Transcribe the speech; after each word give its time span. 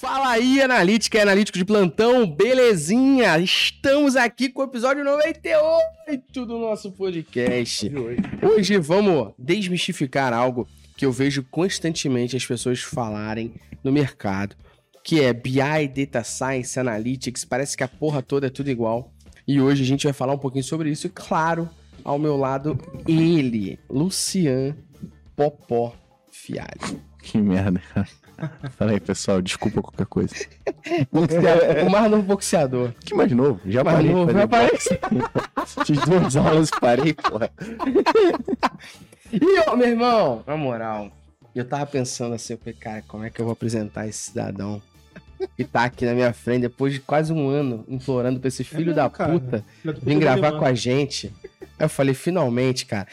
Fala 0.00 0.28
aí, 0.28 0.62
analítica 0.62 1.18
e 1.18 1.20
analítico 1.20 1.58
de 1.58 1.64
plantão, 1.64 2.24
belezinha? 2.24 3.36
Estamos 3.40 4.14
aqui 4.14 4.48
com 4.48 4.60
o 4.60 4.64
episódio 4.64 5.02
98 5.02 6.46
do 6.46 6.56
nosso 6.56 6.92
podcast. 6.92 7.90
Hoje 8.40 8.78
vamos 8.78 9.34
desmistificar 9.36 10.32
algo 10.32 10.68
que 10.96 11.04
eu 11.04 11.10
vejo 11.10 11.44
constantemente 11.50 12.36
as 12.36 12.46
pessoas 12.46 12.80
falarem 12.80 13.54
no 13.82 13.90
mercado, 13.90 14.54
que 15.02 15.20
é 15.20 15.32
BI, 15.32 15.88
Data 15.92 16.22
Science, 16.22 16.78
Analytics, 16.78 17.44
parece 17.44 17.76
que 17.76 17.82
a 17.82 17.88
porra 17.88 18.22
toda 18.22 18.46
é 18.46 18.50
tudo 18.50 18.70
igual. 18.70 19.12
E 19.48 19.60
hoje 19.60 19.82
a 19.82 19.86
gente 19.86 20.04
vai 20.04 20.12
falar 20.12 20.32
um 20.32 20.38
pouquinho 20.38 20.62
sobre 20.62 20.90
isso 20.90 21.08
e, 21.08 21.10
claro, 21.10 21.68
ao 22.04 22.20
meu 22.20 22.36
lado, 22.36 22.78
ele, 23.04 23.80
Lucian 23.90 24.76
Popó 25.34 25.92
Fialho. 26.30 27.02
Que 27.20 27.38
merda, 27.38 27.82
cara. 27.92 28.27
Fala 28.76 28.92
aí, 28.92 29.00
pessoal, 29.00 29.42
desculpa 29.42 29.82
qualquer 29.82 30.06
coisa. 30.06 30.34
O 31.86 31.90
mais 31.90 32.10
novo 32.10 32.22
boxeador. 32.22 32.92
Que 33.04 33.14
mais 33.14 33.30
novo? 33.32 33.60
Já 33.66 33.84
Mais 33.84 33.96
parei. 33.98 34.12
novo, 34.12 34.32
já 34.32 34.46
boxe. 34.46 34.98
Fiz 35.84 36.00
duas 36.04 36.36
aulas 36.36 36.68
e 36.68 36.80
parei, 36.80 37.12
porra. 37.14 37.50
E 39.32 39.58
ó, 39.68 39.76
meu 39.76 39.88
irmão, 39.88 40.42
na 40.46 40.56
moral, 40.56 41.10
eu 41.54 41.64
tava 41.64 41.84
pensando 41.86 42.34
assim, 42.34 42.54
eu 42.54 42.58
falei, 42.58 42.74
cara, 42.74 43.02
como 43.06 43.24
é 43.24 43.30
que 43.30 43.40
eu 43.40 43.44
vou 43.44 43.52
apresentar 43.52 44.06
esse 44.06 44.30
cidadão 44.30 44.80
que 45.56 45.64
tá 45.64 45.84
aqui 45.84 46.04
na 46.06 46.14
minha 46.14 46.32
frente 46.32 46.62
depois 46.62 46.92
de 46.94 47.00
quase 47.00 47.32
um 47.32 47.48
ano 47.48 47.84
implorando 47.88 48.40
pra 48.40 48.48
esse 48.48 48.64
filho 48.64 48.94
da 48.94 49.04
mesmo, 49.04 49.16
cara. 49.16 49.32
puta 49.32 49.64
vir 50.02 50.18
gravar 50.18 50.52
com 50.52 50.64
a 50.64 50.72
gente. 50.74 51.32
Aí 51.78 51.84
eu 51.84 51.88
falei, 51.88 52.14
finalmente, 52.14 52.86
cara. 52.86 53.06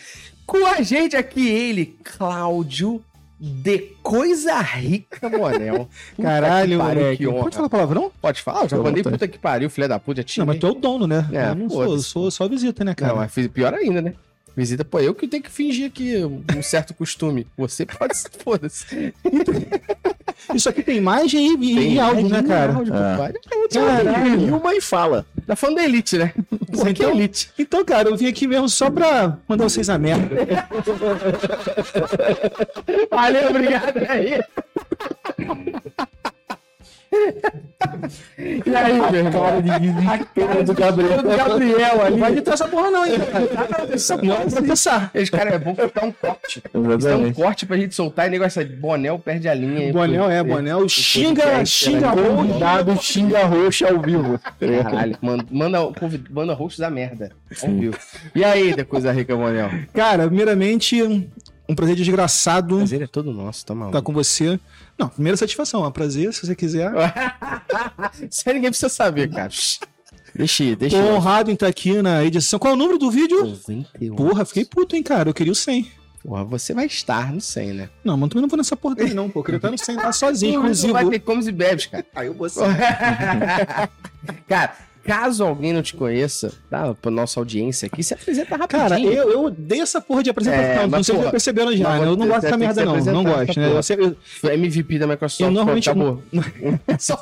Com 0.45 0.65
a 0.65 0.81
gente 0.81 1.15
aqui, 1.15 1.47
ele, 1.47 1.97
Cláudio 2.03 3.03
de 3.39 3.79
Coisa 4.01 4.59
Rica 4.59 5.29
Monel. 5.29 5.89
Caralho, 6.21 6.71
que 6.71 6.77
pariu, 6.77 7.01
moleque. 7.01 7.17
que 7.17 7.27
honra. 7.27 7.43
Pode 7.43 7.55
falar 7.55 7.69
palavrão? 7.69 8.11
Pode 8.21 8.41
falar? 8.41 8.63
Eu 8.63 8.69
já 8.69 8.77
mandei 8.77 9.03
puta 9.03 9.27
que 9.27 9.37
pariu, 9.37 9.69
filha 9.69 9.87
da 9.87 9.99
puta, 9.99 10.23
tinha. 10.23 10.45
Não, 10.45 10.53
mas 10.53 10.59
tu 10.59 10.67
é 10.67 10.71
o 10.71 10.75
dono, 10.75 11.05
né? 11.05 11.27
É, 11.31 11.49
eu 11.49 11.55
não 11.55 11.69
sou, 11.69 11.99
sou 11.99 12.31
só 12.31 12.47
visita, 12.47 12.83
né, 12.83 12.95
cara? 12.95 13.13
Não, 13.13 13.19
mas 13.19 13.33
pior 13.47 13.73
ainda, 13.73 14.01
né? 14.01 14.13
Visita, 14.55 14.85
pô, 14.85 15.01
eu 15.01 15.13
que 15.13 15.27
tenho 15.27 15.43
que 15.43 15.51
fingir 15.51 15.87
aqui 15.87 16.15
um 16.23 16.63
certo 16.63 16.93
costume. 16.93 17.45
Você 17.57 17.85
pode 17.85 18.15
se 18.15 18.29
foda-se. 18.41 19.13
Isso 20.53 20.69
aqui 20.69 20.83
tem 20.83 20.97
imagem 20.97 21.55
e, 21.59 21.65
e- 21.73 21.93
e 21.95 21.99
áudio, 21.99 22.29
né, 22.29 22.43
cara? 22.43 22.73
Áudio, 22.73 22.93
É. 22.93 23.33
Caralho. 23.73 24.47
E 24.47 24.51
uma 24.51 24.75
e 24.75 24.81
fala. 24.81 25.25
Tá 25.47 25.55
falando 25.55 25.77
da 25.77 25.83
Elite, 25.83 26.17
né? 26.17 26.33
Que 26.35 26.89
Então- 26.89 27.11
Elite. 27.11 27.49
Então, 27.57 27.83
cara, 27.85 28.09
eu 28.09 28.17
vim 28.17 28.27
aqui 28.27 28.47
mesmo 28.47 28.67
só 28.69 28.89
pra 28.89 29.37
mandar 29.47 29.63
vocês 29.63 29.89
a 29.89 29.97
merda. 29.97 30.29
Valeu, 33.09 33.49
obrigado 33.49 33.97
aí. 34.09 34.39
E 38.37 38.75
aí, 38.75 38.93
meu 38.93 39.15
irmão? 39.15 39.45
A 39.45 40.17
cara 40.17 40.63
do 40.63 40.73
Gabriel. 40.73 41.23
do 41.23 41.29
Gabriel 41.29 42.01
ali. 42.01 42.11
Não 42.11 42.19
vai 42.19 42.31
editar 42.31 42.53
essa 42.53 42.67
porra, 42.67 42.91
não, 42.91 43.05
hein? 43.05 43.13
Essa 43.91 44.17
porra 44.17 44.43
é 44.43 44.49
pra 44.49 44.61
pensar. 44.61 45.11
Esse 45.13 45.31
cara 45.31 45.51
é 45.51 45.59
bom 45.59 45.75
que 45.75 45.87
dá 45.87 46.03
um 46.03 46.11
corte. 46.11 46.63
É 46.73 46.77
um 46.77 46.93
Exatamente. 46.93 47.35
corte 47.35 47.65
pra 47.65 47.77
gente 47.77 47.95
soltar 47.95 48.27
e 48.27 48.29
negócio 48.29 48.63
de 48.63 48.75
Bonel 48.75 49.19
perde 49.19 49.47
a 49.47 49.53
linha. 49.53 49.91
Bonel 49.91 50.29
é. 50.29 50.43
Bonel. 50.43 50.87
Xinga, 50.89 51.43
podcast, 51.43 51.85
xinga 51.85 52.15
né? 52.15 52.21
roxo. 52.21 52.35
Convidado 52.35 53.01
xinga 53.01 53.43
roxa 53.45 53.89
ao 53.89 53.99
vivo. 54.01 54.39
Caralho, 54.59 55.17
manda, 55.21 55.45
manda, 55.51 55.79
manda 56.29 56.53
hosts 56.53 56.79
da 56.79 56.89
merda. 56.89 57.31
Ao 57.63 57.69
vivo. 57.69 57.97
E 58.33 58.43
aí, 58.43 58.75
da 58.75 58.85
coisa 58.85 59.11
rica, 59.11 59.35
Bonel? 59.35 59.69
Cara, 59.93 60.27
primeiramente, 60.27 61.29
um 61.67 61.75
prazer 61.75 61.95
desgraçado 61.95 62.77
Prazer 62.77 63.01
é 63.01 63.07
todo 63.07 63.31
nosso, 63.33 63.65
tá 63.65 63.73
maluco. 63.73 63.97
estar 63.97 64.05
com 64.05 64.13
você. 64.13 64.59
Não, 64.97 65.09
primeira 65.09 65.35
satisfação, 65.37 65.83
é 65.83 65.87
um 65.87 65.91
prazer, 65.91 66.33
se 66.33 66.45
você 66.45 66.55
quiser. 66.55 66.91
Isso 68.29 68.43
aí 68.47 68.53
ninguém 68.55 68.69
precisa 68.69 68.89
saber, 68.89 69.29
cara. 69.29 69.49
Deixa 70.35 70.63
ir, 70.63 70.75
deixa 70.75 71.01
Tô 71.01 71.09
honrado 71.13 71.49
em 71.49 71.53
estar 71.53 71.67
aqui 71.67 72.01
na 72.01 72.23
edição. 72.23 72.59
Qual 72.59 72.71
é 72.73 72.75
o 72.75 72.77
número 72.77 72.97
do 72.99 73.09
vídeo? 73.09 73.45
91. 73.45 74.15
Porra, 74.15 74.43
fiquei 74.45 74.65
puto, 74.65 74.95
hein, 74.95 75.01
cara. 75.03 75.29
Eu 75.29 75.33
queria 75.33 75.53
o 75.53 75.55
100. 75.55 75.89
Porra, 76.21 76.43
você 76.43 76.73
vai 76.73 76.87
estar 76.87 77.31
no 77.31 77.39
100, 77.39 77.73
né? 77.73 77.89
Não, 78.03 78.17
mas 78.17 78.29
também 78.29 78.41
não 78.41 78.49
vou 78.49 78.57
nessa 78.57 78.75
porra 78.75 78.95
dele, 78.95 79.13
não, 79.13 79.29
pô. 79.29 79.39
Eu 79.39 79.43
queria 79.43 79.57
estar 79.57 79.71
no 79.71 79.77
100 79.77 79.95
lá 79.95 80.11
sozinho, 80.11 80.53
Não 80.59 80.61
inclusive. 80.63 80.91
vai 80.91 81.07
ter 81.07 81.19
comes 81.19 81.47
e 81.47 81.51
bebes, 81.51 81.85
cara. 81.85 82.05
Aí 82.15 82.27
eu 82.27 82.33
vou 82.33 82.47
cara, 84.47 84.75
caso 85.05 85.43
alguém 85.43 85.71
não 85.71 85.81
te 85.81 85.95
conheça, 85.95 86.51
tá? 86.69 86.93
Pra 86.95 87.11
nossa 87.11 87.39
audiência 87.39 87.85
aqui, 87.85 88.03
se 88.03 88.13
apresenta 88.13 88.55
rapidinho. 88.57 88.89
Cara, 88.89 88.99
eu, 88.99 89.31
eu 89.31 89.43
odeio 89.45 89.83
essa 89.83 90.01
porra 90.01 90.23
de 90.23 90.29
apresentação. 90.29 90.83
É, 90.83 90.87
não 90.87 91.03
sei 91.03 91.15
se 91.23 91.31
perceberam 91.31 91.75
já, 91.75 91.99
né? 91.99 92.05
Eu 92.07 92.15
não 92.17 92.27
gosto 92.27 92.41
dessa 92.41 92.57
merda, 92.57 92.85
não. 92.85 92.95
Não 92.97 93.23
gosto, 93.23 93.51
essa 93.51 93.59
né? 93.59 93.71
Eu 93.71 93.83
sempre, 93.83 94.17
MVP 94.43 94.99
da 94.99 95.07
Microsoft. 95.07 95.41
Eu 95.41 95.51
normalmente- 95.51 95.89
Acabou. 95.89 96.21
Só 96.99 97.19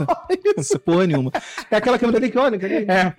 essa 0.57 0.79
porra 0.79 1.05
nenhuma. 1.07 1.31
É 1.69 1.75
aquela 1.75 1.99
câmera 1.99 2.19
olha, 2.39 2.57
cadê? 2.59 2.85
É, 2.87 3.13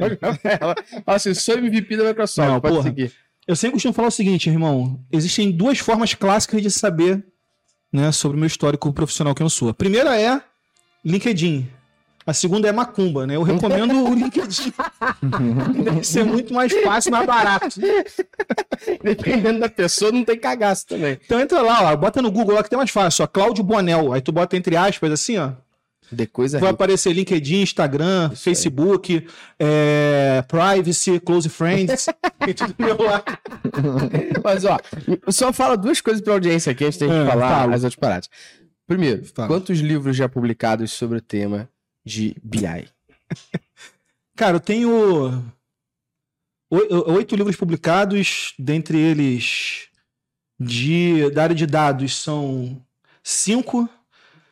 ela. 0.60 0.74
Assim, 1.06 1.34
sou 1.34 1.56
MVP 1.56 1.96
da 1.96 2.04
Microsoft, 2.04 2.48
Não, 2.48 2.60
pode 2.60 2.74
porra. 2.74 2.88
seguir. 2.88 3.12
Eu 3.46 3.54
sempre 3.54 3.74
costumo 3.74 3.92
falar 3.92 4.08
o 4.08 4.10
seguinte, 4.10 4.48
irmão. 4.48 4.98
Existem 5.12 5.50
duas 5.52 5.78
formas 5.78 6.14
clássicas 6.14 6.62
de 6.62 6.70
saber 6.70 7.22
né, 7.92 8.10
sobre 8.10 8.36
o 8.36 8.40
meu 8.40 8.46
histórico 8.46 8.90
profissional 8.92 9.34
que 9.34 9.42
eu 9.42 9.50
sou. 9.50 9.68
A 9.68 9.74
primeira 9.74 10.18
é 10.18 10.40
LinkedIn. 11.04 11.68
A 12.26 12.32
segunda 12.32 12.66
é 12.68 12.72
Macumba, 12.72 13.26
né? 13.26 13.36
Eu 13.36 13.42
recomendo 13.42 14.02
o 14.08 14.14
LinkedIn. 14.14 14.72
Deve 15.84 16.02
ser 16.04 16.24
muito 16.24 16.54
mais 16.54 16.72
fácil, 16.82 17.12
mais 17.12 17.26
barato. 17.26 17.78
Dependendo 19.02 19.60
da 19.60 19.68
pessoa, 19.68 20.10
não 20.10 20.24
tem 20.24 20.38
cagaço 20.38 20.86
também. 20.86 21.18
Então 21.24 21.38
entra 21.38 21.60
lá, 21.60 21.92
ó, 21.92 21.96
bota 21.96 22.22
no 22.22 22.30
Google 22.30 22.54
lá 22.54 22.62
que 22.62 22.70
tem 22.70 22.76
mais 22.78 22.90
fácil, 22.90 23.24
ó, 23.24 23.26
Cláudio 23.26 23.62
Bonel. 23.64 24.12
Aí 24.12 24.20
tu 24.20 24.32
bota 24.32 24.56
entre 24.56 24.76
aspas 24.76 25.10
assim, 25.12 25.36
ó. 25.38 25.50
De 26.12 26.26
coisa 26.26 26.58
Vai 26.58 26.68
rica. 26.68 26.74
aparecer 26.74 27.12
LinkedIn, 27.14 27.62
Instagram, 27.62 28.30
Isso. 28.32 28.42
Facebook, 28.42 29.26
é, 29.58 30.44
Privacy, 30.46 31.18
Close 31.18 31.48
Friends. 31.48 32.06
tudo 32.56 32.74
meu 32.78 33.02
lá. 33.02 33.22
Mas, 34.44 34.64
ó, 34.66 34.78
só 35.28 35.52
fala 35.52 35.76
duas 35.76 36.00
coisas 36.02 36.22
pra 36.22 36.34
audiência 36.34 36.70
aqui 36.72 36.84
antes 36.84 36.98
gente 36.98 37.10
É, 37.10 37.26
falar 37.26 37.48
fala. 37.60 37.74
as 37.74 37.82
outras 37.84 37.96
paradas. 37.96 38.28
Primeiro, 38.86 39.22
quantos 39.46 39.78
livros 39.80 40.14
já 40.14 40.28
publicados 40.28 40.92
sobre 40.92 41.18
o 41.18 41.20
tema 41.22 41.68
de 42.04 42.36
BI? 42.42 42.88
Cara, 44.36 44.56
eu 44.56 44.60
tenho 44.60 44.90
oi- 46.70 46.88
oito 47.06 47.36
livros 47.36 47.56
publicados, 47.56 48.54
dentre 48.58 48.98
eles 48.98 49.88
de, 50.58 51.30
da 51.30 51.44
área 51.44 51.54
de 51.54 51.66
dados 51.66 52.16
são 52.16 52.84
cinco 53.22 53.88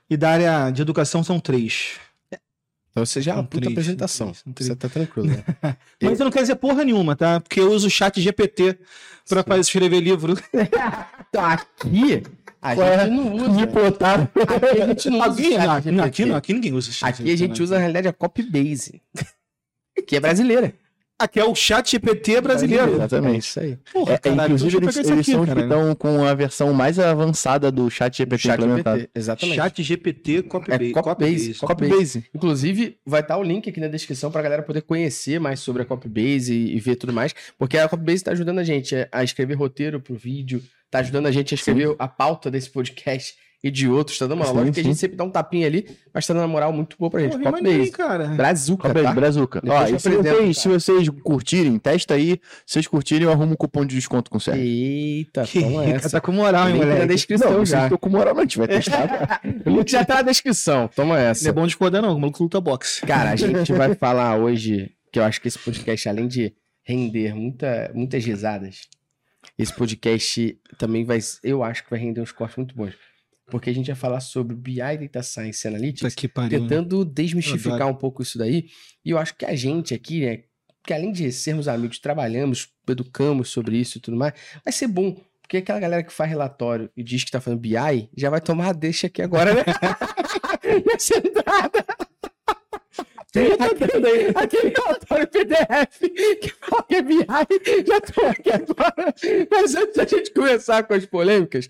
e 0.08 0.16
da 0.16 0.30
área 0.30 0.70
de 0.70 0.82
educação 0.82 1.22
são 1.24 1.40
três. 1.40 1.98
Então 2.90 3.06
você 3.06 3.22
já 3.22 3.32
é 3.32 3.34
uma 3.36 3.42
Um 3.42 3.46
puta 3.46 3.60
três, 3.62 3.72
apresentação. 3.72 4.32
três, 4.32 4.42
três. 4.54 4.66
Você 4.68 4.76
tá 4.76 4.88
tranquilo, 4.88 5.28
né? 5.28 5.42
Mas 6.02 6.12
isso 6.14 6.24
não 6.24 6.30
quer 6.30 6.42
dizer 6.42 6.56
porra 6.56 6.84
nenhuma, 6.84 7.16
tá? 7.16 7.40
Porque 7.40 7.58
eu 7.58 7.72
uso 7.72 7.86
o 7.86 7.90
chat 7.90 8.20
GPT 8.20 8.78
pra 9.26 9.42
fazer 9.42 9.60
escrever 9.62 10.00
livro. 10.00 10.34
Então, 11.28 11.42
aqui, 11.46 12.22
a 12.62 12.74
Ué, 12.74 12.98
gente 13.04 13.10
não 13.10 13.34
usa. 13.34 13.48
Me 13.48 13.66
botaram. 13.66 14.22
Aqui 14.22 14.80
a 14.80 14.86
gente 14.86 15.10
não 15.10 15.18
usa 15.18 15.30
Aqui, 15.32 15.56
aqui, 15.56 16.00
aqui 16.00 16.32
aqui 16.32 16.52
ninguém 16.54 16.72
usa 16.72 17.06
Aqui 17.06 17.30
a 17.30 17.36
gente 17.36 17.60
usa, 17.62 17.74
na 17.74 17.80
realidade, 17.80 18.08
a 18.08 18.12
Copybase. 18.12 19.02
Que 20.06 20.16
é 20.16 20.20
brasileira. 20.20 20.72
Aqui 21.18 21.38
é 21.38 21.44
o 21.44 21.54
chat 21.54 21.92
GPT 21.92 22.40
brasileiro. 22.40 22.92
É 22.92 22.94
Exatamente. 22.94 23.38
isso 23.38 23.60
aí. 23.60 23.78
Porra, 23.92 24.14
É, 24.14 24.18
caralho, 24.18 24.54
inclusive, 24.54 24.76
eles, 24.84 24.96
eles 24.96 25.10
aqui, 25.10 25.30
são 25.30 25.42
os 25.42 25.48
que 25.52 25.60
estão 25.60 25.94
com 25.94 26.24
a 26.24 26.34
versão 26.34 26.72
mais 26.72 26.98
avançada 26.98 27.70
do 27.70 27.88
chat 27.88 28.16
GPT 28.16 28.38
Chat 28.38 28.54
implementado. 28.58 29.00
GPT, 29.00 29.18
exatamente. 29.18 29.56
Chat 29.56 29.82
GPT 29.82 30.42
Copybase. 30.42 30.90
É 30.90 30.92
Copybase. 30.92 31.54
Copybase. 31.54 31.60
Copybase. 31.60 32.24
Inclusive, 32.34 32.98
vai 33.06 33.20
estar 33.20 33.36
o 33.36 33.42
link 33.42 33.68
aqui 33.70 33.78
na 33.78 33.88
descrição 33.88 34.32
pra 34.32 34.42
galera 34.42 34.62
poder 34.62 34.82
conhecer 34.82 35.38
mais 35.38 35.60
sobre 35.60 35.82
a 35.82 35.84
Copybase 35.84 36.52
e, 36.52 36.76
e 36.76 36.80
ver 36.80 36.96
tudo 36.96 37.12
mais, 37.12 37.32
porque 37.56 37.78
a 37.78 37.88
Copybase 37.88 38.24
tá 38.24 38.32
ajudando 38.32 38.58
a 38.58 38.64
gente 38.64 38.94
a 39.12 39.22
escrever 39.22 39.54
roteiro 39.54 40.00
pro 40.00 40.16
vídeo, 40.16 40.60
tá 40.90 40.98
ajudando 40.98 41.26
a 41.26 41.30
gente 41.30 41.54
a 41.54 41.56
escrever 41.56 41.94
a 41.98 42.08
pauta 42.08 42.50
desse 42.50 42.68
podcast 42.68 43.36
e 43.64 43.70
de 43.70 43.88
outros, 43.88 44.18
tá 44.18 44.26
dando 44.26 44.40
uma 44.40 44.46
moral, 44.48 44.64
porque 44.64 44.80
a 44.80 44.82
gente 44.84 44.96
sempre 44.98 45.16
dá 45.16 45.22
um 45.22 45.30
tapinha 45.30 45.66
ali, 45.68 45.86
mas 46.12 46.26
tá 46.26 46.34
dando 46.34 46.42
uma 46.42 46.48
moral 46.48 46.72
muito 46.72 46.96
boa 46.98 47.08
pra 47.10 47.20
gente. 47.20 47.38
Porra, 47.38 47.52
Copybase. 47.52 47.90
cara. 47.92 48.26
Brazuca, 48.28 48.82
Copybase, 48.88 49.06
tá? 49.06 49.14
Brazuca. 49.14 49.62
Ó, 49.64 49.86
eu 49.86 49.96
e 49.96 50.00
se 50.00 50.08
vocês, 50.10 50.58
se 50.58 50.68
vocês 50.68 51.08
curtirem, 51.22 51.78
testa 51.78 52.14
aí. 52.14 52.40
Se 52.66 52.72
vocês 52.74 52.86
curtirem, 52.88 53.24
eu 53.24 53.30
arrumo 53.32 53.52
um 53.52 53.56
cupom 53.56 53.84
de 53.86 53.94
desconto 53.94 54.30
com 54.30 54.38
o 54.38 54.40
Sérgio. 54.40 54.62
Eita, 54.64 55.44
Que 55.44 55.60
toma 55.62 55.84
essa. 55.84 56.10
tá 56.10 56.20
com 56.20 56.32
moral, 56.32 56.66
hein, 56.68 56.74
Link 56.74 56.84
na 56.84 56.92
moleque. 56.92 57.06
descrição 57.14 57.52
Não, 57.52 57.64
já. 57.64 57.76
vocês 57.76 57.82
estão 57.84 57.98
com 57.98 58.10
moral, 58.10 58.34
não. 58.34 58.40
A 58.40 58.44
gente 58.44 58.58
vai 58.58 58.66
testar. 58.68 59.40
O 59.64 59.70
link 59.70 59.90
já 59.90 60.04
tá 60.04 60.16
na 60.16 60.22
descrição, 60.22 60.88
toma 60.88 61.14
Não 61.14 61.22
essa. 61.22 61.48
é 61.48 61.52
bom 61.52 61.62
de 61.62 61.68
discordar, 61.68 62.02
não. 62.02 62.16
O 62.16 62.20
maluco 62.20 62.42
luta 62.42 62.60
boxe. 62.60 63.02
Cara, 63.06 63.30
a 63.30 63.36
gente 63.36 63.72
vai 63.72 63.94
falar 63.94 64.36
hoje, 64.36 64.90
que 65.12 65.18
eu 65.20 65.24
acho 65.24 65.40
que 65.40 65.46
esse 65.48 65.58
podcast, 65.58 66.08
além 66.08 66.26
de 66.26 66.52
render 66.82 67.32
muita, 67.34 67.92
muitas 67.94 68.24
risadas, 68.24 68.88
esse 69.56 69.72
podcast 69.72 70.58
também 70.78 71.04
vai, 71.04 71.20
eu 71.44 71.62
acho 71.62 71.84
que 71.84 71.90
vai 71.90 72.00
render 72.00 72.20
uns 72.20 72.32
cortes 72.32 72.56
muito 72.56 72.74
bons. 72.74 72.92
Porque 73.52 73.68
a 73.68 73.74
gente 73.74 73.88
vai 73.88 73.94
falar 73.94 74.20
sobre 74.20 74.56
BI, 74.56 74.78
Data 74.78 75.22
Science 75.22 75.66
e 75.66 75.68
Analytics, 75.68 76.14
que 76.14 76.26
pariu. 76.26 76.58
né? 76.58 76.66
tentando 76.66 77.04
desmistificar 77.04 77.82
Adoro. 77.82 77.92
um 77.92 77.98
pouco 77.98 78.22
isso 78.22 78.38
daí. 78.38 78.64
E 79.04 79.10
eu 79.10 79.18
acho 79.18 79.36
que 79.36 79.44
a 79.44 79.54
gente 79.54 79.92
aqui, 79.92 80.24
né, 80.24 80.44
que 80.82 80.94
além 80.94 81.12
de 81.12 81.30
sermos 81.30 81.68
amigos, 81.68 81.98
trabalhamos, 81.98 82.70
educamos 82.88 83.50
sobre 83.50 83.76
isso 83.76 83.98
e 83.98 84.00
tudo 84.00 84.16
mais, 84.16 84.32
vai 84.64 84.72
ser 84.72 84.86
bom. 84.86 85.20
Porque 85.42 85.58
aquela 85.58 85.78
galera 85.78 86.02
que 86.02 86.10
faz 86.10 86.30
relatório 86.30 86.88
e 86.96 87.04
diz 87.04 87.24
que 87.24 87.30
tá 87.30 87.42
fazendo 87.42 87.60
BI, 87.60 88.08
já 88.16 88.30
vai 88.30 88.40
tomar 88.40 88.68
a 88.68 88.72
deixa 88.72 89.06
aqui 89.06 89.20
agora, 89.20 89.52
né? 89.52 89.64
nessa 90.86 91.18
entrada. 91.18 91.84
Aquele, 93.34 94.32
aquele 94.36 94.74
relatório 94.76 95.26
PDF 95.26 95.98
que 96.40 96.50
fala 96.60 96.82
que 96.82 96.94
é 96.96 97.02
BI, 97.02 97.26
já 97.86 98.00
tô 98.00 98.26
aqui 98.26 98.50
agora. 98.50 99.14
Mas 99.50 99.74
antes 99.74 99.96
da 99.96 100.04
gente 100.04 100.30
começar 100.32 100.82
com 100.82 100.92
as 100.94 101.06
polêmicas, 101.06 101.68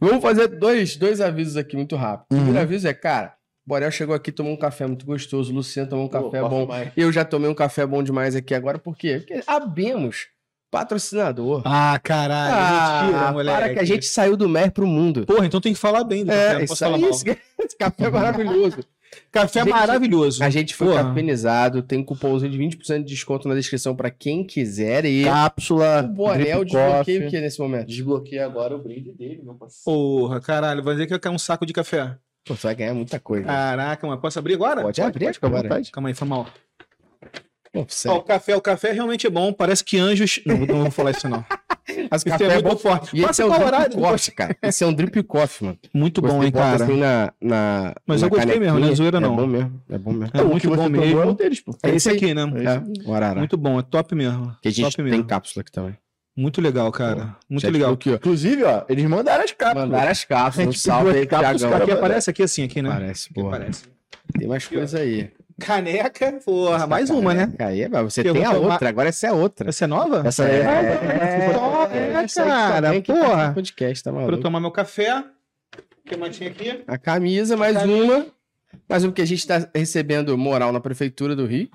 vamos 0.00 0.20
fazer 0.20 0.48
dois, 0.48 0.96
dois 0.96 1.20
avisos 1.20 1.56
aqui 1.56 1.76
muito 1.76 1.94
rápido. 1.94 2.26
O 2.32 2.34
primeiro 2.34 2.58
aviso 2.58 2.88
é, 2.88 2.92
cara, 2.94 3.34
Borel 3.64 3.90
chegou 3.92 4.14
aqui, 4.14 4.32
tomou 4.32 4.52
um 4.52 4.56
café 4.58 4.86
muito 4.86 5.06
gostoso, 5.06 5.52
o 5.52 5.54
Luciano 5.54 5.88
tomou 5.88 6.06
um 6.06 6.08
café 6.08 6.40
Pô, 6.40 6.48
bom. 6.48 6.66
mais. 6.66 6.90
Eu 6.96 7.12
já 7.12 7.24
tomei 7.24 7.48
um 7.48 7.54
café 7.54 7.86
bom 7.86 8.02
demais 8.02 8.34
aqui 8.34 8.52
agora, 8.54 8.78
por 8.78 8.96
quê? 8.96 9.18
Porque 9.24 9.40
abemos 9.46 10.26
patrocinador. 10.70 11.62
Ah, 11.64 11.96
caralho. 12.02 13.04
mentira, 13.06 13.28
Ah, 13.28 13.32
moleque. 13.32 13.58
para 13.58 13.72
que 13.74 13.78
a 13.78 13.84
gente 13.84 14.06
saiu 14.06 14.36
do 14.36 14.48
MER 14.48 14.72
pro 14.72 14.86
mundo. 14.86 15.24
Porra, 15.24 15.46
então 15.46 15.60
tem 15.60 15.72
que 15.72 15.78
falar 15.78 16.02
bem 16.02 16.24
do 16.24 16.30
café, 16.32 16.48
não 16.54 16.60
É, 16.60 16.66
posso 16.66 16.72
isso 16.72 16.84
falar 16.84 16.96
aí, 16.96 17.02
mal. 17.02 17.10
esse 17.64 17.76
café 17.78 18.04
é 18.06 18.10
maravilhoso. 18.10 18.78
Café 19.30 19.60
Gente, 19.60 19.70
maravilhoso. 19.70 20.42
A 20.42 20.50
gente 20.50 20.74
foi 20.74 20.88
Porra. 20.88 21.04
capenizado, 21.04 21.82
tem 21.82 21.98
um 21.98 22.04
cupomzinho 22.04 22.50
de 22.50 22.58
20% 22.58 22.98
de 22.98 23.04
desconto 23.04 23.48
na 23.48 23.54
descrição 23.54 23.94
pra 23.94 24.10
quem 24.10 24.44
quiser 24.44 25.04
e 25.04 25.24
Cápsula. 25.24 26.02
o 26.02 26.08
Borel 26.08 26.64
desbloqueia 26.64 27.26
o 27.26 27.30
que 27.30 27.40
nesse 27.40 27.60
momento? 27.60 27.86
Desbloqueei 27.86 28.38
agora 28.40 28.74
o 28.76 28.82
brinde 28.82 29.12
dele, 29.12 29.40
meu 29.42 29.54
parceiro. 29.54 29.82
Porra, 29.84 30.40
caralho, 30.40 30.82
vai 30.82 30.94
dizer 30.94 31.06
que 31.06 31.14
eu 31.14 31.20
quero 31.20 31.34
um 31.34 31.38
saco 31.38 31.66
de 31.66 31.72
café. 31.72 32.16
Pô, 32.44 32.54
você 32.54 32.66
vai 32.66 32.74
ganhar 32.74 32.94
muita 32.94 33.18
coisa. 33.18 33.44
Caraca, 33.46 34.06
mas 34.06 34.20
posso 34.20 34.38
abrir 34.38 34.54
agora? 34.54 34.82
Pode 34.82 35.00
abrir 35.00 35.32
fica 35.32 35.46
à 35.46 35.48
agora. 35.48 35.62
vontade. 35.62 35.90
Calma 35.90 36.08
aí, 36.10 36.14
foi 36.14 36.28
mal. 36.28 36.46
Pô, 37.72 37.86
Ó, 38.06 38.16
o 38.18 38.22
café, 38.22 38.54
o 38.54 38.60
café 38.60 38.92
realmente 38.92 39.26
é 39.26 39.30
bom, 39.30 39.52
parece 39.52 39.82
que 39.82 39.98
anjos. 39.98 40.40
Não, 40.46 40.58
não 40.58 40.82
vou 40.82 40.90
falar 40.90 41.10
isso, 41.10 41.28
não. 41.28 41.44
Mas 42.10 42.22
o 42.22 42.28
Isso 42.28 42.38
café 42.38 42.44
é 42.44 42.58
é 42.58 42.62
bom. 42.62 42.76
forte. 42.76 43.10
E 43.14 43.18
esse 43.18 43.26
Passa 43.26 43.42
é 43.42 43.44
um 43.44 43.48
qual 43.48 43.58
drip 43.60 43.74
horário? 43.74 43.98
coffee, 43.98 44.34
cara. 44.34 44.56
Esse 44.62 44.84
é 44.84 44.86
um 44.86 44.92
drip 44.94 45.22
coffee, 45.24 45.66
mano. 45.66 45.78
Muito 45.92 46.22
bom, 46.22 46.42
hein, 46.42 46.50
cara. 46.50 46.82
assim 46.84 46.96
na, 46.98 47.32
na, 47.40 47.94
Mas 48.06 48.20
na 48.22 48.26
eu 48.26 48.30
gostei 48.30 48.46
mesmo, 48.58 48.64
canequinha. 48.64 48.86
não 48.86 48.92
é 48.92 48.94
zoeira, 48.96 49.20
não. 49.20 49.32
É 49.32 49.36
bom 49.36 49.46
mesmo, 49.46 49.82
é 49.90 49.98
bom 49.98 50.12
mesmo. 50.12 50.30
É 50.34 50.42
o 50.42 50.48
muito 50.48 50.68
bom 50.68 50.76
tomou 50.76 50.86
é 50.86 51.06
mesmo. 51.06 51.34
deles, 51.34 51.60
pô. 51.60 51.76
É 51.82 51.90
esse 51.90 52.08
aí. 52.08 52.16
aqui, 52.16 52.32
né? 52.34 52.42
É, 52.42 53.08
o 53.08 53.14
Arara. 53.14 53.38
Muito 53.38 53.56
bom, 53.56 53.78
é 53.78 53.82
top 53.82 54.14
mesmo. 54.14 54.56
Que 54.62 54.68
a 54.68 54.70
gente 54.70 54.84
top 54.84 54.96
tem 54.96 55.04
mesmo. 55.04 55.24
cápsula 55.24 55.60
aqui 55.62 55.72
também. 55.72 55.96
Muito 56.36 56.60
legal, 56.60 56.90
cara. 56.90 57.36
Muito 57.48 57.70
legal. 57.70 57.92
Aqui, 57.92 58.10
ó. 58.10 58.14
Inclusive, 58.14 58.64
ó, 58.64 58.82
eles 58.88 59.04
mandaram 59.04 59.44
as 59.44 59.52
cápsulas. 59.52 59.88
Mandaram 59.88 60.10
as 60.10 60.24
cápsulas. 60.24 60.66
Um 60.68 60.72
Gente, 60.72 60.80
salve 60.80 61.10
aí, 61.10 61.26
cápsulas. 61.26 61.80
Aqui 61.82 61.90
aparece 61.92 62.30
aqui 62.30 62.42
assim, 62.42 62.64
aqui, 62.64 62.82
né? 62.82 62.90
Parece, 62.90 63.26
Aqui 63.30 63.34
porra. 63.34 63.56
aparece. 63.56 63.84
Tem 64.38 64.48
mais 64.48 64.66
coisa 64.66 64.98
aí. 64.98 65.30
Caneca, 65.60 66.32
porra, 66.44 66.84
mais 66.84 67.10
uma, 67.10 67.32
né? 67.32 67.52
Aí, 67.60 67.86
você 68.02 68.22
Eu 68.28 68.32
tem 68.34 68.44
a 68.44 68.50
outra, 68.54 68.88
agora 68.88 69.08
essa 69.08 69.28
é 69.28 69.32
outra. 69.32 69.68
Essa 69.68 69.84
é 69.84 69.86
nova? 69.86 70.22
Essa 70.26 70.44
é. 70.48 70.58
É, 70.58 71.56
aí 71.92 72.26
que 72.26 72.34
cara, 72.34 73.00
tá 73.02 73.14
porra. 73.14 73.52
podcast, 73.54 74.04
tá 74.04 74.10
Pra 74.10 74.20
eu 74.20 74.24
maluco? 74.26 74.42
tomar 74.42 74.60
meu 74.60 74.70
café. 74.70 75.18
O 75.20 75.24
que 76.08 76.16
mais 76.16 76.36
tinha 76.36 76.50
aqui? 76.50 76.82
A 76.86 76.98
camisa, 76.98 77.56
mais 77.56 77.74
camisa. 77.76 78.02
uma. 78.04 78.26
Mais 78.88 79.04
uma 79.04 79.12
que 79.12 79.22
a 79.22 79.24
gente 79.24 79.46
tá 79.46 79.68
recebendo 79.74 80.36
moral 80.36 80.72
na 80.72 80.80
prefeitura 80.80 81.34
do 81.36 81.46
Rio. 81.46 81.68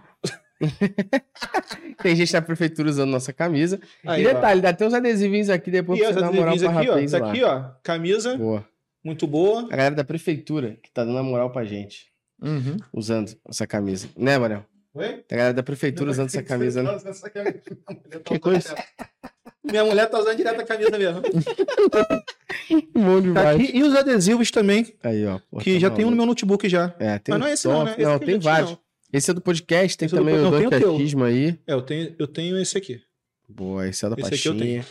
Tem 2.01 2.15
gente 2.15 2.33
na 2.33 2.41
prefeitura 2.41 2.89
usando 2.89 3.09
nossa 3.09 3.31
camisa. 3.33 3.79
Aí, 4.05 4.23
e 4.23 4.27
ó. 4.27 4.33
detalhe, 4.33 4.61
dá 4.61 4.69
até 4.69 4.85
uns 4.85 4.93
adesivinhos 4.93 5.49
aqui 5.49 5.71
depois 5.71 5.99
E 5.99 6.03
pra 6.03 6.13
você 6.13 6.19
dar 6.19 6.31
moral 6.31 6.57
pra 6.57 6.69
aqui, 6.69 6.89
ó. 6.89 6.91
rapaz 6.93 7.11
Tá 7.11 7.19
lá. 7.19 7.29
aqui, 7.29 7.43
ó. 7.43 7.63
Camisa, 7.83 8.37
Boa. 8.37 8.65
muito 9.03 9.25
boa. 9.27 9.61
A 9.71 9.75
galera 9.75 9.95
da 9.95 10.03
prefeitura 10.03 10.77
que 10.83 10.91
tá 10.91 11.03
dando 11.03 11.17
a 11.17 11.23
moral 11.23 11.49
pra 11.51 11.63
gente, 11.65 12.07
Uhum. 12.41 12.77
usando 12.93 13.31
essa 13.47 13.65
camisa. 13.67 14.07
Né, 14.17 14.37
Manel? 14.37 14.63
Oi? 14.95 15.23
A 15.31 15.35
galera 15.35 15.53
da 15.53 15.63
prefeitura 15.63 16.09
usando 16.11 16.27
essa 16.27 16.41
camisa, 16.43 16.81
né? 16.83 16.97
Que 18.25 18.39
coisa. 18.39 18.75
Minha 19.63 19.85
mulher 19.85 20.09
tá 20.09 20.19
usando 20.19 20.37
direto 20.37 20.61
a 20.61 20.65
camisa 20.65 20.97
mesmo. 20.97 21.21
Bom 22.93 23.15
Tá 23.15 23.21
demais. 23.21 23.59
aqui. 23.61 23.77
E 23.77 23.83
os 23.83 23.95
adesivos 23.95 24.51
também, 24.51 24.93
Aí, 25.03 25.25
ó. 25.25 25.39
Pô, 25.51 25.59
que 25.59 25.73
tá 25.75 25.79
já 25.79 25.89
tem 25.89 26.05
um 26.05 26.09
no 26.09 26.15
meu 26.15 26.25
notebook 26.25 26.67
já. 26.67 26.95
É, 26.99 27.19
tem 27.19 27.33
Mas 27.33 27.39
não 27.39 27.47
é 27.47 27.53
esse 27.53 27.67
não, 27.67 27.83
né? 27.83 27.91
Esse 27.91 28.01
Não, 28.03 28.19
tem 28.19 28.39
vários. 28.39 28.71
não. 28.71 28.79
Esse 29.11 29.31
é 29.31 29.33
do 29.33 29.41
podcast, 29.41 29.97
tem 29.97 30.05
Esse 30.05 30.15
é 30.15 30.17
do 30.19 30.23
também 30.23 30.35
pod- 30.35 30.41
o 30.41 30.43
não, 30.43 30.51
do 30.51 30.57
tem 30.57 30.67
o 30.67 30.81
teu. 30.81 30.91
Catismo 30.93 31.23
aí. 31.23 31.59
É, 31.67 31.73
eu 31.73 31.81
tenho, 31.81 32.15
eu 32.19 32.27
tenho 32.27 32.57
esse 32.59 32.77
aqui. 32.77 33.01
Boa, 33.47 33.87
esse 33.87 34.05
é 34.05 34.09
da 34.09 34.15
Esse 34.19 34.33
aqui 34.35 34.47
eu 34.47 34.53
pastinha. 34.53 34.85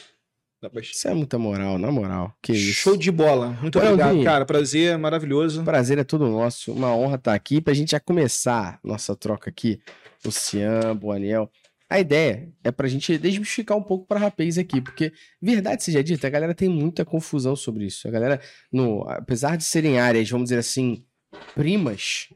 Isso 0.81 1.07
é 1.09 1.15
muita 1.15 1.39
moral, 1.39 1.79
na 1.79 1.91
moral. 1.93 2.33
Que 2.43 2.53
isso. 2.53 2.73
Show 2.73 2.97
de 2.97 3.11
bola. 3.13 3.57
Muito 3.63 3.79
obrigado, 3.79 4.23
cara. 4.25 4.45
Prazer, 4.45 4.99
maravilhoso. 4.99 5.63
Prazer 5.63 5.99
é 5.99 6.05
todo 6.05 6.27
nosso. 6.29 6.73
Uma 6.73 6.95
honra 6.95 7.15
estar 7.17 7.35
aqui 7.35 7.61
pra 7.61 7.73
gente 7.75 7.93
já 7.93 8.01
começar 8.01 8.81
nossa 8.83 9.15
troca 9.15 9.49
aqui. 9.51 9.81
Luciano, 10.25 10.95
Boaniel. 10.97 11.51
A 11.91 12.01
ideia 12.01 12.53
é 12.63 12.71
pra 12.71 12.87
gente 12.89 13.17
desmistificar 13.17 13.79
um 13.79 13.83
pouco 13.83 14.07
pra 14.07 14.19
rapaz 14.19 14.59
aqui, 14.59 14.79
porque, 14.79 15.11
verdade 15.41 15.83
seja 15.83 16.05
dita, 16.05 16.27
a 16.27 16.31
galera 16.31 16.55
tem 16.55 16.69
muita 16.69 17.03
confusão 17.03 17.57
sobre 17.57 17.87
isso. 17.87 18.07
A 18.07 18.11
galera, 18.11 18.41
no, 18.71 19.09
apesar 19.09 19.57
de 19.57 19.65
serem 19.65 19.99
áreas, 19.99 20.29
vamos 20.29 20.51
dizer 20.51 20.59
assim, 20.59 21.03
primas, 21.55 22.29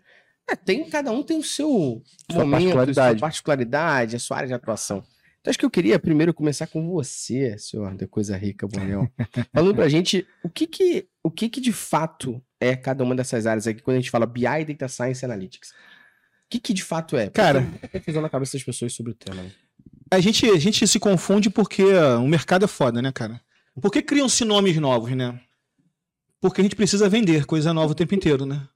é, 0.49 0.57
tem, 0.57 0.89
cada 0.89 1.11
um 1.13 1.23
tem 1.23 1.39
o 1.39 1.43
seu 1.43 2.03
Sua 2.31 2.45
momento, 2.47 2.63
sua 2.63 2.77
particularidade. 2.77 3.21
particularidade, 3.21 4.17
a 4.17 4.19
sua 4.19 4.37
área 4.39 4.49
de 4.49 4.55
atuação. 4.55 5.03
Então, 5.43 5.51
acho 5.51 5.59
que 5.59 5.65
eu 5.65 5.71
queria 5.71 5.99
primeiro 5.99 6.33
começar 6.33 6.69
com 6.69 6.89
você, 6.89 7.59
senhor 7.59 7.93
de 7.97 8.07
Coisa 8.07 8.37
Rica, 8.37 8.67
Boaniel. 8.69 9.11
Falando 9.53 9.75
pra 9.75 9.89
gente 9.89 10.25
o 10.43 10.49
que 10.49 10.69
que, 10.69 11.09
o 11.21 11.31
que 11.33 11.49
que 11.49 11.61
de 11.61 11.73
fato 11.73 12.41
é 12.61 12.77
cada 12.77 13.03
uma 13.03 13.13
dessas 13.15 13.45
áreas 13.45 13.67
aqui 13.67 13.83
quando 13.83 13.97
a 13.97 14.01
gente 14.01 14.11
fala 14.11 14.25
BI, 14.25 14.43
Data 14.69 14.87
Science 14.87 15.25
e 15.25 15.27
Analytics. 15.27 15.71
O 15.71 15.75
que 16.49 16.61
que 16.61 16.73
de 16.73 16.85
fato 16.85 17.17
é? 17.17 17.29
Cara- 17.29 17.67
confusão 17.91 18.23
na 18.23 18.29
cabeça 18.29 18.53
das 18.57 18.63
pessoas 18.63 18.93
sobre 18.93 19.11
o 19.11 19.15
tema. 19.17 19.43
né? 19.43 19.51
A 20.13 20.21
gente, 20.21 20.49
a 20.49 20.59
gente 20.59 20.87
se 20.87 21.01
confunde 21.01 21.51
porque 21.51 21.83
o 21.85 22.29
mercado 22.29 22.65
é 22.65 22.69
foda, 22.69 23.03
né, 23.03 23.11
cara? 23.11 23.41
Por 23.81 23.91
que 23.91 24.01
criam-se 24.01 24.45
nomes 24.45 24.77
novos, 24.77 25.11
né? 25.11 25.41
Porque 26.41 26.61
a 26.61 26.65
gente 26.65 26.77
precisa 26.77 27.09
vender 27.09 27.47
coisa 27.47 27.73
nova 27.73 27.93
o 27.93 27.95
tempo 27.97 28.15
inteiro, 28.15 28.45
né? 28.47 28.69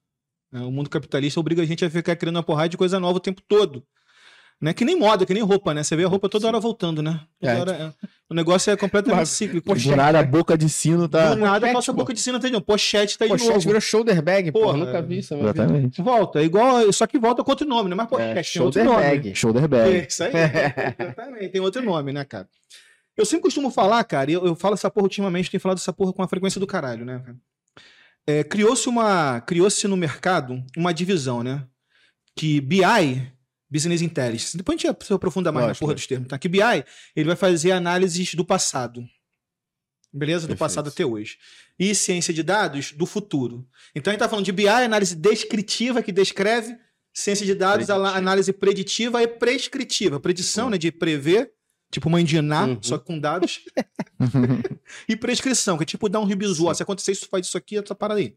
É, 0.53 0.59
O 0.61 0.71
mundo 0.73 0.89
capitalista 0.91 1.39
obriga 1.39 1.63
a 1.63 1.67
gente 1.67 1.85
a 1.85 1.91
ficar 1.91 2.17
criando 2.17 2.37
uma 2.37 2.43
porrada 2.43 2.71
de 2.71 2.77
coisa 2.77 2.99
nova 2.99 3.19
o 3.19 3.21
tempo 3.21 3.43
todo. 3.47 3.87
Né? 4.59 4.73
Que 4.73 4.87
nem 4.87 4.99
moda, 4.99 5.27
que 5.27 5.35
nem 5.35 5.43
roupa, 5.43 5.75
né? 5.75 5.83
Você 5.85 5.95
vê 5.95 6.05
a 6.05 6.09
roupa 6.09 6.31
toda 6.31 6.47
hora 6.47 6.59
voltando, 6.59 7.03
né? 7.03 7.21
Toda 7.39 7.53
É. 7.53 7.61
hora, 7.61 7.73
é. 8.03 8.07
O 8.31 8.35
negócio 8.35 8.71
é 8.71 8.77
completamente 8.77 9.19
Mas, 9.21 9.29
cíclico. 9.29 9.75
Do 9.75 9.95
nada, 9.97 10.19
a 10.19 10.23
boca 10.23 10.57
de 10.57 10.67
sino 10.71 11.07
tá. 11.07 11.35
Do 11.35 11.41
nada, 11.41 11.61
Pochete, 11.61 11.75
passa 11.75 11.91
a 11.91 11.95
boca 11.95 12.15
de 12.15 12.21
cima, 12.21 12.41
tá 12.41 12.47
de 12.47 12.53
novo. 12.55 12.65
Pochete 12.65 13.19
tá 13.19 13.27
de 13.27 13.33
Pochete 13.33 13.51
novo. 13.51 13.61
virou 13.61 13.81
shoulder 13.83 14.23
bag, 14.23 14.51
porra. 14.51 14.65
Porra, 14.73 14.79
Nunca 14.79 15.03
vi 15.03 15.19
isso. 15.19 15.37
vida. 15.37 15.51
Exatamente. 15.51 16.01
Volta, 16.01 16.43
igual, 16.43 16.91
só 16.91 17.07
que 17.07 17.19
volta 17.19 17.45
com 17.45 17.51
outro 17.51 17.67
nome, 17.69 17.91
né? 17.91 17.95
Mas 17.95 18.09
pochete 18.09 18.31
É, 18.31 18.43
tem 18.55 18.63
outro 18.63 18.81
shoulder 18.81 18.85
nome. 18.85 19.03
bag. 19.03 19.35
Shoulder 19.35 19.69
bag. 19.69 19.95
É, 19.95 20.07
isso 20.09 20.25
aí. 20.25 20.33
Exatamente. 20.99 21.49
Tem 21.51 21.61
outro 21.61 21.83
nome, 21.83 22.13
né, 22.13 22.25
cara? 22.25 22.49
Eu 23.15 23.27
sempre 23.27 23.43
costumo 23.45 23.71
falar, 23.71 24.03
cara, 24.05 24.31
e 24.31 24.35
eu, 24.35 24.47
eu 24.47 24.55
falo 24.57 24.75
essa 24.75 24.91
porra 24.91 25.05
ultimamente, 25.05 25.51
tenho 25.51 25.61
falado 25.61 25.79
essa 25.79 25.93
porra 25.93 26.13
com 26.15 26.23
a 26.23 26.29
frequência 26.29 26.59
do 26.59 26.67
caralho, 26.67 27.05
né? 27.05 27.23
É, 28.27 28.43
criou-se 28.43 28.89
uma. 28.89 29.41
Criou-se 29.43 29.87
no 29.87 29.97
mercado 29.99 30.63
uma 30.77 30.93
divisão, 30.95 31.43
né? 31.43 31.63
Que 32.35 32.61
BI, 32.61 32.83
Business 33.71 34.01
Intelligence. 34.03 34.57
Depois 34.57 34.79
a 34.79 34.89
gente 34.89 35.05
se 35.07 35.13
aprofunda 35.13 35.51
mais 35.53 35.67
Lógico, 35.67 35.85
na 35.85 35.87
porra 35.87 35.95
dos 35.95 36.07
termos, 36.07 36.29
tá? 36.29 36.39
Que 36.39 36.49
BI, 36.49 36.61
ele 37.15 37.27
vai 37.27 37.37
fazer 37.37 37.73
análises 37.73 38.35
do 38.35 38.45
passado. 38.45 39.05
Beleza? 40.13 40.47
Do 40.47 40.51
Perfeito. 40.51 40.59
passado 40.61 40.89
até 40.89 41.05
hoje. 41.05 41.37
E 41.79 41.95
ciência 41.95 42.33
de 42.33 42.43
dados 42.43 42.93
do 42.93 43.05
futuro. 43.05 43.69
Então 43.95 44.11
a 44.11 44.13
gente 44.15 44.21
tá 44.21 44.29
falando 44.29 44.45
de 44.45 44.53
BI, 44.53 44.69
análise 44.69 45.15
descritiva, 45.15 46.03
que 46.03 46.13
descreve. 46.13 46.77
Ciência 47.13 47.45
de 47.47 47.55
dados, 47.55 47.87
Preditiva. 47.87 48.17
análise 48.17 48.53
preditiva 48.53 49.23
e 49.23 49.27
prescritiva. 49.27 50.21
Predição, 50.21 50.69
né? 50.71 50.77
De 50.79 50.93
prever, 50.93 51.51
tipo 51.91 52.09
Iná, 52.19 52.67
Uhum. 52.67 52.79
só 52.83 52.99
que 52.99 53.07
com 53.07 53.19
dados. 53.19 53.61
e 55.09 55.17
prescrição, 55.17 55.77
que 55.77 55.83
é 55.83 55.87
tipo 55.87 56.09
dar 56.09 56.21
um 56.21 56.25
ribizu. 56.25 56.67
ó, 56.67 56.75
Se 56.75 56.83
acontecer 56.83 57.13
isso, 57.13 57.27
faz 57.31 57.47
isso 57.47 57.57
aqui, 57.57 57.77
essa 57.79 57.95
parada 57.95 58.21
aí. 58.21 58.37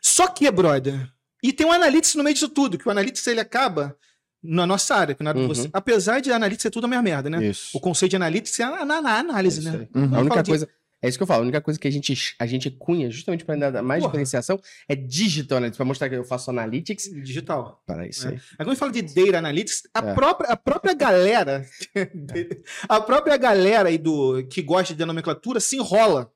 Só 0.00 0.26
que, 0.26 0.50
brother, 0.50 1.10
e 1.44 1.52
tem 1.52 1.66
um 1.66 1.72
analytics 1.72 2.14
no 2.16 2.24
meio 2.24 2.34
disso 2.34 2.48
tudo, 2.48 2.76
que 2.78 2.88
o 2.88 2.90
analytics 2.90 3.26
ele 3.28 3.38
acaba 3.40 3.96
na 4.42 4.66
nossa 4.66 4.94
área, 4.94 5.14
que 5.14 5.22
na 5.22 5.30
área 5.30 5.40
de 5.42 5.46
Uhum. 5.48 5.54
você. 5.54 5.70
Apesar 5.72 6.20
de 6.20 6.32
analytics 6.32 6.62
ser 6.62 6.70
tudo 6.70 6.84
a 6.84 6.88
mesma 6.88 7.02
merda, 7.02 7.30
né? 7.30 7.46
Isso. 7.46 7.70
O 7.76 7.80
conceito 7.80 8.10
de 8.10 8.16
analytics 8.16 8.58
é 8.60 8.64
na, 8.66 8.84
na- 8.84 9.00
na 9.02 9.18
análise, 9.18 9.58
É 9.58 9.70
isso 9.70 9.78
né? 9.78 9.88
Uhum. 9.94 10.14
A 10.16 10.20
única 10.20 10.42
de- 10.42 10.50
coisa. 10.50 10.68
É 11.02 11.08
isso 11.08 11.18
que 11.18 11.22
eu 11.22 11.26
falo. 11.26 11.40
A 11.40 11.42
única 11.42 11.60
coisa 11.60 11.78
que 11.78 11.86
a 11.86 11.90
gente, 11.92 12.34
a 12.38 12.46
gente 12.46 12.70
cunha, 12.70 13.10
justamente 13.10 13.44
para 13.44 13.70
dar 13.70 13.82
mais 13.82 14.00
Porra. 14.00 14.12
diferenciação, 14.12 14.58
é 14.88 14.96
digital 14.96 15.58
analytics. 15.58 15.76
Para 15.76 15.84
mostrar 15.84 16.08
que 16.08 16.14
eu 16.14 16.24
faço 16.24 16.48
analytics. 16.50 17.04
Digital. 17.22 17.82
Para 17.86 18.06
isso 18.08 18.26
É. 18.26 18.30
aí. 18.30 18.36
Aí 18.36 18.40
quando 18.58 18.68
a 18.68 18.70
gente 18.72 18.78
fala 18.78 18.92
de 18.92 19.02
data 19.02 19.36
analytics, 19.38 19.82
a, 19.92 19.98
É. 19.98 20.14
própria, 20.14 20.48
a 20.50 20.56
própria 20.56 20.94
galera, 20.94 21.66
a 22.88 23.00
própria 23.00 23.36
galera 23.36 23.88
aí 23.90 23.98
do, 23.98 24.46
que 24.50 24.62
gosta 24.62 24.94
de 24.94 25.04
nomenclatura 25.04 25.60
se 25.60 25.76
enrola. 25.76 26.30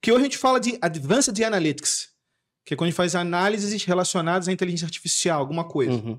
Que 0.00 0.10
hoje 0.10 0.22
a 0.22 0.24
gente 0.24 0.38
fala 0.38 0.58
de 0.58 0.76
advanced 0.80 1.40
analytics, 1.44 2.08
que 2.64 2.74
é 2.74 2.76
quando 2.76 2.88
a 2.88 2.90
gente 2.90 2.96
faz 2.96 3.14
análises 3.14 3.84
relacionadas 3.84 4.48
à 4.48 4.52
inteligência 4.52 4.86
artificial, 4.86 5.40
alguma 5.40 5.64
coisa. 5.64 5.92
Uhum. 5.92 6.18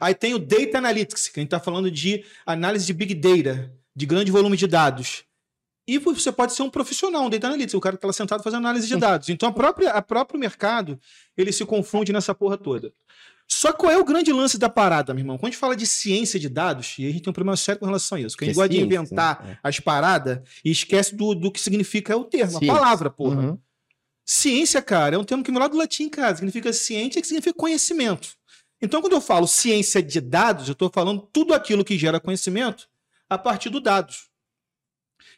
Aí 0.00 0.14
tem 0.14 0.34
o 0.34 0.38
Data 0.38 0.78
Analytics, 0.78 1.28
que 1.28 1.40
a 1.40 1.42
gente 1.42 1.48
está 1.48 1.60
falando 1.60 1.90
de 1.90 2.24
análise 2.44 2.86
de 2.86 2.92
Big 2.92 3.14
Data, 3.14 3.72
de 3.94 4.06
grande 4.06 4.30
volume 4.30 4.56
de 4.56 4.66
dados. 4.66 5.24
E 5.88 5.98
você 5.98 6.32
pode 6.32 6.52
ser 6.52 6.62
um 6.62 6.70
profissional, 6.70 7.24
um 7.24 7.30
Data 7.30 7.46
Analytics, 7.46 7.74
o 7.74 7.80
cara 7.80 7.94
que 7.94 7.98
está 7.98 8.08
lá 8.08 8.12
sentado 8.12 8.42
fazendo 8.42 8.60
análise 8.60 8.88
de 8.88 8.96
dados. 8.98 9.28
Então, 9.28 9.48
a 9.48 9.52
própria, 9.52 9.90
a 9.90 10.02
próprio 10.02 10.38
mercado, 10.38 10.98
ele 11.36 11.52
se 11.52 11.64
confunde 11.64 12.12
nessa 12.12 12.34
porra 12.34 12.56
toda. 12.56 12.92
Só 13.48 13.72
qual 13.72 13.92
é 13.92 13.96
o 13.96 14.04
grande 14.04 14.32
lance 14.32 14.58
da 14.58 14.68
parada, 14.68 15.14
meu 15.14 15.22
irmão? 15.22 15.38
Quando 15.38 15.46
a 15.46 15.50
gente 15.52 15.60
fala 15.60 15.76
de 15.76 15.86
ciência 15.86 16.38
de 16.40 16.48
dados, 16.48 16.96
e 16.98 17.06
a 17.06 17.10
gente 17.10 17.22
tem 17.22 17.30
um 17.30 17.34
problema 17.34 17.56
sério 17.56 17.78
com 17.78 17.86
relação 17.86 18.18
a 18.18 18.20
isso, 18.20 18.36
que 18.36 18.44
a 18.44 18.46
gente 18.46 18.56
Que 18.56 18.60
é 18.60 18.64
gosta 18.64 18.74
de 18.74 18.80
inventar 18.80 19.44
né? 19.44 19.58
as 19.62 19.78
paradas 19.78 20.40
e 20.64 20.70
esquece 20.72 21.14
do, 21.14 21.32
do 21.32 21.52
que 21.52 21.60
significa 21.60 22.16
o 22.16 22.24
termo, 22.24 22.58
Ciência. 22.58 22.72
a 22.72 22.76
palavra, 22.76 23.08
porra. 23.08 23.40
Uhum. 23.40 23.58
Ciência, 24.28 24.82
cara, 24.82 25.14
é 25.14 25.18
um 25.18 25.22
termo 25.22 25.44
que 25.44 25.52
vem 25.52 25.60
lá 25.60 25.68
do 25.68 25.76
latim, 25.76 26.08
cara. 26.08 26.34
Significa 26.34 26.72
ciência, 26.72 27.20
que 27.20 27.28
significa 27.28 27.56
conhecimento. 27.56 28.30
Então, 28.82 29.00
quando 29.00 29.12
eu 29.12 29.20
falo 29.20 29.46
ciência 29.46 30.02
de 30.02 30.20
dados, 30.20 30.66
eu 30.66 30.72
estou 30.72 30.90
falando 30.92 31.28
tudo 31.32 31.54
aquilo 31.54 31.84
que 31.84 31.96
gera 31.96 32.18
conhecimento 32.18 32.88
a 33.30 33.38
partir 33.38 33.70
dos 33.70 33.80
dados. 33.80 34.28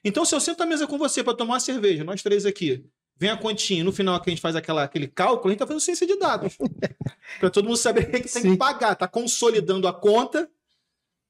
Então, 0.02 0.24
se 0.24 0.34
eu 0.34 0.40
sento 0.40 0.62
à 0.62 0.66
mesa 0.66 0.86
com 0.86 0.96
você 0.96 1.22
para 1.22 1.36
tomar 1.36 1.54
uma 1.54 1.60
cerveja, 1.60 2.02
nós 2.02 2.22
três 2.22 2.46
aqui, 2.46 2.84
vem 3.14 3.28
a 3.28 3.36
continha, 3.36 3.84
no 3.84 3.92
final 3.92 4.18
que 4.20 4.30
a 4.30 4.32
gente 4.32 4.40
faz 4.40 4.56
aquela, 4.56 4.84
aquele 4.84 5.06
cálculo, 5.06 5.48
a 5.48 5.50
gente 5.50 5.56
está 5.56 5.66
fazendo 5.66 5.82
ciência 5.82 6.06
de 6.06 6.16
dados. 6.16 6.56
para 7.38 7.50
todo 7.50 7.66
mundo 7.66 7.76
saber 7.76 8.06
que 8.06 8.28
tem 8.28 8.42
Sim. 8.42 8.52
que 8.52 8.56
pagar, 8.56 8.94
tá 8.94 9.06
consolidando 9.06 9.86
a 9.86 9.92
conta. 9.92 10.50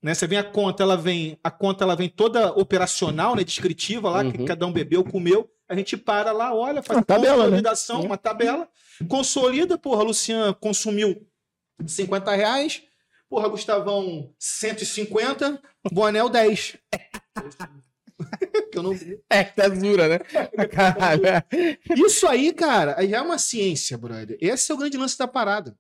Né? 0.03 0.15
Você 0.15 0.27
vem 0.27 0.39
a 0.39 0.45
conta, 0.45 0.83
ela 0.83 0.97
vem, 0.97 1.39
a 1.43 1.51
conta 1.51 1.85
ela 1.85 1.97
vem 1.97 2.09
toda 2.09 2.53
operacional, 2.53 3.35
né, 3.35 3.43
descritiva 3.43 4.09
lá, 4.11 4.25
que 4.31 4.39
Uhum. 4.39 4.45
cada 4.45 4.67
um 4.67 4.73
bebeu, 4.73 5.03
comeu. 5.05 5.51
A 5.69 5.75
gente 5.75 5.97
para 5.97 6.33
lá, 6.33 6.55
olha, 6.55 6.83
faz 6.83 6.99
Uma 6.99 7.05
tabela, 7.05 7.37
né? 7.37 7.43
consolidação, 7.45 8.01
uma 8.03 8.17
tabela, 8.17 8.69
consolida, 9.09 9.77
porra, 9.77 10.03
Luciano 10.03 10.55
consumiu 10.55 11.27
50 11.87 12.35
reais, 12.35 12.83
porra, 13.29 13.49
Gustavão 13.49 14.33
150, 14.39 15.61
Bonel 15.93 16.29
10. 16.29 16.77
Que 18.73 18.79
eu 18.79 18.83
não- 18.83 18.99
É, 19.31 19.45
tá 19.45 19.69
dura, 19.69 20.09
né? 20.09 20.19
Caralho. 20.73 21.23
Isso 22.05 22.27
aí, 22.27 22.53
cara, 22.53 22.97
aí 22.99 23.15
é 23.15 23.21
uma 23.21 23.39
ciência, 23.39 23.97
brother. 23.97 24.37
Esse 24.41 24.73
é 24.73 24.75
o 24.75 24.79
grande 24.79 24.97
lance 24.97 25.17
da 25.17 25.29
parada. 25.29 25.77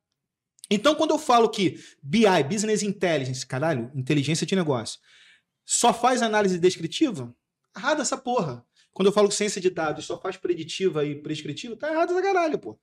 Então, 0.71 0.95
quando 0.95 1.13
eu 1.13 1.19
falo 1.19 1.49
que 1.49 1.83
BI, 2.03 2.27
Business 2.49 2.83
Intelligence, 2.83 3.47
caralho, 3.47 3.91
inteligência 3.95 4.47
de 4.47 4.55
negócio, 4.55 5.01
só 5.65 5.93
faz 5.93 6.23
análise 6.23 6.59
descritiva, 6.59 7.35
errado 7.77 8.03
essa 8.03 8.17
porra. 8.17 8.65
Quando 8.93 9.07
eu 9.07 9.13
falo 9.13 9.29
que 9.29 9.35
ciência 9.35 9.61
de 9.61 9.71
dados 9.71 10.05
só 10.05 10.21
faz 10.21 10.37
preditiva 10.37 11.05
e 11.05 11.15
prescritiva, 11.15 11.77
tá 11.77 11.91
errado 11.91 12.11
essa 12.13 12.23
caralho, 12.23 12.59
pô. 12.59 12.79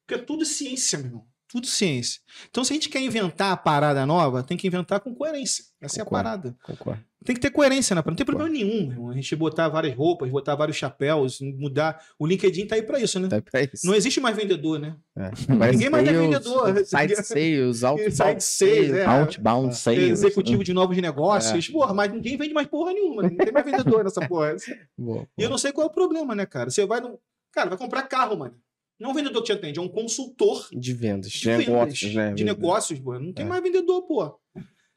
Porque 0.00 0.20
é 0.20 0.24
tudo 0.24 0.44
ciência, 0.44 0.98
meu 0.98 1.06
irmão. 1.06 1.28
Tudo 1.50 1.66
ciência. 1.66 2.20
Então, 2.48 2.62
se 2.62 2.72
a 2.72 2.74
gente 2.74 2.88
quer 2.88 3.00
inventar 3.00 3.52
a 3.52 3.56
parada 3.56 4.06
nova, 4.06 4.42
tem 4.42 4.56
que 4.56 4.68
inventar 4.68 5.00
com 5.00 5.12
coerência. 5.12 5.64
Essa 5.80 6.04
Concordo. 6.04 6.16
é 6.16 6.20
a 6.20 6.22
parada. 6.22 6.56
Concordo. 6.62 7.04
Tem 7.24 7.34
que 7.34 7.40
ter 7.40 7.50
coerência 7.50 7.94
na 7.94 8.02
parada. 8.02 8.12
Não 8.12 8.16
tem 8.16 8.24
problema 8.24 8.48
nenhum, 8.48 8.90
irmão. 8.90 9.10
A 9.10 9.14
gente 9.14 9.34
botar 9.36 9.68
várias 9.68 9.94
roupas, 9.94 10.30
botar 10.30 10.54
vários 10.54 10.76
chapéus, 10.76 11.38
mudar. 11.40 12.00
O 12.18 12.26
LinkedIn 12.26 12.66
tá 12.66 12.76
aí 12.76 12.82
pra 12.82 12.98
isso, 12.98 13.18
né? 13.18 13.28
Tá 13.28 13.42
pra 13.42 13.62
isso. 13.62 13.84
Não 13.84 13.94
existe 13.94 14.20
mais 14.20 14.36
vendedor, 14.36 14.78
né? 14.78 14.96
É. 15.18 15.30
Ninguém 15.72 15.90
mais 15.90 16.08
é 16.08 16.12
vendedor. 16.12 16.84
Site 16.86 17.22
sales, 17.22 17.84
outbound 17.84 18.12
Site 18.16 18.44
sales, 18.44 18.92
é. 18.92 19.04
Outbound 19.04 19.76
sales. 19.76 20.10
Executivo 20.10 20.62
de 20.64 20.72
novos 20.72 20.96
negócios. 20.96 21.68
Porra, 21.68 21.92
mas 21.92 22.10
ninguém 22.10 22.36
vende 22.38 22.54
mais 22.54 22.68
porra 22.68 22.92
nenhuma. 22.92 23.22
Não 23.22 23.36
tem 23.36 23.52
mais 23.52 23.66
vendedor 23.66 24.04
nessa 24.04 24.26
porra. 24.26 24.54
Boa, 24.96 25.26
E 25.36 25.42
eu 25.42 25.50
não 25.50 25.58
sei 25.58 25.72
qual 25.72 25.86
é 25.86 25.90
o 25.90 25.92
problema, 25.92 26.34
né, 26.34 26.46
cara? 26.46 26.70
Você 26.70 26.86
vai 26.86 27.00
no. 27.00 27.18
Cara, 27.52 27.68
vai 27.68 27.78
comprar 27.78 28.02
carro, 28.04 28.38
mano. 28.38 28.54
Não 29.00 29.08
é 29.08 29.12
um 29.12 29.14
vendedor 29.16 29.40
que 29.42 29.46
te 29.46 29.52
atende, 29.52 29.78
é 29.78 29.82
um 29.82 29.88
consultor 29.88 30.68
De 30.70 30.92
vendas, 30.92 31.30
de, 31.32 31.38
de, 31.40 31.48
vendas, 31.48 31.66
negócios, 31.66 32.14
né? 32.14 32.34
De 32.34 32.44
negócios, 32.44 32.98
pô. 33.00 33.18
Não 33.18 33.32
tem 33.32 33.46
É. 33.46 33.48
mais 33.48 33.62
vendedor, 33.62 34.02
pô. 34.02 34.38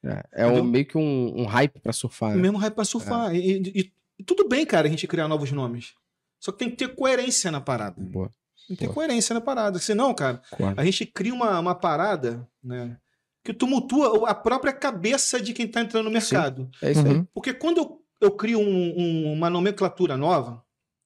É, 0.06 0.24
é 0.44 0.48
um, 0.48 0.62
meio 0.64 0.86
que 0.86 0.98
um, 0.98 1.42
um 1.42 1.46
hype 1.46 1.80
pra 1.80 1.94
surfar. 1.94 2.32
O 2.32 2.36
né? 2.36 2.42
mesmo 2.42 2.58
hype 2.58 2.74
pra 2.76 2.84
surfar. 2.84 3.34
E, 3.34 3.62
e- 3.64 3.92
e 4.20 4.24
tudo 4.24 4.48
bem, 4.48 4.66
cara, 4.66 4.88
a 4.88 4.90
gente 4.92 5.08
criar 5.08 5.28
novos 5.30 5.52
nomes. 5.52 5.94
Só 6.40 6.52
que 6.52 6.58
tem 6.60 6.70
que 6.70 6.76
ter 6.76 6.94
coerência 6.94 7.50
na 7.50 7.62
parada. 7.62 7.96
Boa. 8.02 8.30
Tem 8.68 8.76
que 8.76 8.82
ter 8.82 8.86
Boa. 8.88 8.96
coerência 8.96 9.34
na 9.34 9.40
parada. 9.42 9.80
Senão, 9.80 10.14
cara, 10.14 10.42
a 10.76 10.84
gente 10.84 11.06
cria 11.06 11.34
uma, 11.34 11.58
uma 11.60 11.74
parada, 11.76 12.46
né? 12.62 12.98
Que 13.46 13.54
tumultua 13.54 14.30
a 14.30 14.34
própria 14.36 14.72
cabeça 14.74 15.40
de 15.42 15.54
quem 15.54 15.68
tá 15.68 15.82
entrando 15.82 16.10
no 16.10 16.22
Sim. 16.22 16.36
mercado. 16.36 16.70
É 16.82 16.92
isso 16.92 17.06
aí. 17.06 17.14
Uhum. 17.14 17.26
Porque 17.34 17.54
quando 17.54 17.78
eu, 17.78 18.02
eu 18.22 18.32
crio 18.32 18.60
um- 18.60 18.94
um- 19.00 19.34
uma 19.34 19.50
nomenclatura 19.50 20.16
nova, 20.18 20.63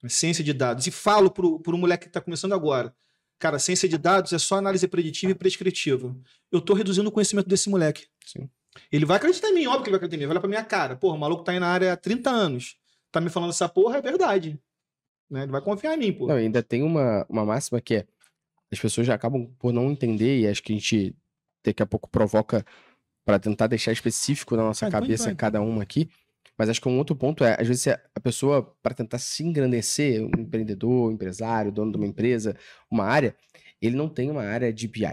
ciência 0.10 0.44
de 0.44 0.54
dados, 0.54 0.88
e 0.88 0.92
falo 0.92 1.30
pro, 1.32 1.60
pro 1.60 1.78
moleque 1.78 2.06
que 2.06 2.12
tá 2.12 2.22
começando 2.22 2.54
agora, 2.54 2.94
cara, 3.40 3.60
ciência 3.60 3.88
de 3.88 3.98
dados 3.98 4.34
é 4.34 4.40
só 4.40 4.56
análise 4.56 4.88
preditiva 4.88 5.32
e 5.32 5.36
prescritiva. 5.36 6.16
Eu 6.52 6.62
tô 6.62 6.74
reduzindo 6.74 7.08
o 7.10 7.12
conhecimento 7.12 7.48
desse 7.48 7.70
moleque. 7.70 8.08
Sim. 8.26 8.50
Ele 8.92 9.06
vai 9.06 9.18
acreditar 9.18 9.50
em 9.50 9.56
mim, 9.56 9.68
óbvio 9.68 9.84
que 9.84 9.90
ele 9.90 9.98
vai 9.98 9.98
acreditar 9.98 10.16
em 10.16 10.20
mim. 10.20 10.26
Vai 10.26 10.34
olhar 10.34 10.42
pra 10.42 10.50
minha 10.50 10.64
cara. 10.64 10.96
Porra, 10.96 11.16
o 11.16 11.20
maluco 11.20 11.44
tá 11.44 11.52
aí 11.52 11.60
na 11.60 11.68
área 11.68 11.94
há 11.94 11.98
30 11.98 12.30
anos. 12.30 12.78
Tá 13.12 13.20
me 13.20 13.30
falando 13.30 13.50
essa 13.50 13.68
porra, 13.68 13.98
é 13.98 14.02
verdade. 14.02 14.60
Né? 15.30 15.44
Ele 15.44 15.52
vai 15.52 15.62
confiar 15.62 15.96
em 15.96 15.98
mim, 15.98 16.14
pô. 16.14 16.28
Não, 16.28 16.36
ainda 16.36 16.62
tem 16.62 16.84
uma, 16.84 17.26
uma 17.28 17.46
máxima 17.46 17.82
que 17.82 17.96
é 17.96 18.06
as 18.72 18.80
pessoas 18.80 19.08
já 19.08 19.14
acabam 19.14 19.48
por 19.58 19.72
não 19.72 19.90
entender 19.90 20.40
e 20.40 20.48
acho 20.48 20.62
que 20.62 20.74
a 20.74 20.76
gente 20.76 21.16
daqui 21.64 21.82
a 21.82 21.86
pouco 21.86 22.10
provoca 22.10 22.66
pra 23.26 23.40
tentar 23.40 23.68
deixar 23.68 23.92
específico 23.92 24.56
na 24.56 24.64
nossa 24.64 24.86
Vai, 24.86 24.92
vai, 24.92 25.02
cabeça 25.02 25.26
vai. 25.26 25.36
cada 25.36 25.62
uma 25.62 25.84
aqui. 25.84 26.10
Mas 26.58 26.70
acho 26.70 26.82
que 26.82 26.88
um 26.90 26.98
outro 26.98 27.16
ponto 27.16 27.44
é, 27.44 27.56
às 27.60 27.68
vezes, 27.68 27.88
a 27.88 28.20
pessoa, 28.20 28.76
para 28.82 28.96
tentar 28.96 29.20
se 29.20 29.44
engrandecer, 29.44 30.24
um 30.24 30.42
empreendedor, 30.42 31.10
um 31.10 31.12
empresário, 31.12 31.72
dono 31.72 31.92
de 31.92 31.98
uma 31.98 32.08
empresa, 32.08 32.56
uma 32.90 33.06
área, 33.06 33.36
ele 33.82 33.96
não 33.96 34.10
tem 34.10 34.32
uma 34.32 34.44
área 34.44 34.74
de 34.74 34.88
BI. 34.88 35.06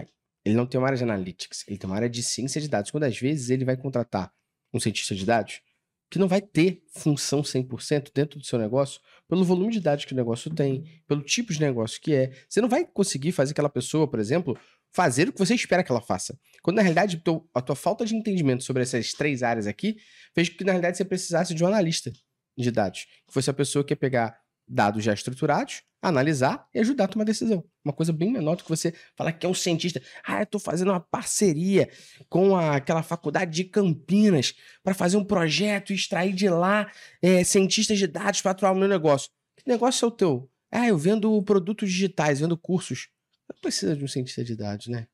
Ele 0.43 0.55
não 0.55 0.65
tem 0.65 0.79
uma 0.79 0.87
área 0.87 0.97
de 0.97 1.03
analytics. 1.03 1.63
Ele 1.67 1.77
tem 1.77 1.89
uma 1.89 1.95
área 1.95 2.09
de 2.09 2.23
ciência 2.23 2.59
de 2.59 2.67
dados. 2.67 2.91
Quando 2.91 3.03
às 3.03 3.17
vezes 3.17 3.49
ele 3.49 3.65
vai 3.65 3.77
contratar 3.77 4.31
um 4.73 4.79
cientista 4.79 5.13
de 5.13 5.25
dados 5.25 5.61
que 6.09 6.19
não 6.19 6.27
vai 6.27 6.41
ter 6.41 6.83
função 6.93 7.41
100% 7.41 8.11
dentro 8.13 8.39
do 8.39 8.45
seu 8.45 8.59
negócio, 8.59 9.01
pelo 9.27 9.43
volume 9.43 9.73
de 9.73 9.79
dados 9.79 10.05
que 10.05 10.13
o 10.13 10.15
negócio 10.15 10.53
tem, 10.53 10.83
pelo 11.07 11.21
tipo 11.21 11.51
de 11.51 11.59
negócio 11.59 11.99
que 11.99 12.13
é. 12.13 12.31
Você 12.47 12.61
não 12.61 12.69
vai 12.69 12.85
conseguir 12.85 13.31
fazer 13.31 13.51
aquela 13.51 13.69
pessoa, 13.69 14.07
por 14.07 14.19
exemplo, 14.19 14.57
fazer 14.95 15.27
o 15.27 15.33
que 15.33 15.39
você 15.39 15.53
espera 15.53 15.83
que 15.83 15.91
ela 15.91 16.01
faça. 16.01 16.39
Quando 16.63 16.77
na 16.77 16.81
realidade 16.81 17.21
a 17.53 17.61
tua 17.61 17.75
falta 17.75 18.05
de 18.05 18.15
entendimento 18.15 18.63
sobre 18.63 18.81
essas 18.81 19.11
três 19.11 19.43
áreas 19.43 19.67
aqui 19.67 19.97
fez 20.33 20.47
com 20.49 20.55
que 20.57 20.63
na 20.63 20.71
realidade 20.71 20.97
você 20.97 21.05
precisasse 21.05 21.53
de 21.53 21.63
um 21.63 21.67
analista 21.67 22.11
de 22.57 22.71
dados, 22.71 23.01
que 23.27 23.33
fosse 23.33 23.49
a 23.49 23.53
pessoa 23.53 23.83
que 23.83 23.91
ia 23.91 23.97
pegar 23.97 24.39
dados 24.67 25.03
já 25.03 25.13
estruturados, 25.13 25.83
analisar 26.01 26.65
e 26.73 26.79
ajudar 26.79 27.03
a 27.03 27.07
tomar 27.07 27.25
decisão. 27.25 27.63
Uma 27.83 27.93
coisa 27.93 28.13
bem 28.13 28.31
menor 28.31 28.55
do 28.55 28.63
que 28.63 28.69
você 28.69 28.93
falar 29.15 29.31
que 29.33 29.45
é 29.45 29.49
um 29.49 29.53
cientista. 29.53 30.01
Ah, 30.25 30.41
eu 30.41 30.45
tô 30.45 30.59
fazendo 30.59 30.89
uma 30.91 30.99
parceria 30.99 31.89
com 32.29 32.55
a- 32.55 32.77
aquela 32.77 33.03
faculdade 33.03 33.51
de 33.51 33.65
Campinas 33.65 34.53
para 34.83 34.93
fazer 34.93 35.17
um 35.17 35.23
projeto 35.25 35.91
e 35.91 35.95
extrair 35.95 36.33
de 36.33 36.47
lá 36.49 36.89
é, 37.21 37.43
cientistas 37.43 37.97
de 37.97 38.07
dados 38.07 38.41
para 38.41 38.51
atuar 38.51 38.73
no 38.73 38.79
meu 38.79 38.89
negócio. 38.89 39.29
Que 39.57 39.69
negócio 39.69 40.05
é 40.05 40.07
o 40.07 40.11
teu? 40.11 40.49
Ah, 40.71 40.87
eu 40.87 40.97
vendo 40.97 41.41
produtos 41.43 41.91
digitais, 41.91 42.39
vendo 42.39 42.57
cursos. 42.57 43.09
Não 43.49 43.59
precisa 43.61 43.95
de 43.95 44.03
um 44.03 44.07
cientista 44.07 44.43
de 44.43 44.55
dados, 44.55 44.87
né? 44.87 45.07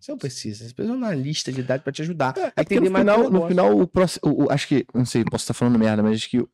Você 0.00 0.12
não 0.12 0.18
precisa. 0.18 0.64
Você 0.68 0.72
precisa 0.74 0.94
de 0.96 1.02
um 1.02 1.04
analista 1.04 1.52
de 1.52 1.62
dados 1.62 1.82
para 1.82 1.92
te 1.92 2.02
ajudar 2.02 2.34
É 2.56 2.60
entender 2.60 2.88
no 2.88 2.96
final, 2.98 3.30
no 3.30 3.48
final 3.48 3.78
o, 3.80 3.86
proce- 3.86 4.20
o- 4.22 4.44
o- 4.44 4.50
acho 4.52 4.68
que, 4.68 4.86
não 4.94 5.04
sei, 5.04 5.24
posso 5.24 5.42
estar 5.42 5.54
falando 5.54 5.78
merda, 5.78 6.02
mas 6.02 6.16
acho 6.18 6.30
que 6.30 6.44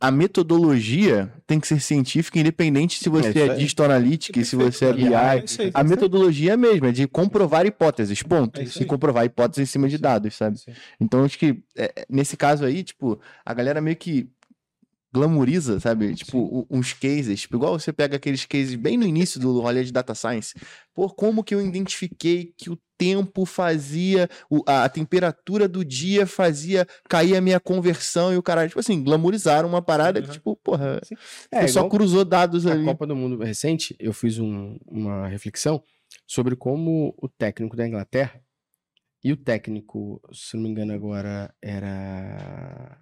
a 0.00 0.10
metodologia 0.10 1.32
tem 1.46 1.58
que 1.58 1.66
ser 1.66 1.80
científica, 1.80 2.38
independente 2.38 2.98
se 2.98 3.08
você 3.08 3.38
é, 3.38 3.50
aí. 3.52 3.58
digital 3.58 3.86
analytics, 3.86 4.48
se 4.48 4.56
você 4.56 4.86
é. 4.86 4.92
BI. 4.92 5.14
É 5.14 5.16
aí. 5.16 5.44
A 5.72 5.82
metodologia 5.84 6.50
é 6.50 6.54
a 6.54 6.56
mesma, 6.58 6.88
é 6.88 6.92
de 6.92 7.06
comprovar 7.06 7.64
hipóteses, 7.64 8.22
ponto. 8.22 8.60
É 8.60 8.66
se 8.66 8.84
comprovar 8.84 9.24
hipóteses 9.24 9.68
em 9.68 9.70
cima 9.72 9.88
de 9.88 9.96
dados, 9.96 10.34
sabe? 10.34 10.58
Então, 11.00 11.24
acho 11.24 11.38
que 11.38 11.62
é, 11.76 11.84
é, 11.96 12.06
nesse 12.10 12.36
caso 12.36 12.64
aí, 12.64 12.82
tipo, 12.82 13.18
a 13.46 13.54
galera 13.54 13.80
meio 13.80 13.96
que 13.96 14.28
glamoriza, 15.14 15.78
sabe? 15.78 16.12
Tipo, 16.16 16.66
uns 16.68 16.92
cases, 16.92 17.42
tipo, 17.42 17.56
igual 17.56 17.78
você 17.78 17.92
pega 17.92 18.16
aqueles 18.16 18.44
cases 18.44 18.74
bem 18.74 18.96
no 18.98 19.06
início 19.06 19.38
do 19.38 19.60
rolê 19.60 19.84
de 19.84 19.92
data 19.92 20.12
science. 20.14 20.52
Pô, 20.92 21.08
como 21.08 21.44
que 21.44 21.54
eu 21.54 21.64
identifiquei 21.64 22.52
que 22.58 22.68
o 22.68 22.76
tempo 22.98 23.46
fazia, 23.46 24.28
a, 24.66 24.88
temperatura 24.88 25.68
do 25.68 25.84
dia 25.84 26.26
fazia 26.26 26.86
cair 27.08 27.36
a 27.36 27.40
minha 27.40 27.60
conversão 27.60 28.32
e 28.32 28.36
o 28.36 28.42
cara, 28.42 28.66
tipo 28.66 28.80
assim, 28.80 29.02
glamorizaram 29.04 29.68
uma 29.68 29.80
parada 29.82 30.20
que, 30.20 30.26
Uhum. 30.28 30.32
tipo, 30.34 30.56
porra, 30.56 31.00
É, 31.50 31.66
só 31.68 31.88
cruzou 31.88 32.24
dados 32.24 32.64
Na 32.64 32.72
ali. 32.72 32.84
Copa 32.84 33.06
do 33.06 33.14
Mundo 33.14 33.42
recente, 33.42 33.94
eu 34.00 34.12
fiz 34.12 34.38
um- 34.38 34.76
uma 34.86 35.28
reflexão 35.28 35.82
sobre 36.26 36.56
como 36.56 37.14
o 37.22 37.28
técnico 37.28 37.76
da 37.76 37.86
Inglaterra 37.86 38.40
e 39.22 39.32
o 39.32 39.36
técnico, 39.36 40.20
se 40.32 40.56
não 40.56 40.62
me 40.64 40.68
engano 40.70 40.92
agora, 40.92 41.54
era 41.62 42.98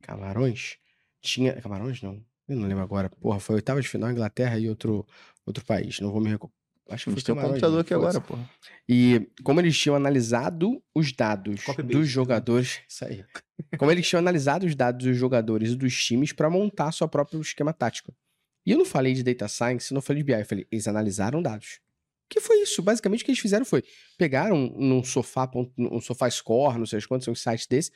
Camarões, 0.00 0.76
tinha 1.22 1.60
Camarões 1.60 2.02
não, 2.02 2.22
eu 2.48 2.56
não 2.56 2.68
lembro 2.68 2.82
agora. 2.82 3.08
Porra, 3.08 3.40
foi 3.40 3.56
oitava 3.56 3.80
de 3.80 3.88
final 3.88 4.10
Inglaterra 4.10 4.58
e 4.58 4.68
outro 4.68 5.06
outro 5.46 5.64
país, 5.64 6.00
não 6.00 6.10
vou 6.10 6.20
me. 6.20 6.36
Acho 6.90 7.04
que 7.04 7.10
foi 7.10 7.12
um 7.12 7.24
Camarões, 7.24 7.52
computador 7.52 7.74
não, 7.74 7.80
aqui 7.80 7.94
agora, 7.94 8.20
porra. 8.20 8.50
E 8.88 9.30
como 9.42 9.60
eles 9.60 9.78
tinham 9.78 9.94
analisado 9.96 10.82
os 10.94 11.12
dados 11.12 11.62
Copy 11.64 11.82
dos 11.82 12.08
jogadores, 12.08 12.80
isso 12.88 13.04
aí. 13.04 13.24
Como 13.78 13.90
eles 13.90 14.06
tinham 14.06 14.18
analisado 14.18 14.66
os 14.66 14.74
dados 14.74 15.06
dos 15.06 15.16
jogadores 15.16 15.70
e 15.70 15.76
dos 15.76 16.04
times 16.04 16.32
para 16.32 16.50
montar 16.50 16.92
seu 16.92 17.08
próprio 17.08 17.40
esquema 17.40 17.72
tático. 17.72 18.12
E 18.66 18.72
eu 18.72 18.78
não 18.78 18.84
falei 18.84 19.14
de 19.14 19.22
data 19.22 19.48
science, 19.48 19.92
não 19.92 20.00
falei 20.00 20.22
de 20.22 20.26
BI, 20.26 20.40
eu 20.40 20.44
falei, 20.44 20.66
eles 20.70 20.86
analisaram 20.86 21.42
dados. 21.42 21.80
Que 22.28 22.40
foi 22.40 22.62
isso? 22.62 22.82
Basicamente 22.82 23.22
o 23.22 23.24
que 23.24 23.30
eles 23.30 23.40
fizeram 23.40 23.64
foi 23.64 23.84
pegaram 24.16 24.56
num 24.56 25.04
sofá, 25.04 25.50
um 25.76 26.00
sofá 26.00 26.30
score, 26.30 26.78
não 26.78 26.86
sei 26.86 27.00
quantos, 27.02 27.24
são 27.24 27.34
sites 27.34 27.66
desse, 27.66 27.90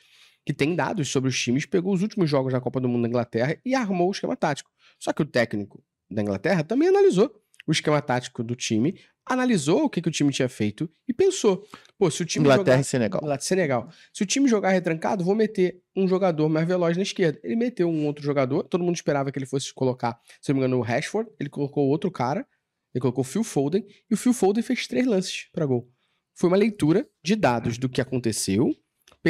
que 0.47 0.53
tem 0.53 0.73
dados 0.73 1.09
sobre 1.09 1.27
os 1.27 1.37
times, 1.37 1.65
pegou 1.65 1.93
os 1.93 2.01
últimos 2.01 2.29
jogos 2.29 2.53
da 2.53 2.61
Copa 2.61 2.79
do 2.79 2.87
Mundo 2.87 3.01
da 3.01 3.09
Inglaterra 3.09 3.59
e 3.65 3.75
armou 3.75 4.07
o 4.07 4.11
esquema 4.11 4.33
tático. 4.33 4.71
Só 4.97 5.11
que 5.11 5.21
o 5.21 5.25
técnico 5.25 5.83
da 6.09 6.21
Inglaterra 6.21 6.63
também 6.63 6.87
analisou 6.87 7.29
o 7.67 7.71
esquema 7.73 8.01
tático 8.01 8.41
do 8.41 8.55
time, 8.55 8.97
analisou 9.25 9.83
o 9.83 9.89
que, 9.89 10.01
que 10.01 10.07
o 10.07 10.11
time 10.11 10.31
tinha 10.31 10.47
feito 10.47 10.89
e 11.05 11.13
pensou: 11.13 11.67
pô, 11.97 12.09
se 12.09 12.21
o 12.21 12.25
time 12.25 12.45
Inglaterra 12.45 12.77
jogar... 12.77 12.79
e 12.79 12.83
Senegal. 12.85 13.19
Inglaterra 13.21 13.43
e 13.43 13.45
Senegal. 13.45 13.89
Se 14.13 14.23
o 14.23 14.25
time 14.25 14.47
jogar 14.47 14.69
retrancado, 14.69 15.21
vou 15.21 15.35
meter 15.35 15.81
um 15.93 16.07
jogador 16.07 16.47
mais 16.47 16.65
veloz 16.65 16.95
na 16.95 17.03
esquerda. 17.03 17.37
Ele 17.43 17.57
meteu 17.57 17.89
um 17.89 18.05
outro 18.05 18.23
jogador, 18.23 18.63
todo 18.63 18.85
mundo 18.85 18.95
esperava 18.95 19.33
que 19.33 19.37
ele 19.37 19.45
fosse 19.45 19.73
colocar, 19.73 20.17
se 20.39 20.53
não 20.53 20.55
me 20.55 20.61
engano, 20.61 20.77
o 20.77 20.81
Rashford. 20.81 21.29
Ele 21.37 21.49
colocou 21.49 21.89
outro 21.89 22.09
cara, 22.09 22.47
ele 22.95 23.01
colocou 23.01 23.21
o 23.21 23.27
Phil 23.27 23.43
Foden, 23.43 23.85
e 24.09 24.13
o 24.13 24.17
Phil 24.17 24.31
Foden 24.31 24.63
fez 24.63 24.87
três 24.87 25.05
lances 25.05 25.49
para 25.51 25.65
gol. 25.65 25.91
Foi 26.33 26.49
uma 26.49 26.55
leitura 26.55 27.05
de 27.21 27.35
dados 27.35 27.77
do 27.77 27.89
que 27.89 27.99
aconteceu, 27.99 28.73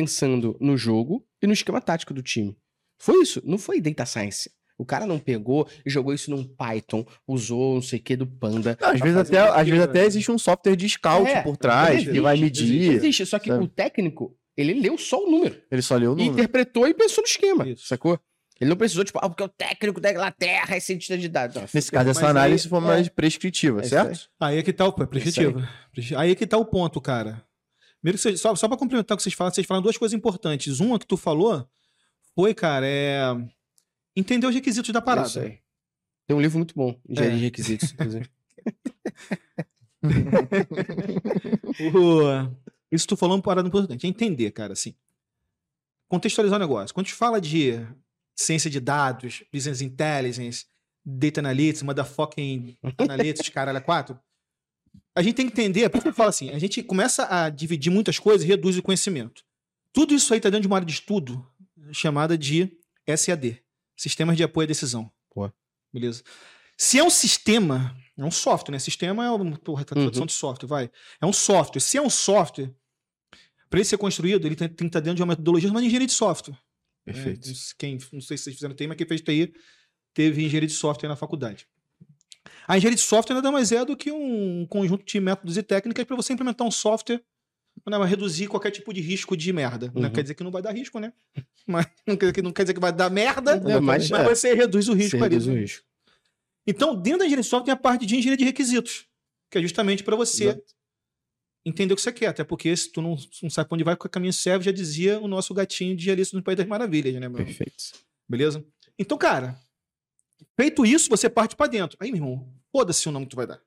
pensando 0.01 0.55
no 0.59 0.77
jogo 0.77 1.25
e 1.41 1.47
no 1.47 1.53
esquema 1.53 1.81
tático 1.81 2.13
do 2.13 2.21
time. 2.21 2.55
Foi 2.99 3.21
isso, 3.21 3.41
não 3.45 3.57
foi 3.57 3.81
data 3.81 4.05
science. 4.05 4.49
O 4.77 4.85
cara 4.85 5.07
não 5.07 5.17
pegou 5.17 5.67
e 5.83 5.89
jogou 5.89 6.13
isso 6.13 6.29
num 6.29 6.43
Python, 6.43 7.03
usou 7.27 7.75
não 7.75 7.81
sei 7.81 7.97
o 7.97 8.01
que 8.03 8.15
do 8.15 8.27
Panda. 8.27 8.77
Não, 8.79 8.89
às, 8.89 8.99
vezes 8.99 9.17
até, 9.17 9.39
às 9.39 9.67
vezes 9.67 9.83
até 9.83 10.05
existe 10.05 10.31
um 10.31 10.37
software 10.37 10.75
de 10.75 10.87
scout 10.87 11.27
É, 11.27 11.41
por 11.41 11.57
trás 11.57 11.95
existe, 11.95 12.11
que 12.11 12.21
vai 12.21 12.37
existe, 12.37 12.63
medir. 12.63 12.91
Existe, 12.93 13.25
só 13.25 13.39
que 13.39 13.49
sabe? 13.49 13.63
o 13.63 13.67
técnico, 13.67 14.37
ele 14.55 14.75
leu 14.75 14.95
só 14.97 15.23
o 15.23 15.29
número. 15.31 15.59
Ele 15.71 15.81
só 15.81 15.95
leu 15.95 16.11
o 16.11 16.13
E 16.13 16.17
número. 16.17 16.33
interpretou 16.33 16.87
e 16.87 16.93
pensou 16.93 17.23
no 17.23 17.27
esquema, 17.27 17.67
Isso. 17.67 17.87
sacou? 17.87 18.19
Ele 18.59 18.69
não 18.71 18.77
precisou, 18.77 19.03
tipo, 19.03 19.19
ah, 19.21 19.29
porque 19.29 19.43
o 19.43 19.47
técnico 19.49 19.99
da 20.01 20.11
Inglaterra 20.11 20.75
é 20.75 20.79
cientista 20.79 21.15
de 21.17 21.27
dados. 21.29 21.55
Não, 21.55 21.67
Nesse 21.73 21.91
caso, 21.91 22.09
essa 22.09 22.21
Mas 22.21 22.29
aí- 22.29 22.31
análise 22.37 22.67
foi 22.69 22.79
mais 22.79 23.05
é. 23.07 23.09
prescritiva, 23.09 23.81
É 23.81 23.83
certo? 23.83 24.29
Aí 24.39 24.57
é 24.57 24.63
que 24.63 24.73
tá 24.73 24.87
o. 24.87 24.93
É 25.01 25.05
prescritiva. 25.05 25.69
Aí 26.17 26.31
é 26.31 26.35
que 26.35 26.45
tá 26.47 26.57
o 26.57 26.65
ponto, 26.65 26.99
cara. 27.01 27.43
Primeiro 28.07 28.17
que 28.17 28.21
vocês, 28.23 28.39
só, 28.39 28.55
só 28.55 28.69
pra 28.69 28.77
complementar 28.77 29.15
o 29.15 29.17
que 29.17 29.23
vocês 29.23 29.35
falaram, 29.35 29.53
vocês 29.53 29.67
falaram 29.67 29.83
duas 29.83 29.97
coisas 29.97 30.17
importantes. 30.17 30.79
Uma 30.79 30.97
que 30.97 31.05
tu 31.05 31.17
falou 31.17 31.69
foi, 32.33 32.53
cara, 32.53 32.87
é. 32.87 33.19
Entender 34.15 34.47
os 34.47 34.55
requisitos 34.55 34.93
da 34.93 34.99
Isso 34.99 35.05
parada. 35.05 35.41
aí. 35.41 35.59
Tem 36.25 36.37
um 36.37 36.39
livro 36.39 36.57
muito 36.57 36.73
bom, 36.73 36.97
Engenharia 37.07 37.35
É. 37.35 37.37
de 37.37 37.43
Requisitos, 37.43 37.91
inclusive. 37.91 38.29
Isso 42.89 43.07
tu 43.07 43.17
falou 43.17 43.35
uma 43.35 43.43
parada 43.43 43.67
importante. 43.67 44.05
É 44.05 44.09
entender, 44.09 44.51
cara, 44.51 44.71
assim. 44.71 44.95
Contextualizar 46.07 46.55
o 46.57 46.61
negócio. 46.61 46.93
Quando 46.93 47.07
a 47.07 47.09
gente 47.09 47.17
fala 47.17 47.41
de 47.41 47.85
ciência 48.33 48.69
de 48.69 48.79
dados, 48.79 49.43
business 49.51 49.81
intelligence, 49.81 50.65
data 51.05 51.41
analytics, 51.41 51.83
motherfucking 51.83 52.77
analytics, 52.99 53.49
caralho, 53.51 53.79
é 53.79 53.81
quatro. 53.81 54.17
A 55.17 55.21
gente 55.23 55.35
tem 55.35 55.45
que 55.47 55.51
entender, 55.53 55.89
por 55.89 56.01
que 56.01 56.07
eu 56.09 56.13
falo 56.13 56.29
assim, 56.29 56.49
a 56.51 56.59
gente 56.59 56.81
começa 56.83 57.27
a 57.29 57.49
dividir 57.49 57.89
muitas 57.91 58.19
coisas 58.19 58.43
e 58.43 58.47
reduz 58.47 58.77
o 58.77 58.83
conhecimento. 58.83 59.43
Tudo 59.91 60.13
isso 60.13 60.33
aí 60.33 60.39
tá 60.39 60.49
dentro 60.49 60.61
de 60.61 60.67
uma 60.67 60.75
área 60.77 60.85
de 60.85 60.93
estudo 60.93 61.45
chamada 61.91 62.37
de 62.37 62.71
SAD, 63.17 63.61
Sistemas 63.95 64.37
de 64.37 64.43
Apoio 64.43 64.65
à 64.65 64.67
Decisão. 64.67 65.11
Pô. 65.33 65.51
Beleza? 65.91 66.21
Se 66.77 66.99
é 66.99 67.03
um 67.03 67.09
sistema, 67.09 67.97
é 68.15 68.23
um 68.23 68.29
software, 68.29 68.71
né? 68.73 68.79
Sistema 68.79 69.25
é 69.25 69.31
uma 69.31 69.57
porra, 69.57 69.83
tá 69.83 69.95
tradução 69.95 70.21
Uhum. 70.21 70.27
de 70.27 70.33
software, 70.33 70.67
vai. 70.67 70.91
É 71.19 71.25
um 71.25 71.33
software. 71.33 71.81
Se 71.81 71.97
é 71.97 72.01
um 72.01 72.09
software, 72.09 72.71
para 73.69 73.79
ele 73.79 73.85
ser 73.85 73.97
construído, 73.97 74.45
ele 74.45 74.55
tem, 74.55 74.67
tem 74.67 74.75
que 74.77 74.85
estar 74.85 74.99
dentro 74.99 75.15
de 75.15 75.21
uma 75.23 75.29
metodologia 75.29 75.67
chamada 75.67 75.83
engenharia 75.85 76.07
de 76.07 76.13
software. 76.13 76.53
né? 76.53 77.13
Perfeito. 77.13 77.47
Não 77.47 77.55
sei 77.55 77.75
Quem, 77.79 77.97
não 78.13 78.21
sei 78.21 78.37
se 78.37 78.43
vocês 78.43 78.55
fizeram 78.55 78.75
TI, 78.75 78.85
mas 78.87 78.97
quem 78.97 79.07
fez 79.07 79.21
TI 79.21 79.51
teve 80.13 80.43
engenharia 80.45 80.67
de 80.67 80.73
software 80.75 81.09
na 81.09 81.15
faculdade. 81.15 81.67
A 82.67 82.77
engenharia 82.77 82.95
de 82.95 83.01
software 83.01 83.35
nada 83.35 83.51
mais 83.51 83.71
é 83.71 83.83
do 83.85 83.95
que 83.95 84.11
um 84.11 84.65
conjunto 84.67 85.05
de 85.05 85.19
métodos 85.19 85.57
e 85.57 85.63
técnicas 85.63 86.05
para 86.05 86.15
você 86.15 86.33
implementar 86.33 86.65
um 86.67 86.71
software 86.71 87.21
para 87.83 88.03
reduzir 88.05 88.47
qualquer 88.47 88.71
tipo 88.71 88.91
de 88.93 89.01
risco 89.01 89.37
de 89.37 89.53
merda. 89.53 89.91
Não 89.93 90.03
Uhum. 90.03 90.09
quer 90.11 90.21
dizer 90.23 90.33
que 90.35 90.43
não 90.43 90.51
vai 90.51 90.61
dar 90.61 90.71
risco, 90.71 90.99
né? 90.99 91.13
Mas 91.67 91.85
não 92.07 92.15
quer, 92.17 92.41
não 92.43 92.51
quer 92.51 92.63
dizer 92.63 92.73
que 92.73 92.79
vai 92.79 92.91
dar 92.91 93.09
merda, 93.09 93.51
É, 93.51 93.79
mas- 93.79 94.09
mas 94.09 94.11
é. 94.11 94.23
você 94.35 94.53
reduz 94.53 94.87
o 94.89 94.93
risco 94.93 95.17
reduz 95.17 95.45
o 95.47 95.51
né? 95.51 95.59
risco. 95.59 95.85
Então, 96.65 96.95
dentro 96.95 97.19
da 97.19 97.25
engenharia 97.25 97.43
de 97.43 97.47
software 97.49 97.65
tem 97.65 97.73
a 97.73 97.77
parte 97.77 98.05
de 98.05 98.15
engenharia 98.15 98.37
de 98.37 98.43
requisitos, 98.45 99.05
que 99.51 99.57
é 99.57 99.61
justamente 99.61 100.03
para 100.03 100.15
você 100.15 100.45
Exato. 100.45 100.63
entender 101.65 101.93
o 101.93 101.95
que 101.95 102.01
você 102.01 102.11
quer. 102.11 102.27
Até 102.27 102.43
porque 102.43 102.75
se 102.75 102.91
tu 102.91 103.01
não, 103.01 103.15
não 103.43 103.49
sabe 103.49 103.67
pra 103.69 103.75
onde 103.75 103.83
vai, 103.83 103.95
qual 103.95 104.09
caminho 104.09 104.33
serve, 104.33 104.65
já 104.65 104.71
dizia 104.71 105.19
o 105.19 105.27
nosso 105.27 105.53
gatinho 105.53 105.95
de 105.95 106.09
Alice 106.09 106.33
no 106.33 106.41
País 106.43 106.57
das 106.57 106.67
Maravilhas, 106.67 107.13
né, 107.15 107.27
meu? 107.29 107.37
Perfeito. 107.45 107.73
Beleza? 108.29 108.65
Então, 108.97 109.17
cara, 109.17 109.57
feito 110.59 110.85
isso, 110.85 111.09
você 111.09 111.29
parte 111.29 111.55
pra 111.55 111.67
dentro. 111.67 111.97
Aí, 111.99 112.11
meu 112.11 112.17
irmão, 112.21 112.53
foda-se 112.71 113.07
o 113.07 113.11
nome 113.11 113.25
que 113.25 113.31
tu 113.31 113.35
vai 113.35 113.47
dar. 113.47 113.59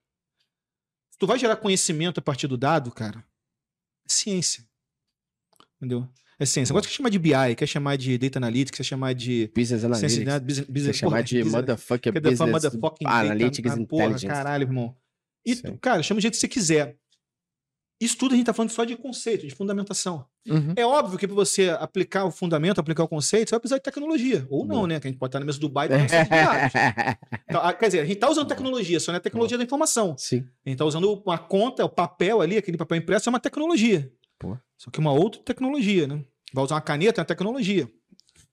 Se 1.10 1.18
tu 1.18 1.26
vai 1.26 1.38
gerar 1.38 1.56
conhecimento 1.56 2.18
a 2.18 2.22
partir 2.22 2.46
do 2.46 2.56
dado, 2.56 2.90
cara, 2.90 3.18
é 3.18 4.12
ciência. 4.12 4.64
Entendeu? 5.76 6.08
É 6.38 6.46
ciência. 6.46 6.72
Agora 6.72 6.86
quer 6.86 6.92
chamar 6.92 7.10
de 7.10 7.18
BI, 7.18 7.32
quer 7.56 7.66
chamar 7.66 7.96
de 7.96 8.16
Data 8.16 8.38
Analytics, 8.38 8.76
quer 8.78 8.84
chamar 8.84 9.14
de 9.14 9.50
Business 9.54 9.82
ciência 9.82 10.08
de 10.08 10.22
Analytics. 10.22 10.24
dados, 10.24 10.46
business, 10.46 10.66
Você 10.66 10.72
business, 10.72 10.96
chamar 10.96 11.10
porra, 11.10 11.22
de 11.22 11.34
business- 11.36 11.52
motherfucker 11.52 12.12
Quer 12.12 12.20
dizer, 12.20 12.30
business 12.30 12.50
motherfucking 12.52 13.04
data- 13.04 13.18
analytics 13.20 13.72
ah, 13.72 13.76
porra, 13.86 14.02
intelligence. 14.04 14.26
caralho, 14.26 14.62
irmão. 14.64 14.96
E, 15.44 15.56
cara, 15.78 16.02
chama 16.02 16.18
do 16.18 16.22
jeito 16.22 16.34
que 16.34 16.40
você 16.40 16.48
quiser. 16.48 16.96
Isso 18.00 18.16
tudo 18.16 18.32
a 18.32 18.36
gente 18.36 18.46
tá 18.46 18.54
falando 18.54 18.70
só 18.70 18.82
de 18.84 18.96
conceito, 18.96 19.46
de 19.46 19.54
fundamentação. 19.54 20.24
Uhum. 20.48 20.72
É 20.74 20.86
óbvio 20.86 21.18
que 21.18 21.26
para 21.26 21.36
você 21.36 21.68
aplicar 21.68 22.24
o 22.24 22.30
fundamento, 22.30 22.78
aplicar 22.80 23.04
o 23.04 23.08
conceito, 23.08 23.48
você 23.50 23.54
vai 23.54 23.60
precisar 23.60 23.76
de 23.76 23.82
tecnologia. 23.82 24.46
Ou 24.48 24.64
não, 24.64 24.86
né? 24.86 24.98
Que 24.98 25.06
a 25.06 25.10
gente 25.10 25.18
pode 25.18 25.28
estar 25.28 25.38
na 25.40 25.44
mesa 25.44 25.58
do 25.60 25.68
bairro 25.68 25.92
e 25.94 25.98
tá. 26.08 27.18
Então, 27.48 27.60
ah, 27.62 27.72
quer 27.74 27.86
dizer, 27.86 28.00
a 28.00 28.04
gente 28.06 28.16
tá 28.18 28.30
usando 28.30 28.48
tecnologia, 28.48 28.98
só 28.98 29.12
não 29.12 29.18
é 29.18 29.20
tecnologia 29.20 29.58
da 29.58 29.64
informação. 29.64 30.16
Sim. 30.16 30.46
A 30.64 30.68
gente 30.70 30.78
tá 30.78 30.84
usando 30.86 31.12
uma 31.26 31.36
conta, 31.36 31.84
o 31.84 31.88
papel 31.90 32.40
ali, 32.40 32.56
aquele 32.56 32.78
papel 32.78 32.96
impresso, 32.98 33.28
é 33.28 33.30
uma 33.30 33.40
tecnologia. 33.40 34.10
Pô. 34.38 34.56
Só 34.78 34.90
que 34.90 34.98
uma 34.98 35.12
outra 35.12 35.42
tecnologia, 35.42 36.06
né? 36.06 36.24
Vai 36.54 36.64
usar 36.64 36.76
uma 36.76 36.80
caneta, 36.80 37.20
é 37.20 37.22
uma 37.22 37.26
tecnologia. 37.26 37.86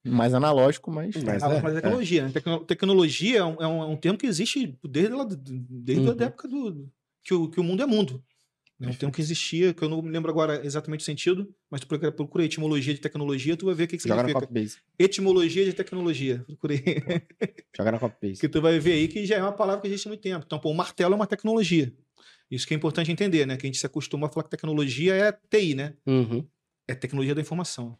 Mais 0.05 0.33
analógico, 0.33 0.91
mas. 0.91 1.15
Ah, 1.15 1.53
é, 1.55 1.61
mas 1.61 1.73
é 1.75 1.81
tecnologia. 1.81 2.23
né? 2.25 2.31
Tecno- 2.33 2.65
tecnologia 2.65 3.39
é 3.39 3.43
um, 3.43 3.55
é 3.61 3.67
um- 3.67 3.93
é 3.93 3.95
termo 3.97 4.17
que 4.17 4.25
existe 4.27 4.77
desde, 4.83 5.13
desde 5.35 6.07
Uhum. 6.09 6.15
a 6.19 6.23
época 6.23 6.47
do, 6.47 6.89
que, 7.23 7.33
o, 7.33 7.49
que 7.49 7.59
o 7.59 7.63
mundo 7.63 7.83
é 7.83 7.85
mundo. 7.85 8.23
É 8.79 8.87
um 8.87 8.93
termo 8.93 9.11
que 9.11 9.19
existia, 9.21 9.73
que 9.73 9.81
eu 9.83 9.89
não 9.89 10.01
me 10.03 10.11
lembro 10.11 10.29
agora 10.29 10.63
exatamente 10.63 11.01
o 11.01 11.03
sentido, 11.03 11.51
mas 11.69 11.81
tu 11.81 11.87
procura, 11.87 12.11
procura 12.11 12.45
etimologia 12.45 12.93
de 12.93 13.01
tecnologia, 13.01 13.57
tu 13.57 13.65
vai 13.65 13.73
ver 13.73 13.85
o 13.85 13.87
que, 13.87 13.97
que 13.97 14.03
Joga 14.03 14.21
na 14.21 14.27
significa. 14.27 14.47
copy 14.47 14.61
base. 14.61 14.77
Etimologia 14.99 15.65
de 15.65 15.73
tecnologia. 15.73 16.43
Procurei. 16.45 16.83
Joga 17.75 17.91
na 17.91 17.99
copy 17.99 18.27
base. 18.27 18.39
que 18.39 18.47
tu 18.47 18.61
vai 18.61 18.77
ver 18.79 18.93
aí 18.93 19.07
que 19.07 19.25
já 19.25 19.37
é 19.37 19.41
uma 19.41 19.51
palavra 19.51 19.81
que 19.81 19.87
existe 19.87 20.07
há 20.07 20.09
muito 20.09 20.21
tempo. 20.21 20.43
Então, 20.45 20.59
pô, 20.59 20.69
o 20.69 20.75
martelo 20.75 21.13
é 21.13 21.15
uma 21.15 21.25
tecnologia. 21.25 21.91
Isso 22.51 22.67
que 22.67 22.73
é 22.73 22.77
importante 22.77 23.11
entender, 23.11 23.47
né? 23.47 23.57
Que 23.57 23.65
a 23.65 23.67
gente 23.67 23.79
se 23.79 23.85
acostuma 23.85 24.27
a 24.27 24.29
falar 24.29 24.43
que 24.43 24.51
tecnologia 24.51 25.15
é 25.15 25.31
TI, 25.49 25.73
né? 25.73 25.95
Uhum. 26.05 26.47
É 26.87 26.93
tecnologia 26.93 27.33
da 27.33 27.41
informação. 27.41 27.97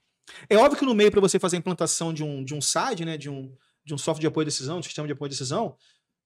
É 0.50 0.58
óbvio 0.58 0.78
que 0.78 0.86
no 0.86 0.94
meio, 0.94 1.10
para 1.12 1.20
você 1.22 1.40
fazer 1.40 1.56
a 1.56 1.60
implantação 1.60 2.14
de 2.14 2.24
um, 2.24 2.44
de 2.44 2.54
um 2.54 2.62
SAD, 2.62 3.04
né? 3.04 3.18
De 3.18 3.30
um, 3.30 3.52
de 3.84 3.94
um 3.94 3.98
software 3.98 4.22
de 4.22 4.28
apoio 4.28 4.44
à 4.44 4.46
decisão, 4.46 4.76
de 4.76 4.82
um 4.82 4.84
sistema 4.84 5.08
de 5.08 5.14
apoio 5.14 5.28
à 5.28 5.30
decisão, 5.32 5.76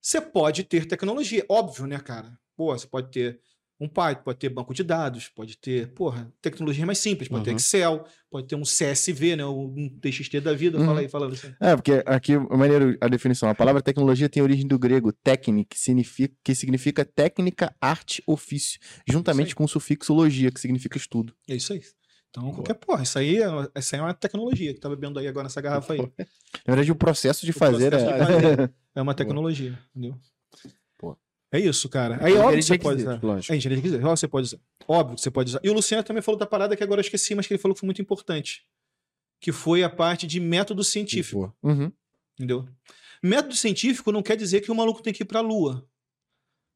você 0.01 0.19
pode 0.19 0.63
ter 0.65 0.85
tecnologia. 0.85 1.45
Óbvio, 1.47 1.87
né, 1.87 1.97
cara? 1.99 2.37
Pô, 2.55 2.77
você 2.77 2.85
pode 2.85 3.09
ter 3.11 3.39
um 3.81 3.87
Python, 3.87 4.21
pode 4.23 4.37
ter 4.37 4.49
banco 4.49 4.75
de 4.75 4.83
dados, 4.83 5.27
pode 5.27 5.57
ter, 5.57 5.87
porra, 5.93 6.31
tecnologia 6.39 6.85
mais 6.85 6.99
simples, 6.99 7.27
pode 7.27 7.43
ter 7.43 7.49
Uhum. 7.49 7.57
Excel, 7.57 8.05
pode 8.29 8.47
ter 8.47 8.55
um 8.55 8.61
CSV, 8.61 9.35
né? 9.35 9.45
Um 9.45 9.89
TXT 9.99 10.39
da 10.39 10.53
vida. 10.53 10.77
Uhum. 10.77 10.85
Fala 10.85 10.99
aí, 10.99 11.09
fala 11.09 11.27
assim. 11.27 11.51
É, 11.59 11.75
porque 11.75 12.03
aqui 12.05 12.33
é 12.33 12.39
maneiro 12.39 12.95
a 13.01 13.07
definição. 13.07 13.49
A 13.49 13.55
palavra 13.55 13.81
tecnologia 13.81 14.29
tem 14.29 14.43
origem 14.43 14.67
do 14.67 14.77
grego 14.77 15.11
técnica, 15.11 15.69
que 15.71 15.79
significa, 15.79 16.33
que 16.43 16.53
significa 16.53 17.03
técnica, 17.03 17.75
arte, 17.81 18.21
ofício, 18.27 18.79
juntamente 19.09 19.55
com 19.55 19.63
o 19.63 19.67
sufixo 19.67 20.13
logia, 20.13 20.51
que 20.51 20.59
significa 20.59 20.95
estudo. 20.97 21.33
É 21.49 21.55
isso 21.55 21.73
aí. 21.73 21.81
Então, 22.29 22.51
qualquer 22.51 22.75
porra, 22.75 23.01
isso 23.01 23.17
aí, 23.17 23.41
é, 23.41 23.47
isso 23.77 23.95
aí 23.95 23.99
é 23.99 24.03
uma 24.03 24.13
tecnologia 24.13 24.73
que 24.73 24.79
tá 24.79 24.87
bebendo 24.87 25.19
aí 25.19 25.27
agora 25.27 25.45
nessa 25.45 25.59
garrafa 25.59 25.93
aí. 25.93 25.99
Na 26.65 26.75
verdade, 26.75 26.91
o 26.91 26.95
processo 26.95 27.45
de 27.45 27.51
O 27.51 27.55
fazer 27.55 27.89
processo 27.89 28.11
é. 28.11 28.19
de 28.19 28.25
fazer. 28.25 28.73
É 28.93 29.01
uma 29.01 29.13
tecnologia, 29.13 29.79
entendeu? 29.95 30.19
É 31.51 31.59
isso, 31.59 31.89
cara. 31.89 32.15
Aí, 32.15 32.31
Engenharia 32.31 32.41
óbvio 32.45 32.57
que 32.59 32.63
você 32.63 32.77
pode 32.79 33.01
usar. 33.01 33.19
lógico. 33.23 33.53
É 33.53 33.57
engenharia 33.57 33.81
de 33.81 33.81
requisitos. 33.89 34.05
Óbvio 34.05 34.13
que 34.15 34.19
você 34.19 34.27
pode 34.27 34.45
usar. 34.47 34.59
Óbvio 34.87 35.15
que 35.15 35.21
você 35.21 35.31
pode 35.31 35.49
usar. 35.49 35.59
E 35.63 35.69
o 35.69 35.73
Luciano 35.73 36.03
também 36.03 36.21
falou 36.21 36.39
da 36.39 36.45
parada 36.45 36.75
que 36.77 36.83
agora 36.83 36.99
eu 36.99 37.03
esqueci, 37.03 37.35
mas 37.35 37.45
que 37.45 37.53
ele 37.53 37.61
falou 37.61 37.75
que 37.75 37.79
foi 37.81 37.87
muito 37.87 38.01
importante. 38.01 38.65
Que 39.39 39.51
foi 39.51 39.83
a 39.83 39.89
parte 39.89 40.25
de 40.25 40.39
método 40.39 40.83
científico. 40.83 41.53
Uhum. 41.61 41.91
entendeu? 42.35 42.67
Método 43.21 43.55
científico 43.55 44.11
não 44.11 44.23
quer 44.23 44.37
dizer 44.37 44.61
que 44.61 44.71
o 44.71 44.75
maluco 44.75 45.01
tem 45.03 45.13
que 45.13 45.23
ir 45.23 45.25
pra 45.25 45.41
lua. 45.41 45.85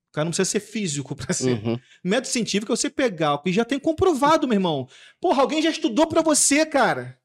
O 0.09 0.13
cara 0.13 0.25
não 0.25 0.31
precisa 0.31 0.49
ser 0.49 0.59
físico 0.59 1.15
pra 1.15 1.33
ser. 1.33 1.63
Uhum. 1.65 1.79
Método 2.03 2.27
científico 2.27 2.71
é 2.71 2.75
você 2.75 2.89
pegar 2.89 3.35
o 3.35 3.39
que 3.39 3.51
já 3.53 3.65
tem 3.65 3.79
comprovado, 3.79 4.47
meu 4.47 4.55
irmão. 4.55 4.88
Porra, 5.19 5.41
alguém 5.41 5.61
já 5.61 5.69
estudou 5.69 6.05
pra 6.07 6.21
você, 6.21 6.65
cara. 6.65 7.17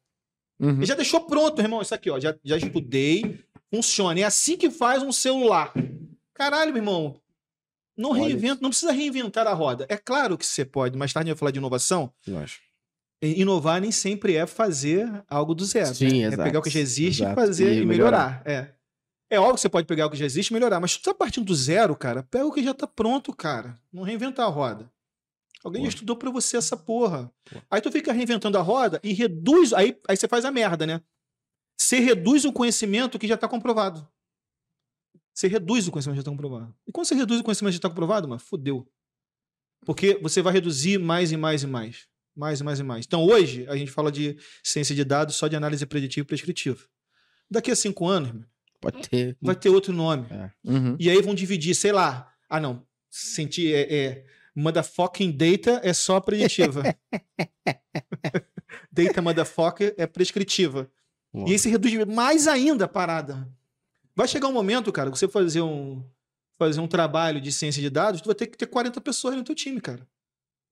Uhum. 0.58 0.76
Ele 0.76 0.86
já 0.86 0.94
deixou 0.94 1.20
pronto, 1.22 1.60
irmão. 1.60 1.82
Isso 1.82 1.94
aqui, 1.94 2.10
ó. 2.10 2.18
Já, 2.20 2.34
já 2.44 2.56
estudei. 2.56 3.44
Funciona. 3.72 4.20
É 4.20 4.24
assim 4.24 4.56
que 4.56 4.70
faz 4.70 5.02
um 5.02 5.12
celular. 5.12 5.72
Caralho, 6.34 6.72
meu 6.72 6.80
irmão. 6.82 7.20
Não 8.00 8.12
Olha 8.12 8.22
reinventa, 8.22 8.62
não 8.62 8.70
precisa 8.70 8.92
reinventar 8.92 9.46
a 9.46 9.52
roda. 9.52 9.84
É 9.90 9.96
claro 9.96 10.38
que 10.38 10.46
você 10.46 10.64
pode. 10.64 10.96
Mais 10.96 11.12
tarde 11.12 11.28
gente 11.28 11.34
vai 11.34 11.38
falar 11.38 11.50
de 11.50 11.58
inovação. 11.58 12.10
Lógico. 12.26 12.64
Inovar 13.22 13.78
nem 13.78 13.92
sempre 13.92 14.36
é 14.36 14.46
fazer 14.46 15.06
algo 15.28 15.54
do 15.54 15.66
zero. 15.66 15.94
Sim, 15.94 16.22
né? 16.22 16.28
exato. 16.28 16.40
É 16.40 16.44
pegar 16.44 16.60
o 16.60 16.62
que 16.62 16.70
já 16.70 16.80
existe 16.80 17.20
Exato. 17.22 17.38
e 17.38 17.44
fazer 17.44 17.74
E 17.74 17.82
e 17.82 17.84
melhorar. 17.84 18.42
É. 18.46 18.68
É 19.28 19.38
óbvio 19.38 19.56
que 19.56 19.60
você 19.60 19.68
pode 19.68 19.86
pegar 19.86 20.06
o 20.06 20.10
que 20.10 20.16
já 20.16 20.24
existe 20.24 20.48
e 20.48 20.54
melhorar, 20.54 20.80
mas 20.80 20.92
se 20.92 20.98
tu 20.98 21.04
tá 21.04 21.14
partindo 21.14 21.44
do 21.44 21.54
zero, 21.54 21.94
cara, 21.94 22.22
pega 22.22 22.46
o 22.46 22.52
que 22.52 22.64
já 22.64 22.72
tá 22.72 22.86
pronto, 22.86 23.36
cara. 23.36 23.78
Não 23.92 24.02
reinventar 24.02 24.46
a 24.46 24.50
roda. 24.50 24.90
Alguém 25.62 25.82
já 25.82 25.88
Pô. 25.88 25.94
estudou 25.94 26.16
pra 26.16 26.30
você 26.30 26.56
essa 26.56 26.78
porra. 26.78 27.30
Pô. 27.52 27.60
Aí 27.70 27.82
tu 27.82 27.92
fica 27.92 28.14
reinventando 28.14 28.56
a 28.56 28.62
roda 28.62 28.98
e 29.04 29.12
reduz. 29.12 29.74
Aí, 29.74 29.94
aí 30.08 30.16
você 30.16 30.26
faz 30.26 30.46
a 30.46 30.50
merda, 30.50 30.86
né? 30.86 31.02
Você 31.78 32.00
reduz 32.00 32.46
o 32.46 32.52
conhecimento 32.52 33.18
que 33.18 33.28
já 33.28 33.36
tá 33.36 33.46
comprovado. 33.46 34.08
Você 35.40 35.48
reduz 35.48 35.88
o 35.88 35.90
conhecimento 35.90 36.18
já 36.18 36.22
tá 36.22 36.30
comprovado. 36.30 36.74
E 36.86 36.92
quando 36.92 37.06
você 37.06 37.14
reduz 37.14 37.40
o 37.40 37.42
conhecimento 37.42 37.72
já 37.72 37.80
tá 37.80 37.88
comprovado, 37.88 38.28
mano, 38.28 38.38
fodeu. 38.38 38.86
Porque 39.86 40.18
você 40.20 40.42
vai 40.42 40.52
reduzir 40.52 40.98
mais 40.98 41.32
e 41.32 41.36
mais 41.38 41.62
e 41.62 41.66
mais. 41.66 42.06
Mais 42.36 42.60
e 42.60 42.62
mais 42.62 42.78
e 42.78 42.82
mais. 42.82 43.06
Então, 43.06 43.24
hoje, 43.24 43.66
a 43.66 43.74
gente 43.74 43.90
fala 43.90 44.12
de 44.12 44.36
ciência 44.62 44.94
de 44.94 45.02
dados 45.02 45.36
só 45.36 45.48
de 45.48 45.56
análise 45.56 45.86
preditiva 45.86 46.26
e 46.26 46.26
prescritiva. 46.26 46.84
Daqui 47.50 47.70
a 47.70 47.76
cinco 47.76 48.06
anos, 48.06 48.44
Pode 48.82 49.08
ter. 49.08 49.34
vai 49.40 49.56
ter 49.56 49.70
outro 49.70 49.94
nome. 49.94 50.26
Uhum. 50.62 50.94
E 51.00 51.08
aí 51.08 51.22
vão 51.22 51.34
dividir, 51.34 51.74
sei 51.74 51.92
lá. 51.92 52.30
Ah, 52.46 52.60
não. 52.60 52.86
Sentir 53.08 53.74
é, 53.74 53.94
é 53.94 54.26
motherfucking 54.54 55.32
data 55.32 55.80
é 55.82 55.94
só 55.94 56.20
preditiva. 56.20 56.82
data 58.92 59.22
motherfucker 59.22 59.94
é 59.96 60.06
prescritiva. 60.06 60.90
E 61.32 61.52
aí 61.52 61.58
se 61.58 61.70
reduz 61.70 61.94
mais 62.04 62.46
ainda 62.46 62.84
a 62.84 62.88
parada. 62.88 63.48
Vai 64.20 64.28
chegar 64.28 64.48
um 64.48 64.52
momento, 64.52 64.92
cara, 64.92 65.10
que 65.10 65.18
você 65.18 65.26
fazer 65.26 65.62
um 65.62 66.04
fazer 66.58 66.78
um 66.78 66.86
trabalho 66.86 67.40
de 67.40 67.50
ciência 67.50 67.80
de 67.80 67.88
dados, 67.88 68.20
tu 68.20 68.26
vai 68.26 68.34
ter 68.34 68.48
que 68.48 68.58
ter 68.58 68.66
40 68.66 69.00
pessoas 69.00 69.34
no 69.34 69.42
teu 69.42 69.54
time, 69.54 69.80
cara. 69.80 70.06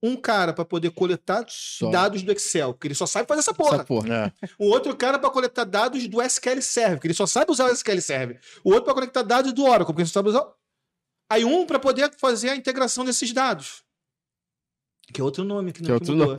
Um 0.03 0.15
cara 0.15 0.53
para 0.53 0.63
poder 0.63 0.91
coletar 0.91 1.43
Só. 1.47 1.89
dados 1.89 2.21
do 2.21 2.31
Excel, 2.31 2.75
porque 2.75 2.85
ele 2.85 2.93
só 2.93 3.07
sabe 3.07 3.27
fazer 3.27 3.39
essa 3.39 3.51
porra. 3.51 3.77
Essa 3.77 3.85
porra. 3.85 4.31
É. 4.43 4.47
O 4.59 4.65
outro 4.67 4.95
cara 4.95 5.17
para 5.17 5.31
coletar 5.31 5.63
dados 5.63 6.07
do 6.07 6.21
SQL 6.21 6.61
Server, 6.61 6.97
porque 6.97 7.07
ele 7.07 7.15
só 7.15 7.25
sabe 7.25 7.51
usar 7.51 7.65
o 7.65 7.73
SQL 7.73 7.99
Server. 8.01 8.39
O 8.63 8.69
outro 8.69 8.85
para 8.85 8.93
coletar 8.93 9.23
dados 9.23 9.51
do 9.51 9.63
Oracle, 9.63 9.87
porque 9.87 10.03
ele 10.03 10.09
só 10.09 10.19
sabe 10.19 10.29
usar. 10.29 10.47
Aí 11.27 11.43
um 11.43 11.65
para 11.65 11.79
poder 11.79 12.13
fazer 12.19 12.51
a 12.51 12.55
integração 12.55 13.03
desses 13.03 13.33
dados. 13.33 13.83
Que 15.11 15.21
é 15.21 15.23
outro 15.23 15.43
nome 15.43 15.73
que, 15.73 15.81
Que 15.81 15.89
não 15.89 15.95
é 15.95 15.99
que 15.99 16.11
outro 16.11 16.15
mudou. 16.15 16.37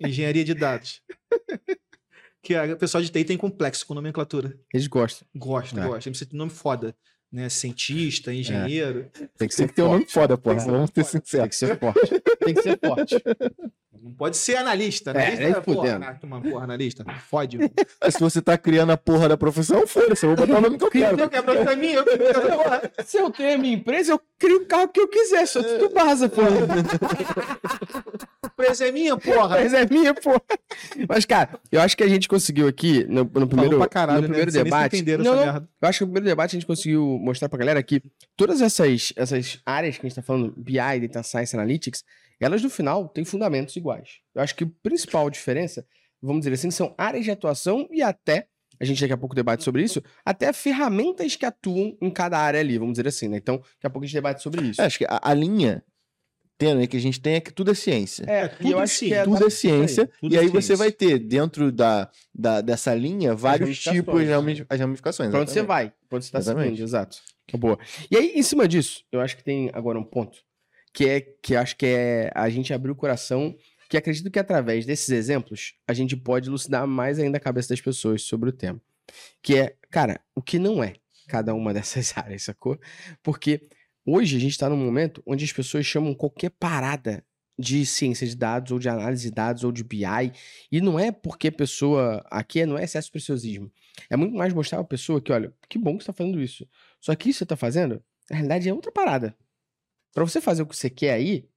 Engenharia 0.00 0.44
de 0.44 0.54
dados. 0.54 1.00
que 2.42 2.54
a- 2.54 2.64
o 2.64 2.76
pessoal 2.76 3.02
de 3.02 3.10
TI 3.10 3.24
tem 3.24 3.36
complexo 3.36 3.86
com 3.86 3.94
nomenclatura. 3.94 4.58
Eles 4.72 4.86
gostam. 4.86 5.26
Gosta, 5.34 5.80
É. 5.80 5.84
gosta. 5.86 6.10
Tem 6.10 6.12
que 6.12 6.26
ter 6.26 6.36
nome 6.36 6.50
foda. 6.50 6.94
Né? 7.30 7.48
Cientista, 7.50 8.32
engenheiro. 8.32 9.10
Tem 9.36 9.46
que 9.48 9.54
ser 9.54 9.62
Tem 9.64 9.68
que 9.68 9.74
ter 9.74 9.82
um 9.82 9.92
nome 9.92 10.06
foda, 10.06 10.38
pô. 10.38 10.50
É. 10.50 10.54
Vamos 10.54 10.88
ser 10.88 10.92
Tem 10.94 11.04
sinceros. 11.04 11.48
que 11.48 11.56
ser 11.56 11.78
forte. 11.78 12.20
Tem 12.44 12.54
que 12.54 12.62
ser 12.62 12.78
forte. 12.78 13.16
Não 13.92 14.12
pode 14.12 14.36
ser 14.36 14.56
analista. 14.56 15.10
É, 15.10 15.28
Analista, 15.28 15.44
nem 15.44 15.62
porra, 15.62 16.18
toma, 16.20 16.40
porra, 16.40 16.64
analista. 16.64 17.04
Fode. 17.28 17.58
se 18.10 18.20
você 18.20 18.40
tá 18.40 18.56
criando 18.56 18.92
a 18.92 18.96
porra 18.96 19.28
da 19.28 19.36
profissão, 19.36 19.86
foda-se. 19.86 20.24
Eu 20.24 20.36
vou 20.36 20.46
botar 20.46 20.58
o 20.58 20.60
nome 20.60 20.78
que 20.78 20.84
eu 20.84 20.90
quero. 20.90 21.18
Eu 21.18 21.28
quebro 21.28 21.62
pra 21.62 21.74
mim, 21.76 21.88
eu 21.88 22.04
quebro 22.04 22.42
porra. 22.42 22.92
Se 23.04 23.16
eu 23.16 23.30
tenho 23.30 23.54
a 23.54 23.58
minha 23.58 23.74
empresa, 23.74 24.12
eu 24.12 24.20
crio 24.38 24.58
o 24.58 24.66
carro 24.66 24.88
que 24.88 25.00
eu 25.00 25.08
quiser. 25.08 25.46
Sou 25.46 25.62
tudo 25.64 25.92
baza, 25.92 26.28
porra. 26.28 26.48
Empresa 28.44 28.88
é 28.88 28.92
minha, 28.92 29.16
porra. 29.16 29.60
Mas 29.60 29.72
é 29.72 29.86
minha, 29.86 30.14
porra. 30.14 30.42
Mas, 31.08 31.24
cara, 31.24 31.58
eu 31.72 31.80
acho 31.80 31.96
que 31.96 32.02
a 32.02 32.08
gente 32.08 32.28
conseguiu 32.28 32.68
aqui, 32.68 33.04
no, 33.04 33.24
no 33.24 33.48
primeiro, 33.48 33.88
caralho, 33.88 34.22
no 34.22 34.22
né? 34.22 34.28
primeiro 34.28 34.50
se 34.50 34.62
debate. 34.62 35.02
Não, 35.02 35.14
essa 35.14 35.22
não, 35.22 35.36
merda. 35.44 35.68
Eu 35.80 35.88
acho 35.88 35.98
que 35.98 36.04
no 36.04 36.08
primeiro 36.08 36.26
debate 36.26 36.56
a 36.56 36.58
gente 36.58 36.66
conseguiu 36.66 37.18
mostrar 37.20 37.48
pra 37.48 37.58
galera 37.58 37.82
que 37.82 38.02
todas 38.36 38.60
essas, 38.60 39.12
essas 39.16 39.60
áreas 39.64 39.96
que 39.96 40.06
a 40.06 40.08
gente 40.08 40.16
tá 40.16 40.22
falando, 40.22 40.52
BI, 40.56 40.74
Data 40.74 41.22
Science, 41.22 41.56
Analytics, 41.56 42.04
elas 42.44 42.62
no 42.62 42.70
final 42.70 43.08
têm 43.08 43.24
fundamentos 43.24 43.74
iguais. 43.76 44.18
Eu 44.34 44.42
acho 44.42 44.54
que 44.54 44.64
a 44.64 44.68
principal 44.82 45.28
diferença, 45.30 45.86
vamos 46.22 46.40
dizer 46.40 46.54
assim, 46.54 46.70
são 46.70 46.94
áreas 46.96 47.24
de 47.24 47.30
atuação 47.30 47.88
e 47.90 48.02
até, 48.02 48.46
a 48.80 48.84
gente 48.84 49.00
daqui 49.00 49.12
a 49.12 49.16
pouco 49.16 49.34
debate 49.34 49.64
sobre 49.64 49.82
isso, 49.82 50.02
até 50.24 50.52
ferramentas 50.52 51.34
que 51.36 51.44
atuam 51.44 51.96
em 52.00 52.10
cada 52.10 52.38
área 52.38 52.60
ali, 52.60 52.78
vamos 52.78 52.92
dizer 52.94 53.08
assim, 53.08 53.28
né? 53.28 53.36
Então, 53.36 53.56
daqui 53.56 53.86
a 53.86 53.90
pouco 53.90 54.04
a 54.04 54.06
gente 54.06 54.14
debate 54.14 54.42
sobre 54.42 54.62
isso. 54.66 54.80
É, 54.80 54.84
acho 54.84 54.98
que 54.98 55.04
a, 55.04 55.20
a 55.22 55.34
linha 55.34 55.82
tênue 56.56 56.88
que 56.88 56.96
a 56.96 57.00
gente 57.00 57.20
tem 57.20 57.34
é 57.34 57.40
que 57.40 57.52
tudo 57.52 57.70
é 57.70 57.74
ciência. 57.74 58.24
É, 58.28 58.40
É, 58.40 58.42
e 58.42 58.46
eu 58.46 58.52
tudo 58.72 58.78
acho 58.78 58.98
que 58.98 59.14
é 59.14 59.22
tudo 59.24 59.46
é 59.46 59.50
ciência. 59.50 60.10
tudo 60.20 60.34
e 60.34 60.36
é 60.36 60.40
aí 60.40 60.48
você 60.48 60.74
vai 60.74 60.90
ter, 60.90 61.18
dentro 61.18 61.70
da, 61.70 62.10
da, 62.34 62.60
dessa 62.60 62.92
linha, 62.94 63.34
vários 63.34 63.78
tipos 63.78 64.20
de 64.20 64.30
ramificações. 64.76 65.30
Pra 65.30 65.40
onde 65.40 65.50
você 65.52 65.62
vai, 65.62 65.92
pra 66.08 66.16
onde 66.16 66.26
você 66.26 66.32
tá 66.32 66.38
Exatamente. 66.38 66.70
seguindo, 66.70 66.84
exato. 66.84 67.18
Que 67.46 67.56
boa. 67.56 67.78
E 68.10 68.16
aí, 68.16 68.32
em 68.34 68.42
cima 68.42 68.66
disso, 68.68 69.04
eu 69.12 69.20
acho 69.20 69.36
que 69.36 69.42
tem 69.44 69.70
agora 69.72 69.98
um 69.98 70.04
ponto, 70.04 70.38
que 70.98 71.08
é 71.08 71.20
que 71.20 71.54
acho 71.54 71.76
que 71.76 71.86
é 71.86 72.32
a 72.34 72.50
gente 72.50 72.74
abrir 72.74 72.90
o 72.90 72.96
coração, 72.96 73.56
que 73.88 73.96
acredito 73.96 74.28
que 74.32 74.38
através 74.40 74.84
desses 74.84 75.08
exemplos, 75.10 75.76
a 75.86 75.94
gente 75.94 76.16
pode 76.16 76.48
elucidar 76.48 76.88
mais 76.88 77.20
ainda 77.20 77.36
a 77.36 77.40
cabeça 77.40 77.68
das 77.68 77.80
pessoas 77.80 78.22
sobre 78.22 78.50
o 78.50 78.52
tema. 78.52 78.82
Que 79.40 79.58
é, 79.58 79.76
cara, 79.92 80.20
o 80.34 80.42
que 80.42 80.58
não 80.58 80.82
é 80.82 80.94
cada 81.28 81.54
uma 81.54 81.72
dessas 81.72 82.12
áreas, 82.18 82.42
sacou? 82.42 82.80
Porque 83.22 83.68
hoje 84.04 84.36
a 84.36 84.40
gente 84.40 84.58
tá 84.58 84.68
num 84.68 84.76
momento 84.76 85.22
onde 85.24 85.44
as 85.44 85.52
pessoas 85.52 85.86
chamam 85.86 86.12
qualquer 86.16 86.50
parada 86.50 87.24
de 87.56 87.86
ciência 87.86 88.26
de 88.26 88.34
dados, 88.34 88.72
ou 88.72 88.80
de 88.80 88.88
análise 88.88 89.22
de 89.22 89.30
dados, 89.32 89.62
ou 89.62 89.70
de 89.70 89.84
BI, 89.84 90.32
e 90.72 90.80
não 90.80 90.98
é 90.98 91.12
porque 91.12 91.46
a 91.46 91.52
pessoa, 91.52 92.26
aqui 92.28 92.66
não 92.66 92.76
é 92.76 92.82
excesso 92.82 93.06
de 93.06 93.12
preciosismo, 93.12 93.70
é 94.10 94.16
muito 94.16 94.34
mais 94.34 94.52
mostrar 94.52 94.80
a 94.80 94.84
pessoa 94.84 95.20
que, 95.20 95.30
olha, 95.30 95.54
que 95.68 95.78
bom 95.78 95.96
que 95.96 96.02
você 96.02 96.08
tá 96.08 96.12
fazendo 96.12 96.42
isso. 96.42 96.68
Só 97.00 97.14
que 97.14 97.30
isso 97.30 97.38
que 97.38 97.44
você 97.44 97.46
tá 97.46 97.56
fazendo, 97.56 98.02
na 98.28 98.36
realidade, 98.36 98.68
é 98.68 98.74
outra 98.74 98.90
parada. 98.90 99.36
Pra 100.14 100.24
você 100.24 100.40
fazer 100.40 100.62
o 100.62 100.66
que 100.66 100.76
você 100.76 100.90
quer 100.90 101.12
aí, 101.12 101.48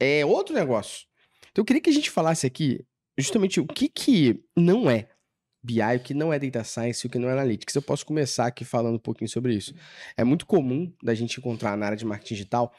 é 0.00 0.24
outro 0.24 0.54
negócio. 0.54 1.06
Então 1.50 1.62
eu 1.62 1.64
queria 1.66 1.80
que 1.82 1.90
a 1.90 1.92
gente 1.92 2.10
falasse 2.10 2.46
aqui 2.46 2.84
justamente 3.18 3.58
o 3.60 3.66
que 3.66 3.88
que 3.88 4.44
não 4.56 4.90
é 4.90 5.08
BI, 5.62 5.80
o 5.96 6.00
que 6.00 6.14
não 6.14 6.32
é 6.32 6.38
Data 6.38 6.62
Science, 6.62 7.06
o 7.06 7.10
que 7.10 7.18
não 7.18 7.28
é 7.28 7.32
Analytics. 7.32 7.74
Eu 7.74 7.82
posso 7.82 8.04
começar 8.06 8.46
aqui 8.46 8.64
falando 8.64 8.96
um 8.96 9.00
pouquinho 9.00 9.28
sobre 9.28 9.54
isso. 9.54 9.74
É 10.16 10.22
muito 10.22 10.46
comum 10.46 10.92
da 11.02 11.14
gente 11.14 11.38
encontrar 11.38 11.76
na 11.76 11.86
área 11.86 11.98
de 11.98 12.04
marketing 12.04 12.34
digital 12.34 12.72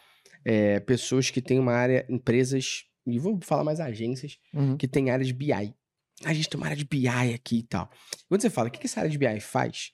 é, 0.46 0.80
pessoas 0.80 1.30
que 1.30 1.42
têm 1.42 1.60
uma 1.60 1.74
área, 1.74 2.06
empresas, 2.08 2.86
e 3.06 3.20
vou 3.20 3.40
falar 3.42 3.64
mais 3.64 3.80
agências, 3.82 4.38
Uhum. 4.54 4.78
que 4.78 4.88
tem 4.88 5.10
área 5.10 5.26
de 5.26 5.34
BI. 5.34 5.52
A 6.24 6.34
gente 6.34 6.48
tem 6.50 6.58
uma 6.60 6.66
área 6.68 6.78
de 6.78 6.86
BI 6.86 7.08
aqui 7.34 7.58
e 7.60 7.64
tal. 7.64 7.90
Quando 8.30 8.42
você 8.42 8.50
fala, 8.50 8.70
o 8.70 8.72
que 8.72 8.80
que 8.80 8.86
essa 8.86 9.00
área 9.02 9.10
de 9.12 9.18
BI 9.18 9.40
faz? 9.42 9.92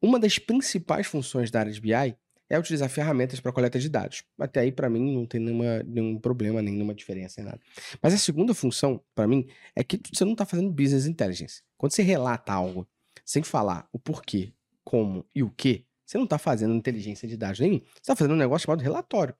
Uma 0.00 0.18
das 0.20 0.38
principais 0.38 1.06
funções 1.06 1.50
da 1.50 1.60
área 1.60 1.72
de 1.72 1.80
BI 1.80 2.16
é 2.50 2.58
utilizar 2.58 2.90
ferramentas 2.90 3.38
para 3.38 3.52
coleta 3.52 3.78
de 3.78 3.88
dados. 3.88 4.24
Até 4.36 4.60
aí, 4.60 4.72
para 4.72 4.90
mim, 4.90 5.14
não 5.14 5.24
tem 5.24 5.40
nenhuma, 5.40 5.84
nenhum 5.84 6.18
problema, 6.18 6.60
nenhuma 6.60 6.92
diferença 6.92 7.40
em 7.40 7.44
nada. 7.44 7.60
Mas 8.02 8.12
a 8.12 8.18
segunda 8.18 8.52
função, 8.52 9.00
para 9.14 9.28
mim, 9.28 9.46
é 9.74 9.84
que 9.84 10.00
você 10.12 10.24
não 10.24 10.32
está 10.32 10.44
fazendo 10.44 10.68
business 10.68 11.06
intelligence. 11.06 11.62
Quando 11.78 11.92
você 11.92 12.02
relata 12.02 12.52
algo 12.52 12.86
sem 13.24 13.44
falar 13.44 13.88
o 13.92 13.98
porquê, 14.00 14.52
como 14.82 15.24
e 15.32 15.44
o 15.44 15.50
que, 15.50 15.86
você 16.04 16.18
não 16.18 16.24
está 16.24 16.38
fazendo 16.38 16.74
inteligência 16.74 17.28
de 17.28 17.36
dados 17.36 17.60
nenhum. 17.60 17.78
Você 17.78 18.00
está 18.00 18.16
fazendo 18.16 18.34
um 18.34 18.38
negócio 18.38 18.66
chamado 18.66 18.82
relatório. 18.82 19.32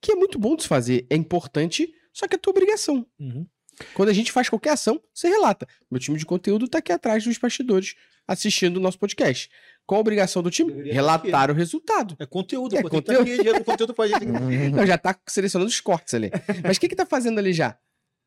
Que 0.00 0.12
é 0.12 0.14
muito 0.16 0.36
bom 0.36 0.56
de 0.56 0.62
se 0.62 0.68
fazer, 0.68 1.06
é 1.08 1.14
importante, 1.14 1.94
só 2.12 2.26
que 2.26 2.34
é 2.34 2.38
tua 2.38 2.50
obrigação. 2.50 3.06
Uhum. 3.16 3.46
Quando 3.94 4.08
a 4.08 4.12
gente 4.12 4.32
faz 4.32 4.48
qualquer 4.48 4.70
ação, 4.70 5.00
você 5.14 5.28
relata. 5.28 5.68
Meu 5.88 6.00
time 6.00 6.18
de 6.18 6.26
conteúdo 6.26 6.66
tá 6.66 6.78
aqui 6.78 6.90
atrás 6.90 7.22
dos 7.22 7.38
bastidores 7.38 7.94
assistindo 8.26 8.78
o 8.78 8.80
nosso 8.80 8.98
podcast. 8.98 9.48
Qual 9.86 9.98
a 9.98 10.00
obrigação 10.00 10.42
do 10.42 10.50
time? 10.50 10.72
Deveria 10.72 10.92
Relatar 10.94 11.50
o 11.50 11.54
resultado. 11.54 12.16
É 12.18 12.26
conteúdo, 12.26 12.76
É 12.76 12.82
pô. 12.82 12.90
Que 12.90 12.96
conteúdo. 12.96 13.24
tá 13.24 13.50
aqui, 13.52 13.64
conteúdo 13.64 13.94
pra 13.94 14.06
gente. 14.08 14.24
Uhum. 14.26 14.70
Não, 14.70 14.86
já 14.86 14.98
tá 14.98 15.16
selecionando 15.28 15.68
os 15.70 15.80
cortes 15.80 16.12
ali. 16.14 16.30
Mas 16.64 16.76
o 16.76 16.80
que 16.80 16.88
que 16.88 16.96
tá 16.96 17.06
fazendo 17.06 17.38
ali 17.38 17.52
já? 17.52 17.78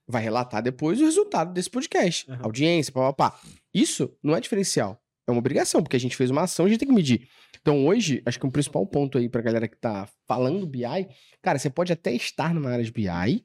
Vai 0.07 0.23
relatar 0.23 0.63
depois 0.63 0.99
o 1.01 1.05
resultado 1.05 1.53
desse 1.53 1.69
podcast. 1.69 2.29
Aham. 2.31 2.39
Audiência, 2.43 2.91
papapá. 2.93 3.39
Isso 3.73 4.11
não 4.23 4.35
é 4.35 4.41
diferencial. 4.41 4.99
É 5.27 5.31
uma 5.31 5.37
obrigação, 5.39 5.83
porque 5.83 5.95
a 5.95 5.99
gente 5.99 6.15
fez 6.15 6.31
uma 6.31 6.43
ação, 6.43 6.65
a 6.65 6.69
gente 6.69 6.79
tem 6.79 6.87
que 6.87 6.93
medir. 6.95 7.27
Então 7.61 7.85
hoje, 7.85 8.23
acho 8.25 8.39
que 8.39 8.47
um 8.47 8.49
principal 8.49 8.83
ponto 8.87 9.17
aí 9.17 9.29
pra 9.29 9.41
galera 9.41 9.67
que 9.67 9.77
tá 9.77 10.07
falando 10.27 10.65
BI, 10.65 10.81
cara, 11.41 11.59
você 11.59 11.69
pode 11.69 11.93
até 11.93 12.11
estar 12.13 12.53
numa 12.53 12.71
área 12.71 12.83
de 12.83 12.91
BI 12.91 13.43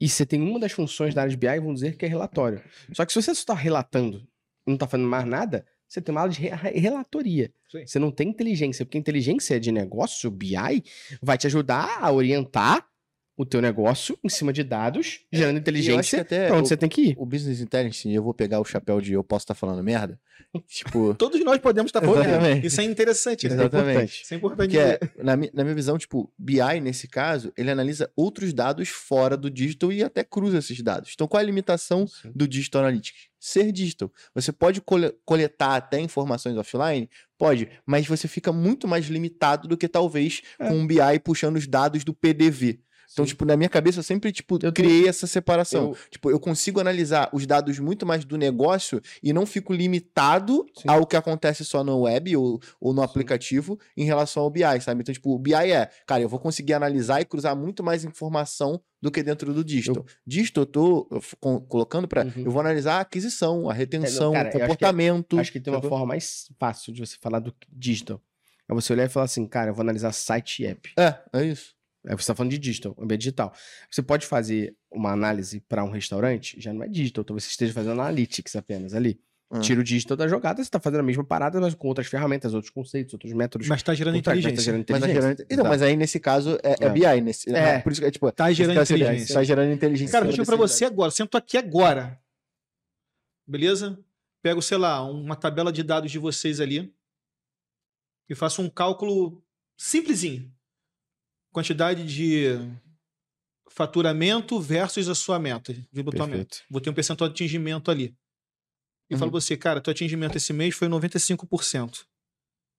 e 0.00 0.08
você 0.08 0.24
tem 0.24 0.40
uma 0.40 0.58
das 0.58 0.72
funções 0.72 1.14
da 1.14 1.20
área 1.22 1.30
de 1.30 1.36
BI, 1.36 1.58
vamos 1.58 1.74
dizer 1.80 1.96
que 1.96 2.06
é 2.06 2.08
relatório. 2.08 2.62
Só 2.94 3.04
que 3.04 3.12
se 3.12 3.20
você 3.20 3.34
só 3.34 3.44
tá 3.46 3.54
relatando 3.54 4.26
não 4.66 4.76
tá 4.78 4.86
fazendo 4.86 5.08
mais 5.08 5.26
nada, 5.26 5.66
você 5.90 6.00
tem 6.00 6.12
uma 6.12 6.20
aula 6.20 6.32
de 6.32 6.40
re- 6.40 6.78
relatoria. 6.78 7.52
Sim. 7.68 7.84
Você 7.86 7.98
não 7.98 8.12
tem 8.12 8.28
inteligência, 8.28 8.84
porque 8.86 8.96
inteligência 8.96 9.58
de 9.58 9.72
negócio, 9.72 10.30
BI, 10.30 10.54
vai 11.20 11.36
te 11.36 11.48
ajudar 11.48 11.98
a 12.00 12.12
orientar 12.12 12.86
o 13.40 13.46
teu 13.46 13.60
negócio 13.62 14.18
em 14.22 14.28
cima 14.28 14.52
de 14.52 14.62
dados, 14.62 15.20
gerando 15.32 15.56
acho 15.56 15.64
que 15.64 15.70
inteligência 15.70 16.20
até 16.20 16.46
pra 16.48 16.56
onde 16.56 16.64
o- 16.64 16.68
você 16.68 16.76
tem 16.76 16.88
que 16.88 17.00
ir. 17.10 17.14
O 17.18 17.24
Business 17.24 17.60
Intelligence, 17.60 18.12
eu 18.12 18.22
vou 18.22 18.34
pegar 18.34 18.60
o 18.60 18.64
chapéu 18.64 19.00
de 19.00 19.12
eu 19.14 19.24
posso 19.24 19.44
estar 19.44 19.54
falando 19.54 19.82
merda. 19.82 20.18
Tipo, 20.68 21.14
Todos 21.14 21.42
nós 21.44 21.58
podemos 21.58 21.90
estar 21.90 22.00
falando. 22.00 22.26
Exatamente. 22.26 22.66
Isso 22.66 22.80
é 22.80 22.84
interessante, 22.84 23.48
né? 23.48 23.54
Exatamente. 23.54 24.22
Isso 24.24 24.34
é 24.34 24.36
importante. 24.36 24.78
é, 24.78 24.98
na, 25.18 25.36
na 25.36 25.62
minha 25.64 25.74
visão, 25.74 25.96
tipo, 25.96 26.32
BI, 26.38 26.80
nesse 26.82 27.06
caso, 27.06 27.52
ele 27.56 27.70
analisa 27.70 28.10
outros 28.16 28.52
dados 28.52 28.88
fora 28.88 29.36
do 29.36 29.48
digital 29.50 29.92
e 29.92 30.02
até 30.02 30.24
cruza 30.24 30.58
esses 30.58 30.80
dados. 30.82 31.12
Então, 31.14 31.28
qual 31.28 31.40
é 31.40 31.42
a 31.44 31.46
limitação 31.46 32.06
do 32.34 32.48
Digital 32.48 32.82
Analytics? 32.82 33.28
Ser 33.38 33.70
digital. 33.72 34.12
Você 34.34 34.50
pode 34.52 34.80
cole- 34.80 35.14
coletar 35.24 35.76
até 35.76 36.00
informações 36.00 36.56
offline? 36.56 37.08
Pode, 37.38 37.68
mas 37.86 38.06
você 38.06 38.26
fica 38.28 38.52
muito 38.52 38.86
mais 38.88 39.06
limitado 39.06 39.66
do 39.68 39.76
que 39.76 39.88
talvez 39.88 40.42
É. 40.58 40.68
com 40.68 40.74
um 40.78 40.86
BI 40.86 41.18
puxando 41.24 41.56
os 41.56 41.66
dados 41.66 42.02
do 42.04 42.12
PDV. 42.12 42.80
Então, 43.12 43.24
Sim. 43.24 43.30
tipo, 43.30 43.44
na 43.44 43.56
minha 43.56 43.68
cabeça, 43.68 43.98
eu 43.98 44.02
sempre, 44.02 44.30
tipo, 44.30 44.54
Eu 44.56 44.70
tô- 44.70 44.72
criei 44.72 45.08
essa 45.08 45.26
separação. 45.26 45.88
Eu- 45.90 45.96
Tipo, 46.10 46.30
eu 46.30 46.38
consigo 46.38 46.78
analisar 46.80 47.28
os 47.32 47.44
dados 47.46 47.78
muito 47.78 48.06
mais 48.06 48.24
do 48.24 48.36
negócio 48.38 49.00
e 49.22 49.32
não 49.32 49.44
fico 49.44 49.72
limitado 49.72 50.64
Sim. 50.76 50.88
ao 50.88 51.06
que 51.06 51.16
acontece 51.16 51.64
só 51.64 51.82
no 51.82 52.00
web 52.02 52.36
ou, 52.36 52.60
ou 52.80 52.92
no 52.92 53.02
aplicativo 53.02 53.78
em 53.96 54.04
relação 54.04 54.42
ao 54.44 54.50
BI, 54.50 54.80
sabe? 54.80 55.00
Então, 55.02 55.12
tipo, 55.12 55.34
o 55.34 55.38
BI 55.38 55.54
é, 55.72 55.90
cara, 56.06 56.22
eu 56.22 56.28
vou 56.28 56.38
conseguir 56.38 56.72
analisar 56.74 57.20
e 57.20 57.24
cruzar 57.24 57.56
muito 57.56 57.82
mais 57.82 58.04
informação 58.04 58.80
do 59.02 59.10
que 59.10 59.22
dentro 59.22 59.52
do 59.52 59.64
digital. 59.64 60.04
Digital, 60.26 60.62
eu 60.62 60.66
tô 60.66 61.08
eu 61.10 61.22
com- 61.40 61.60
colocando 61.60 62.06
pra. 62.06 62.24
Uhum. 62.24 62.32
Eu 62.44 62.50
vou 62.50 62.60
analisar 62.60 62.96
a 62.96 63.00
aquisição, 63.00 63.68
a 63.68 63.72
retenção, 63.72 64.34
acho 64.34 64.48
o 64.48 64.50
que 64.50 64.56
é- 64.56 64.60
comportamento. 64.60 65.38
Acho 65.38 65.52
que 65.52 65.60
tem 65.60 65.72
uma 65.72 65.82
forma 65.82 66.06
mais 66.06 66.48
fácil 66.58 66.92
de 66.92 67.00
você 67.04 67.16
falar 67.20 67.38
do 67.40 67.52
digital. 67.72 68.20
É 68.68 68.74
você 68.74 68.92
olhar 68.92 69.06
e 69.06 69.08
falar 69.08 69.24
assim, 69.24 69.46
cara, 69.46 69.70
eu 69.70 69.74
vou 69.74 69.82
analisar 69.82 70.12
site 70.12 70.62
e 70.62 70.66
app. 70.66 70.92
É, 70.98 71.14
é 71.32 71.44
isso. 71.44 71.74
É, 72.06 72.10
Você 72.16 72.22
está 72.22 72.34
falando 72.34 72.50
de 72.50 72.58
digital, 72.58 72.96
ambiente 72.98 73.20
digital. 73.22 73.52
Você 73.90 74.02
pode 74.02 74.26
fazer 74.26 74.74
uma 74.90 75.12
análise 75.12 75.60
para 75.60 75.84
um 75.84 75.90
restaurante, 75.90 76.58
já 76.60 76.72
não 76.72 76.82
é 76.82 76.88
digital, 76.88 77.22
talvez 77.24 77.44
você 77.44 77.50
esteja 77.50 77.72
fazendo 77.72 77.92
analytics 78.00 78.56
apenas 78.56 78.94
ali. 78.94 79.20
Hum. 79.52 79.60
Tira 79.60 79.80
o 79.80 79.84
digital 79.84 80.16
da 80.16 80.28
jogada, 80.28 80.56
você 80.56 80.62
está 80.62 80.78
fazendo 80.78 81.00
a 81.00 81.02
mesma 81.02 81.24
parada, 81.24 81.60
mas 81.60 81.74
com 81.74 81.88
outras 81.88 82.06
ferramentas, 82.06 82.54
outros 82.54 82.70
conceitos, 82.70 83.12
outros 83.14 83.32
métodos. 83.32 83.66
Mas 83.66 83.82
tá 83.82 83.92
gerando 83.92 84.14
mas 84.14 84.22
tá 84.22 84.30
inteligência. 84.36 84.62
gerando 84.64 84.80
Mas, 84.80 84.86
tá 84.88 84.96
inteligência. 84.98 85.22
gerando... 85.36 85.46
Então, 85.50 85.64
mas 85.64 85.82
aí 85.82 85.96
nesse 85.96 86.20
caso 86.20 86.56
é, 86.62 86.76
é 86.80 86.86
É. 86.86 86.88
BI. 86.88 87.20
Nesse... 87.20 87.52
É. 87.54 87.80
Por 87.80 87.90
isso 87.90 88.00
que 88.00 88.06
é 88.06 88.10
tipo. 88.12 88.30
Tá 88.30 88.52
gerando 88.52 88.74
cara, 88.76 88.84
inteligência. 88.84 89.34
Tá 89.34 89.42
gerando 89.42 89.72
inteligência. 89.72 90.12
Cara, 90.12 90.26
eu 90.26 90.30
digo 90.32 90.46
pra 90.46 90.56
desse- 90.56 90.74
você 90.78 90.84
agora, 90.84 91.10
sento 91.10 91.36
aqui 91.36 91.58
agora. 91.58 92.18
Beleza? 93.46 93.98
Pego, 94.40 94.62
sei 94.62 94.78
lá, 94.78 95.02
uma 95.02 95.34
tabela 95.34 95.72
de 95.72 95.82
dados 95.82 96.10
de 96.12 96.18
vocês 96.18 96.60
ali 96.60 96.94
e 98.28 98.34
faço 98.36 98.62
um 98.62 98.70
cálculo 98.70 99.42
simplesinho. 99.76 100.50
Quantidade 101.52 102.04
de 102.06 102.44
faturamento 103.68 104.60
versus 104.60 105.08
a 105.08 105.14
sua 105.14 105.38
meta. 105.38 105.74
Perfeito. 105.92 106.62
Vou 106.70 106.80
ter 106.80 106.90
um 106.90 106.94
percentual 106.94 107.28
de 107.28 107.34
atingimento 107.34 107.90
ali. 107.90 108.14
E 109.08 109.14
Uhum. 109.14 109.18
falo 109.18 109.30
pra 109.30 109.40
você, 109.40 109.56
cara, 109.56 109.80
teu 109.80 109.90
atingimento 109.90 110.36
esse 110.36 110.52
mês 110.52 110.74
foi 110.74 110.88
95%. 110.88 112.06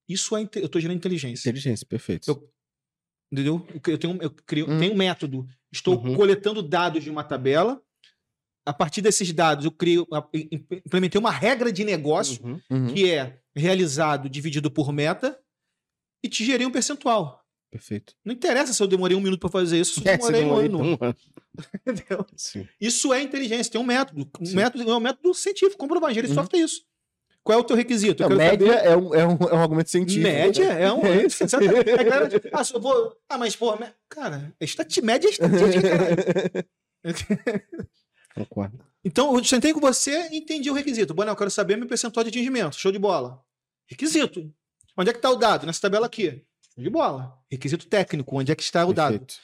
Isso 0.07 0.35
é. 0.37 0.47
Eu 0.55 0.69
tô 0.69 0.79
gerando 0.79 0.97
inteligência. 0.97 1.49
Inteligência, 1.49 1.85
perfeito. 1.85 2.29
Eu- 2.29 2.51
Entendeu? 3.33 3.65
Eu 3.87 3.97
tenho, 3.97 4.21
eu 4.21 4.29
crio, 4.29 4.69
Uhum. 4.69 4.77
tenho 4.77 4.93
um 4.93 4.97
método. 4.97 5.47
Estou 5.71 5.97
Uhum. 5.97 6.15
coletando 6.17 6.61
dados 6.61 7.01
de 7.01 7.09
uma 7.09 7.23
tabela. 7.23 7.81
A 8.65 8.73
partir 8.73 9.01
desses 9.01 9.31
dados, 9.31 9.63
eu 9.63 9.71
crio, 9.71 10.05
implementei 10.85 11.17
uma 11.17 11.31
regra 11.31 11.71
de 11.71 11.85
negócio 11.85 12.43
Uhum. 12.45 12.61
Uhum. 12.69 12.93
que 12.93 13.09
é 13.09 13.41
realizado 13.55 14.29
dividido 14.29 14.69
por 14.69 14.91
meta 14.91 15.41
e 16.21 16.27
te 16.27 16.43
gerei 16.43 16.67
um 16.67 16.71
percentual. 16.71 17.40
Perfeito. 17.71 18.13
Não 18.25 18.33
interessa 18.33 18.73
se 18.73 18.83
eu 18.83 18.87
demorei 18.87 19.15
um 19.17 19.21
minuto 19.21 19.39
para 19.39 19.49
fazer 19.49 19.79
isso, 19.79 20.01
se 20.01 20.05
eu 20.07 20.11
É, 20.11 20.17
você 20.17 20.31
demorei 20.33 20.69
um 20.69 20.75
ano. 20.75 20.79
um 20.81 20.97
ano. 20.99 21.15
Entendeu? 21.87 22.25
Sim. 22.35 22.67
Isso 22.79 23.13
é 23.13 23.21
inteligência, 23.21 23.71
tem 23.71 23.79
um 23.81 23.83
método. 23.85 24.29
Um 24.39 24.45
Sim. 24.45 24.55
método 24.57 24.91
é 24.91 24.95
um 24.95 24.99
método 24.99 25.33
científico, 25.33 25.77
comprovado. 25.77 26.13
De 26.13 26.19
Uhum. 26.27 26.33
software 26.33 26.59
é 26.59 26.63
isso. 26.63 26.83
Qual 27.43 27.57
é 27.57 27.61
o 27.61 27.63
teu 27.63 27.75
requisito? 27.75 28.21
Não, 28.21 28.35
média 28.35 28.67
saber- 28.73 28.85
é 28.87 28.95
um, 28.97 29.15
é, 29.15 29.25
um, 29.25 29.37
é 29.49 29.53
um 29.55 29.61
argumento 29.63 29.89
científico. 29.89 30.21
Média 30.23 30.63
é 30.65 30.91
um. 30.93 30.99
É 31.07 31.25
isso. 31.25 31.43
Exatamente. 31.43 31.89
A 31.89 32.03
galera, 32.03 32.41
ah, 32.51 32.63
se 32.63 32.75
eu 32.75 32.79
vou. 32.81 33.17
Ah, 33.27 33.37
mas, 33.37 33.55
porra, 33.55 33.77
mé- 33.79 33.93
cara, 34.09 34.53
estati... 34.61 35.01
média 35.01 35.27
é 35.27 35.31
estatística, 35.31 35.89
caralho. 35.89 36.65
Concordo. 38.35 38.79
Então, 39.03 39.35
eu 39.35 39.43
sentei 39.43 39.73
com 39.73 39.79
você 39.79 40.29
e 40.31 40.37
entendi 40.37 40.69
o 40.69 40.73
requisito. 40.73 41.13
Bom, 41.13 41.23
eu 41.23 41.35
quero 41.35 41.49
saber 41.49 41.75
meu 41.77 41.87
percentual 41.87 42.23
de 42.23 42.29
atingimento. 42.29 42.75
Show 42.75 42.91
de 42.91 42.99
bola. 42.99 43.41
Requisito. 43.87 44.53
Onde 44.95 45.09
é 45.09 45.13
que 45.13 45.19
está 45.19 45.29
o 45.31 45.35
dado? 45.35 45.65
Nessa 45.65 45.81
tabela 45.81 46.05
aqui. 46.05 46.43
De 46.77 46.89
bola. 46.89 47.37
Requisito 47.51 47.87
técnico. 47.87 48.37
Onde 48.37 48.51
é 48.51 48.55
que 48.55 48.63
está 48.63 48.85
o 48.85 48.93
dado? 48.93 49.19
Perfeito. 49.19 49.35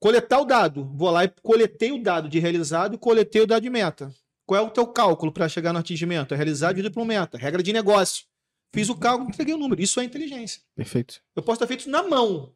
Coletar 0.00 0.40
o 0.40 0.44
dado. 0.44 0.84
Vou 0.94 1.10
lá 1.10 1.24
e 1.24 1.32
coletei 1.42 1.92
o 1.92 2.02
dado 2.02 2.28
de 2.28 2.38
realizado 2.38 2.94
e 2.94 2.98
coletei 2.98 3.42
o 3.42 3.46
dado 3.46 3.62
de 3.62 3.70
meta. 3.70 4.12
Qual 4.46 4.62
é 4.62 4.64
o 4.64 4.70
teu 4.70 4.86
cálculo 4.86 5.32
para 5.32 5.48
chegar 5.48 5.72
no 5.72 5.78
atingimento? 5.78 6.32
É 6.32 6.36
realizado 6.36 6.76
dividido 6.76 6.94
por 6.94 7.04
meta. 7.04 7.36
Regra 7.36 7.62
de 7.62 7.72
negócio. 7.72 8.24
Fiz 8.74 8.88
o 8.88 8.96
cálculo, 8.96 9.30
entreguei 9.30 9.54
o 9.54 9.58
número. 9.58 9.82
Isso 9.82 10.00
é 10.00 10.04
inteligência. 10.04 10.60
Perfeito. 10.74 11.20
Eu 11.34 11.42
posso 11.42 11.58
ter 11.58 11.66
feito 11.66 11.80
isso 11.80 11.90
na 11.90 12.02
mão. 12.02 12.54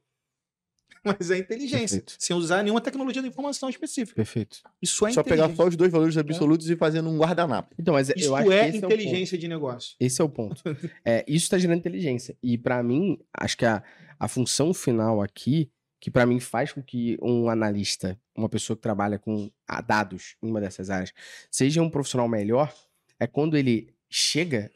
Mas 1.18 1.30
é 1.30 1.38
inteligência. 1.38 1.98
Perfeito. 2.00 2.16
Sem 2.18 2.36
usar 2.36 2.62
nenhuma 2.62 2.80
tecnologia 2.80 3.22
de 3.22 3.28
informação 3.28 3.68
específica. 3.68 4.16
Perfeito. 4.16 4.58
Isso 4.82 5.06
é 5.06 5.12
Só 5.12 5.22
pegar 5.22 5.54
só 5.54 5.66
os 5.66 5.76
dois 5.76 5.90
valores 5.90 6.16
absolutos 6.16 6.68
e 6.68 6.76
fazer 6.76 7.00
num 7.00 7.18
guardanapo. 7.18 7.74
Então, 7.78 7.94
mas 7.94 8.10
Isso 8.10 8.28
eu 8.28 8.36
acho 8.36 8.52
é 8.52 8.62
que 8.62 8.68
esse 8.68 8.78
o 8.78 8.80
ponto. 8.82 8.92
inteligência 8.94 9.38
de 9.38 9.48
negócio. 9.48 9.96
Esse 9.98 10.20
é 10.20 10.24
o 10.24 10.28
ponto. 10.28 10.62
É, 11.04 11.24
isso 11.26 11.44
está 11.44 11.58
gerando 11.58 11.78
inteligência. 11.78 12.36
E 12.42 12.58
pra 12.58 12.82
mim, 12.82 13.18
acho 13.32 13.56
que 13.56 13.64
a, 13.64 13.82
a 14.18 14.28
função 14.28 14.74
final 14.74 15.22
aqui, 15.22 15.70
que 15.98 16.10
pra 16.10 16.26
mim 16.26 16.38
faz 16.38 16.72
com 16.72 16.82
que 16.82 17.16
um 17.22 17.48
analista, 17.48 18.18
uma 18.36 18.48
pessoa 18.48 18.76
que 18.76 18.82
trabalha 18.82 19.18
com 19.18 19.50
dados 19.86 20.36
em 20.42 20.48
uma 20.48 20.60
dessas 20.60 20.90
áreas, 20.90 21.12
seja 21.50 21.80
um 21.82 21.90
profissional 21.90 22.28
melhor, 22.28 22.72
é 23.18 23.26
quando 23.26 23.56
ele 23.56 23.94
chega 24.08 24.70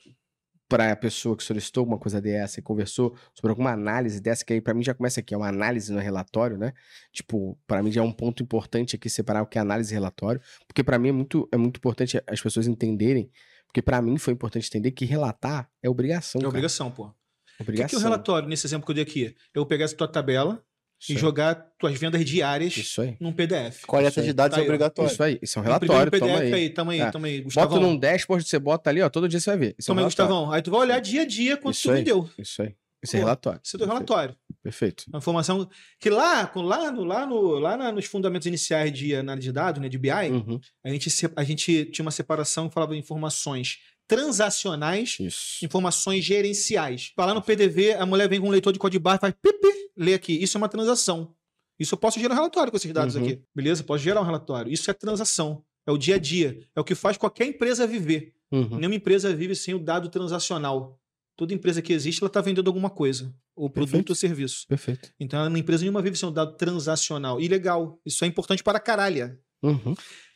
para 0.69 0.93
a 0.93 0.97
pessoa 0.97 1.37
que 1.37 1.43
solicitou 1.43 1.83
alguma 1.83 1.99
coisa 1.99 2.21
dessa 2.21 2.59
e 2.59 2.63
conversou 2.63 3.15
sobre 3.35 3.51
alguma 3.51 3.71
análise 3.71 4.21
dessa, 4.21 4.45
que 4.45 4.53
aí 4.53 4.61
pra 4.61 4.75
mim 4.75 4.83
já 4.83 4.95
começa 4.95 5.21
aqui, 5.21 5.35
é 5.35 5.37
uma 5.37 5.49
análise 5.49 5.93
no 5.93 6.01
relatório, 6.01 6.57
né? 6.57 6.73
Tipo, 7.13 7.59
pra 7.67 7.83
mim 7.83 7.93
já 7.93 8.01
é 8.01 8.05
um 8.05 8.13
ponto 8.13 8.43
importante 8.43 8.97
aqui 8.97 9.11
separar 9.11 9.43
o 9.43 9.47
que 9.47 9.59
é 9.59 9.61
análise 9.61 9.93
e 9.93 9.95
relatório, 9.95 10.41
porque 10.67 10.83
pra 10.83 10.99
mim 10.99 11.09
é 11.09 11.13
muito, 11.13 11.49
é 11.53 11.57
muito 11.57 11.77
importante 11.77 12.21
as 12.27 12.41
pessoas 12.41 12.67
entenderem 12.67 13.31
porque 13.75 13.83
pra 13.83 14.01
mim 14.01 14.17
foi 14.19 14.33
importante 14.33 14.69
entender 14.69 14.93
que 14.93 15.05
relatar 15.05 15.69
é 15.83 15.91
obrigação. 15.91 16.39
É 16.39 16.43
cara. 16.43 16.49
obrigação, 16.49 16.93
pô. 16.93 17.13
O 17.59 17.65
que, 17.65 17.85
que 17.85 17.95
é 17.97 17.99
o 17.99 18.01
relatório, 18.01 18.49
nesse 18.49 18.69
exemplo 18.69 18.87
que 18.87 18.93
eu 18.93 18.95
dei 18.95 19.03
aqui? 19.03 19.35
Eu 19.53 19.67
pegar 19.67 19.85
essa 19.85 19.97
tua 19.97 20.07
tabela 20.07 20.65
Isso 21.05 21.13
e 21.13 21.15
aí. 21.17 21.21
jogar 21.21 21.55
tuas 21.79 21.99
vendas 21.99 22.25
diárias 22.25 22.77
Isso 22.77 23.01
aí. 23.03 23.17
num 23.21 23.33
PDF. 23.33 23.85
Coleta 23.87 24.09
Isso 24.11 24.21
aí. 24.21 24.27
de 24.27 24.33
dados 24.33 24.55
Tá 24.55 24.61
é 24.61 24.63
aí, 24.63 24.67
obrigatório. 24.69 25.13
Isso 25.13 25.23
aí. 25.23 25.39
Isso 25.43 25.59
é 25.59 25.63
um 25.63 25.65
relatório. 25.65 26.11
PDF 26.11 26.21
Toma 26.29 26.41
aí. 26.41 26.53
aí, 26.55 26.71
tamo 26.71 26.91
aí, 26.91 27.01
É. 27.01 27.11
tamo 27.11 27.27
aí. 27.27 27.33
Bota 27.43 27.45
Gustavão. 27.45 27.81
num 27.81 27.97
dashboard, 27.97 28.49
você 28.49 28.59
bota 28.59 28.91
ali, 28.91 29.03
ó. 29.03 29.09
Todo 29.11 29.29
dia 29.29 29.39
você 29.39 29.51
vai 29.51 29.59
ver. 29.59 29.75
Isso 29.79 29.87
Toma 29.87 30.01
é 30.01 30.03
um 30.03 30.05
aí. 30.05 30.09
Gustavão. 30.09 30.51
Aí 30.53 30.63
tu 30.63 30.71
vai 30.71 30.81
olhar 30.81 30.99
dia 31.01 31.23
a 31.23 31.27
dia 31.27 31.57
quanto 31.57 31.75
Isso 31.75 31.83
tu 31.89 31.91
aí. 31.93 31.99
vendeu. 31.99 32.29
Isso 32.39 32.63
aí. 32.63 32.75
Isso 33.03 33.17
é 33.17 33.19
relatório. 33.19 33.61
Isso 33.63 33.77
é 33.77 33.79
Perfeito. 33.79 33.95
relatório. 33.99 34.37
Perfeito. 34.63 35.05
Uma 35.09 35.19
informação 35.19 35.69
que 36.01 36.09
lá, 36.09 36.51
lá, 36.57 36.91
no, 36.91 37.05
lá, 37.05 37.27
no, 37.27 37.41
lá 37.59 37.77
na- 37.77 37.93
nos 37.93 38.07
fundamentos 38.07 38.47
iniciais 38.47 38.91
de 38.91 39.15
análise 39.15 39.47
de 39.47 39.53
dados, 39.53 39.83
né, 39.83 39.91
de 39.91 39.99
BI, 39.99 40.11
Uhum. 40.31 40.59
a, 40.83 40.89
gente, 40.89 41.11
a 41.37 41.45
gente 41.45 41.85
tinha 41.87 42.03
uma 42.03 42.11
separação 42.11 42.67
que 42.67 42.73
falava 42.73 42.95
de 42.95 42.99
informações 42.99 43.77
transacionais 44.07 45.17
Isso. 45.21 45.65
informações 45.65 46.25
gerenciais. 46.25 47.13
Lá 47.17 47.35
no 47.35 47.43
PDV, 47.43 47.93
a 47.95 48.07
mulher 48.07 48.29
vem 48.29 48.41
com 48.41 48.49
um 48.49 48.51
leitor 48.51 48.73
de 48.73 48.79
código 48.79 49.03
barra 49.03 49.17
e 49.17 49.21
faz 49.21 49.35
pipi, 49.43 49.69
lê 49.97 50.15
aqui. 50.15 50.33
Isso 50.43 50.57
é 50.57 50.59
uma 50.59 50.69
transação. 50.69 51.35
Isso 51.79 51.95
eu 51.95 51.99
posso 51.99 52.21
gerar 52.21 52.35
um 52.35 52.37
relatório 52.37 52.71
com 52.71 52.77
esses 52.77 52.93
dados 52.93 53.17
Uhum. 53.17 53.23
aqui. 53.23 53.43
Beleza? 53.55 53.83
Posso 53.83 54.03
gerar 54.05 54.21
um 54.21 54.25
relatório. 54.25 54.73
Isso 54.73 54.91
é 54.91 54.95
transação. 54.95 55.65
É 55.87 55.91
o 55.93 55.99
dia 55.99 56.15
a 56.15 56.19
dia. 56.19 56.61
É 56.75 56.81
o 56.81 56.85
que 56.85 56.95
faz 56.95 57.17
qualquer 57.17 57.47
empresa 57.47 57.87
viver. 57.87 58.33
Uhum. 58.53 58.77
Nenhuma 58.79 58.95
empresa 58.95 59.35
vive 59.35 59.55
sem 59.57 59.75
o 59.75 59.79
dado 59.79 60.09
transacional. 60.09 60.99
Toda 61.37 61.53
empresa 61.53 61.83
que 61.83 61.93
existe, 61.93 62.23
ela 62.23 62.29
está 62.29 62.41
vendendo 62.41 62.69
alguma 62.69 62.89
coisa. 62.89 63.35
Ou 63.57 63.69
produto 63.69 63.91
Perfeito. 63.91 64.11
ou 64.11 64.15
serviço. 64.17 64.67
Perfeito. 64.69 65.13
Então, 65.19 65.47
uma 65.49 65.59
empresa 65.59 65.83
nenhuma 65.83 66.01
vive 66.01 66.17
sem 66.17 66.29
o 66.29 66.33
dado 66.33 66.57
transacional. 66.57 67.41
E 67.41 67.49
legal. 67.49 68.01
Isso 68.07 68.25
é 68.25 68.29
importante 68.29 68.63
para 68.63 68.79
caralho. 68.79 69.37
Uhum. 69.63 69.95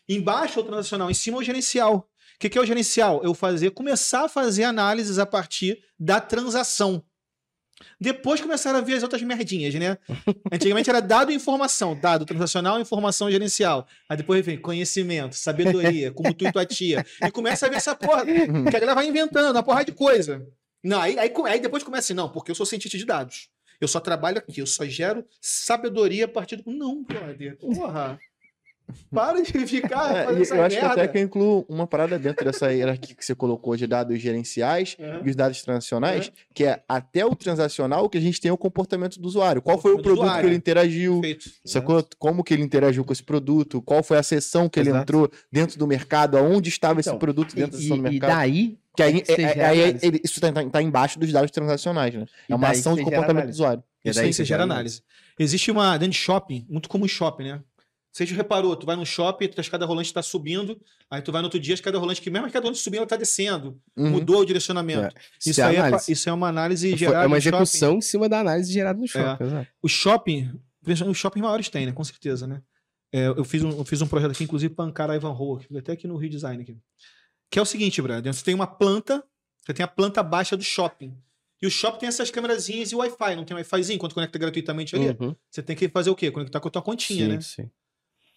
Embaixo 0.08 0.58
é 0.58 0.62
o 0.62 0.64
transacional, 0.64 1.10
em 1.10 1.14
cima 1.14 1.36
é 1.36 1.40
o 1.40 1.44
gerencial. 1.44 2.08
O 2.34 2.38
que, 2.40 2.48
que 2.48 2.56
é 2.58 2.60
o 2.60 2.64
gerencial? 2.66 3.20
Eu 3.22 3.34
fazer, 3.34 3.70
começar 3.72 4.24
a 4.24 4.28
fazer 4.28 4.64
análises 4.64 5.18
a 5.18 5.26
partir 5.26 5.78
da 5.98 6.20
transação. 6.20 7.04
Depois 8.00 8.40
começaram 8.40 8.78
a 8.78 8.82
ver 8.82 8.94
as 8.94 9.02
outras 9.02 9.22
merdinhas, 9.22 9.74
né? 9.74 9.98
Antigamente 10.52 10.88
era 10.90 11.00
dado 11.00 11.30
e 11.30 11.34
informação, 11.34 11.98
dado 11.98 12.24
transacional, 12.24 12.80
informação 12.80 13.30
gerencial. 13.30 13.86
Aí 14.08 14.16
depois 14.16 14.44
vem 14.44 14.58
conhecimento, 14.58 15.34
sabedoria, 15.34 16.10
como 16.12 16.34
tu 16.34 16.46
e 16.46 16.52
tua 16.52 16.66
tia. 16.66 17.04
E 17.22 17.30
começa 17.30 17.66
a 17.66 17.68
ver 17.68 17.76
essa 17.76 17.94
porra. 17.94 18.24
Que 18.24 18.32
a 18.32 18.70
galera 18.70 18.94
vai 18.94 19.06
inventando 19.06 19.50
uma 19.50 19.62
porra 19.62 19.84
de 19.84 19.92
coisa. 19.92 20.46
Não, 20.82 21.00
aí, 21.00 21.18
aí, 21.18 21.32
aí 21.46 21.60
depois 21.60 21.82
começa 21.82 22.06
assim, 22.06 22.14
não, 22.14 22.28
porque 22.28 22.50
eu 22.50 22.54
sou 22.54 22.66
cientista 22.66 22.96
de 22.96 23.04
dados. 23.04 23.48
Eu 23.80 23.86
só 23.86 24.00
trabalho 24.00 24.38
aqui, 24.38 24.60
eu 24.60 24.66
só 24.66 24.84
gero 24.84 25.24
sabedoria 25.40 26.24
a 26.24 26.28
partir 26.28 26.56
do. 26.56 26.70
Não, 26.70 27.02
brother. 27.02 27.56
Porra. 27.58 28.18
Para 29.12 29.40
de 29.42 29.52
ficar 29.66 30.16
É, 30.16 30.32
e 30.32 30.36
eu 30.48 30.62
acho 30.64 30.76
que 30.76 30.82
merda. 30.82 30.86
até 31.02 31.08
que 31.08 31.18
eu 31.18 31.22
incluo 31.22 31.64
uma 31.68 31.86
parada 31.86 32.18
dentro 32.18 32.44
dessa 32.44 32.72
hierarquia 32.72 33.14
que 33.14 33.24
você 33.24 33.34
colocou 33.34 33.76
de 33.76 33.86
dados 33.86 34.18
gerenciais 34.20 34.96
e 35.24 35.28
os 35.30 35.36
dados 35.36 35.62
transacionais, 35.62 36.30
que 36.54 36.64
é 36.64 36.82
até 36.88 37.24
o 37.24 37.34
transacional 37.34 38.08
que 38.08 38.18
a 38.18 38.20
gente 38.20 38.40
tem 38.40 38.50
o 38.50 38.56
comportamento 38.56 39.20
do 39.20 39.26
usuário. 39.28 39.60
Qual 39.62 39.78
foi 39.78 39.92
o 39.92 40.02
produto 40.02 40.32
que 40.40 40.46
ele 40.46 40.54
interagiu, 40.56 41.20
Perfeito. 41.20 41.50
sacou? 41.64 42.06
Como 42.18 42.42
que 42.44 42.54
ele 42.54 42.62
interagiu 42.62 43.04
com 43.04 43.12
esse 43.12 43.22
produto, 43.22 43.80
qual 43.82 44.02
foi 44.02 44.16
a 44.18 44.22
sessão 44.22 44.68
que 44.68 44.78
ele 44.80 44.90
Exato. 44.90 45.02
entrou 45.02 45.30
dentro 45.52 45.78
do 45.78 45.86
mercado, 45.86 46.36
aonde 46.38 46.68
estava 46.68 47.00
esse 47.00 47.08
Então, 47.08 47.18
produto 47.18 47.54
dentro 47.54 47.72
da 47.72 47.78
E, 47.78 47.82
sessão 47.82 47.96
do 47.98 48.06
e 48.06 48.10
mercado. 48.10 48.30
daí. 48.30 48.78
que 48.96 49.02
aí, 49.04 49.18
é 49.18 49.20
que 49.20 49.42
é- 49.42 49.52
análise. 49.64 49.98
ele- 50.06 50.20
isso 50.24 50.40
tá, 50.40 50.48
tá 50.72 50.82
embaixo 50.82 51.20
dos 51.20 51.30
dados 51.30 51.52
transacionais, 51.52 52.12
né? 52.14 52.26
E 52.48 52.52
É 52.52 52.56
uma 52.56 52.66
que 52.72 52.78
ação 52.78 52.96
de 52.96 53.04
comportamento 53.04 53.44
do 53.46 53.50
usuário. 53.50 53.80
E 54.04 54.10
Isso 54.10 54.18
daí 54.18 54.26
aí 54.26 54.32
você 54.32 54.44
gera 54.44 54.62
gera 54.62 54.72
análise. 54.74 55.02
Existe 55.38 55.70
uma, 55.70 55.96
dentro 55.96 56.14
de 56.14 56.18
shopping, 56.18 56.66
muito 56.68 56.88
comum 56.88 57.04
em 57.04 57.08
shopping, 57.08 57.44
né? 57.44 57.60
Você 58.12 58.26
já 58.26 58.34
reparou, 58.34 58.74
tu 58.74 58.86
vai 58.86 58.96
no 58.96 59.04
shopping, 59.06 59.50
a 59.56 59.60
escada 59.60 59.84
rolante 59.86 60.08
está 60.08 60.22
subindo, 60.22 60.80
aí 61.10 61.22
tu 61.22 61.30
vai 61.30 61.40
no 61.40 61.46
outro 61.46 61.60
dia, 61.60 61.74
a 61.74 61.76
escada 61.76 61.98
rolante, 61.98 62.20
que 62.20 62.30
mesmo 62.30 62.46
a 62.46 62.48
escada 62.48 62.64
rolante 62.64 62.82
subindo, 62.82 62.98
ela 62.98 63.04
está 63.04 63.16
descendo. 63.16 63.80
Uhum. 63.96 64.10
Mudou 64.10 64.40
o 64.40 64.44
direcionamento. 64.44 65.14
Isso, 65.38 65.50
Isso, 65.50 65.60
é 65.62 65.76
é, 65.76 65.90
isso 66.08 66.28
é 66.28 66.32
uma 66.32 66.48
análise 66.48 66.96
gerada 66.96 67.24
é 67.24 67.26
uma 67.26 67.40
shopping. 67.40 67.56
execução 67.56 67.96
em 67.96 68.00
cima 68.00 68.28
da 68.28 68.40
análise 68.40 68.72
gerada 68.72 68.98
no 68.98 69.06
shopping. 69.06 69.44
exato. 69.44 69.68
O 69.82 69.88
shopping, 69.88 70.50
principalmente 70.82 71.14
os 71.14 71.18
shoppings 71.20 71.42
maiores 71.44 71.68
tem, 71.68 71.86
né? 71.86 71.92
Com 71.92 72.02
certeza, 72.02 72.46
né? 72.46 72.62
É, 73.12 73.26
eu, 73.28 73.44
fiz 73.44 73.62
um, 73.62 73.70
eu 73.70 73.84
fiz 73.84 74.02
um 74.02 74.06
projeto 74.06 74.32
aqui, 74.32 74.44
inclusive, 74.44 74.74
para 74.74 74.84
Ankara 74.84 75.14
Ivanhoe, 75.14 75.58
que 75.60 75.68
fica 75.68 75.78
até 75.78 75.92
aqui 75.92 76.06
no 76.08 76.16
redesign 76.16 76.62
aqui. 76.62 76.76
Que 77.50 77.58
é 77.58 77.62
o 77.62 77.64
seguinte, 77.64 78.02
brother. 78.02 78.32
Você 78.32 78.44
tem 78.44 78.54
uma 78.54 78.66
planta, 78.66 79.22
você 79.64 79.72
tem 79.72 79.84
a 79.84 79.88
planta 79.88 80.22
baixa 80.22 80.56
do 80.56 80.62
shopping. 80.62 81.14
E 81.60 81.66
o 81.66 81.70
shopping 81.70 82.00
tem 82.00 82.08
essas 82.08 82.30
câmerazinhas 82.30 82.92
e 82.92 82.94
o 82.94 82.98
Wi-Fi. 82.98 83.34
Não 83.34 83.44
tem 83.44 83.54
Wi-Fizinho? 83.56 83.98
Quando 83.98 84.14
conecta 84.14 84.38
gratuitamente 84.38 84.94
ali? 84.94 85.16
Uhum. 85.18 85.34
Você 85.50 85.62
tem 85.62 85.74
que 85.74 85.88
fazer 85.88 86.10
o 86.10 86.14
quê? 86.14 86.30
Conectar 86.30 86.60
com 86.60 86.68
a 86.68 86.70
tua 86.70 86.82
continha, 86.82 87.24
Sim, 87.26 87.32
né? 87.32 87.40
sim. 87.40 87.70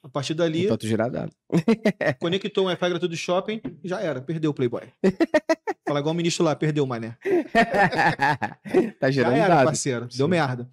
A 0.03 0.09
partir 0.09 0.33
dali, 0.33 0.67
Pra 0.67 0.77
tu 0.77 0.87
dado. 1.11 1.31
conectou 2.19 2.63
o 2.63 2.67
Wi-Fi 2.67 2.89
gratuito 2.89 3.07
do 3.07 3.15
shopping, 3.15 3.61
já 3.83 4.01
era. 4.01 4.19
Perdeu 4.19 4.49
o 4.49 4.53
Playboy. 4.53 4.81
Fala 5.87 5.99
igual 5.99 6.13
o 6.13 6.17
ministro 6.17 6.43
lá, 6.43 6.55
perdeu, 6.55 6.85
mané. 6.87 7.17
tá 8.99 9.07
Já 9.07 9.11
gerando 9.11 9.35
era, 9.35 9.55
dado. 9.55 9.65
parceiro. 9.65 10.09
Sim. 10.09 10.17
Deu 10.17 10.27
merda. 10.27 10.69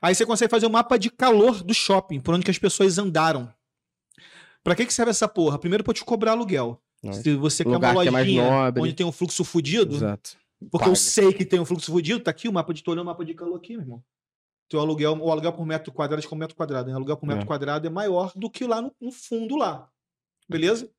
Aí 0.00 0.14
você 0.14 0.24
consegue 0.24 0.50
fazer 0.50 0.66
um 0.66 0.70
mapa 0.70 0.96
de 0.96 1.10
calor 1.10 1.62
do 1.62 1.74
shopping, 1.74 2.20
por 2.20 2.34
onde 2.34 2.44
que 2.44 2.50
as 2.50 2.58
pessoas 2.58 2.98
andaram. 2.98 3.52
Pra 4.62 4.74
que, 4.76 4.86
que 4.86 4.92
serve 4.94 5.10
essa 5.10 5.26
porra? 5.26 5.58
Primeiro 5.58 5.82
pra 5.82 5.94
te 5.94 6.04
cobrar 6.04 6.32
aluguel. 6.32 6.80
Não. 7.02 7.12
Se 7.12 7.34
você 7.34 7.64
quer 7.64 7.76
uma 7.76 7.88
é 7.88 7.92
lojinha 8.10 8.42
nobre. 8.50 8.82
onde 8.82 8.92
tem 8.92 9.06
um 9.06 9.12
fluxo 9.12 9.44
fudido, 9.44 9.96
Exato. 9.96 10.36
porque 10.70 10.84
Paga. 10.84 10.90
eu 10.90 10.96
sei 10.96 11.32
que 11.32 11.44
tem 11.44 11.58
um 11.58 11.64
fluxo 11.64 11.90
fudido, 11.90 12.20
tá 12.20 12.30
aqui 12.30 12.48
o 12.48 12.52
mapa 12.52 12.74
de 12.74 12.82
tô 12.82 12.90
olhando 12.90 13.04
o 13.04 13.06
mapa 13.06 13.24
de 13.24 13.34
calor 13.34 13.56
aqui, 13.56 13.72
meu 13.72 13.82
irmão. 13.82 14.02
Teu 14.68 14.80
aluguel, 14.80 15.12
o 15.18 15.30
aluguel 15.30 15.52
por 15.52 15.64
metro 15.66 15.90
quadrado, 15.92 16.26
que 16.26 16.34
é 16.34 16.36
metro 16.36 16.54
quadrado, 16.56 16.88
né? 16.88 16.92
O 16.92 16.96
aluguel 16.96 17.16
por 17.16 17.26
metro 17.26 17.42
É. 17.42 17.46
quadrado 17.46 17.86
é 17.86 17.90
maior 17.90 18.32
do 18.36 18.50
que 18.50 18.64
lá 18.66 18.82
no, 18.82 18.94
no 19.00 19.10
fundo 19.10 19.56
lá. 19.56 19.90
Beleza? 20.48 20.90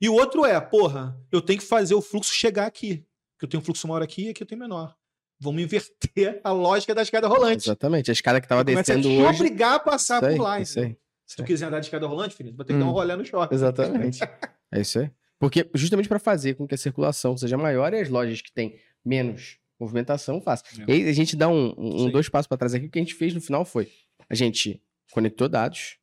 E 0.00 0.08
o 0.08 0.14
outro 0.14 0.44
é, 0.44 0.60
porra, 0.60 1.16
eu 1.30 1.40
tenho 1.40 1.58
que 1.58 1.64
fazer 1.64 1.94
o 1.94 2.00
fluxo 2.02 2.32
chegar 2.32 2.66
aqui. 2.66 3.04
Que 3.38 3.44
eu 3.44 3.48
tenho 3.48 3.60
um 3.60 3.64
fluxo 3.64 3.86
maior 3.88 4.02
aqui 4.02 4.26
e 4.26 4.28
aqui 4.30 4.42
eu 4.42 4.46
tenho 4.46 4.60
menor. 4.60 4.94
Vamos 5.40 5.62
inverter 5.62 6.40
a 6.44 6.52
lógica 6.52 6.94
da 6.94 7.02
escada 7.02 7.26
rolante. 7.28 7.64
Exatamente. 7.66 8.10
A 8.10 8.12
escada 8.12 8.40
que 8.40 8.48
tava 8.48 8.64
Começa 8.64 8.92
a 8.92 8.96
descendo 8.96 9.08
te 9.14 9.22
hoje. 9.22 9.36
obrigar 9.40 9.74
a 9.74 9.78
passar 9.80 10.20
por 10.20 10.38
lá. 10.40 10.60
isso 10.60 10.80
aí. 10.80 10.96
Se 11.26 11.36
tu 11.36 11.44
quiser 11.44 11.66
andar 11.66 11.80
de 11.80 11.86
escada 11.86 12.06
rolante, 12.06 12.34
filho, 12.34 12.54
vai 12.54 12.64
ter 12.66 12.72
que 12.74 12.78
dar 12.78 12.84
um 12.84 12.88
Hum. 12.88 12.92
rolê 12.92 13.16
no 13.16 13.24
shopping. 13.24 13.54
Exatamente. 13.54 14.18
É 14.72 14.80
isso 14.80 14.98
aí. 14.98 15.10
Porque 15.38 15.70
justamente 15.74 16.08
para 16.08 16.18
fazer 16.18 16.54
com 16.54 16.66
que 16.66 16.74
a 16.74 16.78
circulação 16.78 17.36
seja 17.36 17.56
maior 17.56 17.92
e 17.94 18.00
as 18.00 18.08
lojas 18.08 18.40
que 18.42 18.52
têm 18.52 18.76
menos 19.04 19.58
movimentação 19.78 20.40
façam. 20.40 20.66
É. 20.88 20.96
E 20.96 21.08
a 21.08 21.12
gente 21.12 21.36
dá 21.36 21.48
um, 21.48 21.74
um- 21.76 22.10
dois 22.10 22.28
passos 22.28 22.46
para 22.46 22.56
trás 22.58 22.74
aqui. 22.74 22.86
O 22.86 22.90
que 22.90 22.98
a 22.98 23.02
gente 23.02 23.14
fez 23.14 23.34
no 23.34 23.40
final 23.40 23.64
foi: 23.64 23.90
a 24.28 24.34
gente 24.34 24.82
conectou 25.12 25.48
dados, 25.48 25.96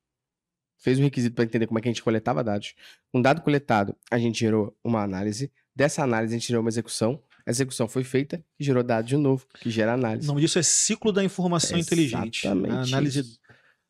fez 0.78 1.00
um 1.00 1.04
requisito 1.04 1.36
para 1.36 1.44
entender 1.46 1.68
como 1.68 1.80
é 1.80 1.82
que 1.82 1.88
a 1.88 1.92
gente 1.92 2.04
coletava 2.04 2.44
dados. 2.44 2.74
Um 3.14 3.22
dado 3.22 3.42
coletado, 3.42 3.96
a 4.10 4.18
gente 4.18 4.40
gerou 4.40 4.76
uma 4.84 5.02
análise. 5.04 5.52
Dessa 5.76 6.04
análise, 6.04 6.34
a 6.36 6.38
gente 6.38 6.48
gerou 6.48 6.62
uma 6.62 6.70
execução. 6.70 7.22
A 7.46 7.50
execução 7.50 7.88
foi 7.88 8.04
feita 8.04 8.44
e 8.60 8.64
gerou 8.64 8.84
dado 8.84 9.08
de 9.08 9.18
novo, 9.18 9.48
que 9.60 9.70
gera 9.72 9.92
O 9.92 9.94
análise. 9.96 10.28
nome 10.28 10.42
disso 10.42 10.60
é 10.60 10.64
ciclo 10.64 11.12
da 11.12 11.24
informação 11.24 11.78
inteligente. 11.78 12.48
A 12.48 12.52
Exatamente 12.52 12.94
análise. 12.94 13.20
isso. 13.22 13.40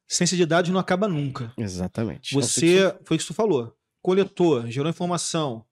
Ciência 0.07 0.37
de 0.37 0.45
dados 0.45 0.69
não 0.71 0.79
acaba 0.79 1.07
nunca. 1.07 1.53
Exatamente. 1.57 2.31
Então, 2.35 2.41
Você, 2.41 2.95
foi 3.03 3.17
isso 3.17 3.27
que 3.27 3.33
tu 3.33 3.35
falou, 3.35 3.75
coletou, 4.01 4.65
gerou 4.69 4.89
informação. 4.89 5.65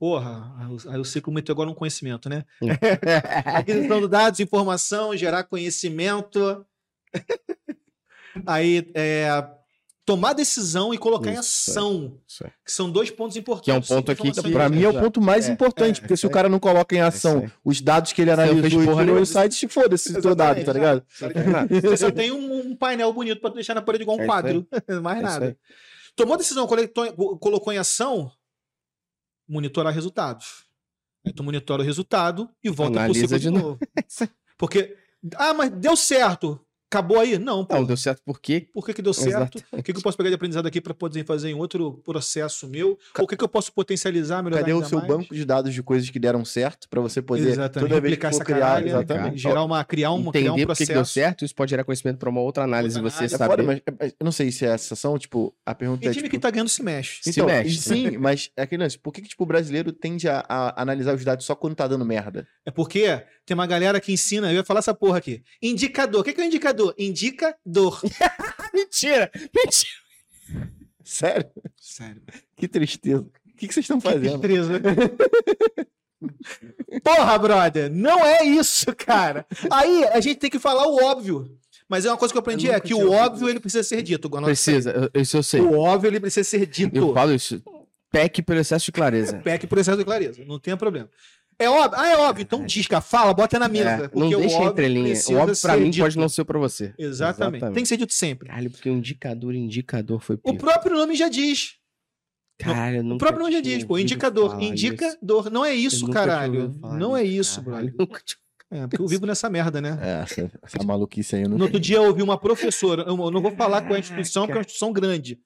Porra, 0.00 0.50
aí 0.88 0.98
o- 0.98 1.04
ciclo 1.04 1.30
meteu 1.30 1.52
agora 1.52 1.68
um 1.68 1.74
conhecimento, 1.74 2.26
né? 2.30 2.46
Aquisição 3.44 4.00
de 4.00 4.08
dados, 4.08 4.40
informação, 4.40 5.14
gerar 5.14 5.44
conhecimento. 5.44 6.64
aí, 8.46 8.90
é, 8.94 9.28
tomar 10.06 10.32
decisão 10.32 10.94
e 10.94 10.98
colocar 10.98 11.28
em 11.30 11.34
Isso, 11.38 11.70
ação. 11.70 12.18
Isso 12.26 12.44
aí. 12.46 12.50
Que 12.64 12.72
são 12.72 12.90
dois 12.90 13.10
pontos 13.10 13.36
importantes. 13.36 13.64
Que 13.66 13.70
é 13.70 13.74
um 13.74 13.82
ponto 13.82 14.10
aqui 14.10 14.32
que- 14.32 14.50
Pra 14.50 14.70
mim 14.70 14.82
é 14.84 14.88
o 14.88 14.98
ponto 14.98 15.20
mais 15.20 15.48
É, 15.48 15.52
importante, 15.52 15.98
é, 15.98 16.00
porque 16.00 16.16
se 16.16 16.20
isso 16.20 16.26
o 16.28 16.30
cara 16.30 16.48
não 16.48 16.58
coloca 16.58 16.94
em 16.94 16.98
isso 16.98 17.06
ação 17.06 17.50
os 17.62 17.82
dados 17.82 18.14
que 18.14 18.22
ele 18.22 18.30
analisou 18.30 18.82
e 18.82 18.86
porra 18.86 19.04
os 19.12 19.28
sites, 19.28 19.70
foda-se 19.70 20.16
o 20.16 20.22
teu 20.22 20.34
dado, 20.34 20.64
tá 20.64 20.72
ligado? 20.72 21.02
Você 21.82 21.96
só 21.98 22.10
tem 22.10 22.32
um, 22.32 22.70
um 22.70 22.74
painel 22.74 23.12
bonito 23.12 23.38
pra 23.40 23.50
tu 23.50 23.54
deixar 23.56 23.74
na 23.74 23.82
parede 23.82 24.02
igual 24.04 24.16
um 24.16 24.20
É 24.20 24.24
isso 24.24 24.32
quadro. 24.32 24.66
Mais 25.02 25.18
É 25.18 25.20
isso 25.26 25.40
nada. 25.40 25.56
Tomou 26.16 26.36
decisão, 26.38 26.66
coletou- 26.66 27.38
colocou 27.38 27.70
em 27.72 27.78
ação, 27.78 28.32
monitorar 29.50 29.92
resultados. 29.92 30.64
Aí 31.26 31.32
tu 31.32 31.42
monitora 31.42 31.82
o 31.82 31.84
resultado 31.84 32.48
e 32.62 32.70
volta 32.70 33.00
Analisa 33.00 33.26
pro 33.26 33.38
ciclo 33.38 33.38
de 33.38 33.58
de 33.58 33.62
novo. 33.62 33.78
Porque, 34.56 34.96
ah, 35.36 35.52
mas 35.52 35.70
deu 35.70 35.96
certo. 35.96 36.64
Acabou 36.92 37.20
aí? 37.20 37.38
Não, 37.38 37.64
pô. 37.64 37.76
Não, 37.76 37.84
deu 37.84 37.96
certo 37.96 38.20
por 38.24 38.40
quê? 38.40 38.66
Por 38.74 38.84
que, 38.84 38.92
que 38.94 39.00
deu 39.00 39.14
certo? 39.14 39.28
Exatamente. 39.58 39.64
O 39.70 39.82
que, 39.82 39.92
que 39.92 39.98
eu 39.98 40.02
posso 40.02 40.16
pegar 40.16 40.28
de 40.28 40.34
aprendizado 40.34 40.66
aqui 40.66 40.80
para 40.80 40.92
poder 40.92 41.24
fazer 41.24 41.48
em 41.50 41.54
outro 41.54 42.00
processo 42.04 42.66
meu? 42.66 42.98
Ou 43.16 43.24
o 43.24 43.28
que, 43.28 43.36
que 43.36 43.44
eu 43.44 43.48
posso 43.48 43.72
potencializar, 43.72 44.42
melhorar 44.42 44.62
Cadê 44.62 44.72
o 44.72 44.84
seu 44.84 44.98
mais? 44.98 45.08
banco 45.08 45.32
de 45.32 45.44
dados 45.44 45.72
de 45.72 45.82
coisas 45.84 46.10
que 46.10 46.18
deram 46.18 46.44
certo 46.44 46.88
pra 46.88 47.00
você 47.00 47.22
poder 47.22 47.48
Exatamente. 47.48 47.88
toda 47.88 48.00
vez 48.00 48.16
que 48.16 48.24
Replicar 48.26 48.30
for 48.32 48.36
essa 48.36 48.44
criar, 48.44 48.58
caralho, 48.60 48.88
exatamente. 48.88 49.38
gerar 49.38 49.62
uma, 49.62 49.84
criar, 49.84 50.10
um, 50.10 50.30
criar 50.32 50.50
um 50.50 50.54
Entender 50.54 50.66
por 50.66 50.76
que 50.76 50.82
que 50.84 50.86
deu 50.92 50.96
processo. 50.96 51.12
certo, 51.14 51.44
isso 51.44 51.54
pode 51.54 51.70
gerar 51.70 51.84
conhecimento 51.84 52.18
para 52.18 52.28
uma 52.28 52.40
outra 52.40 52.64
análise, 52.64 52.96
Outra 52.96 53.08
você 53.10 53.16
análise. 53.18 53.34
É 53.34 53.38
saber. 53.38 53.50
foda, 53.50 53.62
mas 53.62 54.12
eu 54.18 54.24
não 54.24 54.32
sei 54.32 54.50
se 54.50 54.66
é 54.66 54.70
essa 54.70 54.94
ação, 54.94 55.16
tipo, 55.16 55.54
a 55.64 55.72
pergunta 55.76 56.04
E 56.04 56.08
é 56.08 56.10
time 56.10 56.24
tipo, 56.24 56.34
que 56.34 56.40
tá 56.40 56.50
ganhando 56.50 56.68
se 56.68 56.82
mexe. 56.82 57.20
Se 57.22 57.30
Então, 57.30 57.46
mexe. 57.46 57.76
sim, 57.80 58.16
mas 58.18 58.50
é 58.56 58.62
aquele 58.62 58.82
lance, 58.82 58.98
por 58.98 59.12
que, 59.12 59.22
que 59.22 59.28
tipo, 59.28 59.44
o 59.44 59.46
brasileiro 59.46 59.92
tende 59.92 60.28
a, 60.28 60.44
a 60.48 60.82
analisar 60.82 61.14
os 61.14 61.24
dados 61.24 61.46
só 61.46 61.54
quando 61.54 61.76
tá 61.76 61.86
dando 61.86 62.04
merda? 62.04 62.48
É 62.66 62.70
porque 62.72 63.22
tem 63.46 63.54
uma 63.54 63.66
galera 63.66 64.00
que 64.00 64.12
ensina, 64.12 64.50
eu 64.50 64.56
ia 64.56 64.64
falar 64.64 64.80
essa 64.80 64.92
porra 64.94 65.18
aqui. 65.18 65.40
Indicador. 65.62 66.22
O 66.22 66.24
que 66.24 66.32
que 66.32 66.40
é 66.40 66.44
um 66.44 66.46
indicador? 66.48 66.79
Indicador. 66.98 68.00
Mentira! 68.74 69.30
Mentira! 69.34 70.70
Sério? 71.04 71.50
Sério. 71.76 72.22
Que 72.56 72.68
tristeza. 72.68 73.22
O 73.22 73.56
que, 73.56 73.66
que 73.68 73.74
vocês 73.74 73.84
estão 73.84 74.00
fazendo? 74.00 74.38
Tristeza. 74.38 74.80
Porra, 77.02 77.38
brother, 77.38 77.90
não 77.90 78.24
é 78.24 78.44
isso, 78.44 78.94
cara. 78.94 79.46
Aí 79.70 80.04
a 80.12 80.20
gente 80.20 80.38
tem 80.38 80.50
que 80.50 80.58
falar 80.58 80.86
o 80.86 81.02
óbvio. 81.04 81.56
Mas 81.88 82.04
é 82.04 82.10
uma 82.10 82.16
coisa 82.16 82.32
que 82.32 82.38
eu 82.38 82.40
aprendi 82.40 82.68
Eu 82.68 82.74
é 82.74 82.80
que 82.80 82.94
o 82.94 83.10
óbvio 83.10 83.48
ele 83.48 83.58
precisa 83.58 83.82
ser 83.82 84.00
dito. 84.02 84.28
Agora, 84.28 84.44
Precisa, 84.44 85.10
eu- 85.12 85.20
isso 85.20 85.36
eu 85.36 85.42
sei. 85.42 85.60
O 85.60 85.76
óbvio 85.76 86.08
ele 86.08 86.20
precisa 86.20 86.48
ser 86.48 86.64
dito. 86.66 86.96
Eu 86.96 87.12
falo 87.12 87.34
isso. 87.34 87.60
PEC 88.12 88.42
pelo 88.42 88.60
excesso 88.60 88.86
de 88.86 88.92
clareza. 88.92 89.38
PEC 89.38 89.66
por 89.66 89.78
excesso 89.78 89.98
de 89.98 90.04
clareza, 90.04 90.44
não 90.44 90.58
tem 90.58 90.76
problema. 90.76 91.08
É 91.60 91.68
óbvio, 91.68 92.00
ah, 92.00 92.08
é 92.08 92.16
óbvio, 92.16 92.42
então 92.42 92.64
disca, 92.64 93.02
fala, 93.02 93.34
bota 93.34 93.58
na 93.58 93.68
mesa. 93.68 93.90
É, 93.90 94.00
não 94.02 94.08
porque 94.08 94.34
o 94.34 94.40
deixa 94.40 94.56
óbvio 94.56 94.70
entre 94.70 94.88
linhas. 94.88 95.26
O 95.28 95.36
óbvio 95.36 95.60
pra 95.60 95.76
mim 95.76 95.90
dito. 95.90 96.02
pode 96.02 96.16
não 96.16 96.28
ser 96.28 96.42
pra 96.46 96.58
você. 96.58 96.94
Exatamente. 96.96 97.70
Tem 97.72 97.82
que 97.82 97.88
ser 97.88 97.98
dito 97.98 98.14
sempre. 98.14 98.48
Caralho, 98.48 98.70
porque 98.70 98.88
o 98.88 98.94
indicador, 98.94 99.54
indicador 99.54 100.20
foi 100.20 100.36
O 100.36 100.38
pior. 100.38 100.56
próprio 100.56 100.96
nome 100.96 101.14
já 101.14 101.28
diz. 101.28 101.74
Cara, 102.58 102.96
eu 102.96 103.04
O 103.04 103.18
próprio 103.18 103.40
nome 103.40 103.52
já 103.52 103.60
diz, 103.60 103.84
pô. 103.84 103.92
ouvido 103.94 104.06
Indicador. 104.06 104.50
falar 104.52 104.62
isso. 104.62 104.72
Indicador. 104.72 105.50
Não 105.50 105.62
é 105.62 105.74
isso, 105.74 106.08
caralho. 106.08 106.74
Não 106.80 107.14
é 107.14 107.22
isso, 107.22 107.60
brother. 107.60 107.94
Nunca 107.98 108.22
É, 108.70 108.86
porque 108.86 109.02
eu 109.02 109.06
vivo 109.06 109.26
nessa 109.26 109.50
merda, 109.50 109.82
né? 109.82 109.98
É, 110.00 110.22
essa, 110.22 110.50
essa 110.62 110.82
maluquice 110.82 111.36
aí 111.36 111.42
eu 111.42 111.48
não 111.50 111.58
No 111.58 111.64
outro 111.64 111.78
dia 111.80 111.96
eu 111.96 112.04
ouvi 112.04 112.22
uma 112.22 112.38
professora, 112.38 113.02
eu 113.02 113.16
não 113.30 113.42
vou 113.42 113.50
falar 113.52 113.82
é 113.82 113.92
a 113.92 113.98
instituição, 113.98 114.44
porque 114.44 114.52
é 114.52 114.56
uma 114.56 114.60
instituição 114.62 114.92
grande. 114.92 115.38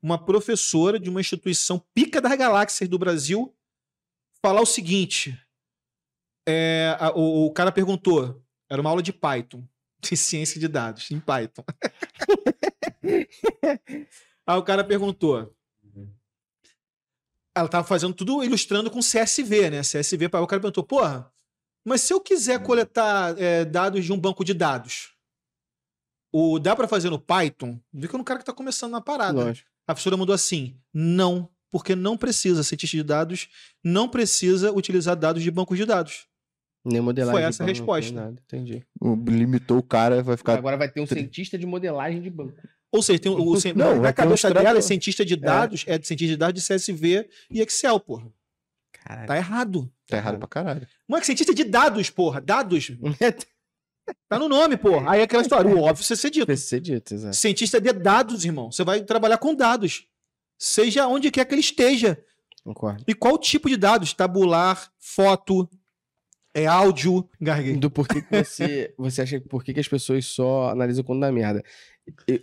Uma 0.00 0.24
professora 0.24 1.00
de 1.00 1.10
uma 1.10 1.20
instituição 1.20 1.82
pica 1.92 2.20
das 2.20 2.36
galáxias 2.36 2.88
do 2.88 2.98
Brasil 2.98 3.52
falar 4.42 4.60
o 4.60 4.66
seguinte: 4.66 5.36
é, 6.46 6.96
a- 6.98 7.12
o, 7.14 7.46
o 7.46 7.52
cara 7.52 7.70
perguntou, 7.72 8.42
era 8.70 8.80
uma 8.80 8.90
aula 8.90 9.02
de 9.02 9.12
Python, 9.12 9.66
de 10.00 10.16
ciência 10.16 10.58
de 10.60 10.68
dados, 10.68 11.10
em 11.10 11.18
Python. 11.20 11.64
Aí 14.46 14.56
o 14.56 14.62
cara 14.62 14.84
perguntou. 14.84 15.52
Ela 17.54 17.68
tava 17.68 17.86
fazendo 17.86 18.12
tudo 18.14 18.44
ilustrando 18.44 18.90
com 18.90 19.00
CSV, 19.00 19.70
né? 19.70 19.80
CSV, 19.80 20.24
aí 20.30 20.40
o 20.42 20.46
cara 20.46 20.60
perguntou, 20.60 20.84
porra, 20.84 21.32
mas 21.84 22.02
se 22.02 22.12
eu 22.12 22.20
quiser 22.20 22.62
coletar 22.62 23.34
é, 23.40 23.64
dados 23.64 24.04
de 24.04 24.12
um 24.12 24.20
banco 24.20 24.44
de 24.44 24.52
dados, 24.52 25.14
o, 26.30 26.58
dá 26.58 26.76
pra 26.76 26.86
fazer 26.86 27.08
no 27.08 27.18
Python? 27.18 27.80
Vê 27.90 28.08
que 28.08 28.14
é 28.14 28.18
um 28.18 28.24
cara 28.24 28.40
que 28.40 28.44
tá 28.44 28.52
começando 28.52 28.92
na 28.92 29.00
parada. 29.00 29.44
Lógico. 29.46 29.70
A 29.86 29.94
professora 29.94 30.18
mandou 30.18 30.34
assim: 30.34 30.78
não, 30.92 31.48
porque 31.70 31.96
não 31.96 32.18
precisa, 32.18 32.62
cientista 32.62 32.94
de 32.94 33.02
dados 33.02 33.48
não 33.82 34.06
precisa 34.06 34.70
utilizar 34.70 35.16
dados 35.16 35.42
de 35.42 35.50
bancos 35.50 35.78
de 35.78 35.86
dados. 35.86 36.26
Nem 36.88 37.00
modelagem. 37.00 37.40
Foi 37.40 37.48
essa 37.48 37.62
a 37.64 37.66
resposta. 37.66 38.12
nada, 38.14 38.36
Entendi. 38.46 38.84
Limitou 39.26 39.78
o 39.78 39.82
cara, 39.82 40.22
vai 40.22 40.36
ficar. 40.36 40.54
Agora 40.58 40.76
vai 40.76 40.88
ter 40.88 41.00
um 41.00 41.06
tri- 41.06 41.20
cientista 41.20 41.58
de 41.58 41.66
modelagem 41.66 42.20
de 42.22 42.30
banco. 42.30 42.54
Ou 42.92 43.02
seja, 43.02 43.18
tem 43.18 43.32
o, 43.32 43.36
o, 43.36 43.60
cien- 43.60 43.74
Não, 43.74 43.96
na 43.96 44.00
vai 44.02 44.12
ter 44.12 44.22
um 44.22 44.24
cabeça 44.24 44.54
dela, 44.54 44.78
é 44.78 44.80
cientista 44.82 45.24
de 45.24 45.34
dados, 45.36 45.84
é. 45.86 45.98
de 45.98 46.06
cientista 46.06 46.32
de 46.32 46.36
dados 46.36 46.62
de 46.62 46.66
CSV 46.74 47.28
e 47.50 47.60
Excel, 47.60 47.98
porra. 47.98 48.28
Caralho. 48.92 49.26
Tá 49.26 49.36
errado. 49.36 49.92
Tá 50.06 50.16
errado 50.16 50.38
pra 50.38 50.48
caralho. 50.48 50.86
Não 51.08 51.16
é 51.18 51.20
que 51.20 51.26
cientista 51.26 51.52
de 51.52 51.64
dados, 51.64 52.08
porra. 52.10 52.40
Dados. 52.40 52.92
Tá 54.28 54.38
no 54.38 54.48
nome, 54.48 54.76
porra. 54.76 55.10
Aí 55.10 55.20
é 55.20 55.24
aquela 55.24 55.42
história. 55.42 55.68
O 55.68 55.80
óbvio 55.80 56.04
você 56.04 56.14
ser 56.14 56.30
dito. 56.30 56.46
Precisa 56.46 56.68
ser 56.68 56.80
dito, 56.80 57.12
exato. 57.12 57.34
Cientista 57.34 57.80
de 57.80 57.92
dados, 57.92 58.44
irmão. 58.44 58.70
Você 58.70 58.84
vai 58.84 59.00
trabalhar 59.02 59.36
com 59.38 59.52
dados. 59.52 60.06
Seja 60.56 61.08
onde 61.08 61.28
quer 61.30 61.44
que 61.44 61.52
ele 61.54 61.60
esteja. 61.60 62.16
Concordo. 62.62 63.02
E 63.06 63.14
qual 63.14 63.36
tipo 63.36 63.68
de 63.68 63.76
dados? 63.76 64.12
Tabular, 64.12 64.92
foto, 65.00 65.68
é 66.56 66.66
áudio. 66.66 67.28
Garguei. 67.40 67.76
Do 67.76 67.90
porquê 67.90 68.22
que 68.22 68.44
você, 68.44 68.94
você 68.98 69.22
acha 69.22 69.38
que 69.38 69.46
por 69.46 69.62
que 69.62 69.78
as 69.78 69.86
pessoas 69.86 70.24
só 70.24 70.70
analisam 70.70 71.04
quando 71.04 71.20
dá 71.20 71.30
merda? 71.30 71.62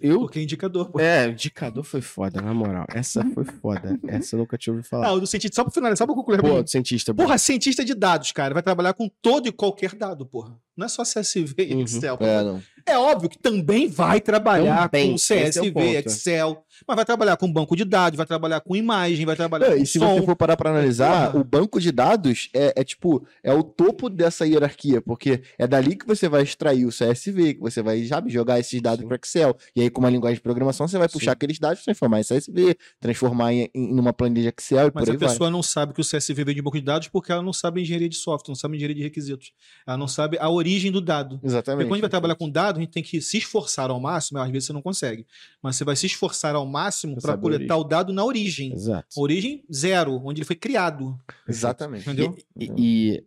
Eu, 0.01 0.19
Porque 0.19 0.39
é 0.39 0.43
indicador, 0.43 0.91
pô. 0.91 0.99
é, 0.99 1.29
indicador 1.29 1.85
foi 1.85 2.01
foda, 2.01 2.41
na 2.41 2.53
moral. 2.53 2.85
Essa 2.89 3.23
foi 3.33 3.45
foda. 3.45 3.97
Essa 4.07 4.35
eu 4.35 4.39
nunca 4.39 4.57
tinha 4.57 4.73
ouvido 4.73 4.85
falar. 4.87 5.07
Ah, 5.07 5.13
o 5.13 5.21
do 5.21 5.25
cientista, 5.25 5.55
só 5.55 5.63
pra 5.63 5.71
finalizar, 5.71 5.99
só 5.99 6.05
pra 6.05 6.13
concluir. 6.13 6.41
Pô, 6.41 6.61
do 6.61 6.69
cientista. 6.69 7.13
pô. 7.13 7.23
Porra, 7.23 7.37
cientista 7.37 7.83
de 7.85 7.95
dados, 7.95 8.33
cara, 8.33 8.53
vai 8.53 8.61
trabalhar 8.61 8.93
com 8.93 9.09
todo 9.21 9.47
e 9.47 9.53
qualquer 9.53 9.95
dado, 9.95 10.25
porra. 10.25 10.59
Não 10.75 10.85
é 10.85 10.89
só 10.89 11.03
CSV 11.03 11.53
e 11.59 11.73
Uhum. 11.75 11.81
Excel. 11.81 12.17
É, 12.19 12.43
não. 12.43 12.61
É 12.85 12.97
óbvio 12.97 13.29
que 13.29 13.37
também 13.37 13.87
vai 13.87 14.19
trabalhar 14.19 14.89
Também, 14.89 15.11
com 15.11 15.15
é 15.15 15.17
CSV, 15.49 15.71
ponto. 15.71 15.85
Excel, 16.09 16.65
mas 16.85 16.95
vai 16.97 17.05
trabalhar 17.05 17.37
com 17.37 17.51
banco 17.51 17.77
de 17.77 17.85
dados, 17.85 18.17
vai 18.17 18.25
trabalhar 18.25 18.59
com 18.59 18.75
imagem, 18.75 19.25
vai 19.25 19.37
trabalhar 19.37 19.67
É, 19.67 19.77
com 19.77 19.83
e 19.83 19.85
se 19.85 19.99
som. 19.99 20.15
você 20.19 20.25
for 20.25 20.35
parar 20.35 20.57
pra 20.57 20.69
analisar, 20.71 21.31
Porra. 21.31 21.41
o 21.41 21.43
banco 21.45 21.79
de 21.79 21.93
dados 21.93 22.49
é, 22.53 22.73
é 22.75 22.83
tipo, 22.83 23.25
é 23.41 23.53
o 23.53 23.63
topo 23.63 24.09
dessa 24.09 24.45
hierarquia, 24.45 25.01
porque 25.01 25.41
é 25.57 25.65
dali 25.65 25.95
que 25.95 26.05
você 26.05 26.27
vai 26.27 26.43
extrair 26.43 26.85
o 26.85 26.89
CSV, 26.89 27.53
que 27.53 27.59
você 27.61 27.81
vai 27.81 28.03
sabe, 28.05 28.29
jogar 28.29 28.59
esses 28.59 28.81
dados 28.81 29.05
para 29.05 29.15
Excel, 29.15 29.51
Excel. 29.51 29.57
E 29.75 29.81
aí, 29.81 29.89
com 29.89 30.01
uma 30.01 30.09
linguagem 30.09 30.35
de 30.35 30.41
programação, 30.41 30.85
você 30.85 30.97
vai 30.97 31.07
puxar 31.07 31.31
Sim. 31.31 31.35
aqueles 31.35 31.59
dados, 31.59 31.83
transformar 31.85 32.19
em 32.19 32.23
CSV, 32.23 32.75
transformar 32.99 33.53
em, 33.53 33.69
em 33.73 33.97
uma 33.97 34.11
planilha 34.11 34.53
Excel 34.57 34.87
e 34.87 34.91
Mas 34.93 35.03
por 35.05 35.09
a 35.09 35.13
aí 35.13 35.17
vai. 35.17 35.29
pessoa 35.29 35.49
não 35.49 35.63
sabe 35.63 35.93
que 35.93 36.01
o 36.01 36.03
CSV 36.03 36.43
vem 36.43 36.55
de 36.55 36.61
banco 36.61 36.77
de 36.77 36.83
dados 36.83 37.07
porque 37.07 37.31
ela 37.31 37.41
não 37.41 37.53
sabe 37.53 37.81
engenharia 37.81 38.09
de 38.09 38.17
software, 38.17 38.49
não 38.51 38.55
sabe 38.55 38.75
engenharia 38.75 38.95
de 38.97 39.03
requisitos. 39.03 39.53
Ela 39.87 39.95
não 39.97 40.07
sabe 40.07 40.37
a 40.37 40.49
origem 40.49 40.62
do 40.91 41.01
dado. 41.01 41.35
Porque 41.35 41.47
Exatamente. 41.47 41.85
quando 41.85 41.93
a 41.93 41.95
gente 41.95 42.01
vai 42.01 42.09
trabalhar 42.09 42.35
com 42.35 42.49
dado, 42.49 42.77
a 42.77 42.79
gente 42.81 42.91
tem 42.91 43.03
que 43.03 43.21
se 43.21 43.37
esforçar 43.37 43.89
ao 43.89 43.99
máximo, 43.99 44.39
às 44.39 44.49
vezes 44.49 44.67
você 44.67 44.73
não 44.73 44.81
consegue, 44.81 45.25
mas 45.61 45.75
você 45.75 45.83
vai 45.83 45.95
se 45.95 46.05
esforçar 46.05 46.55
ao 46.55 46.65
máximo 46.65 47.21
para 47.21 47.33
a 47.33 47.37
coletar 47.37 47.77
o 47.77 47.83
dado 47.83 48.11
na 48.13 48.23
origem. 48.23 48.73
Exato. 48.73 49.07
Origem 49.17 49.63
zero, 49.73 50.21
onde 50.23 50.39
ele 50.39 50.45
foi 50.45 50.55
criado. 50.55 51.17
Exatamente. 51.47 52.03
Entendeu? 52.03 52.37
E, 52.59 52.71
e 52.77 53.25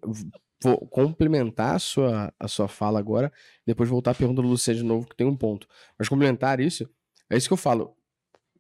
vou 0.62 0.78
complementar 0.88 1.76
a 1.76 1.78
sua, 1.78 2.32
a 2.38 2.48
sua 2.48 2.68
fala 2.68 2.98
agora, 2.98 3.32
depois 3.66 3.88
voltar 3.88 4.12
à 4.12 4.14
pergunta 4.14 4.42
do 4.42 4.48
Luciano 4.48 4.78
de 4.78 4.84
novo, 4.84 5.06
que 5.06 5.16
tem 5.16 5.26
um 5.26 5.36
ponto. 5.36 5.68
Mas 5.98 6.08
complementar 6.08 6.60
isso, 6.60 6.88
é 7.30 7.36
isso 7.36 7.48
que 7.48 7.52
eu 7.52 7.58
falo. 7.58 7.94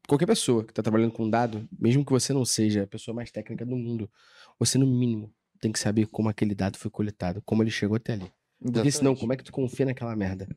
Qualquer 0.06 0.26
pessoa 0.26 0.64
que 0.64 0.70
está 0.70 0.82
trabalhando 0.82 1.12
com 1.12 1.28
dado, 1.28 1.68
mesmo 1.76 2.04
que 2.04 2.12
você 2.12 2.32
não 2.32 2.44
seja 2.44 2.84
a 2.84 2.86
pessoa 2.86 3.14
mais 3.14 3.30
técnica 3.30 3.66
do 3.66 3.74
mundo, 3.74 4.08
você, 4.58 4.78
no 4.78 4.86
mínimo, 4.86 5.32
tem 5.60 5.72
que 5.72 5.78
saber 5.78 6.06
como 6.06 6.28
aquele 6.28 6.54
dado 6.54 6.78
foi 6.78 6.90
coletado, 6.90 7.42
como 7.44 7.62
ele 7.62 7.70
chegou 7.70 7.96
até 7.96 8.12
ali. 8.12 8.30
Porque 8.62 8.90
senão, 8.90 9.14
como 9.14 9.32
é 9.32 9.36
que 9.36 9.44
tu 9.44 9.52
confia 9.52 9.86
naquela 9.86 10.14
merda? 10.16 10.48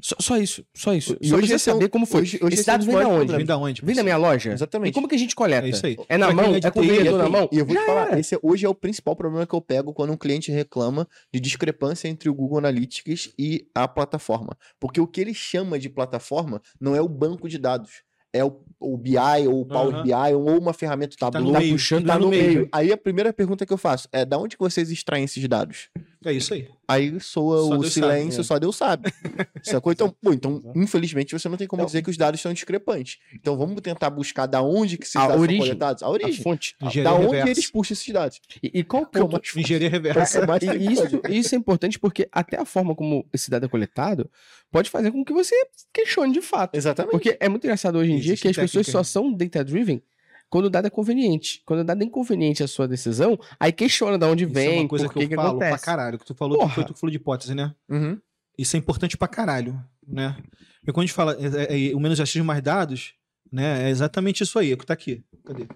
Só, 0.00 0.14
só 0.20 0.36
isso, 0.36 0.64
só 0.72 0.94
isso. 0.94 1.16
E 1.20 1.28
só 1.28 1.34
hoje 1.36 1.52
é 1.52 1.56
um- 1.56 1.58
saber 1.58 1.88
como 1.88 2.06
foi. 2.06 2.20
hoje- 2.22 2.38
hoje 2.40 2.54
Esse 2.54 2.62
é 2.62 2.72
dado 2.72 2.86
vem 2.86 2.94
da 2.94 3.08
onde? 3.08 3.36
Vem 3.36 3.44
da 3.44 3.56
onde? 3.58 3.84
Vem 3.84 3.96
da 3.96 4.04
minha 4.04 4.16
loja? 4.16 4.52
Exatamente. 4.52 4.90
E 4.90 4.94
como 4.94 5.08
que 5.08 5.16
a 5.16 5.18
gente 5.18 5.34
coleta? 5.34 5.66
É 5.66 5.70
isso 5.70 5.84
aí. 5.84 5.96
É 6.08 6.16
na 6.16 6.26
Pra 6.26 6.36
mão? 6.36 6.54
é 6.54 6.60
de 6.60 6.66
É 6.68 6.70
com 6.70 6.78
o 6.80 7.18
na 7.18 7.28
mão? 7.28 7.48
E 7.50 7.58
eu 7.58 7.66
vou 7.66 7.74
Já 7.74 7.80
te 7.80 7.86
falar, 7.86 8.06
era. 8.12 8.20
esse 8.20 8.32
é- 8.36 8.38
hoje 8.40 8.64
é 8.64 8.68
o 8.68 8.74
principal 8.76 9.16
problema 9.16 9.44
que 9.44 9.54
eu 9.54 9.60
pego 9.60 9.92
quando 9.92 10.12
um 10.12 10.16
cliente 10.16 10.52
reclama 10.52 11.08
de 11.34 11.40
discrepância 11.40 12.06
entre 12.06 12.28
o 12.28 12.34
Google 12.34 12.58
Analytics 12.58 13.32
e 13.36 13.66
a 13.74 13.88
plataforma. 13.88 14.56
Porque 14.78 15.00
o 15.00 15.06
que 15.06 15.20
ele 15.20 15.34
chama 15.34 15.80
de 15.80 15.88
plataforma 15.88 16.62
não 16.80 16.94
é 16.94 17.00
o 17.02 17.08
banco 17.08 17.48
de 17.48 17.58
dados. 17.58 18.06
É 18.32 18.44
o, 18.44 18.60
o 18.78 18.96
BI 18.96 19.16
ou 19.48 19.62
o 19.62 19.66
Power 19.66 19.94
Aham. 19.96 20.02
BI 20.04 20.34
ou 20.34 20.58
uma 20.60 20.74
ferramenta 20.74 21.16
Tá 21.18 21.26
no 21.26 21.32
Tableau. 21.32 21.58
meio, 21.58 21.72
puxando 21.72 22.06
tá 22.06 22.12
tá 22.12 22.18
no 22.18 22.26
no 22.26 22.30
meio. 22.30 22.46
meio. 22.46 22.68
Aí 22.70 22.92
a 22.92 22.96
primeira 22.96 23.32
pergunta 23.32 23.64
que 23.66 23.72
eu 23.72 23.78
faço 23.78 24.06
é: 24.12 24.24
da 24.24 24.38
onde 24.38 24.54
que 24.56 24.62
vocês 24.62 24.90
extraem 24.92 25.24
esses 25.24 25.48
dados? 25.48 25.88
É 26.24 26.32
isso 26.32 26.52
aí. 26.52 26.68
Aí 26.88 27.20
soa 27.20 27.58
Só 27.58 27.66
o 27.74 27.78
Deus 27.78 27.92
silêncio, 27.92 28.30
sabe, 28.32 28.40
é. 28.40 28.44
só 28.44 28.58
Deus 28.58 28.76
sabe. 28.76 29.12
Sacou? 29.62 29.92
Então, 29.92 30.08
pô, 30.20 30.32
então, 30.32 30.60
infelizmente, 30.74 31.32
você 31.32 31.48
não 31.48 31.56
tem 31.56 31.66
como 31.66 31.80
Então- 31.82 31.86
dizer 31.86 32.02
que 32.02 32.10
os 32.10 32.16
dados 32.16 32.40
são 32.40 32.52
discrepantes. 32.52 33.18
Então 33.34 33.56
vamos 33.56 33.80
tentar 33.82 34.10
buscar 34.10 34.46
da 34.46 34.60
onde 34.62 34.96
que 34.98 35.04
esses 35.04 35.14
A 35.14 35.26
dados 35.28 35.40
origem. 35.42 35.58
são 35.60 35.66
coletados. 35.68 36.02
A 36.02 36.06
A 36.06 36.10
origem. 36.10 36.42
fonte. 36.42 36.74
Engenharia 36.82 37.04
Da 37.04 37.14
onde 37.14 37.26
reversa. 37.36 37.50
eles 37.50 37.70
puxam 37.70 37.92
esses 37.94 38.12
dados. 38.12 38.40
E, 38.62 38.80
e 38.80 38.84
qual 38.84 39.06
Que 39.06 39.18
é 39.18 39.22
o 39.22 39.30
Engenharia 39.56 39.90
reversa. 39.90 40.40
É 40.40 40.76
E 40.76 40.92
isso, 40.92 41.02
isso 41.30 41.54
é 41.54 41.58
importante 41.58 41.98
porque 41.98 42.28
até 42.32 42.58
a 42.60 42.64
forma 42.64 42.94
como 42.96 43.24
esse 43.32 43.50
dado 43.50 43.66
é 43.66 43.68
coletado 43.68 44.28
pode 44.72 44.90
fazer 44.90 45.12
com 45.12 45.24
que 45.24 45.32
você 45.32 45.54
questione 45.92 46.32
de 46.32 46.40
fato. 46.42 46.74
Exatamente. 46.74 47.12
Porque 47.12 47.36
é 47.38 47.48
muito 47.48 47.64
engraçado 47.64 47.96
hoje 47.98 48.10
em 48.10 48.16
dia 48.16 48.32
Existe 48.32 48.42
que 48.42 48.48
as 48.48 48.56
pessoas 48.56 48.86
técnica, 48.86 49.04
só 49.04 49.20
são 49.20 49.32
data-driven 49.32 50.02
quando 50.50 50.66
o 50.66 50.70
dado 50.70 50.86
é 50.86 50.90
conveniente. 50.90 51.62
Quando 51.64 51.80
o 51.80 51.84
dado 51.84 52.02
é 52.02 52.04
inconveniente 52.04 52.62
a 52.62 52.68
sua 52.68 52.88
decisão, 52.88 53.38
aí 53.60 53.72
questiona 53.72 54.18
de 54.18 54.24
onde 54.24 54.44
Isso 54.44 54.52
é 54.52 54.54
vem, 54.54 54.80
uma 54.80 54.88
coisa 54.88 55.04
por 55.06 55.14
que 55.14 55.20
que 55.20 55.28
que 55.28 55.34
falo 55.36 55.58
pra 55.58 55.66
acontece. 55.66 55.84
caralho. 55.84 56.18
Que 56.18 56.24
tu 56.24 56.34
falou, 56.34 56.58
Porra. 56.58 56.74
foi 56.74 56.84
tu 56.84 56.94
que 56.94 57.00
falou 57.00 57.10
de 57.10 57.16
hipótese, 57.16 57.54
né? 57.54 57.74
Uhum. 57.88 58.20
Isso 58.56 58.74
é 58.76 58.78
importante 58.78 59.16
pra 59.16 59.28
caralho, 59.28 59.78
né? 60.06 60.36
Porque 60.80 60.92
quando 60.92 61.04
a 61.04 61.06
gente 61.06 61.14
fala 61.14 61.36
é, 61.38 61.74
é, 61.74 61.90
é, 61.90 61.94
o 61.94 62.00
menos 62.00 62.18
achismo 62.20 62.46
mais 62.46 62.62
dados, 62.62 63.14
né? 63.52 63.86
É 63.86 63.90
exatamente 63.90 64.42
isso 64.42 64.58
aí. 64.58 64.70
É 64.70 64.74
o 64.74 64.78
que 64.78 64.86
tá 64.86 64.94
aqui. 64.94 65.22
Cadê? 65.44 65.66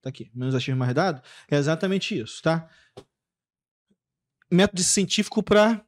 Tá 0.00 0.08
aqui. 0.08 0.30
Menos 0.34 0.54
achismo 0.54 0.78
mais 0.78 0.94
dados 0.94 1.22
é 1.50 1.56
exatamente 1.56 2.18
isso, 2.18 2.42
tá? 2.42 2.68
Método 4.50 4.82
científico 4.82 5.42
pra 5.42 5.84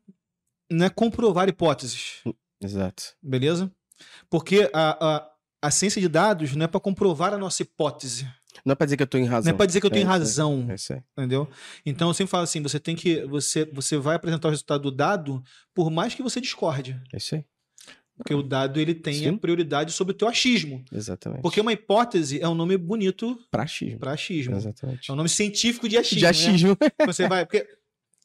né, 0.71 0.89
comprovar 0.89 1.49
hipóteses, 1.49 2.23
Exato. 2.61 3.15
beleza? 3.23 3.71
Porque 4.31 4.71
a, 4.73 5.17
a, 5.17 5.32
a 5.63 5.71
ciência 5.71 6.01
de 6.03 6.09
dados 6.09 6.55
não 6.57 6.65
é 6.65 6.69
pra 6.69 6.81
comprovar 6.81 7.33
a 7.33 7.39
nossa 7.39 7.63
hipótese. 7.63 8.27
Não 8.65 8.73
é 8.73 8.75
pra 8.75 8.85
dizer 8.85 8.97
que 8.99 9.03
eu 9.03 9.07
tô 9.07 9.17
em 9.17 9.25
razão. 9.25 9.49
Não 9.51 9.55
é 9.55 9.57
pra 9.57 9.65
dizer 9.67 9.81
que 9.81 9.87
eu 9.87 9.91
tenho 9.91 10.05
É 10.05 10.09
razão. 10.09 10.67
É 10.69 10.75
isso 10.75 10.93
aí. 10.93 11.01
Entendeu? 11.17 11.49
Então 11.87 12.09
eu 12.09 12.15
sempre 12.15 12.31
falo 12.31 12.45
assim: 12.45 12.61
você 12.61 12.79
tem 12.79 12.95
que. 12.95 13.25
Você, 13.27 13.65
você 13.73 13.97
vai 13.97 14.17
apresentar 14.17 14.49
o 14.49 14.51
resultado 14.51 14.83
do 14.83 14.91
dado, 14.91 15.43
por 15.75 15.91
mais 15.91 16.15
que 16.15 16.23
você 16.23 16.41
discorde. 16.41 17.01
É 17.13 17.17
isso 17.17 17.35
aí. 17.37 17.45
Porque 18.15 18.35
o 18.35 18.43
dado 18.43 18.79
ele 18.79 18.95
tem 18.95 19.15
Sim. 19.15 19.29
a 19.31 19.39
prioridade 19.39 19.91
sobre 19.91 20.13
o 20.13 20.17
teu 20.17 20.29
achismo. 20.29 20.85
Exatamente. 20.93 21.41
Porque 21.41 21.61
uma 21.61 21.73
hipótese 21.73 22.41
é 22.41 22.47
um 22.49 22.55
nome 22.55 22.77
bonito 22.77 23.37
Pra 23.51 23.63
achismo. 23.63 23.99
para 23.99 24.13
achismo. 24.13 24.55
Exatamente. 24.55 25.11
É 25.11 25.13
um 25.15 25.17
nome 25.17 25.31
científico 25.31 25.89
de 25.89 25.97
achismo. 25.97 26.19
De 26.19 26.27
achismo. 26.27 26.77
Né? 26.81 27.07
Você 27.07 27.27
vai. 27.29 27.47
Porque. 27.47 27.67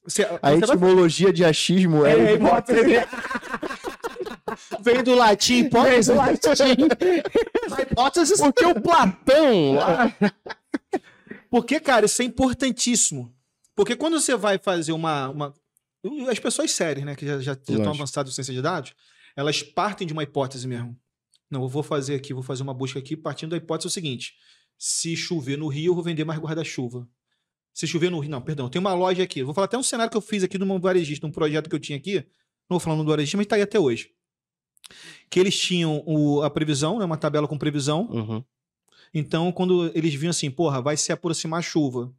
Você, 0.03 0.23
A 0.23 0.27
você 0.27 0.39
vai- 0.39 0.53
etimologia 0.77 1.33
de 1.33 1.43
achismo 1.43 2.05
é, 2.05 2.13
É, 2.13 2.33
hipótese. 2.35 2.79
Veio 4.81 5.03
do 5.03 5.15
latim 5.15 5.65
hipótese. 5.65 6.11
A 6.11 7.81
hipótese. 7.81 8.37
Porque 8.37 8.65
o 8.65 8.81
Platão 8.81 9.73
lá. 9.73 10.15
Porque, 11.49 11.79
cara, 11.79 12.05
isso 12.05 12.21
é 12.21 12.25
importantíssimo. 12.25 13.33
Porque 13.75 13.95
quando 13.95 14.19
você 14.19 14.35
vai 14.35 14.57
fazer 14.57 14.91
uma. 14.91 15.29
uma... 15.29 15.53
As 16.29 16.39
pessoas 16.39 16.71
sérias, 16.71 17.05
né, 17.05 17.15
que 17.15 17.25
já, 17.25 17.39
já, 17.39 17.53
já 17.53 17.53
estão 17.53 17.89
avançadas 17.89 18.31
em 18.31 18.35
ciência 18.35 18.53
de 18.53 18.61
dados, 18.61 18.93
elas 19.35 19.61
partem 19.61 20.07
de 20.07 20.13
uma 20.13 20.23
hipótese 20.23 20.67
mesmo. 20.67 20.97
Não, 21.49 21.61
eu 21.63 21.67
vou 21.67 21.83
fazer 21.83 22.15
aqui, 22.15 22.33
vou 22.33 22.43
fazer 22.43 22.63
uma 22.63 22.73
busca 22.73 22.99
aqui 22.99 23.15
partindo 23.15 23.51
da 23.51 23.57
hipótese 23.57 23.87
o 23.87 23.91
seguinte: 23.91 24.33
se 24.77 25.15
chover 25.15 25.57
no 25.57 25.67
Rio, 25.67 25.91
eu 25.91 25.95
vou 25.95 26.03
vender 26.03 26.23
mais 26.23 26.39
guarda-chuva. 26.39 27.07
Se 27.73 27.85
chover 27.85 28.09
no 28.09 28.19
Rio, 28.19 28.31
não, 28.31 28.41
perdão, 28.41 28.69
tem 28.69 28.79
uma 28.79 28.93
loja 28.93 29.23
aqui. 29.23 29.43
Vou 29.43 29.53
falar 29.53 29.65
até 29.65 29.77
um 29.77 29.83
cenário 29.83 30.09
que 30.09 30.17
eu 30.17 30.21
fiz 30.21 30.43
aqui 30.43 30.57
de 30.57 30.63
um 30.63 30.79
varejista, 30.79 31.27
um 31.27 31.31
projeto 31.31 31.69
que 31.69 31.75
eu 31.75 31.79
tinha 31.79 31.97
aqui. 31.97 32.15
Não 32.69 32.77
vou 32.77 32.79
falar 32.79 32.95
no 32.95 33.03
do 33.03 33.09
varejista, 33.09 33.37
mas 33.37 33.45
tá 33.45 33.55
aí 33.55 33.61
até 33.61 33.79
hoje. 33.79 34.11
Que 35.29 35.39
eles 35.39 35.57
tinham 35.59 36.01
o- 36.05 36.41
a 36.43 36.49
previsão, 36.49 36.99
né, 36.99 37.05
uma 37.05 37.17
tabela 37.17 37.47
com 37.47 37.57
previsão, 37.57 38.07
Uhum. 38.11 38.43
então, 39.13 39.51
quando 39.51 39.91
eles 39.93 40.13
viam 40.13 40.29
assim, 40.29 40.49
porra, 40.49 40.81
vai 40.81 40.95
se 40.95 41.11
aproximar 41.11 41.59
a 41.59 41.61
chuva, 41.61 42.11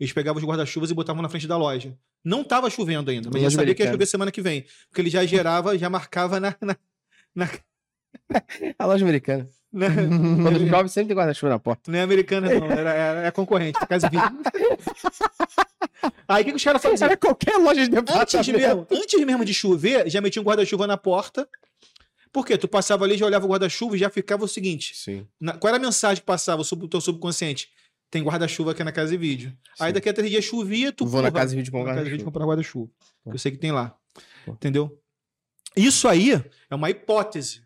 eles 0.00 0.12
pegavam 0.12 0.40
os 0.42 0.48
guarda-chuvas 0.48 0.90
e 0.90 0.94
botavam 0.94 1.22
na 1.22 1.28
frente 1.28 1.46
da 1.46 1.56
loja. 1.56 1.96
Não 2.24 2.42
tava 2.42 2.70
chovendo 2.70 3.10
ainda, 3.10 3.28
mas 3.30 3.42
já 3.42 3.50
sabia 3.50 3.74
que 3.74 3.82
ia 3.82 3.90
chover 3.92 4.06
semana 4.06 4.32
que 4.32 4.40
vem. 4.40 4.64
Porque 4.88 5.02
ele 5.02 5.10
já 5.10 5.24
gerava, 5.26 5.76
já 5.76 5.90
marcava 5.90 6.40
na. 6.40 6.54
na, 7.34 7.48
A 8.78 8.86
loja 8.86 9.04
americana. 9.04 9.46
na- 9.70 9.88
Quando 10.42 10.66
chove, 10.70 10.88
sempre 10.88 11.08
tem 11.08 11.16
guarda-chuva 11.16 11.50
na 11.50 11.58
porta. 11.58 11.90
não 11.92 11.98
é 11.98 12.02
americana, 12.02 12.48
não, 12.48 12.66
era, 12.66 12.90
era, 12.94 13.20
era 13.20 13.32
concorrente, 13.32 13.78
casa 13.86 14.08
vidro. 14.08 14.26
Aí 16.26 16.42
o 16.42 16.44
que, 16.46 16.50
que 16.52 16.56
os 16.56 16.64
caras 16.64 16.80
faziam? 16.82 17.06
Era 17.06 17.16
qualquer 17.16 17.56
loja 17.58 17.86
de 17.88 17.96
Antes 17.96 18.34
mesmo, 18.48 18.52
departamento. 18.58 18.94
antes 18.94 19.24
mesmo 19.26 19.44
de 19.44 19.52
chover, 19.54 20.08
já 20.10 20.20
metiam 20.20 20.42
um 20.42 20.46
guarda-chuva 20.46 20.86
na 20.86 20.96
porta. 20.96 21.46
Por 22.34 22.44
quê? 22.44 22.58
Tu 22.58 22.66
passava 22.66 23.04
ali, 23.04 23.16
já 23.16 23.24
olhava 23.24 23.46
o 23.46 23.48
guarda-chuva 23.48 23.94
e 23.94 23.98
já 23.98 24.10
ficava 24.10 24.44
o 24.44 24.48
seguinte: 24.48 24.92
Sim. 24.96 25.24
Na- 25.40 25.56
qual 25.56 25.68
era 25.72 25.76
a 25.76 25.80
mensagem 25.86 26.20
que 26.20 26.26
passava 26.26 26.64
sobre 26.64 26.84
o 26.84 26.88
teu 26.88 27.00
subconsciente? 27.00 27.70
Tem 28.10 28.22
guarda-chuva 28.24 28.72
aqui 28.72 28.82
na 28.82 28.90
casa 28.92 29.12
de 29.12 29.16
vídeo. 29.16 29.56
Aí 29.78 29.90
Sim. 29.90 29.94
daqui 29.94 30.08
a 30.08 30.12
três 30.12 30.30
dias 30.30 30.44
chovia, 30.44 30.92
tu 30.92 31.06
Vou 31.06 31.22
na 31.22 31.30
casa 31.30 31.50
de 31.50 31.56
vídeo 31.56 31.70
com 31.70 31.78
vou 31.78 31.86
na 31.86 31.92
casa 31.94 32.04
de 32.04 32.10
vídeo 32.10 32.24
guarda-chuva. 32.24 32.32
comprar 32.32 32.44
guarda-chuva. 32.46 32.90
Eu 33.26 33.38
sei 33.38 33.52
que 33.52 33.58
tem 33.58 33.70
lá. 33.70 33.96
Pô. 34.44 34.52
Entendeu? 34.52 35.00
Isso 35.76 36.08
aí 36.08 36.32
é 36.68 36.74
uma 36.74 36.90
hipótese, 36.90 37.62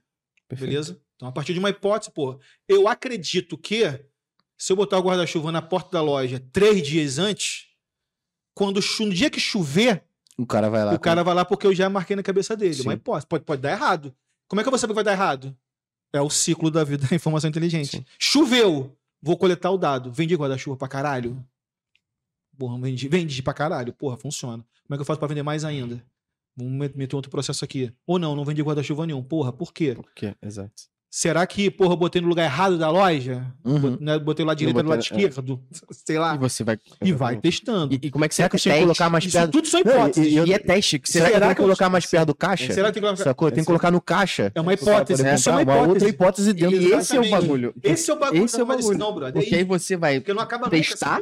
Perfeito. 0.46 0.70
beleza? 0.70 1.00
Então, 1.16 1.28
a 1.28 1.32
partir 1.32 1.52
de 1.54 1.58
uma 1.58 1.70
hipótese, 1.70 2.10
pô, 2.12 2.38
eu 2.68 2.86
acredito 2.88 3.56
que 3.58 3.82
se 4.56 4.70
eu 4.72 4.76
botar 4.76 4.98
o 4.98 5.02
guarda-chuva 5.02 5.50
na 5.50 5.60
porta 5.62 5.90
da 5.92 6.02
loja 6.02 6.42
três 6.52 6.86
dias 6.86 7.18
antes, 7.18 7.66
quando 8.54 8.80
no 9.00 9.14
dia 9.14 9.30
que 9.30 9.40
chover, 9.40 10.04
O 10.36 10.46
cara 10.46 10.68
vai 10.70 10.84
lá. 10.84 10.94
o 10.94 10.98
cara 11.00 11.22
vai 11.24 11.34
lá 11.34 11.44
porque 11.44 11.66
eu 11.66 11.74
já 11.74 11.88
marquei 11.90 12.14
na 12.16 12.22
cabeça 12.22 12.56
dele. 12.56 12.74
Sim. 12.74 12.82
Uma 12.82 12.94
hipótese. 12.94 13.26
Pode, 13.26 13.44
pode 13.44 13.60
dar 13.62 13.72
errado. 13.72 14.14
Como 14.48 14.60
é 14.60 14.64
que 14.64 14.68
eu 14.68 14.70
vou 14.70 14.78
saber 14.78 14.92
que 14.92 14.96
vai 14.96 15.04
dar 15.04 15.12
errado? 15.12 15.56
É 16.12 16.20
o 16.20 16.30
ciclo 16.30 16.70
da 16.70 16.82
vida 16.84 17.06
da 17.06 17.14
informação 17.14 17.48
inteligente. 17.50 17.98
Sim. 17.98 18.04
Choveu. 18.18 18.96
Vou 19.20 19.36
coletar 19.36 19.70
o 19.70 19.76
dado. 19.78 20.10
Vendi 20.12 20.34
guarda-chuva 20.34 20.76
pra 20.76 20.88
caralho. 20.88 21.44
Porra, 22.56 22.80
vendi, 22.80 23.08
vendi 23.08 23.42
pra 23.42 23.52
caralho. 23.54 23.92
Porra, 23.92 24.16
funciona. 24.16 24.64
Como 24.84 24.94
é 24.94 24.96
que 24.96 25.02
eu 25.02 25.04
faço 25.04 25.18
pra 25.18 25.28
vender 25.28 25.42
mais 25.42 25.64
ainda? 25.64 26.02
Vamos 26.56 26.72
met- 26.72 26.96
meter 26.96 27.14
outro 27.14 27.30
processo 27.30 27.64
aqui. 27.64 27.92
Ou 28.06 28.18
não, 28.18 28.34
não 28.34 28.44
vendi 28.44 28.62
guarda-chuva 28.62 29.06
nenhum. 29.06 29.22
Porra, 29.22 29.52
por 29.52 29.72
quê? 29.72 29.94
Por 29.94 30.10
quê? 30.12 30.34
Exato. 30.42 30.84
Será 31.10 31.46
que, 31.46 31.70
porra, 31.70 31.94
eu 31.94 31.96
botei 31.96 32.20
no 32.20 32.28
lugar 32.28 32.44
errado 32.44 32.76
da 32.76 32.90
loja? 32.90 33.42
Uhum. 33.64 33.96
Né, 33.98 34.18
Botei 34.18 34.44
lá 34.44 34.52
direito 34.52 34.82
do 34.82 34.88
lado 34.90 34.98
é. 34.98 35.02
esquerdo? 35.02 35.58
Sei 35.90 36.18
lá. 36.18 36.34
E 36.34 36.38
você 36.38 36.62
vai. 36.62 36.78
E 37.02 37.12
vai 37.14 37.36
testando. 37.36 37.94
E, 37.94 37.98
e 38.02 38.10
como 38.10 38.26
é 38.26 38.28
que 38.28 38.34
você 38.34 38.42
Será 38.42 38.48
que 38.50 38.56
eu 38.56 38.60
tinha 38.60 38.74
que 38.74 38.80
teste? 38.80 38.86
colocar 38.98 39.10
mais 39.10 39.24
Isso 39.24 39.38
perto? 39.38 39.50
tudo 39.52 39.68
são 39.68 39.80
e- 39.80 39.82
hipóteses. 39.84 40.32
e 40.32 40.36
E 40.38 40.52
é 40.52 40.58
teste. 40.58 40.98
Que 40.98 41.08
você 41.08 41.12
Será 41.14 41.24
que 41.24 41.32
Será 41.32 41.36
eu 41.36 41.40
tenho 41.40 41.54
que 41.54 41.56
que 41.56 41.62
colocar 41.62 41.88
mais 41.88 42.04
perto 42.06 42.26
do 42.26 42.34
caixa? 42.34 42.72
Será 42.74 42.88
que 42.88 42.92
tem 42.94 43.00
que 43.02 43.06
colocar... 43.08 43.24
Sacou? 43.24 43.50
Tem 43.50 43.60
que 43.60 43.66
colocar 43.66 43.90
no 43.90 44.00
caixa. 44.02 44.52
É 44.54 44.60
uma 44.60 44.74
hipótese. 44.74 45.34
Isso 45.34 45.48
é 45.48 45.52
uma 45.52 45.62
hipótese. 45.62 45.88
outra 45.88 46.08
hipótese 46.10 46.52
dentro 46.52 46.76
E 46.76 46.92
esse 46.92 47.16
é 47.16 47.20
o 47.20 47.30
bagulho. 47.30 47.74
Esse 47.82 48.10
é 48.10 48.14
o 48.14 48.18
bagulho 48.18 48.44
Esse 48.44 48.60
é 48.60 48.62
o 48.62 48.66
bagulho. 48.66 48.98
não, 48.98 49.14
brother. 49.14 49.42
Porque 49.42 49.54
aí 49.56 49.64
você 49.64 49.96
vai. 49.96 50.20
Porque 50.20 50.34
não 50.34 50.42
acaba 50.42 50.66
nunca 50.66 50.76
essa 50.76 50.90
testar. 50.90 51.20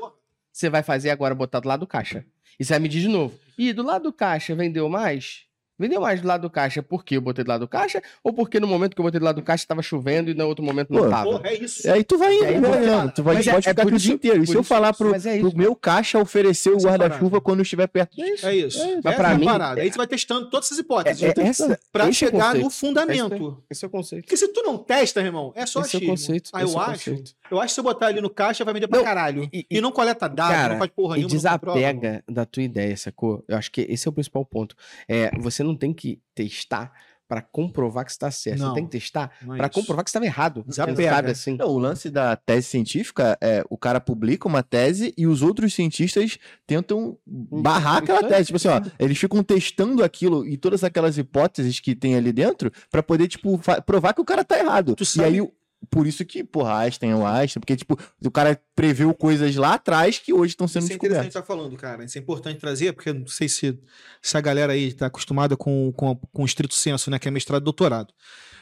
Você 0.52 0.68
vai 0.68 0.82
fazer 0.82 1.10
agora 1.10 1.32
botar 1.32 1.60
do 1.60 1.68
lado 1.68 1.80
do 1.80 1.86
caixa. 1.86 2.24
E 2.58 2.64
você 2.64 2.72
vai 2.72 2.80
medir 2.80 3.02
de 3.02 3.08
novo. 3.08 3.38
E 3.56 3.72
do 3.72 3.84
lado 3.84 4.02
do 4.02 4.12
caixa 4.12 4.52
vendeu 4.56 4.88
mais? 4.88 5.45
Vendeu 5.78 6.00
mais 6.00 6.20
do 6.20 6.26
lado 6.28 6.42
do 6.42 6.50
caixa 6.50 6.82
porque 6.82 7.16
eu 7.16 7.20
botei 7.20 7.44
do 7.44 7.48
lado 7.48 7.60
do 7.60 7.68
caixa 7.68 8.02
ou 8.22 8.32
porque 8.32 8.58
no 8.60 8.66
momento 8.66 8.94
que 8.94 9.00
eu 9.00 9.04
botei 9.04 9.20
do 9.20 9.24
lado 9.24 9.36
do 9.36 9.42
caixa 9.42 9.64
tava 9.66 9.82
chovendo 9.82 10.30
e 10.30 10.34
no 10.34 10.46
outro 10.46 10.64
momento 10.64 10.92
não 10.92 11.02
Pô, 11.04 11.10
tava? 11.10 11.24
Porra, 11.30 11.48
é 11.48 11.54
isso. 11.54 11.86
E 11.86 11.90
aí 11.90 12.04
tu 12.04 12.16
vai 12.18 12.34
indo, 12.34 12.44
E 12.44 12.46
aí, 12.46 12.60
né, 12.60 12.68
cara, 12.70 12.80
Leandro? 12.80 13.14
Tu 13.14 13.22
vai, 13.22 13.34
mas 13.36 13.46
é- 13.46 13.52
pode 13.52 13.66
é 13.68 13.70
ficar 13.70 13.82
por 13.82 13.88
aqui 13.88 13.96
o 13.96 13.98
dia 14.00 14.14
inteiro. 14.14 14.42
E 14.42 14.46
se 14.46 14.54
eu 14.54 14.62
falar 14.62 14.92
pro, 14.94 15.10
mas 15.10 15.26
é 15.26 15.36
isso. 15.38 15.48
pro 15.50 15.58
meu 15.58 15.74
caixa 15.74 16.18
oferecer 16.18 16.70
o 16.70 16.78
é 16.78 16.82
guarda-chuva 16.82 17.40
quando 17.40 17.62
estiver 17.62 17.86
perto 17.88 18.20
É 18.20 18.28
isso. 18.30 18.46
É 18.46 18.54
isso. 18.56 18.78
Mas 19.02 19.14
Essa 19.14 19.14
pra 19.16 19.32
é 19.32 19.38
mim, 19.38 19.44
parada. 19.44 19.80
Aí 19.80 19.90
você 19.90 19.96
vai 19.98 20.06
testando 20.06 20.48
todas 20.50 20.66
essas 20.66 20.78
hipóteses. 20.78 21.22
É, 21.22 21.28
é 21.36 21.42
essa, 21.42 21.78
pra 21.92 22.08
esse 22.08 22.24
é 22.24 22.28
chegar 22.28 22.54
no 22.54 22.70
fundamento. 22.70 23.62
Esse 23.70 23.84
é 23.84 23.88
o 23.88 23.90
conceito. 23.90 24.22
Porque 24.24 24.36
se 24.36 24.48
tu 24.48 24.62
não 24.62 24.78
testa, 24.78 25.20
irmão, 25.20 25.52
é 25.54 25.66
só 25.66 25.80
Esse 25.82 25.96
é 25.96 25.98
o 25.98 26.06
conceito, 26.06 26.50
Aí 26.52 26.64
esse 26.64 26.74
eu 26.74 26.80
é 26.80 26.84
o 26.86 26.90
acho, 26.90 27.10
conceito. 27.10 27.32
eu 27.50 27.58
acho 27.60 27.68
que 27.68 27.74
se 27.74 27.80
eu 27.80 27.84
botar 27.84 28.06
ali 28.06 28.20
no 28.20 28.30
caixa 28.30 28.64
vai 28.64 28.74
vender 28.74 28.88
pra 28.88 29.02
caralho. 29.02 29.44
e- 29.52 29.66
E, 29.70 29.78
e- 29.78 29.80
não 29.80 29.90
coleta 29.92 30.28
dados, 30.28 30.70
não 30.72 30.78
faz 30.78 30.90
porra 30.94 31.16
E 31.16 31.20
nenhuma. 31.24 31.38
comprova. 31.40 31.78
desapega 31.78 32.24
da 32.28 32.44
tua 32.44 32.62
ideia, 32.62 32.96
sacou? 32.96 33.44
Eu 33.48 33.56
acho 33.56 33.70
que 33.70 33.80
esse 33.88 34.06
é 34.06 34.10
o 34.10 34.12
principal 34.12 34.44
ponto. 34.44 34.74
É, 35.08 35.30
você 35.38 35.62
não 35.66 35.76
tem 35.76 35.92
que 35.92 36.20
testar 36.34 36.92
pra 37.28 37.42
comprovar 37.42 38.04
que 38.04 38.12
está 38.12 38.30
certo. 38.30 38.60
Não, 38.60 38.68
você 38.68 38.74
tem 38.76 38.84
que 38.84 38.92
testar 38.92 39.32
é 39.42 39.56
pra 39.56 39.66
isso. 39.66 39.72
comprovar 39.74 40.04
que 40.04 40.10
estava 40.10 40.24
errado. 40.24 40.64
Sabe 40.70 40.92
assim? 41.32 41.56
Não, 41.56 41.66
o 41.70 41.76
lance 41.78 42.08
da 42.08 42.36
tese 42.36 42.68
científica 42.68 43.36
é 43.40 43.64
o 43.68 43.76
cara 43.76 44.00
publica 44.00 44.46
uma 44.46 44.62
tese 44.62 45.12
e 45.18 45.26
os 45.26 45.42
outros 45.42 45.74
cientistas 45.74 46.38
tentam 46.68 47.18
barrar 47.26 47.96
aquela 47.96 48.20
aí, 48.20 48.28
tese. 48.28 48.44
Tipo 48.46 48.56
assim, 48.58 48.68
ó, 48.68 48.80
eles 48.96 49.18
ficam 49.18 49.42
testando 49.42 50.04
aquilo 50.04 50.46
e 50.46 50.56
todas 50.56 50.84
aquelas 50.84 51.18
hipóteses 51.18 51.80
que 51.80 51.96
tem 51.96 52.14
ali 52.14 52.32
dentro 52.32 52.70
pra 52.90 53.02
poder, 53.02 53.26
tipo, 53.26 53.60
provar 53.84 54.14
que 54.14 54.20
o 54.20 54.24
cara 54.24 54.44
tá 54.44 54.56
errado. 54.58 54.94
Tu 54.94 55.02
E 55.02 55.06
sabe- 55.06 55.28
aí, 55.28 55.40
o- 55.40 55.52
por 55.90 56.06
isso 56.06 56.24
que, 56.24 56.42
porra, 56.42 56.78
Einstein 56.78 57.10
é 57.10 57.16
o 57.16 57.26
Einstein, 57.26 57.60
porque, 57.60 57.76
tipo, 57.76 57.98
o 58.24 58.30
cara 58.30 58.60
previu 58.74 59.12
coisas 59.14 59.54
lá 59.56 59.74
atrás 59.74 60.18
que 60.18 60.32
hoje 60.32 60.52
estão 60.52 60.66
sendo 60.66 60.84
Isso 60.84 60.92
é 60.92 60.96
interessante 60.96 61.28
descobertas. 61.28 61.42
estar 61.42 61.54
falando, 61.54 61.76
cara. 61.76 62.04
Isso 62.04 62.18
é 62.18 62.20
importante 62.20 62.58
trazer, 62.58 62.92
porque 62.92 63.12
não 63.12 63.26
sei 63.26 63.48
se, 63.48 63.78
se 64.20 64.36
a 64.36 64.40
galera 64.40 64.72
aí 64.72 64.88
está 64.88 65.06
acostumada 65.06 65.56
com, 65.56 65.92
com, 65.92 66.16
com 66.16 66.42
o 66.42 66.46
estrito 66.46 66.74
senso, 66.74 67.10
né? 67.10 67.18
Que 67.18 67.28
é 67.28 67.30
mestrado 67.30 67.62
e 67.62 67.64
doutorado. 67.64 68.12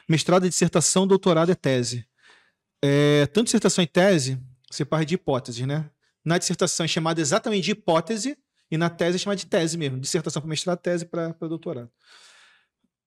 Mestrado 0.09 0.47
é 0.47 0.49
dissertação, 0.49 1.07
doutorado 1.07 1.51
é 1.51 1.55
tese. 1.55 2.07
É, 2.83 3.27
tanto 3.27 3.45
dissertação 3.45 3.83
e 3.83 3.87
tese, 3.87 4.39
você 4.71 4.85
parte 4.85 5.09
de 5.09 5.15
hipóteses, 5.15 5.67
né? 5.67 5.89
Na 6.25 6.37
dissertação 6.37 6.85
é 6.85 6.89
chamada 6.89 7.21
exatamente 7.21 7.65
de 7.65 7.71
hipótese, 7.71 8.37
e 8.71 8.77
na 8.77 8.91
tese 8.91 9.17
é 9.17 9.19
chamada 9.19 9.39
de 9.39 9.47
tese 9.47 9.79
mesmo. 9.79 9.99
Dissertação 10.01 10.43
para 10.43 10.49
mestrado, 10.49 10.79
tese 10.79 11.05
para 11.07 11.33
doutorado. 11.41 11.91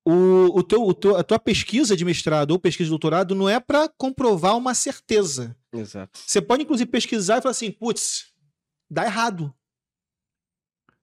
O, 0.09 0.59
o 0.59 0.63
teu, 0.63 0.83
o 0.83 0.93
teu, 0.93 1.17
a 1.17 1.23
tua 1.23 1.37
pesquisa 1.37 1.93
de 1.97 2.05
mestrado 2.05 2.51
ou 2.51 2.59
pesquisa 2.59 2.85
de 2.85 2.91
doutorado 2.91 3.35
não 3.35 3.49
é 3.49 3.59
para 3.59 3.89
comprovar 3.97 4.55
uma 4.55 4.73
certeza. 4.73 5.53
Exato. 5.73 6.17
Você 6.25 6.41
pode, 6.41 6.63
inclusive, 6.63 6.89
pesquisar 6.89 7.39
e 7.39 7.41
falar 7.41 7.51
assim, 7.51 7.69
putz, 7.71 8.27
dá 8.89 9.03
errado. 9.03 9.53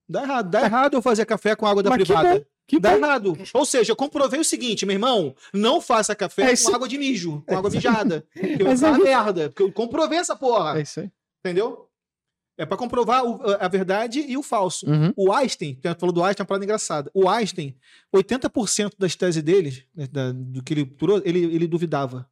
Dá 0.09 0.23
errado. 0.23 0.51
Dá 0.51 0.63
errado 0.63 0.95
eu 0.95 1.03
fazer 1.03 1.27
café 1.27 1.55
com 1.55 1.67
água 1.67 1.83
da 1.83 1.91
Mas 1.91 1.99
que 1.99 2.05
privada. 2.07 2.39
bom, 2.39 2.45
Que 2.67 2.81
Dá 2.81 2.91
bom. 2.93 2.97
errado. 2.97 3.39
Ou 3.53 3.67
seja, 3.67 3.93
eu 3.93 3.97
comprovei 3.97 4.41
o 4.41 4.45
seguinte, 4.45 4.87
meu 4.87 4.95
irmão, 4.95 5.35
não 5.53 5.81
faça 5.83 6.15
café 6.15 6.43
É 6.43 6.47
com 6.49 6.53
isso. 6.55 6.75
água 6.75 6.89
de 6.89 6.97
mijo, 6.97 7.43
com 7.47 7.57
água 7.59 7.71
mijada. 7.71 8.27
Que 8.33 8.63
vai 8.65 8.73
Mas 8.73 8.81
ficar 8.81 8.95
é 9.01 9.03
merda. 9.03 9.49
Porque 9.51 9.63
eu 9.63 9.73
comprovei 9.73 10.19
essa 10.19 10.35
porra. 10.35 10.79
É 10.79 10.83
isso 10.83 11.01
aí. 11.01 11.11
Entendeu? 11.45 11.84
É 12.57 12.65
pra 12.65 12.77
comprovar 12.77 13.25
o- 13.25 13.41
a 13.59 13.67
verdade 13.69 14.21
e 14.21 14.37
o 14.37 14.43
falso. 14.43 14.87
Uhum. 14.89 15.13
O 15.17 15.33
Einstein, 15.33 15.75
que 15.75 15.93
falou 15.95 16.13
do 16.13 16.23
Einstein, 16.23 16.43
é 16.43 16.45
uma 16.45 16.47
parada 16.49 16.65
engraçada. 16.65 17.11
O 17.13 17.29
Einstein, 17.29 17.75
80% 18.15 18.93
das 18.99 19.17
teses 19.17 19.43
dele, 19.43 19.85
né, 19.95 20.07
da- 20.11 20.31
do 20.33 20.63
que 20.63 20.73
ele 20.75 20.85
ele, 21.25 21.41
ele 21.55 21.67
duvidava. 21.67 22.29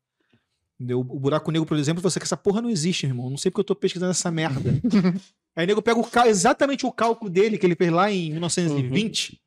Entendeu? 0.78 1.00
O 1.00 1.18
buraco 1.18 1.50
negro, 1.50 1.66
por 1.66 1.76
exemplo, 1.76 2.02
você 2.02 2.18
que 2.20 2.24
essa 2.24 2.36
porra 2.36 2.60
não 2.62 2.70
existe, 2.70 3.06
irmão. 3.06 3.28
Não 3.30 3.36
sei 3.36 3.50
porque 3.50 3.60
eu 3.60 3.64
tô 3.64 3.74
pesquisando 3.74 4.10
essa 4.10 4.30
merda. 4.30 4.60
Aí 5.54 5.64
o 5.64 5.66
nego 5.66 5.82
pega 5.82 6.00
o 6.00 6.04
exatamente 6.28 6.86
o 6.86 6.92
cálculo 6.92 7.30
dele 7.30 7.58
que 7.58 7.66
ele 7.66 7.74
fez 7.76 7.92
lá 7.92 8.10
em 8.10 8.30
1920 8.30 9.40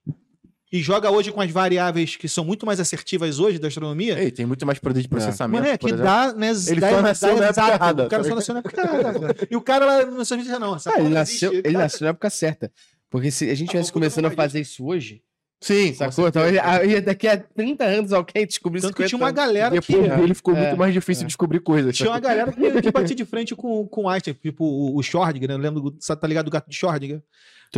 e 0.78 0.82
joga 0.82 1.10
hoje 1.12 1.32
com 1.32 1.40
as 1.42 1.50
variáveis 1.52 2.16
que 2.16 2.28
são 2.28 2.44
muito 2.44 2.66
mais 2.66 2.80
assertivas 2.80 3.40
hoje 3.40 3.58
da 3.60 3.68
astronomia. 3.68 4.20
Ei, 4.22 4.32
tem 4.32 4.46
muito 4.46 4.66
mais 4.66 4.80
poder 4.80 5.02
de 5.02 5.08
processamento. 5.08 5.62
Mano, 5.64 5.74
é, 5.74 5.78
que 5.78 5.92
dá, 5.94 6.34
né? 6.34 6.52
Ele 6.68 6.80
dá, 6.82 6.90
só 6.92 7.02
nasceu 7.02 7.30
dá 7.36 7.42
na 7.42 7.48
época 7.48 7.68
errada, 7.74 8.06
O 8.06 8.10
cara 8.10 8.24
tá 8.24 8.30
só 8.30 8.36
nasceu 8.36 8.54
na 8.54 8.60
época 8.60 8.82
errada. 8.82 9.36
E 9.50 9.56
o 9.56 9.62
cara 9.62 9.86
lá 9.86 10.06
não 10.06 10.26
sabia 10.26 10.44
dizer, 10.44 10.60
não. 10.60 10.76
Essa 10.76 10.90
Ah, 10.90 10.94
porra 10.94 11.06
ele, 11.06 11.14
nasceu, 11.14 11.52
existe. 11.52 11.68
ele 11.68 11.78
nasceu 11.78 12.02
na 12.06 12.10
época 12.10 12.30
certa. 12.30 12.72
Porque 13.10 13.32
se 13.32 13.50
a 13.50 13.56
gente 13.56 13.68
Ah, 13.70 13.72
tivesse 13.72 13.90
vou 13.90 13.94
começando 13.94 14.26
a 14.26 14.32
fazer 14.32 14.60
isso 14.60 14.86
hoje, 14.86 15.22
Sim, 15.62 15.94
sacou? 15.94 16.28
Então, 16.28 16.44
aí, 16.44 16.60
aí 16.60 17.02
daqui 17.02 17.28
a 17.28 17.38
30 17.38 17.84
anos 17.86 18.14
alguém 18.14 18.46
descobriu 18.46 18.82
Tanto 18.82 18.94
que 18.98 19.08
50 19.08 19.10
tinha 19.10 19.18
uma 19.18 19.28
anos. 19.30 19.36
galera 19.38 19.82
que. 19.82 19.94
Depois 19.94 20.20
dele 20.22 20.34
ficou 20.34 20.54
É, 20.56 20.62
muito 20.62 20.78
mais 20.78 20.94
difícil 20.94 21.24
é. 21.24 21.28
descobrir 21.28 21.60
coisas. 21.62 21.96
Tinha 21.96 22.10
uma 22.10 22.20
galera 22.20 22.52
que, 22.52 22.82
que 22.82 22.92
batia 22.92 23.16
de 23.16 23.26
frente 23.26 23.56
com, 23.56 23.88
com 23.88 24.04
o 24.04 24.10
Einstein, 24.10 24.34
tipo 24.34 24.64
o, 24.66 24.98
o 24.98 25.02
Schrödinger, 25.02 25.48
né? 25.48 25.58
Lembro, 25.58 25.92
tá 26.20 26.28
ligado 26.28 26.46
do 26.46 26.52
gato 26.52 26.70
de 26.70 26.76
Schrödinger? 26.78 27.22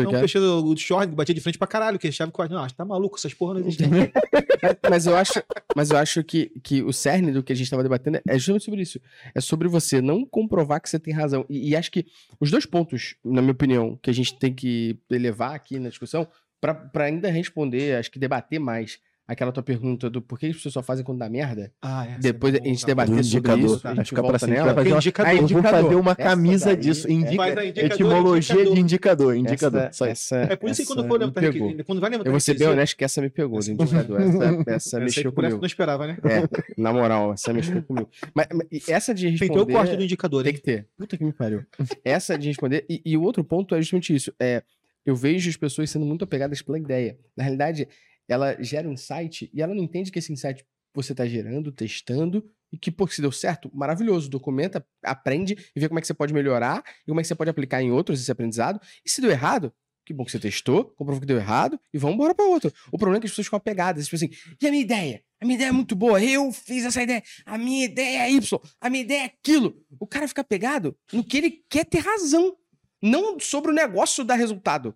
Então, 0.02 0.18
o 0.18 0.20
peixe 0.20 0.40
do 0.40 0.62
do 0.62 0.76
Schrödinger 0.76 1.16
batia 1.16 1.36
de 1.36 1.42
frente 1.42 1.58
pra 1.58 1.68
caralho, 1.68 2.00
que 2.00 2.08
achava 2.08 2.32
que 2.32 2.40
o 2.40 2.42
Einstein, 2.42 2.60
não, 2.60 2.68
tá 2.68 2.86
maluco, 2.86 3.18
essas 3.18 3.34
porra 3.34 3.56
não 3.56 3.62
existem. 3.62 3.90
Mas 4.90 5.06
eu 5.06 5.16
acho, 5.16 5.34
mas 5.76 5.92
eu 5.92 5.98
acho 5.98 6.24
que, 6.24 6.52
que 6.64 6.82
o 6.82 6.92
cerne 6.92 7.32
do 7.32 7.44
que 7.44 7.54
a 7.54 7.56
gente 7.56 7.66
estava 7.66 7.84
debatendo 7.84 8.20
é 8.28 8.38
justamente 8.38 8.66
sobre 8.66 8.82
isso. 8.82 9.00
É 9.36 9.40
sobre 9.40 9.68
você 9.68 10.02
não 10.02 10.26
comprovar 10.26 10.82
que 10.82 10.90
você 10.90 10.98
tem 10.98 11.14
razão. 11.14 11.46
E, 11.48 11.70
e 11.70 11.76
acho 11.76 11.92
que 11.92 12.06
os 12.40 12.50
dois 12.50 12.66
pontos, 12.66 13.16
na 13.24 13.42
minha 13.42 13.52
opinião, 13.52 13.98
que 14.02 14.10
a 14.10 14.14
gente 14.14 14.38
tem 14.40 14.54
que 14.54 15.00
elevar 15.12 15.54
aqui 15.54 15.78
na 15.78 15.90
discussão, 15.90 16.28
para 16.60 17.06
ainda 17.06 17.30
responder, 17.30 17.98
acho 17.98 18.12
que 18.12 18.18
debater 18.18 18.60
mais 18.60 19.00
aquela 19.28 19.52
tua 19.52 19.62
pergunta 19.62 20.10
do 20.10 20.22
por 20.22 20.40
que 20.40 20.46
as 20.46 20.56
pessoas 20.56 20.74
só 20.74 20.82
fazem 20.82 21.04
quando 21.04 21.20
dá 21.20 21.30
merda, 21.30 21.72
Ah, 21.82 22.08
essa 22.08 22.20
depois 22.22 22.56
é 22.56 22.60
a 22.62 22.64
gente 22.68 22.86
debater 22.86 23.24
sobre 23.24 23.40
indicador. 23.40 23.66
isso, 23.66 23.76
a 23.76 23.90
Vai 23.90 23.96
gente 23.98 24.10
ficar 24.10 24.24
pra 24.24 24.40
cima. 24.40 24.54
nela. 24.54 24.74
Fazer 24.74 24.90
uma- 24.90 24.98
Indicador. 24.98 25.30
Ah, 25.30 25.36
eu 25.36 25.48
vou 25.48 25.64
fazer 25.64 25.96
uma 25.96 26.16
camisa 26.16 26.66
daí 26.68 26.76
disso. 26.78 27.08
é- 27.08 27.12
Indica, 27.12 27.44
aí, 27.44 27.70
indicador, 27.70 27.92
etimologia 27.92 28.56
indicador. 28.56 28.74
de 28.76 28.82
indicador. 28.82 29.36
Indicador. 29.36 29.82
Essa, 29.82 29.92
só 29.94 30.06
isso. 30.06 30.36
essa, 30.36 30.54
É 30.54 30.56
por 30.56 30.70
isso 30.70 30.82
que 30.82 30.88
quando 30.88 31.08
for 31.08 31.20
lembrar 31.20 31.42
pegou. 31.42 31.76
que, 31.76 31.84
quando 31.84 32.00
vai 32.00 32.10
lembrar 32.10 32.26
Eu 32.28 32.32
vou 32.32 32.40
ser 32.40 32.58
bem 32.58 32.68
honesto 32.70 32.96
que 32.96 33.04
essa 33.04 33.22
me 33.22 33.30
pegou, 33.30 33.60
do 33.60 33.60
Essa- 33.60 33.72
indicador. 33.72 34.22
Essa, 34.22 34.64
essa 34.72 35.00
mexeu 35.00 35.32
por 35.32 35.44
essa 35.44 35.52
comigo. 35.52 35.62
não 35.62 35.68
esperava, 35.68 36.08
né? 36.08 36.18
É, 36.24 36.82
na 36.82 36.94
moral, 36.94 37.34
essa 37.34 37.52
mexeu 37.52 37.84
comigo. 37.84 38.10
Mas, 38.34 38.48
mas 38.54 38.90
essa 38.90 39.14
de 39.14 39.28
responder... 39.28 39.54
Então 39.54 39.68
eu 39.70 39.76
corto 39.76 39.98
do 39.98 40.04
indicador, 40.04 40.44
Tem 40.44 40.54
que 40.54 40.62
ter. 40.62 40.88
Puta 40.98 41.18
que 41.18 41.24
me 41.26 41.34
pariu. 41.34 41.64
Essa 42.06 42.38
de 42.38 42.48
responder. 42.48 42.86
E, 42.90 43.02
e 43.06 43.18
o 43.18 43.22
outro 43.24 43.44
ponto 43.44 43.76
é 43.76 43.82
justamente 43.82 44.16
isso. 44.16 44.32
É, 44.40 44.64
eu 45.06 45.16
vejo 45.16 45.50
as 45.50 45.58
pessoas 45.58 45.90
sendo 45.90 46.06
muito 46.06 46.24
apegadas 46.24 46.62
pela 46.62 46.78
ideia. 46.80 47.18
Na 47.36 47.44
realidade, 47.44 47.88
ela 48.28 48.62
gera 48.62 48.88
um 48.88 48.94
insight 48.94 49.50
e 49.54 49.62
ela 49.62 49.74
não 49.74 49.84
entende 49.84 50.12
que 50.12 50.20
esse 50.20 50.32
insight 50.32 50.66
você 50.94 51.14
está 51.14 51.26
gerando, 51.28 51.72
testando, 51.72 52.44
e 52.72 52.78
que, 52.78 52.92
pô, 52.92 53.08
se 53.08 53.22
deu 53.22 53.32
certo, 53.32 53.70
maravilhoso. 53.74 54.30
Documenta, 54.30 54.86
aprende 55.04 55.56
e 55.76 55.80
vê 55.80 55.88
como 55.88 56.00
é 56.00 56.02
que 56.02 56.08
você 56.08 56.14
pode 56.14 56.34
melhorar 56.34 56.84
e 57.04 57.08
como 57.08 57.20
é 57.20 57.24
que 57.24 57.28
você 57.28 57.36
pode 57.36 57.50
aplicar 57.50 57.82
em 57.82 57.92
outros 57.92 58.22
esse 58.22 58.32
aprendizado. 58.32 58.80
E 59.06 59.10
se 59.10 59.22
deu 59.22 59.32
errado, 59.32 59.72
que 60.06 60.14
bom 60.14 60.26
que 60.26 60.32
você 60.32 60.40
testou, 60.40 60.86
comprovou 60.96 61.20
que 61.20 61.28
deu 61.28 61.38
errado 61.38 61.80
e 61.94 61.98
vamos 61.98 62.16
embora 62.16 62.34
para 62.34 62.46
outro. 62.46 62.72
O 62.92 62.98
problema 62.98 63.18
é 63.18 63.20
que 63.22 63.26
as 63.28 63.32
pessoas 63.32 63.48
ficam 63.48 63.58
apegadas, 63.58 64.06
tipo 64.06 64.16
assim, 64.16 64.30
e 64.62 64.68
a 64.68 64.72
minha 64.72 64.82
ideia? 64.82 65.24
A 65.40 65.46
minha 65.46 65.56
ideia 65.56 65.70
é 65.70 65.72
muito 65.72 65.96
boa, 65.96 66.22
eu 66.24 66.52
fiz 66.52 66.84
essa 66.84 67.04
ideia, 67.04 67.22
a 67.46 67.58
minha 67.58 67.86
ideia 67.86 68.24
é 68.24 68.32
Y, 68.32 68.60
a 68.82 68.90
minha 68.90 69.04
ideia 69.04 69.22
é 69.24 69.26
aquilo. 69.26 69.80
O 70.00 70.08
cara 70.08 70.28
fica 70.28 70.44
pegado 70.44 70.98
no 71.14 71.24
que 71.24 71.38
ele 71.38 71.64
quer 71.70 71.86
ter 71.86 72.00
razão, 72.00 72.58
não 73.02 73.40
sobre 73.40 73.72
o 73.72 73.74
negócio 73.74 74.24
dar 74.24 74.36
resultado. 74.36 74.96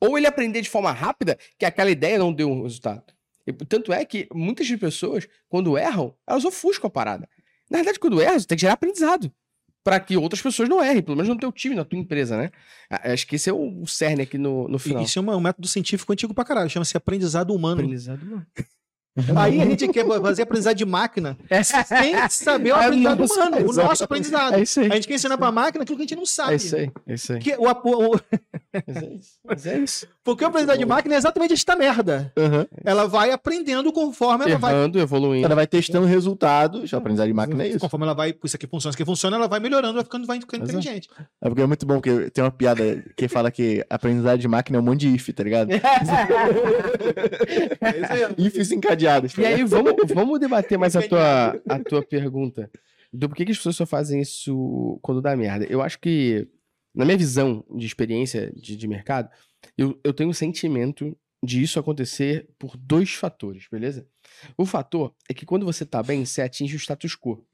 Ou 0.00 0.16
ele 0.18 0.26
aprender 0.26 0.60
de 0.60 0.70
forma 0.70 0.92
rápida 0.92 1.38
que 1.58 1.64
aquela 1.64 1.90
ideia 1.90 2.18
não 2.18 2.32
deu 2.32 2.50
um 2.50 2.62
resultado. 2.62 3.02
E, 3.46 3.52
tanto 3.52 3.92
é 3.92 4.04
que 4.04 4.28
muitas 4.32 4.68
pessoas, 4.76 5.26
quando 5.48 5.78
erram, 5.78 6.14
elas 6.26 6.44
ofuscam 6.44 6.88
a 6.88 6.90
parada. 6.90 7.28
Na 7.70 7.78
verdade, 7.78 7.98
quando 7.98 8.20
erram, 8.20 8.38
você 8.38 8.46
tem 8.46 8.56
que 8.56 8.62
gerar 8.62 8.74
aprendizado. 8.74 9.32
Para 9.82 10.00
que 10.00 10.16
outras 10.16 10.42
pessoas 10.42 10.68
não 10.68 10.82
errem, 10.84 11.00
pelo 11.00 11.16
menos 11.16 11.28
no 11.28 11.38
teu 11.38 11.52
time, 11.52 11.76
na 11.76 11.84
tua 11.84 11.98
empresa, 11.98 12.36
né? 12.36 12.50
Acho 12.90 13.24
que 13.24 13.36
esse 13.36 13.48
é 13.48 13.52
o 13.52 13.86
cerne 13.86 14.22
aqui 14.22 14.36
no, 14.36 14.66
no 14.66 14.76
E 14.76 14.80
final. 14.80 15.02
Isso 15.02 15.18
é 15.18 15.22
um 15.22 15.40
método 15.40 15.68
científico 15.68 16.12
antigo 16.12 16.34
pra 16.34 16.44
caralho, 16.44 16.68
chama-se 16.68 16.96
aprendizado 16.96 17.54
humano. 17.54 17.82
Aprendizado, 17.82 18.26
mano. 18.26 18.46
Aí 19.34 19.60
a 19.62 19.64
gente 19.64 19.88
quer 19.88 20.06
fazer 20.06 20.42
aprendizado 20.42 20.76
de 20.76 20.84
máquina 20.84 21.38
Essa 21.48 21.82
sem 21.84 22.14
saber 22.28 22.72
o 22.72 22.76
É 22.76 22.84
aprendizado 22.86 23.24
humano, 23.24 23.70
o 23.70 23.72
nosso 23.72 24.04
aprendizado. 24.04 24.54
É 24.54 24.62
isso 24.62 24.80
aí. 24.80 24.90
A 24.90 24.94
gente 24.96 25.08
quer 25.08 25.14
ensinar 25.14 25.38
pra 25.38 25.50
máquina 25.50 25.82
aquilo 25.84 25.96
que 25.96 26.02
a 26.02 26.06
gente 26.06 26.16
não 26.16 26.26
sabe. 26.26 26.52
É 26.52 26.56
isso 26.56 26.76
aí. 26.76 26.90
É 27.06 27.14
isso 27.14 27.32
aí. 27.32 27.38
Porque 27.38 27.56
o, 27.56 27.64
o- 28.12 28.20
é 28.74 29.14
isso. 29.14 29.68
É 29.68 29.78
isso. 29.78 30.06
porque 30.22 30.44
o 30.44 30.46
aprendizado 30.48 30.78
de 30.78 30.84
máquina 30.84 31.14
é 31.14 31.18
exatamente 31.18 31.54
esta 31.54 31.74
merda. 31.74 32.30
Aham. 32.36 32.66
Ela 32.84 33.06
vai 33.06 33.30
aprendendo 33.30 33.92
conforme 33.92 34.44
ela 34.44 34.58
vai. 34.58 34.72
Errando, 34.74 34.98
evoluindo. 34.98 35.46
Ela 35.46 35.54
vai 35.54 35.66
testando 35.66 36.06
resultados. 36.06 36.92
A 36.92 36.98
aprendizagem 36.98 37.32
de 37.32 37.36
máquina 37.36 37.64
é 37.64 37.68
isso. 37.68 37.78
Conforme 37.78 38.04
ela 38.04 38.14
vai, 38.14 38.34
isso 38.44 38.56
aqui 38.56 38.66
funciona, 38.66 38.90
isso 38.90 38.96
aqui 38.96 39.04
funciona, 39.04 39.36
ela 39.36 39.48
vai 39.48 39.60
melhorando, 39.60 39.94
vai 39.94 40.04
ficando, 40.04 40.26
vai 40.26 40.38
ficando 40.40 40.64
Exato. 40.64 40.78
inteligente. 40.78 41.08
É 41.40 41.48
porque 41.48 41.62
é 41.62 41.66
muito 41.66 41.86
bom, 41.86 41.94
porque 42.00 42.30
tem 42.30 42.44
uma 42.44 42.50
piada 42.50 43.02
que 43.16 43.28
fala 43.28 43.50
que 43.50 43.82
aprendizagem 43.88 44.40
de 44.40 44.48
máquina 44.48 44.76
é 44.76 44.80
um 44.80 44.84
monte 44.84 45.00
de 45.08 45.14
if, 45.14 45.28
tá 45.32 45.42
ligado? 45.42 45.70
É 47.80 47.90
isso 48.00 48.12
aí. 48.12 48.46
Ifs 48.46 48.72
encadeados. 48.72 49.05
Tá 49.06 49.42
E 49.42 49.46
aí, 49.46 49.64
vamos, 49.64 49.94
vamos 50.12 50.40
debater 50.40 50.78
mais 50.78 50.96
a 50.96 51.02
tua, 51.02 51.60
a 51.68 51.78
tua 51.78 52.02
pergunta. 52.02 52.70
Do 53.12 53.28
porquê 53.28 53.44
que 53.44 53.52
as 53.52 53.56
pessoas 53.56 53.76
só 53.76 53.86
fazem 53.86 54.20
isso 54.20 54.98
quando 55.02 55.22
dá 55.22 55.36
merda. 55.36 55.64
Eu 55.68 55.80
acho 55.80 55.98
que, 55.98 56.48
na 56.94 57.04
minha 57.04 57.16
visão 57.16 57.64
de 57.74 57.86
experiência 57.86 58.52
de, 58.54 58.76
de 58.76 58.88
mercado, 58.88 59.30
eu, 59.76 59.98
eu 60.04 60.12
tenho 60.12 60.30
um 60.30 60.34
sentimento 60.34 61.16
de 61.42 61.62
isso 61.62 61.78
acontecer 61.78 62.48
por 62.58 62.76
dois 62.76 63.14
fatores, 63.14 63.66
beleza? 63.70 64.06
O 64.56 64.66
fator 64.66 65.14
é 65.28 65.34
que 65.34 65.46
quando 65.46 65.64
você 65.64 65.86
tá 65.86 66.02
bem, 66.02 66.24
você 66.24 66.42
atinge 66.42 66.74
o 66.74 66.78
status 66.78 67.14
quo 67.14 67.46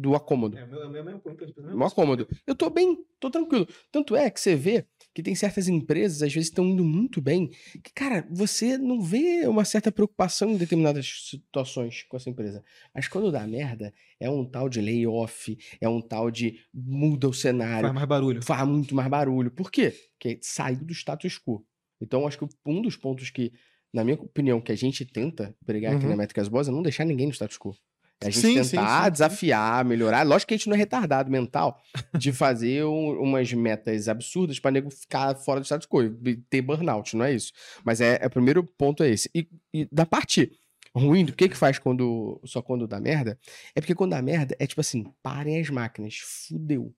do 0.00 0.14
acômodo. 0.14 0.56
É, 0.56 0.64
meu, 0.64 0.88
meu, 0.90 1.04
meu, 1.04 1.04
meu, 1.04 1.22
meu, 1.56 1.76
Mó 1.76 1.90
cômodo. 1.90 2.28
Eu 2.46 2.54
tô 2.54 2.70
bem, 2.70 2.96
tô 3.18 3.28
tranquilo. 3.30 3.66
Tanto 3.90 4.14
é 4.14 4.30
que 4.30 4.40
você 4.40 4.54
vê 4.54 4.86
que 5.12 5.22
tem 5.22 5.34
certas 5.34 5.66
empresas, 5.66 6.22
às 6.22 6.32
vezes, 6.32 6.48
estão 6.48 6.64
indo 6.64 6.84
muito 6.84 7.20
bem, 7.20 7.48
que, 7.82 7.92
cara, 7.92 8.24
você 8.30 8.78
não 8.78 9.00
vê 9.02 9.46
uma 9.48 9.64
certa 9.64 9.90
preocupação 9.90 10.50
em 10.50 10.56
determinadas 10.56 11.24
situações 11.28 12.04
com 12.04 12.16
essa 12.16 12.30
empresa. 12.30 12.62
Mas 12.94 13.08
quando 13.08 13.32
dá 13.32 13.44
merda, 13.46 13.92
é 14.20 14.30
um 14.30 14.44
tal 14.44 14.68
de 14.68 14.80
layoff, 14.80 15.58
é 15.80 15.88
um 15.88 16.00
tal 16.00 16.30
de 16.30 16.60
muda 16.72 17.28
o 17.28 17.34
cenário, 17.34 17.82
Faz 17.88 17.94
mais 17.94 18.06
barulho. 18.08 18.42
faz 18.42 18.68
muito 18.68 18.94
mais 18.94 19.08
barulho. 19.08 19.50
Por 19.50 19.70
quê? 19.72 19.92
Porque 20.12 20.38
saiu 20.42 20.84
do 20.84 20.92
status 20.94 21.36
quo. 21.38 21.64
Então, 22.00 22.24
acho 22.26 22.38
que 22.38 22.46
um 22.64 22.80
dos 22.80 22.96
pontos 22.96 23.30
que, 23.30 23.52
na 23.92 24.04
minha 24.04 24.16
opinião, 24.16 24.60
que 24.60 24.70
a 24.70 24.76
gente 24.76 25.04
tenta 25.04 25.56
pregar 25.66 25.96
aqui 25.96 26.04
Uhum. 26.04 26.10
na 26.10 26.16
Métricas 26.16 26.46
Boas 26.46 26.68
é 26.68 26.70
não 26.70 26.82
deixar 26.82 27.04
ninguém 27.04 27.26
no 27.26 27.32
status 27.32 27.58
quo. 27.58 27.74
A 28.20 28.30
gente 28.30 28.40
sim, 28.40 28.54
tentar 28.54 28.64
sim, 28.64 29.04
sim. 29.04 29.12
desafiar, 29.12 29.84
melhorar. 29.84 30.24
Lógico 30.26 30.48
que 30.48 30.54
a 30.54 30.56
gente 30.56 30.68
não 30.68 30.74
é 30.74 30.78
retardado 30.78 31.30
mental 31.30 31.80
de 32.18 32.32
fazer 32.32 32.84
um- 32.84 33.20
umas 33.22 33.52
metas 33.52 34.08
absurdas 34.08 34.58
para 34.58 34.72
nego 34.72 34.90
ficar 34.90 35.36
fora 35.36 35.60
do 35.60 35.64
status 35.64 35.86
quo 35.86 36.02
e 36.02 36.36
ter 36.50 36.60
burnout, 36.60 37.16
não 37.16 37.24
é 37.24 37.32
isso. 37.32 37.52
Mas 37.84 38.00
é, 38.00 38.18
é 38.20 38.26
o 38.26 38.30
primeiro 38.30 38.64
ponto 38.64 39.02
é 39.04 39.10
esse. 39.10 39.30
E, 39.34 39.48
e 39.72 39.86
da 39.92 40.04
parte 40.04 40.50
ruim, 40.94 41.24
do 41.24 41.32
que 41.32 41.48
que 41.48 41.56
faz 41.56 41.78
quando 41.78 42.40
só 42.44 42.60
quando 42.60 42.88
dá 42.88 42.98
merda? 42.98 43.38
É 43.74 43.80
porque 43.80 43.94
quando 43.94 44.10
dá 44.10 44.20
merda 44.22 44.56
é 44.58 44.66
tipo 44.66 44.80
assim, 44.80 45.04
parem 45.22 45.60
as 45.60 45.70
máquinas, 45.70 46.16
fudeu. 46.16 46.92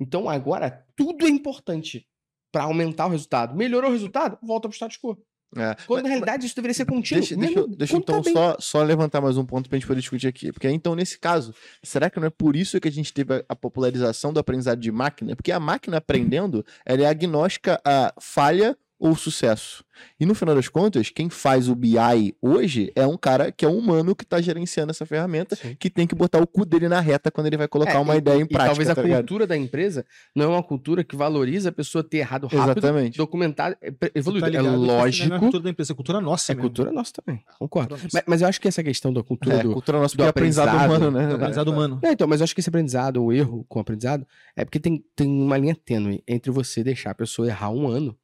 Então 0.00 0.28
agora 0.28 0.84
tudo 0.96 1.26
é 1.26 1.28
importante 1.28 2.06
para 2.52 2.64
aumentar 2.64 3.06
o 3.06 3.10
resultado. 3.10 3.54
Melhorou 3.54 3.90
o 3.90 3.92
resultado, 3.92 4.36
volta 4.42 4.68
pro 4.68 4.74
status 4.74 4.96
quo. 4.98 5.16
É. 5.56 5.76
Quando 5.86 6.04
na 6.04 6.08
realidade 6.08 6.46
isso 6.46 6.54
deveria 6.54 6.74
ser 6.74 6.84
contínuo. 6.84 7.20
Deixa, 7.20 7.36
deixa, 7.36 7.54
mesmo 7.60 7.76
deixa 7.76 8.00
tá 8.00 8.18
então 8.18 8.22
só, 8.32 8.56
só 8.60 8.82
levantar 8.82 9.20
mais 9.20 9.36
um 9.36 9.44
ponto 9.44 9.68
pra 9.68 9.76
gente 9.78 9.86
poder 9.86 10.00
discutir 10.00 10.28
aqui. 10.28 10.52
Porque 10.52 10.68
então, 10.68 10.94
nesse 10.94 11.18
caso, 11.18 11.54
será 11.82 12.08
que 12.08 12.20
não 12.20 12.26
é 12.26 12.30
por 12.30 12.54
isso 12.54 12.80
que 12.80 12.86
a 12.86 12.92
gente 12.92 13.12
teve 13.12 13.34
a, 13.34 13.44
a 13.48 13.56
popularização 13.56 14.32
do 14.32 14.38
aprendizado 14.38 14.78
de 14.78 14.92
máquina? 14.92 15.34
Porque 15.34 15.50
a 15.50 15.58
máquina 15.58 15.96
aprendendo, 15.96 16.64
ela 16.86 17.02
é 17.02 17.06
agnóstica 17.06 17.80
a 17.84 18.14
falha 18.20 18.76
ou 19.00 19.16
sucesso. 19.16 19.82
E 20.18 20.24
no 20.24 20.34
final 20.34 20.54
das 20.54 20.68
contas, 20.68 21.10
quem 21.10 21.28
faz 21.28 21.68
o 21.68 21.74
BI 21.74 22.34
hoje 22.40 22.90
é 22.94 23.06
um 23.06 23.16
cara 23.18 23.50
que 23.52 23.64
é 23.66 23.68
um 23.68 23.76
humano 23.76 24.14
que 24.14 24.24
tá 24.24 24.40
gerenciando 24.40 24.90
essa 24.90 25.04
ferramenta, 25.04 25.56
Sim. 25.56 25.76
que 25.78 25.90
tem 25.90 26.06
que 26.06 26.14
botar 26.14 26.40
o 26.40 26.46
cu 26.46 26.64
dele 26.64 26.88
na 26.88 27.00
reta 27.00 27.30
quando 27.30 27.48
ele 27.48 27.56
vai 27.58 27.68
colocar 27.68 27.94
É, 27.94 27.98
uma 27.98 28.14
e- 28.14 28.18
ideia 28.18 28.38
em 28.38 28.42
E 28.44 28.46
prática. 28.46 28.66
talvez 28.68 28.88
a 28.90 28.94
tá 28.94 29.02
ligado? 29.02 29.18
cultura 29.20 29.46
da 29.46 29.56
empresa 29.56 30.04
não 30.34 30.46
é 30.46 30.48
uma 30.48 30.62
cultura 30.62 31.02
que 31.04 31.16
valoriza 31.16 31.68
a 31.70 31.72
pessoa 31.72 32.02
ter 32.04 32.18
errado 32.18 32.44
rápido, 32.46 32.78
Exatamente. 32.78 33.18
documentado, 33.18 33.76
é, 33.82 33.90
Você 33.90 34.10
evoluído. 34.14 34.40
tá 34.40 34.46
é 34.46 34.50
ligado 34.50 34.64
que 34.64 34.70
isso 34.76 34.86
não 34.86 34.94
é 34.94 34.98
a 34.98 35.02
lógico. 35.02 35.38
cultura 35.38 35.62
da 35.64 35.70
empresa, 35.70 35.92
é 35.92 35.96
cultura 35.96 36.20
nossa 36.20 36.52
É 36.52 36.54
mesmo. 36.54 36.68
cultura 36.68 36.92
nossa 36.92 37.12
também, 37.12 37.42
concordo. 37.58 37.90
Nossa. 37.96 38.08
Mas, 38.12 38.22
mas 38.26 38.42
eu 38.42 38.48
acho 38.48 38.60
que 38.60 38.68
essa 38.68 38.82
questão 38.82 39.12
da 39.12 39.22
cultura 39.22 39.56
É, 39.56 39.62
do. 39.62 39.72
cultura 39.72 39.98
nossa, 40.00 40.16
do 40.16 40.22
é 40.24 40.28
aprendizado 40.28 40.68
aprendizado, 40.68 40.98
humano, 40.98 41.10
né? 41.18 41.26
Do 41.28 41.34
aprendizado 41.34 41.68
humano. 41.68 42.00
Não, 42.02 42.10
então, 42.12 42.26
mas 42.28 42.40
eu 42.40 42.44
acho 42.44 42.54
que 42.54 42.60
esse 42.60 42.68
aprendizado, 42.70 43.22
o 43.22 43.32
erro 43.32 43.64
com 43.68 43.78
o 43.78 43.82
aprendizado, 43.82 44.26
é 44.56 44.64
porque 44.64 44.78
tem, 44.80 45.04
tem 45.14 45.28
uma 45.28 45.56
linha 45.58 45.74
tênue 45.74 46.22
entre 46.26 46.50
você 46.50 46.82
deixar 46.82 47.10
a 47.10 47.14
pessoa 47.14 47.46
errar 47.48 47.70
um 47.70 47.86
ano 47.86 48.16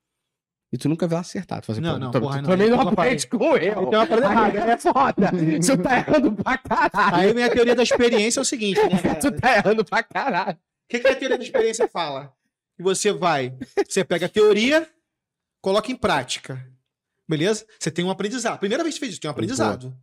e 0.76 0.78
tu 0.78 0.88
nunca 0.88 1.08
vai 1.08 1.18
acertar. 1.18 1.60
Tu 1.62 1.72
assim, 1.72 1.80
Não, 1.80 1.98
não, 1.98 2.10
tu, 2.10 2.20
porra, 2.20 2.36
tu 2.36 2.42
não, 2.42 2.50
também 2.50 2.70
não 2.70 2.80
aprende 2.80 3.26
com. 3.26 3.54
Aí 3.54 3.60
tem 3.60 3.74
uma 3.74 4.06
parada 4.06 4.26
errada. 4.26 4.58
é 4.58 4.76
foda. 4.76 5.30
Você 5.60 5.76
tá 5.76 5.96
errando 5.98 6.32
pra 6.32 6.58
caralho. 6.58 7.16
Aí 7.16 7.34
minha 7.34 7.50
teoria 7.50 7.74
da 7.74 7.82
experiência 7.82 8.38
é 8.38 8.42
o 8.42 8.44
seguinte, 8.44 8.78
né? 8.80 9.14
Tu 9.20 9.32
tá 9.32 9.56
errando 9.56 9.84
pra 9.84 10.02
caralho. 10.02 10.56
O 10.56 10.88
que, 10.88 11.00
que 11.00 11.08
a 11.08 11.16
teoria 11.16 11.38
da 11.38 11.44
experiência 11.44 11.88
fala? 11.88 12.32
Que 12.76 12.82
você 12.82 13.10
vai, 13.10 13.54
você 13.88 14.04
pega 14.04 14.26
a 14.26 14.28
teoria, 14.28 14.86
coloca 15.62 15.90
em 15.90 15.96
prática. 15.96 16.64
Beleza? 17.28 17.66
Você 17.80 17.90
tem 17.90 18.04
um 18.04 18.10
aprendizado. 18.10 18.58
Primeira 18.58 18.84
vez 18.84 18.94
que 18.94 18.98
você 18.98 19.06
fez 19.06 19.12
isso, 19.12 19.20
tem 19.20 19.28
um 19.28 19.32
aprendizado. 19.32 19.96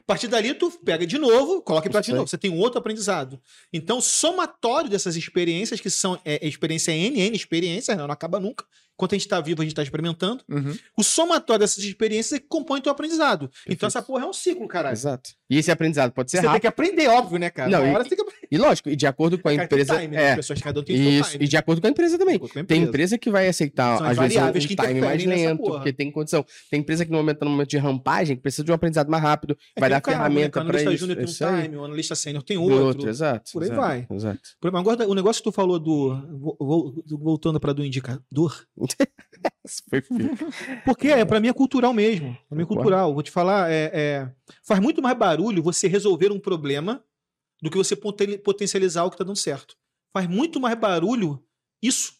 A 0.00 0.04
partir 0.06 0.28
dali, 0.28 0.54
tu 0.54 0.70
pega 0.84 1.06
de 1.06 1.18
novo, 1.18 1.62
coloca 1.62 1.88
em 1.88 1.90
prática 1.90 2.12
de 2.12 2.16
novo. 2.16 2.28
Você 2.28 2.38
tem 2.38 2.50
um 2.50 2.58
outro 2.58 2.78
aprendizado. 2.78 3.40
Então, 3.72 4.00
somatório 4.00 4.90
dessas 4.90 5.16
experiências, 5.16 5.80
que 5.80 5.88
são 5.88 6.20
é, 6.24 6.46
experiência 6.46 6.90
N, 6.92 7.20
N 7.20 7.36
experiências, 7.36 7.96
né? 7.96 8.02
não 8.04 8.12
acaba 8.12 8.40
nunca. 8.40 8.64
Enquanto 9.00 9.14
a 9.14 9.18
gente 9.18 9.28
tá 9.28 9.40
vivo, 9.40 9.62
a 9.62 9.64
gente 9.64 9.74
tá 9.74 9.82
experimentando. 9.82 10.44
Uhum. 10.46 10.76
O 10.98 11.02
somatório 11.02 11.60
dessas 11.60 11.82
experiências 11.82 12.34
é 12.34 12.38
que 12.38 12.46
compõe 12.46 12.82
teu 12.82 12.92
aprendizado. 12.92 13.44
Então, 13.44 13.50
Perfeito. 13.64 13.86
essa 13.86 14.02
porra 14.02 14.24
é 14.24 14.28
um 14.28 14.32
ciclo, 14.34 14.68
caralho. 14.68 14.92
Exato. 14.92 15.30
E 15.48 15.56
esse 15.56 15.70
aprendizado 15.70 16.12
pode 16.12 16.30
ser 16.30 16.36
Você 16.36 16.40
tem 16.42 16.48
rápido. 16.48 16.60
que 16.60 16.66
aprender, 16.66 17.08
óbvio, 17.08 17.38
né, 17.38 17.48
cara? 17.48 17.70
Não, 17.70 17.86
e- 17.86 17.92
você 17.92 18.10
tem 18.10 18.16
que 18.18 18.22
aprender. 18.22 18.48
E 18.52 18.58
lógico, 18.58 18.90
e 18.90 18.96
de 18.96 19.06
acordo 19.06 19.38
com 19.38 19.48
a 19.48 19.54
Cara, 19.56 19.66
tem 19.68 19.78
empresa. 19.80 20.00
time, 20.00 20.14
né? 20.16 20.22
é, 20.22 20.30
As 20.32 20.36
pessoas, 20.36 20.60
cada 20.60 20.80
um 20.80 20.82
tem 20.84 21.18
isso, 21.18 21.30
time. 21.30 21.44
e 21.44 21.48
de 21.48 21.56
acordo 21.56 21.80
com 21.80 21.86
a 21.86 21.90
empresa 21.90 22.18
também. 22.18 22.38
A 22.56 22.64
Tem 22.64 22.82
empresa. 22.82 23.16
que 23.16 23.30
vai 23.30 23.48
aceitar, 23.48 23.96
São 23.96 24.06
às 24.06 24.18
vezes, 24.18 24.36
um 24.36 24.52
que 24.52 24.76
time 24.76 25.00
mais 25.00 25.24
lento, 25.24 25.62
porque 25.62 25.92
tem 25.94 26.10
condição. 26.10 26.44
Tem 26.70 26.80
empresa 26.80 27.04
que 27.06 27.10
no 27.10 27.16
momento, 27.16 27.38
tá 27.38 27.44
no 27.46 27.50
momento 27.52 27.70
de 27.70 27.78
rampagem, 27.78 28.36
precisa 28.36 28.64
de 28.64 28.70
um 28.70 28.74
aprendizado 28.74 29.10
mais 29.10 29.22
rápido, 29.22 29.56
É 29.74 29.80
vai 29.80 29.88
dar 29.88 29.98
um 29.98 30.04
ferramenta 30.04 30.40
né? 30.40 30.48
O 30.48 30.50
pra 30.50 30.60
analista 30.62 30.90
isso. 30.90 30.98
júnior 31.00 31.16
tem 31.16 31.24
isso 31.24 31.44
um 31.46 31.62
time, 31.62 31.76
o 31.76 31.84
analista 31.84 32.14
sênior 32.14 32.42
tem 32.42 32.56
Tem 32.58 32.64
outro. 32.66 32.84
outro, 32.86 33.08
exato. 33.08 33.50
Por 33.52 33.62
aí 33.62 33.68
exato, 33.70 33.80
vai. 33.80 34.06
Exato. 34.10 34.40
Agora, 34.62 35.08
o 35.08 35.14
negócio 35.14 35.42
que 35.42 35.48
tu 35.50 35.52
falou 35.52 35.78
do. 35.78 36.14
vo- 36.38 36.56
vo- 36.60 37.04
Voltando 37.30 37.58
para 37.60 37.72
do 37.72 37.84
indicador. 37.84 38.66
Foi. 39.88 40.02
Porque 40.84 41.08
é, 41.08 41.24
pra 41.24 41.40
mim 41.40 41.48
é 41.48 41.52
cultural 41.52 41.92
mesmo. 41.92 42.36
Pra 42.48 42.56
mim 42.56 42.62
é 42.62 42.66
cultural. 42.66 43.12
Vou 43.14 43.22
te 43.22 43.30
falar, 43.30 43.70
é, 43.70 43.90
é- 43.92 44.34
faz 44.64 44.80
muito 44.80 45.00
mais 45.00 45.16
barulho 45.16 45.62
você 45.62 45.86
resolver 45.88 46.30
um 46.32 46.40
problema 46.40 47.04
do 47.62 47.70
que 47.70 47.76
você 47.76 47.94
poten- 47.96 48.38
potencializar 48.38 49.04
o 49.04 49.10
que 49.10 49.16
tá 49.16 49.24
dando 49.24 49.36
certo. 49.36 49.76
Faz 50.12 50.26
muito 50.28 50.60
mais 50.60 50.78
barulho 50.78 51.42
isso. 51.82 52.14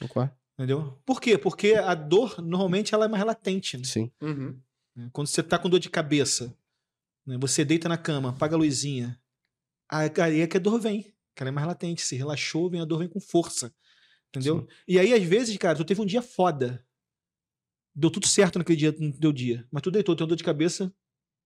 Concordo? 0.00 0.32
Entendeu? 0.58 0.98
Por 1.04 1.20
quê? 1.20 1.36
Porque 1.36 1.74
a 1.74 1.94
dor, 1.94 2.40
normalmente, 2.40 2.94
ela 2.94 3.04
é 3.06 3.08
mais 3.08 3.24
latente. 3.24 3.76
né? 3.76 3.84
Sim. 3.84 4.10
Uhum. 4.20 4.58
né? 4.96 5.10
Quando 5.12 5.26
você 5.26 5.42
tá 5.42 5.58
com 5.58 5.68
dor 5.68 5.80
de 5.80 5.90
cabeça, 5.90 6.56
né? 7.26 7.36
você 7.38 7.64
deita 7.64 7.88
na 7.88 7.98
cama, 7.98 8.30
apaga 8.30 8.54
a 8.54 8.58
luzinha, 8.58 9.20
aí 9.90 10.10
aí 10.22 10.40
é 10.40 10.46
que 10.46 10.56
a 10.56 10.60
dor 10.60 10.80
vem. 10.80 11.02
que 11.34 11.42
Ela 11.42 11.48
é 11.48 11.52
mais 11.52 11.66
latente. 11.66 12.02
Se 12.02 12.14
relaxou, 12.16 12.70
vem 12.70 12.80
a 12.80 12.84
dor 12.84 12.98
vem 13.00 13.08
com 13.08 13.20
força. 13.20 13.74
Entendeu? 14.34 14.60
Sim. 14.60 14.66
E 14.88 14.98
aí, 14.98 15.12
às 15.14 15.22
vezes, 15.22 15.56
cara, 15.56 15.76
tu 15.76 15.84
teve 15.84 16.00
um 16.00 16.06
dia 16.06 16.20
foda. 16.22 16.84
Deu 17.94 18.10
tudo 18.10 18.26
certo 18.26 18.58
naquele 18.58 18.76
dia, 18.78 18.94
no 18.98 19.12
teu 19.12 19.32
dia. 19.32 19.66
Mas 19.70 19.82
tu 19.82 19.90
deitou, 19.90 20.16
teu 20.16 20.26
dor 20.26 20.34
de 20.36 20.42
cabeça, 20.42 20.92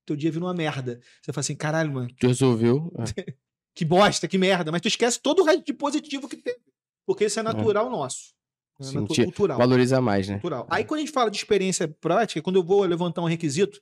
teu 0.06 0.16
dia 0.16 0.30
virou 0.32 0.48
uma 0.48 0.54
merda. 0.54 0.98
Você 1.20 1.32
fala 1.32 1.40
assim, 1.40 1.54
caralho, 1.54 1.92
mano, 1.92 2.08
Tu 2.18 2.26
resolveu. 2.26 2.90
é. 2.98 3.34
que 3.74 3.84
bosta, 3.84 4.26
que 4.26 4.38
merda. 4.38 4.72
Mas 4.72 4.80
tu 4.80 4.88
esquece 4.88 5.20
todo 5.20 5.40
o 5.42 5.44
resto 5.44 5.64
de 5.64 5.74
positivo 5.74 6.26
que 6.28 6.36
teve. 6.36 6.58
Porque 7.06 7.26
isso 7.26 7.38
é 7.38 7.42
natural 7.42 7.90
nosso. 7.90 8.34
É 8.80 8.84
Sim, 8.84 9.00
natu- 9.00 9.12
te- 9.14 9.24
cultural. 9.24 9.58
Valoriza 9.58 10.00
mais, 10.00 10.26
né? 10.28 10.34
Cultural. 10.36 10.66
Aí 10.70 10.84
quando 10.84 10.98
a 10.98 11.02
gente 11.04 11.12
fala 11.12 11.30
de 11.30 11.36
experiência 11.36 11.86
prática, 11.86 12.40
quando 12.40 12.56
eu 12.56 12.64
vou 12.64 12.82
levantar 12.84 13.20
um 13.22 13.26
requisito, 13.26 13.80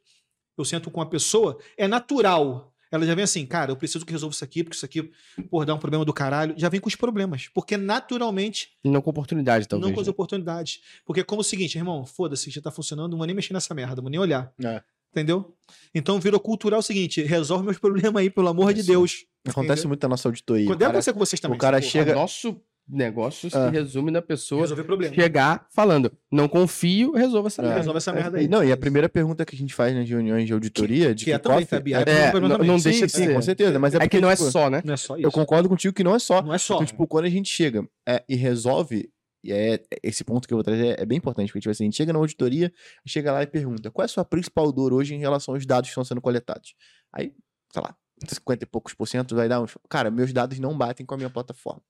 eu 0.58 0.64
sento 0.64 0.90
com 0.90 1.00
uma 1.00 1.08
pessoa, 1.08 1.58
é 1.76 1.86
natural. 1.86 2.72
Ela 2.90 3.04
já 3.04 3.14
vem 3.14 3.24
assim, 3.24 3.44
cara, 3.44 3.72
eu 3.72 3.76
preciso 3.76 4.04
que 4.06 4.12
resolva 4.12 4.34
isso 4.34 4.44
aqui, 4.44 4.62
porque 4.62 4.76
isso 4.76 4.84
aqui, 4.84 5.10
por 5.50 5.64
dar 5.66 5.74
um 5.74 5.78
problema 5.78 6.04
do 6.04 6.12
caralho. 6.12 6.54
Já 6.56 6.68
vem 6.68 6.80
com 6.80 6.88
os 6.88 6.94
problemas. 6.96 7.48
Porque 7.52 7.76
naturalmente 7.76 8.70
E 8.84 8.88
não 8.88 9.00
com 9.02 9.10
oportunidade, 9.10 9.66
talvez. 9.66 9.86
não 9.88 9.94
com 9.94 10.00
as 10.00 10.06
né? 10.06 10.10
oportunidades. 10.10 10.80
Porque 11.04 11.20
é 11.20 11.24
como 11.24 11.40
o 11.40 11.44
seguinte, 11.44 11.76
irmão, 11.76 12.04
foda-se, 12.06 12.50
já 12.50 12.60
tá 12.60 12.70
funcionando, 12.70 13.10
não 13.10 13.18
vou 13.18 13.26
nem 13.26 13.34
mexer 13.36 13.52
nessa 13.52 13.74
merda, 13.74 14.00
vou 14.00 14.10
nem 14.10 14.20
olhar. 14.20 14.52
É. 14.64 14.82
Entendeu? 15.10 15.56
Então 15.94 16.20
virou 16.20 16.38
cultural 16.38 16.80
o 16.80 16.82
seguinte, 16.82 17.22
resolve 17.22 17.64
meus 17.64 17.78
problemas 17.80 18.20
aí, 18.20 18.28
pelo 18.30 18.48
amor 18.48 18.72
de. 18.74 18.82
Deus. 18.82 19.24
Acontece 19.46 19.72
Entendeu? 19.80 19.88
muito 19.88 20.02
na 20.02 20.08
nossa 20.10 20.28
auditoria. 20.28 20.66
Deve 20.76 20.84
acontecer 20.84 21.12
com 21.12 21.18
vocês 21.18 21.40
também. 21.40 21.56
o 21.56 21.60
cara 21.60 21.80
chega- 21.80 22.14
nosso 22.14 22.60
negócio 22.88 23.50
se 23.50 23.56
Ah. 23.56 23.68
resume 23.68 24.10
na 24.10 24.22
pessoa 24.22 24.60
Resolver 24.62 24.84
problema. 24.84 25.14
chegar 25.14 25.66
falando, 25.74 26.12
não 26.30 26.48
confio, 26.48 27.12
resolva 27.12 27.48
essa 27.48 27.60
É. 27.60 27.64
merda. 27.64 27.78
Resolve 27.80 27.98
essa 27.98 28.12
merda 28.12 28.38
E, 28.38 28.40
aí. 28.42 28.48
Não, 28.48 28.62
e 28.62 28.70
a 28.70 28.76
primeira 28.76 29.08
pergunta 29.08 29.44
que 29.44 29.54
a 29.54 29.58
gente 29.58 29.74
faz 29.74 29.94
nas 29.94 30.08
reuniões 30.08 30.46
de 30.46 30.52
auditoria, 30.52 31.14
de 31.14 31.24
Que 31.24 31.32
é 31.32 31.38
também, 31.38 31.58
kickoff, 31.60 31.76
Fabi. 31.76 31.92
é- 31.92 31.96
Aí 31.96 32.02
É, 32.02 32.30
pergunta 32.30 32.40
não, 32.40 32.48
também. 32.56 32.66
não 32.68 32.78
Sim, 32.78 32.84
deixa 32.90 33.06
de 33.06 33.12
sim, 33.12 33.24
ser. 33.26 33.34
com 33.34 33.42
certeza. 33.42 33.78
Mas 33.78 33.94
é, 33.94 33.96
É 33.96 34.00
que 34.00 34.06
porque, 34.06 34.20
não 34.20 34.30
é 34.30 34.36
tipo, 34.36 34.50
só, 34.50 34.70
né? 34.70 34.82
Não 34.84 34.94
é 34.94 34.96
só 34.96 35.16
isso. 35.16 35.26
Eu 35.26 35.32
concordo 35.32 35.68
contigo 35.68 35.92
que 35.94 36.04
não 36.04 36.14
é 36.14 36.18
só. 36.18 36.40
Não 36.42 36.54
é 36.54 36.58
só. 36.58 36.74
Então, 36.76 36.86
tipo, 36.86 37.06
quando 37.06 37.24
a 37.24 37.30
gente 37.30 37.48
chega 37.50 37.86
é, 38.08 38.22
e 38.28 38.36
resolve, 38.36 39.10
e 39.42 39.52
é 39.52 39.80
esse 40.02 40.22
ponto 40.24 40.46
que 40.46 40.54
eu 40.54 40.56
vou 40.56 40.64
trazer 40.64 40.98
é, 40.98 41.02
é 41.02 41.06
bem 41.06 41.18
importante, 41.18 41.48
porque 41.48 41.60
tipo 41.60 41.70
assim, 41.70 41.84
a 41.84 41.86
gente 41.86 41.96
chega 41.96 42.12
na 42.12 42.18
auditoria, 42.18 42.72
chega 43.06 43.32
lá 43.32 43.42
e 43.42 43.46
pergunta: 43.46 43.90
qual 43.90 44.02
é 44.02 44.06
a 44.06 44.08
sua 44.08 44.24
principal 44.24 44.70
dor 44.72 44.92
hoje 44.92 45.14
em 45.14 45.18
relação 45.18 45.54
aos 45.54 45.66
dados 45.66 45.88
que 45.88 45.92
estão 45.92 46.04
sendo 46.04 46.20
coletados? 46.20 46.74
Aí, 47.12 47.32
sei 47.72 47.82
lá, 47.82 47.94
50 48.26 48.64
e 48.64 48.66
poucos 48.66 48.94
por 48.94 49.06
cento 49.06 49.34
vai 49.36 49.48
dar 49.48 49.60
uns. 49.60 49.76
Cara, 49.88 50.10
meus 50.10 50.32
dados 50.32 50.58
não 50.58 50.76
batem 50.76 51.04
com 51.04 51.14
a 51.14 51.16
minha 51.18 51.30
plataforma. 51.30 51.82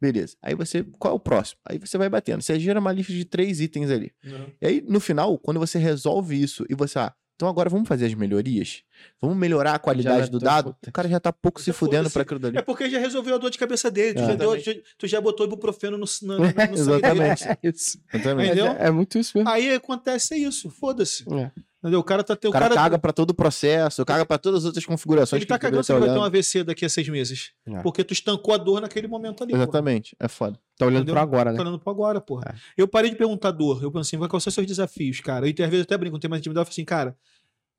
Beleza. 0.00 0.36
Aí 0.42 0.54
você. 0.54 0.84
Qual 0.98 1.12
é 1.12 1.16
o 1.16 1.20
próximo? 1.20 1.60
Aí 1.68 1.78
você 1.78 1.98
vai 1.98 2.08
batendo. 2.08 2.40
Você 2.42 2.58
gera 2.60 2.78
uma 2.80 2.92
lista 2.92 3.12
de 3.12 3.24
três 3.24 3.60
itens 3.60 3.90
ali. 3.90 4.12
Uhum. 4.24 4.46
E 4.60 4.66
aí, 4.66 4.84
no 4.86 5.00
final, 5.00 5.36
quando 5.38 5.58
você 5.58 5.78
resolve 5.78 6.40
isso 6.40 6.64
e 6.70 6.74
você, 6.74 6.98
ah, 7.00 7.12
então 7.34 7.48
agora 7.48 7.70
vamos 7.70 7.86
fazer 7.88 8.06
as 8.06 8.14
melhorias? 8.14 8.82
Vamos 9.20 9.36
melhorar 9.36 9.74
a 9.74 9.78
qualidade 9.78 10.28
do 10.30 10.40
dado? 10.40 10.70
importante. 10.70 10.88
O 10.88 10.92
cara 10.92 11.08
já 11.08 11.20
tá 11.20 11.32
pouco 11.32 11.60
se 11.60 11.72
fudendo 11.72 12.10
pra 12.10 12.22
aquilo 12.22 12.40
dali. 12.40 12.58
É 12.58 12.62
porque 12.62 12.90
já 12.90 12.98
resolveu 12.98 13.36
a 13.36 13.38
dor 13.38 13.50
de 13.50 13.58
cabeça 13.58 13.88
dele. 13.90 14.14
Tu, 14.14 14.20
É. 14.22 14.26
já, 14.26 14.34
deu, 14.34 14.62
tu, 14.62 14.82
tu 14.98 15.06
já 15.06 15.20
botou 15.20 15.46
ibuprofeno 15.46 15.96
no, 15.96 16.04
no, 16.22 16.38
no. 16.38 16.44
Exatamente. 16.74 17.44
É 17.48 17.58
isso. 17.62 18.00
Exatamente. 18.12 18.46
Entendeu? 18.52 18.66
É, 18.66 18.86
é 18.86 18.90
muito 18.90 19.18
isso 19.18 19.36
mesmo. 19.38 19.48
Aí 19.50 19.72
acontece 19.72 20.34
isso. 20.36 20.68
Foda-se. 20.68 21.24
É. 21.32 21.50
Entendeu? 21.78 22.00
O 22.00 22.04
cara 22.04 22.24
tá 22.24 22.34
O 22.34 22.48
o 22.48 22.50
cara, 22.50 22.68
cara, 22.68 22.74
caga 22.74 22.98
pra 22.98 23.12
todo 23.12 23.30
o 23.30 23.34
processo, 23.34 24.04
caga 24.04 24.26
pra 24.26 24.36
todas 24.36 24.60
as 24.60 24.64
outras 24.66 24.84
configurações 24.84 25.40
ele 25.40 25.46
tá 25.46 25.56
que 25.56 25.62
cagando 25.62 25.80
ele 25.88 25.98
vai 26.00 26.08
tá 26.08 26.14
ter 26.14 26.20
um. 26.20 26.24
AVC 26.24 26.64
daqui 26.64 26.84
a 26.84 26.88
seis 26.88 27.08
meses. 27.08 27.52
É. 27.66 27.82
Porque 27.82 28.02
tu 28.02 28.12
estancou 28.12 28.52
a 28.52 28.56
dor 28.56 28.80
naquele 28.80 29.06
momento 29.06 29.44
ali. 29.44 29.52
porra. 29.52 29.62
Exatamente, 29.62 30.16
é 30.18 30.26
foda. 30.26 30.58
Tá 30.76 30.86
olhando 30.86 31.06
pro 31.06 31.20
agora, 31.20 31.52
né? 31.52 31.56
Tô 31.56 31.62
olhando 31.62 31.78
pro 31.78 31.90
agora, 31.90 32.20
porra. 32.20 32.52
É. 32.52 32.54
Eu 32.76 32.88
parei 32.88 33.10
de 33.10 33.16
perguntar 33.16 33.52
dor. 33.52 33.82
Eu 33.82 33.92
pensei, 33.92 34.18
assim, 34.18 34.28
quais 34.28 34.42
são 34.42 34.50
os 34.50 34.54
seus 34.54 34.66
desafios, 34.66 35.20
cara? 35.20 35.46
Eu 35.48 35.52
às 35.52 35.70
vezes 35.70 35.84
até 35.84 35.96
brinco, 35.96 36.18
tem 36.18 36.28
mais 36.28 36.40
intimidade. 36.40 36.62
Eu 36.62 36.72
falei 36.72 36.74
assim, 36.74 36.84
cara, 36.84 37.16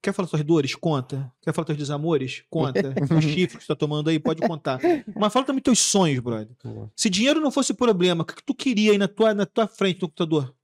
Quer 0.01 0.13
falar 0.13 0.29
suas 0.29 0.43
dores? 0.43 0.75
Conta. 0.75 1.31
Quer 1.41 1.53
falar 1.53 1.65
teus 1.65 1.77
desamores? 1.77 2.43
Conta. 2.49 2.93
Os 3.17 3.23
chifres 3.23 3.57
que 3.57 3.63
você 3.63 3.67
tá 3.67 3.75
tomando 3.75 4.09
aí, 4.09 4.17
pode 4.17 4.41
contar. 4.41 4.79
Mas 5.13 5.33
fala 5.33 5.45
também 5.45 5.61
teus 5.61 5.79
sonhos, 5.79 6.19
brother. 6.21 6.55
Boa. 6.63 6.89
Se 6.95 7.09
dinheiro 7.09 7.41
não 7.41 7.51
fosse 7.51 7.73
problema, 7.73 8.23
o 8.23 8.25
que 8.25 8.35
que 8.35 8.43
tu 8.43 8.55
queria 8.55 8.93
aí 8.93 8.97
na 8.97 9.09
tua, 9.09 9.33
na 9.33 9.45
tua 9.45 9.67
frente 9.67 10.01
no 10.01 10.07
computador? 10.07 10.55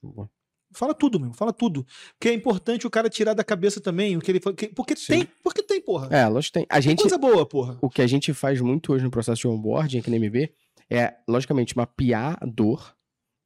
Boa. 0.00 0.30
Fala 0.74 0.92
tudo, 0.94 1.18
meu. 1.20 1.32
Fala 1.32 1.52
tudo. 1.52 1.86
Porque 2.18 2.28
é 2.28 2.34
importante 2.34 2.86
o 2.86 2.90
cara 2.90 3.08
tirar 3.08 3.32
da 3.34 3.44
cabeça 3.44 3.80
também 3.80 4.16
o 4.16 4.20
que 4.20 4.30
ele 4.30 4.40
fa- 4.40 4.52
que- 4.52 4.68
Porque 4.68 4.94
Sim. 4.96 5.06
tem, 5.20 5.28
porque 5.42 5.62
tem, 5.62 5.80
porra. 5.80 6.08
É, 6.10 6.26
lógico 6.26 6.52
que 6.52 6.58
tem. 6.60 6.66
A 6.68 6.80
gente, 6.80 7.00
Coisa 7.00 7.16
boa, 7.18 7.46
porra. 7.46 7.78
o 7.80 7.88
que 7.88 8.02
a 8.02 8.06
gente 8.06 8.32
faz 8.34 8.60
muito 8.60 8.92
hoje 8.92 9.04
no 9.04 9.10
processo 9.10 9.40
de 9.42 9.48
onboarding 9.48 9.98
aqui 9.98 10.10
na 10.10 10.16
MB 10.16 10.50
é, 10.90 11.14
logicamente, 11.28 11.76
mapear 11.76 12.36
a 12.40 12.46
dor, 12.46 12.94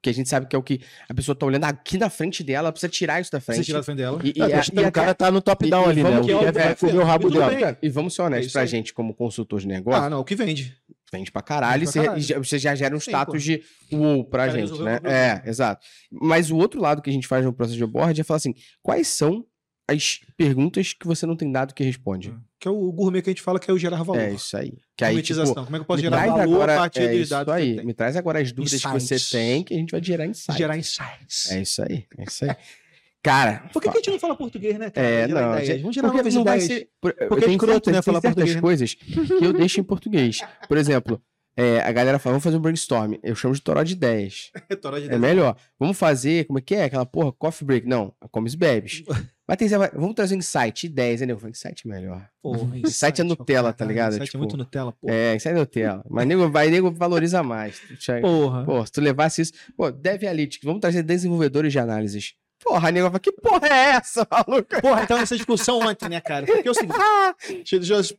que 0.03 0.09
a 0.11 0.13
gente 0.13 0.29
sabe 0.29 0.47
que 0.47 0.55
é 0.55 0.59
o 0.59 0.63
que 0.63 0.81
a 1.09 1.15
pessoa 1.15 1.35
tá 1.35 1.45
olhando 1.45 1.65
aqui 1.65 1.99
na 1.99 2.09
frente 2.09 2.43
dela, 2.45 2.67
ela 2.69 2.73
precisa 2.73 2.91
tirar 2.91 3.21
isso 3.21 3.31
da 3.33 3.41
frente. 3.41 3.59
Você 3.59 3.65
tirar 3.65 3.79
da 3.81 3.85
frente 3.85 3.99
dela. 3.99 4.21
E, 4.25 4.33
e, 4.37 4.43
Ah, 4.43 4.47
a- 4.47 4.49
gostei, 4.51 4.85
e 4.85 4.87
o 4.87 4.93
cara 4.93 5.15
tá 5.15 5.31
no 5.31 5.41
top-down 5.43 5.89
ali, 5.89 6.03
né? 6.03 6.21
que 6.21 6.31
é 6.31 6.53
vai 6.53 6.69
é, 6.71 6.75
comer 6.75 6.99
o 6.99 7.05
rabo 7.05 7.31
dela. 7.31 7.77
e 7.83 7.89
vamos 7.89 8.15
ser 8.15 8.23
É 8.23 8.25
honestos 8.27 8.47
isso 8.47 8.53
pra 8.55 8.65
gente, 8.67 8.95
como 8.95 9.13
consultor 9.15 9.61
de 9.61 9.67
negócio, 9.69 10.01
Ah, 10.03 10.09
não, 10.11 10.21
o 10.21 10.25
que 10.25 10.35
vende. 10.37 10.77
Vende 11.13 11.31
pra 11.33 11.43
caralho, 11.43 11.81
Vende 11.87 11.91
e 11.91 11.93
pra 11.93 12.01
você, 12.03 12.07
caralho. 12.07 12.23
já- 12.23 12.39
você 12.39 12.59
já 12.59 12.75
gera 12.75 12.97
um 12.97 13.01
Sim, 13.01 13.11
status 13.11 13.33
pô. 13.35 13.39
de 13.39 13.63
uou 13.93 14.25
pra 14.25 14.47
Cara, 14.47 14.67
gente, 14.67 14.83
né? 14.83 15.01
É, 15.05 15.49
exato. 15.49 15.85
Mas 16.11 16.51
o 16.51 16.57
outro 16.57 16.81
lado 16.81 17.01
que 17.03 17.11
a 17.11 17.13
gente 17.13 17.27
faz 17.27 17.45
no 17.45 17.53
processo 17.53 17.77
de 17.77 17.85
onboarding 17.85 18.21
é 18.21 18.25
falar 18.25 18.37
assim, 18.39 18.55
quais 18.83 19.09
são 19.09 19.45
as 19.91 20.21
perguntas 20.37 20.93
que 20.93 21.07
você 21.07 21.25
não 21.25 21.35
tem 21.35 21.51
dado 21.51 21.73
que 21.73 21.83
responde? 21.83 22.35
Que 22.61 22.69
é 22.69 22.71
o 22.71 22.93
gourmet 22.93 23.23
que 23.23 23.31
a 23.31 23.33
gente 23.33 23.41
fala 23.41 23.59
que 23.59 23.71
é 23.71 23.73
o 23.73 23.79
gerar 23.79 24.03
valor. 24.03 24.21
É 24.21 24.33
isso 24.33 24.55
aí. 24.57 24.73
Que 24.97 25.05
aí, 25.05 25.23
tipo. 25.23 25.43
Como 25.55 25.67
é 25.69 25.71
que 25.71 25.77
eu 25.77 25.85
posso 25.85 26.01
gerar 26.03 26.27
valor 26.27 26.41
agora, 26.43 26.75
a 26.75 26.79
partir 26.81 27.01
é 27.03 27.17
dos 27.17 27.29
dados 27.29 27.55
aí. 27.55 27.83
Me 27.85 27.95
traz 27.95 28.17
agora 28.17 28.41
as 28.41 28.53
dúvidas 28.53 28.83
que 28.83 28.89
você 28.89 29.15
Insights. 29.15 29.31
tem 29.31 29.63
que 29.63 29.73
a 29.75 29.77
gente 29.79 29.91
vai 29.93 30.03
gerar 30.03 30.27
insight. 30.27 30.59
Gerar 30.59 30.77
insights. 30.77 31.51
É 31.53 31.63
isso 31.63 31.83
aí, 31.83 32.05
é 32.19 32.25
isso 32.25 32.45
aí. 32.45 32.51
Cara, 33.23 33.69
Por 33.73 33.83
que, 33.83 33.91
que 33.91 33.99
a 33.99 34.01
gente 34.01 34.11
não 34.11 34.19
fala 34.19 34.37
português, 34.37 34.79
né, 34.79 34.91
cara? 34.91 35.07
É, 35.07 35.27
Gerar 35.29 35.41
não, 35.41 35.53
ideias. 35.53 35.67
gente, 35.67 35.81
Vamos 35.81 35.95
gerar 35.95 36.11
porque 36.11 36.31
não 36.31 36.45
vai 36.45 36.61
ser. 36.61 36.89
Por, 37.01 37.13
Porque 37.13 37.45
é 37.45 37.47
tenho 37.47 37.57
escroto, 37.57 37.91
né, 37.91 38.01
falar 38.03 38.21
português, 38.21 38.55
né? 38.55 38.61
coisas 38.61 38.95
que 38.95 39.45
eu 39.45 39.53
deixo 39.53 39.81
em 39.81 39.85
português. 39.85 40.41
Por 40.69 40.77
exemplo, 40.79 41.21
é, 41.57 41.81
a 41.81 41.91
galera 41.91 42.19
fala, 42.21 42.35
vamos 42.35 42.45
fazer 42.45 42.57
um 42.57 42.61
brainstorm. 42.61 43.15
Eu 43.23 43.35
chamo 43.35 43.55
de 43.55 43.61
toró 43.61 43.83
de 43.83 43.95
ideias. 43.95 44.53
Toró 44.81 44.97
de 44.97 45.03
É 45.03 45.07
ideias. 45.07 45.21
melhor. 45.21 45.57
Vamos 45.79 45.99
fazer, 45.99 46.45
como 46.47 46.61
é 46.61 46.63
que 46.63 46.75
é? 46.77 46.85
Aquela 46.85 47.05
porra, 47.05 47.33
coffee 47.33 47.67
break. 47.67 47.89
Não, 47.89 48.15
comes 48.31 48.55
bebes. 48.55 49.03
Mas 49.49 49.57
tem, 49.57 49.67
vamos 49.69 50.15
trazer 50.15 50.35
um 50.35 50.39
insight, 50.39 50.87
ideias, 50.87 51.21
né? 51.23 51.33
Eu 51.33 51.39
falei, 51.39 51.51
insight 51.53 51.83
é 51.85 51.91
melhor. 51.91 52.29
Porra, 52.41 52.77
Insight 52.79 53.21
é 53.21 53.25
pra 53.25 53.35
Nutella, 53.37 53.73
tá 53.73 53.85
ligado? 53.85 54.13
Insight 54.13 54.27
Tipo, 54.27 54.37
é 54.37 54.41
muito 54.41 54.57
Nutella, 54.57 54.93
porra. 54.93 55.13
É, 55.13 55.35
insight 55.35 55.55
é 55.57 55.59
Nutella. 55.59 56.05
Mas 56.09 56.27
nego 56.29 56.49
vai, 56.51 56.71
nego 56.71 56.93
valoriza 56.93 57.43
mais. 57.43 57.81
Porra. 58.21 58.65
Pô, 58.65 58.87
se 58.87 58.93
tu 58.93 59.01
levasse 59.01 59.41
isso. 59.43 59.53
Pô, 59.77 59.91
Dev 59.91 60.23
Analytics, 60.23 60.65
vamos 60.65 60.81
trazer 60.81 61.03
desenvolvedores 61.03 61.73
de 61.73 61.79
análises. 61.79 62.35
Porra, 62.63 62.89
a 62.89 62.93
nego 62.93 63.07
fala, 63.07 63.21
que 63.21 63.33
porra 63.33 63.67
é 63.69 63.91
essa, 63.91 64.27
maluco? 64.31 64.81
Porra, 64.81 65.03
então 65.05 65.19
essa 65.19 65.37
discussão 65.37 65.79
ontem, 65.81 66.09
né, 66.09 66.21
cara? 66.21 66.45
Porque 66.47 66.67
é 66.67 66.71
o 66.71 66.75
seguinte. 66.75 68.19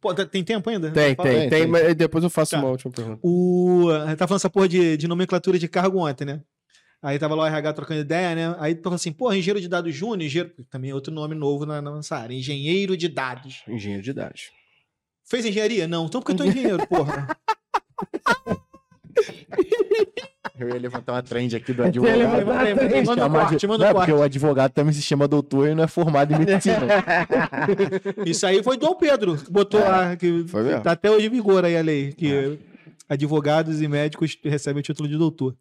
pô, 0.00 0.14
tem 0.14 0.44
tempo 0.44 0.70
ainda? 0.70 0.90
Tem, 0.90 1.14
tem, 1.14 1.24
Tem, 1.24 1.50
tem, 1.50 1.66
mas 1.66 1.94
depois 1.94 2.22
eu 2.24 2.30
faço 2.30 2.52
Tá. 2.52 2.58
uma 2.58 2.68
última 2.70 2.92
pergunta. 2.92 3.18
O... 3.22 3.88
a 3.90 4.06
gente 4.08 4.18
tá 4.18 4.26
falando 4.26 4.40
essa 4.40 4.50
porra 4.50 4.68
de, 4.68 4.96
de 4.96 5.08
nomenclatura 5.08 5.58
de 5.58 5.68
cargo 5.68 5.98
ontem, 5.98 6.24
né? 6.24 6.40
Aí 7.02 7.18
tava 7.18 7.34
lá 7.34 7.44
o 7.44 7.46
RH 7.46 7.72
trocando 7.72 8.00
ideia, 8.00 8.34
né? 8.34 8.56
Aí 8.58 8.74
tu 8.74 8.82
falou 8.82 8.96
assim, 8.96 9.10
porra, 9.10 9.36
engenheiro 9.36 9.60
de 9.60 9.68
dados 9.68 9.94
júnior, 9.94 10.22
engenheiro... 10.22 10.52
também 10.70 10.90
é 10.90 10.94
outro 10.94 11.12
nome 11.12 11.34
novo 11.34 11.64
na, 11.64 11.80
na 11.80 11.90
nossa 11.90 12.16
área, 12.16 12.34
engenheiro 12.34 12.96
de 12.96 13.08
dados. 13.08 13.62
Engenheiro 13.66 14.02
de 14.02 14.12
dados. 14.12 14.50
Fez 15.24 15.44
engenharia? 15.46 15.88
Não. 15.88 16.06
Então 16.06 16.20
porque 16.20 16.32
eu 16.32 16.36
tô 16.36 16.44
engenheiro, 16.44 16.84
porra. 16.88 17.28
Eu 20.60 20.68
ia 20.68 20.78
levantar 20.78 21.12
uma 21.14 21.22
trend 21.22 21.56
aqui 21.56 21.72
do 21.72 21.82
advogado. 21.84 22.18
Manda 23.06 23.26
o 23.26 23.30
corte, 23.30 23.66
manda 23.66 23.84
Não, 23.84 23.90
o 23.90 23.94
porque 23.94 24.10
corte. 24.10 24.20
o 24.20 24.22
advogado 24.22 24.72
também 24.72 24.92
se 24.92 25.02
chama 25.02 25.26
doutor 25.26 25.68
e 25.68 25.74
não 25.74 25.84
é 25.84 25.88
formado 25.88 26.32
em 26.34 26.38
medicina. 26.38 26.86
Isso 28.26 28.46
aí 28.46 28.62
foi 28.62 28.76
Dom 28.76 28.94
Pedro, 28.94 29.36
que 29.36 29.50
botou 29.50 29.80
lá, 29.80 30.16
que 30.16 30.44
Foi 30.48 30.62
mesmo. 30.62 30.82
tá 30.82 30.92
até 30.92 31.10
hoje 31.10 31.26
em 31.26 31.30
vigor 31.30 31.64
aí 31.64 31.76
a 31.76 31.82
lei, 31.82 32.12
que 32.12 32.58
advogados 33.08 33.80
e 33.80 33.88
médicos 33.88 34.36
recebem 34.44 34.80
o 34.80 34.82
título 34.82 35.08
de 35.08 35.16
doutor. 35.16 35.56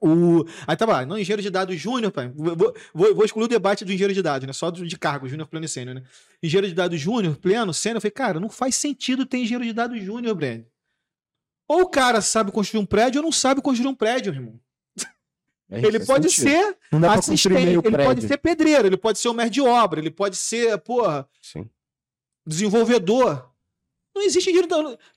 O... 0.00 0.44
Aí 0.66 0.76
tava 0.76 0.92
lá, 0.94 1.06
não, 1.06 1.16
engenheiro 1.16 1.42
de 1.42 1.48
dados 1.50 1.78
júnior, 1.78 2.10
pai. 2.10 2.28
Vou, 2.34 2.56
vou, 2.92 3.14
vou 3.14 3.24
excluir 3.24 3.44
o 3.44 3.48
debate 3.48 3.84
do 3.84 3.92
engenheiro 3.92 4.12
de 4.12 4.20
dados, 4.20 4.44
né? 4.46 4.52
Só 4.52 4.68
do, 4.68 4.84
de 4.84 4.98
cargo, 4.98 5.28
júnior, 5.28 5.46
pleno 5.46 5.64
e 5.64 5.68
sênior, 5.68 5.94
né? 5.94 6.02
Engenheiro 6.42 6.66
de 6.66 6.74
dados 6.74 7.00
júnior, 7.00 7.36
pleno, 7.36 7.72
sênior. 7.72 7.98
Eu 7.98 8.00
falei, 8.00 8.10
cara, 8.12 8.40
não 8.40 8.48
faz 8.48 8.74
sentido 8.74 9.24
ter 9.24 9.38
engenheiro 9.38 9.64
de 9.64 9.72
dados 9.72 10.02
júnior, 10.02 10.34
Brand. 10.34 10.62
Ou 11.72 11.82
o 11.82 11.88
cara 11.88 12.20
sabe 12.20 12.50
construir 12.52 12.80
um 12.82 12.86
prédio 12.86 13.20
ou 13.20 13.24
não 13.24 13.32
sabe 13.32 13.60
construir 13.62 13.88
um 13.88 13.94
prédio, 13.94 14.32
irmão. 14.32 14.58
Ele 15.70 15.92
Faz 15.92 16.06
pode 16.06 16.28
sentido. 16.30 16.50
ser 16.50 16.76
Não 16.92 17.10
assistente, 17.10 17.48
ele 17.48 17.80
pode 17.80 17.90
prédio. 17.96 18.28
ser 18.28 18.36
pedreiro, 18.36 18.86
ele 18.88 18.96
pode 18.98 19.18
ser 19.18 19.28
o 19.28 19.32
mestre 19.32 19.54
de 19.54 19.60
obra, 19.62 20.00
ele 20.00 20.10
pode 20.10 20.36
ser, 20.36 20.76
porra, 20.78 21.26
Sim. 21.40 21.66
desenvolvedor. 22.46 23.50
Não 24.14 24.22
existe 24.22 24.52
dinheiro. 24.52 24.68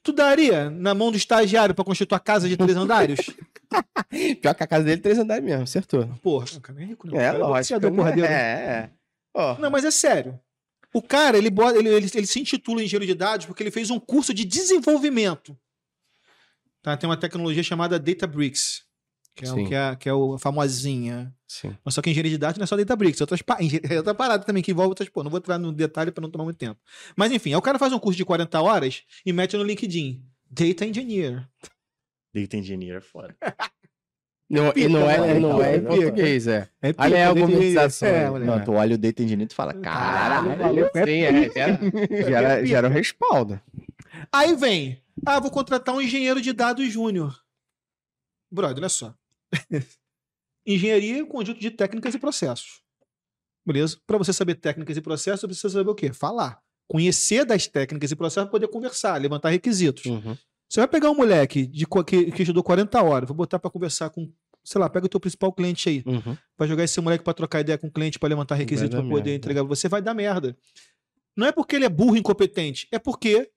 Tu 0.02 0.14
daria 0.14 0.70
na 0.70 0.94
mão 0.94 1.12
do 1.12 1.18
estagiário 1.18 1.76
pra 1.76 1.84
construir 1.84 2.08
tua 2.08 2.20
casa 2.20 2.48
de 2.48 2.56
três 2.56 2.78
andares? 2.78 3.20
Pior 4.42 4.56
que 4.56 4.64
a 4.64 4.68
casa 4.68 4.86
dele, 4.86 5.02
três 5.02 5.20
andares 5.20 5.44
mesmo, 5.44 5.64
acertou. 5.64 6.08
Porra, 6.24 6.46
o 6.56 6.62
cara 6.62 6.82
é 6.82 6.86
rico, 6.86 7.08
né? 7.08 7.14
O 7.14 7.20
É, 7.20 7.26
cara 7.26 7.38
lógico. 7.40 7.54
boxeador, 7.58 7.92
porradeiro. 7.94 8.30
É, 8.32 8.90
é. 9.36 9.58
Não, 9.60 9.70
mas 9.70 9.84
é 9.84 9.92
sério. 9.92 10.40
O 10.94 11.02
cara, 11.02 11.38
ele, 11.38 11.50
bota- 11.50 11.78
ele, 11.78 11.90
ele, 11.90 12.10
ele 12.14 12.26
se 12.26 12.40
intitula 12.40 12.82
engenheiro 12.82 13.06
de 13.06 13.14
dados 13.14 13.46
porque 13.46 13.62
ele 13.62 13.72
fez 13.72 13.90
um 13.92 14.00
curso 14.00 14.34
de 14.34 14.46
desenvolvimento. 14.46 15.58
Tá? 16.86 16.96
Tem 16.96 17.10
uma 17.10 17.18
tecnologia 17.18 17.64
chamada 17.64 17.98
Databricks, 17.98 18.84
que 19.36 19.44
é, 19.44 19.52
o- 19.52 19.68
que 19.68 19.74
é, 19.74 19.96
que 19.96 20.08
é 20.08 20.14
o- 20.14 20.36
a 20.36 20.40
famosinha. 20.40 21.34
sim. 21.48 21.76
Mas 21.84 21.96
só 21.96 22.02
que 22.04 22.12
engenharia 22.12 22.30
de 22.30 22.38
dados 22.38 22.60
não 22.60 22.64
é 22.64 22.68
só 22.68 22.78
Databricks, 22.78 23.20
é 23.20 23.24
outras 23.24 23.42
pa- 23.42 23.58
engen- 23.60 23.82
é 23.90 23.98
outra 23.98 24.14
parada 24.14 24.44
também 24.46 24.62
que 24.62 24.70
envolve 24.72 24.90
outras. 24.90 25.10
Pô, 25.10 25.24
não 25.24 25.32
vou 25.32 25.40
entrar 25.40 25.58
no 25.58 25.74
detalhe 25.74 26.12
para 26.12 26.22
não 26.22 26.30
tomar 26.30 26.44
muito 26.44 26.58
tempo. 26.58 26.80
Mas 27.16 27.32
enfim, 27.32 27.50
aí 27.50 27.56
o 27.56 27.62
cara 27.64 27.80
faz 27.80 27.92
um 27.92 27.98
curso 27.98 28.16
de 28.18 28.24
40 28.24 28.62
horas 28.62 29.02
e 29.26 29.34
mete 29.34 29.58
no 29.58 29.64
LinkedIn. 29.64 30.24
Data 30.48 30.86
Engineer. 30.86 31.48
Data 32.32 32.56
engineer 32.56 32.98
é 32.98 33.02
foda. 33.02 33.36
Não, 34.48 34.68
e 34.70 34.74
pica, 34.74 34.90
não 34.90 35.10
é, 35.10 35.40
não 35.40 35.60
é 35.64 35.72
é 35.74 35.76
em 35.78 35.80
pica. 35.80 35.96
português, 35.96 36.46
é. 36.48 36.70
É 36.80 36.94
Olha 37.00 37.16
aí 37.16 37.24
a 37.24 37.34
pica, 37.34 37.46
argumentação. 37.46 38.08
É, 38.08 38.26
aí. 38.26 38.30
moleque. 38.30 38.46
Não, 38.52 38.64
tu 38.64 38.72
olha 38.74 38.94
o 38.94 38.98
data 39.00 39.24
engineer 39.24 39.46
e 39.46 39.48
tu 39.48 39.56
fala, 39.56 39.74
caralho. 39.74 40.56
Caralho, 40.56 40.90
Sim, 40.94 41.22
é, 41.24 41.50
gera, 41.52 41.80
gera, 42.30 42.66
gera 42.66 42.88
um 42.88 42.92
respaldo. 42.92 43.60
Aí 44.32 44.56
vem. 44.56 45.02
Ah, 45.26 45.40
vou 45.40 45.52
contratar 45.52 45.94
um 45.94 46.02
engenheiro 46.02 46.42
de 46.42 46.52
dados 46.52 46.92
júnior. 46.92 47.40
Brother, 48.52 48.78
olha 48.78 48.90
só. 48.90 49.16
Engenharia 50.66 51.20
é 51.20 51.24
um 51.24 51.28
conjunto 51.28 51.60
de 51.60 51.70
técnicas 51.70 52.16
e 52.16 52.20
processos. 52.20 52.82
Beleza? 53.66 53.98
Para 54.06 54.18
você 54.18 54.34
saber 54.34 54.56
técnicas 54.56 54.98
e 54.98 55.02
processos, 55.02 55.42
você 55.42 55.48
precisa 55.48 55.70
saber 55.70 55.90
o 55.90 55.96
quê? 55.96 56.12
Falar. 56.12 56.60
Conhecer 56.88 57.46
das 57.46 57.68
técnicas 57.68 58.12
e 58.12 58.16
processos 58.16 58.46
para 58.46 58.52
poder 58.52 58.68
conversar, 58.68 59.20
levantar 59.20 59.50
requisitos. 59.50 60.06
Uhum. 60.06 60.38
Você 60.70 60.80
vai 60.80 60.88
pegar 60.88 61.10
um 61.12 61.16
moleque 61.16 61.66
de, 61.66 61.86
que, 61.86 62.32
que 62.32 62.42
estudou 62.42 62.64
40 62.64 63.02
horas, 63.02 63.28
vou 63.28 63.36
botar 63.36 63.60
para 63.60 63.72
conversar 63.72 64.10
com, 64.10 64.32
sei 64.64 64.82
lá, 64.82 64.90
pega 64.90 65.06
o 65.06 65.10
teu 65.10 65.20
principal 65.20 65.52
cliente 65.54 65.90
aí. 65.90 66.04
Uhum. 66.06 66.38
Vai 66.58 66.68
jogar 66.68 66.84
esse 66.84 67.00
moleque 67.00 67.24
para 67.24 67.34
trocar 67.34 67.62
ideia 67.62 67.78
com 67.78 67.88
o 67.88 67.92
cliente, 67.92 68.20
para 68.20 68.30
levantar 68.30 68.56
requisito, 68.56 68.92
dar 68.92 69.02
para 69.02 69.10
poder 69.10 69.32
merda. 69.32 69.32
entregar. 69.32 69.64
Você 69.64 69.88
vai 69.88 70.02
dar 70.02 70.14
merda. 70.14 70.58
Não 71.36 71.48
é 71.48 71.52
porque 71.52 71.76
ele 71.76 71.86
é 71.86 71.90
burro 71.90 72.16
e 72.16 72.20
incompetente, 72.20 72.88
é 72.92 72.98
porque 72.98 73.52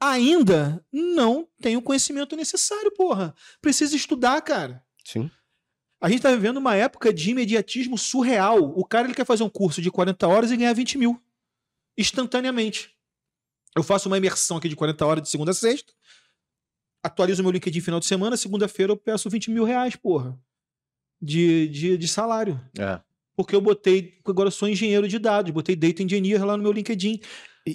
ainda 0.00 0.84
não 0.92 1.48
tem 1.60 1.76
o 1.76 1.82
conhecimento 1.82 2.36
necessário, 2.36 2.92
porra. 2.92 3.34
Precisa 3.60 3.96
estudar, 3.96 4.40
cara. 4.42 4.82
Sim. 5.04 5.30
A 6.00 6.08
gente 6.08 6.22
tá 6.22 6.30
vivendo 6.30 6.58
uma 6.58 6.76
época 6.76 7.12
de 7.12 7.30
imediatismo 7.30 7.98
surreal. 7.98 8.58
O 8.78 8.84
cara 8.84 9.06
ele 9.06 9.14
quer 9.14 9.26
fazer 9.26 9.42
um 9.42 9.50
curso 9.50 9.82
de 9.82 9.90
40 9.90 10.28
horas 10.28 10.50
e 10.50 10.56
ganhar 10.56 10.72
20 10.72 10.96
mil. 10.96 11.20
Instantaneamente. 11.96 12.96
Eu 13.74 13.82
faço 13.82 14.08
uma 14.08 14.16
imersão 14.16 14.56
aqui 14.56 14.68
de 14.68 14.76
40 14.76 15.04
horas 15.04 15.22
de 15.22 15.28
segunda 15.28 15.50
a 15.50 15.54
sexta. 15.54 15.92
Atualizo 17.02 17.42
meu 17.42 17.50
LinkedIn 17.50 17.80
final 17.80 17.98
de 17.98 18.06
semana. 18.06 18.36
Segunda-feira 18.36 18.92
eu 18.92 18.96
peço 18.96 19.28
20 19.28 19.50
mil 19.50 19.64
reais, 19.64 19.96
porra. 19.96 20.38
De, 21.20 21.66
de, 21.68 21.98
de 21.98 22.08
salário. 22.08 22.60
É. 22.78 23.00
Porque 23.36 23.54
eu 23.54 23.60
botei. 23.60 24.18
Agora 24.24 24.48
eu 24.48 24.52
sou 24.52 24.68
engenheiro 24.68 25.08
de 25.08 25.18
dados. 25.18 25.50
Botei 25.50 25.74
data 25.74 26.02
engineer 26.02 26.44
lá 26.44 26.56
no 26.56 26.62
meu 26.62 26.72
LinkedIn. 26.72 27.20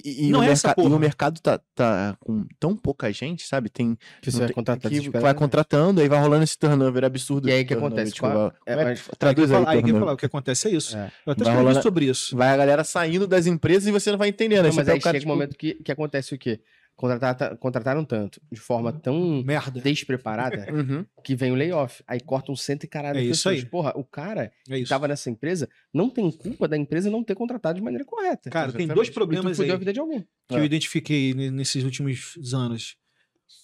E, 0.04 0.26
e 0.26 0.30
Não 0.30 0.40
o 0.40 0.42
é 0.42 0.50
essa 0.50 0.68
merca- 0.68 0.80
e 0.80 0.84
porra. 0.84 0.96
o 0.96 0.98
mercado 0.98 1.40
tá, 1.40 1.60
tá 1.74 2.16
com 2.20 2.44
tão 2.58 2.76
pouca 2.76 3.12
gente, 3.12 3.46
sabe? 3.46 3.68
Tem, 3.68 3.96
Que 4.22 4.30
você 4.30 4.38
vai 4.38 4.46
tem- 4.48 4.54
contratar 4.54 4.90
que 4.90 5.10
vai 5.10 5.22
né? 5.22 5.34
contratando, 5.34 6.00
aí 6.00 6.08
vai 6.08 6.20
rolando 6.20 6.44
esse 6.44 6.58
turnover 6.58 7.04
absurdo. 7.04 7.48
E 7.48 7.52
aí 7.52 7.62
o 7.62 7.66
que 7.66 7.74
acontece? 7.74 8.12
tipo, 8.12 8.26
Qual- 8.28 8.52
é, 8.66 8.72
é 8.72 8.84
mas- 8.84 9.08
Traduz 9.18 9.50
aí, 9.52 9.64
aí, 9.66 9.82
que 9.82 9.92
falar, 9.92 10.10
aí 10.10 10.14
o 10.14 10.16
que 10.16 10.26
acontece 10.26 10.68
é 10.68 10.70
isso. 10.72 10.96
É. 10.96 11.10
Eu 11.26 11.32
até 11.32 11.44
Vai 11.44 11.52
escrevi 11.52 11.56
rolando- 11.56 11.82
sobre 11.82 12.04
isso. 12.06 12.36
Vai 12.36 12.48
a 12.48 12.56
galera 12.56 12.84
saindo 12.84 13.26
das 13.26 13.46
empresas 13.46 13.86
e 13.88 13.92
você 13.92 14.10
não 14.10 14.18
vai 14.18 14.28
entendendo. 14.28 14.64
Aí 14.64 14.70
Não, 14.70 14.76
mas 14.76 14.88
aí 14.88 14.98
o 14.98 15.00
cara, 15.00 15.18
chega 15.18 15.18
um 15.18 15.20
tipo, 15.20 15.32
momento 15.32 15.56
que, 15.56 15.74
que 15.74 15.92
acontece 15.92 16.34
o 16.34 16.38
quê? 16.38 16.60
Contratar, 16.96 17.34
ta- 17.36 17.56
contrataram 17.56 18.04
tanto, 18.04 18.40
de 18.52 18.60
forma 18.60 18.92
tão 18.92 19.42
Merda. 19.42 19.80
despreparada, 19.80 20.64
Uhum. 20.72 21.04
que 21.24 21.34
vem 21.34 21.50
o 21.50 21.54
layoff. 21.56 22.04
Aí 22.06 22.20
cortam 22.20 22.54
cento 22.54 22.84
e 22.84 22.86
caralho 22.86 23.18
É 23.18 23.22
de 23.22 23.30
isso 23.30 23.40
pessoas. 23.48 23.64
aí. 23.64 23.66
Porra, 23.68 23.92
o 23.96 24.04
cara 24.04 24.52
É 24.68 24.78
que 24.78 24.84
tava 24.88 25.08
nessa 25.08 25.28
empresa 25.28 25.68
não 25.92 26.08
tem 26.08 26.30
culpa 26.30 26.68
da 26.68 26.76
empresa 26.76 27.10
não 27.10 27.24
ter 27.24 27.34
contratado 27.34 27.76
de 27.76 27.82
maneira 27.84 28.04
correta. 28.04 28.48
Cara, 28.48 28.66
tem 28.72 28.82
Exatamente. 28.84 28.94
dois 28.94 29.08
e 29.08 29.10
tu 29.10 29.14
problemas 29.14 29.58
aí 29.58 29.70
a 29.72 29.76
vida 29.76 29.92
de 29.92 29.98
alguém. 29.98 30.24
que 30.48 30.54
É. 30.54 30.58
eu 30.60 30.64
identifiquei 30.64 31.34
ne- 31.34 31.50
nesses 31.50 31.82
últimos 31.82 32.36
anos. 32.54 32.96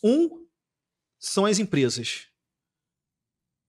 Um 0.03 0.29
são 1.19 1.47
as 1.47 1.59
empresas. 1.61 2.27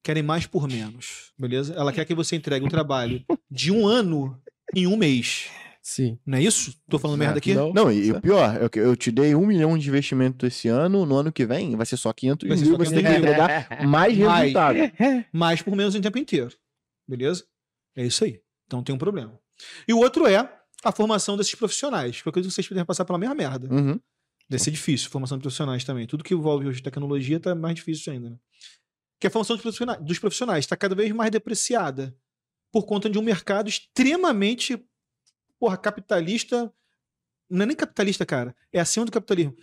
Querem 0.04 0.24
mais 0.24 0.48
por 0.48 0.68
menos, 0.68 1.32
beleza? 1.38 1.76
Ela 1.76 1.94
quer 1.94 2.06
que 2.06 2.16
você 2.16 2.36
entregue 2.36 2.66
o 2.66 2.70
trabalho 2.70 3.24
de 3.50 3.72
um 3.72 3.86
ano 3.88 4.42
em 4.76 4.88
um 4.88 4.98
mês. 4.98 5.48
Sim. 5.82 6.20
Não 6.26 6.38
é 6.38 6.44
isso? 6.44 6.76
Tô 6.88 7.00
falando 7.00 7.18
merda 7.18 7.40
aqui? 7.40 7.56
Não. 7.56 7.74
Não, 7.74 7.92
e, 7.92 8.08
e 8.08 8.12
o 8.12 8.22
pior, 8.22 8.62
é 8.62 8.70
que 8.70 8.80
eu 8.80 8.96
te 8.96 9.12
dei 9.12 9.34
um 9.34 9.48
milhão 9.48 9.76
de 9.78 9.90
investimento 9.90 10.46
esse 10.46 10.68
ano, 10.68 11.06
no 11.06 11.16
ano 11.16 11.32
que 11.32 11.46
vem 11.46 11.76
vai 11.76 11.86
ser 11.86 11.98
só 11.98 12.14
500 12.14 12.48
Vai 12.48 12.58
ser 12.58 12.66
mil, 12.66 12.72
só 12.74 12.78
você 12.78 12.94
tem 12.94 13.04
que 13.04 13.10
500 13.10 13.24
entregar 13.24 13.88
mais 13.88 14.18
Mais. 14.20 14.42
resultado. 14.54 14.78
Mas 15.34 15.62
por 15.62 15.76
menos 15.76 15.96
o 15.96 16.02
tempo 16.02 16.18
inteiro. 16.20 16.56
Beleza? 17.08 17.46
É 17.96 18.06
isso 18.06 18.24
aí. 18.24 18.40
Então 18.68 18.84
tem 18.84 18.94
um 18.94 18.98
problema. 18.98 19.38
E 19.88 19.94
o 19.94 19.98
outro 19.98 20.28
é 20.28 20.38
a 20.84 20.92
formação 20.92 21.36
desses 21.36 21.56
profissionais. 21.56 22.18
Foi 22.18 22.32
coisa 22.32 22.48
que 22.48 22.54
vocês 22.54 22.68
podem 22.68 22.86
passar 22.86 23.06
pela 23.06 23.18
mesma 23.18 23.36
merda. 23.36 23.74
Uhum. 23.74 24.00
Deve 24.50 24.64
ser 24.64 24.72
difícil, 24.72 25.10
formação 25.10 25.38
de 25.38 25.42
profissionais 25.42 25.84
também. 25.84 26.06
Tudo 26.06 26.24
que 26.24 26.34
envolve 26.34 26.68
hoje 26.68 26.82
tecnologia 26.82 27.40
tá 27.40 27.56
mais 27.56 27.76
difícil 27.76 28.12
ainda, 28.14 28.32
né? 28.32 28.38
Que 29.20 29.28
a 29.28 29.30
formação 29.30 29.58
dos 30.02 30.20
profissionais 30.20 30.66
está 30.66 30.76
cada 30.76 30.94
vez 30.94 31.12
mais 31.12 31.32
depreciada 31.32 32.16
por 32.72 32.86
conta 32.86 33.10
de 33.10 33.20
um 33.20 33.22
mercado 33.22 33.70
extremamente, 33.70 34.84
porra, 35.62 35.78
capitalista. 35.78 36.74
Não 37.48 37.62
é 37.62 37.66
nem 37.68 37.76
capitalista, 37.76 38.26
cara. 38.26 38.56
É 38.74 38.80
acima 38.80 39.06
do 39.06 39.12
capitalismo. 39.12 39.56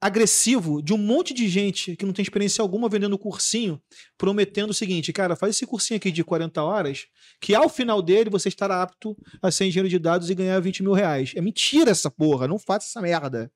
Agressivo 0.00 0.80
de 0.80 0.94
um 0.94 0.96
monte 0.96 1.34
de 1.34 1.48
gente 1.48 1.96
que 1.96 2.06
não 2.06 2.12
tem 2.12 2.22
experiência 2.22 2.62
alguma 2.62 2.88
vendendo 2.88 3.18
cursinho, 3.18 3.82
prometendo 4.16 4.70
o 4.70 4.74
seguinte, 4.74 5.12
cara, 5.12 5.34
faz 5.34 5.56
esse 5.56 5.66
cursinho 5.66 5.98
aqui 5.98 6.12
de 6.12 6.22
40 6.22 6.62
horas, 6.62 7.06
que 7.40 7.54
ao 7.54 7.68
final 7.68 8.00
dele 8.00 8.30
você 8.30 8.48
estará 8.48 8.80
apto 8.80 9.16
a 9.42 9.50
ser 9.50 9.66
engenheiro 9.66 9.88
de 9.88 9.98
dados 9.98 10.30
e 10.30 10.34
ganhar 10.34 10.58
20 10.60 10.84
mil 10.84 10.92
reais. 10.92 11.32
É 11.34 11.40
mentira 11.40 11.90
essa 11.90 12.10
porra, 12.10 12.46
não 12.46 12.58
faça 12.58 12.86
essa 12.86 13.02
merda. 13.02 13.52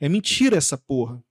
É 0.00 0.08
mentira 0.08 0.56
essa 0.56 0.76
porra. 0.76 1.22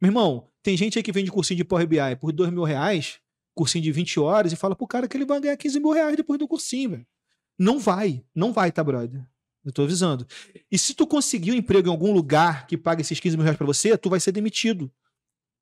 Meu 0.00 0.08
irmão, 0.08 0.48
tem 0.62 0.76
gente 0.76 0.98
aí 0.98 1.02
que 1.02 1.12
vende 1.12 1.30
cursinho 1.30 1.58
de 1.58 1.64
Power 1.64 1.86
BI 1.86 2.16
por 2.18 2.32
2 2.32 2.50
mil 2.50 2.64
reais, 2.64 3.20
cursinho 3.54 3.84
de 3.84 3.92
20 3.92 4.18
horas, 4.18 4.52
e 4.52 4.56
fala 4.56 4.74
pro 4.74 4.86
cara 4.86 5.06
que 5.06 5.16
ele 5.16 5.26
vai 5.26 5.40
ganhar 5.40 5.56
15 5.56 5.78
mil 5.78 5.92
reais 5.92 6.16
depois 6.16 6.38
do 6.38 6.48
cursinho, 6.48 6.90
velho. 6.90 7.06
Não 7.58 7.78
vai. 7.78 8.24
Não 8.34 8.52
vai, 8.52 8.72
tá, 8.72 8.82
brother? 8.82 9.24
Eu 9.64 9.72
tô 9.72 9.82
avisando. 9.82 10.26
E 10.70 10.76
se 10.76 10.94
tu 10.94 11.06
conseguir 11.06 11.52
um 11.52 11.54
emprego 11.54 11.88
em 11.88 11.90
algum 11.90 12.12
lugar 12.12 12.66
que 12.66 12.76
paga 12.76 13.00
esses 13.00 13.20
15 13.20 13.36
mil 13.36 13.44
reais 13.44 13.56
pra 13.56 13.66
você, 13.66 13.96
tu 13.96 14.10
vai 14.10 14.18
ser 14.18 14.32
demitido. 14.32 14.90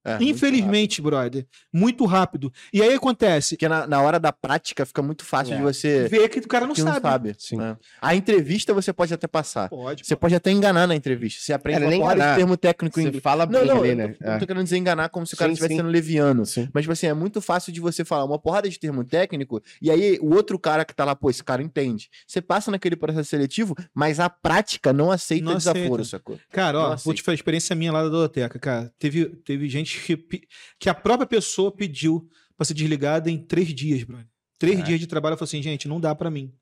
É, 0.05 0.13
muito. 0.19 0.25
Infelizmente, 0.25 1.03
brother. 1.03 1.47
Muito 1.73 2.05
rápido. 2.07 2.53
E 2.73 2.83
aí 2.83 2.95
acontece. 2.95 3.55
Porque 3.57 3.69
na, 3.69 3.87
na 3.87 4.01
hora 4.01 4.19
da 4.19 4.33
prática 4.33 4.87
fica 4.87 5.03
muito 5.03 5.25
fácil 5.25 5.55
É. 5.55 5.57
de 5.59 5.63
você. 5.63 6.09
Vê 6.09 6.29
que 6.29 6.39
o 6.39 6.49
cara 6.49 6.67
não 6.67 6.75
que 6.75 6.81
sabe. 6.81 6.95
não 6.95 7.03
sabe. 7.03 7.35
Sim. 7.39 7.57
né? 7.57 7.77
A 8.01 8.15
entrevista 8.15 8.73
você 8.73 8.93
pode 8.93 9.13
até 9.13 9.27
passar. 9.27 9.69
Pode. 9.69 10.07
Você 10.07 10.17
pode 10.17 10.35
até 10.35 10.51
enganar 10.51 10.87
na 10.87 10.95
entrevista. 10.97 11.43
Você 11.43 11.53
aprende 11.53 11.81
Cara, 11.81 11.97
uma 11.97 12.15
de 12.15 12.37
termo 12.37 12.57
técnico 12.57 12.99
em 13.01 13.13
Você 13.13 13.21
fala 13.21 13.45
Não, 13.47 13.61
bem 13.61 13.69
não, 13.69 13.79
ali, 13.81 13.89
eu 13.91 13.97
né? 13.97 14.09
tô, 14.09 14.25
eu 14.25 14.39
tô 14.39 14.47
querendo 14.47 14.65
dizer 14.65 14.77
enganar 14.79 15.09
como 15.11 15.27
se 15.27 15.35
o 15.35 15.37
cara 15.37 15.53
estivesse 15.53 15.77
sendo 15.77 15.89
leviano. 15.89 16.47
Sim. 16.47 16.69
Mas, 16.73 16.83
tipo 16.85 16.93
assim, 16.93 17.07
é 17.07 17.15
muito 17.15 17.41
fácil 17.41 17.73
de 17.73 17.81
você 17.81 18.05
falar 18.05 18.25
uma 18.25 18.39
porrada 18.39 18.69
de 18.69 18.79
termo 18.79 19.05
técnico 19.05 19.61
e 19.83 19.91
aí 19.91 20.19
o 20.23 20.35
outro 20.35 20.59
cara 20.59 20.85
que 20.85 20.95
tá 20.95 21.05
lá, 21.05 21.15
pô, 21.15 21.29
esse 21.31 21.45
cara 21.45 21.63
entende. 21.63 22.09
Você 22.27 22.41
passa 22.41 22.71
naquele 22.71 22.97
processo 22.97 23.29
seletivo, 23.29 23.75
mas 23.95 24.19
a 24.19 24.31
prática 24.31 24.93
não 24.93 25.11
aceita 25.11 25.45
Não 25.45 25.57
desaforo, 25.57 26.03
aceita. 26.03 26.05
sacou? 26.05 26.39
Cara, 26.51 26.79
ó, 26.79 26.97
vou 26.97 27.13
te 27.15 27.23
falar 27.23 27.35
a 27.35 27.37
experiência 27.37 27.77
minha 27.77 27.93
lá 27.93 28.03
da 28.03 28.09
Dodoteca, 28.09 28.59
cara. 28.59 28.93
Teve, 28.99 29.27
teve 29.27 29.69
gente 29.69 29.90
que, 29.99 30.17
pe- 30.17 30.49
que 30.79 30.89
a 30.89 30.95
própria 30.95 31.27
pessoa 31.27 31.71
pediu 31.75 32.29
pra 32.57 32.65
ser 32.65 32.75
desligada 32.75 33.31
em 33.31 33.39
três 33.45 33.69
dias, 33.75 34.03
brother. 34.05 34.29
Três 34.59 34.79
É. 34.81 34.83
dias 34.83 35.01
de 35.01 35.07
trabalho. 35.07 35.35
Eu 35.35 35.39
falei 35.39 35.49
assim, 35.49 35.63
gente, 35.63 35.89
não 35.89 35.99
dá 36.01 36.15
pra 36.15 36.31
mim. 36.31 36.55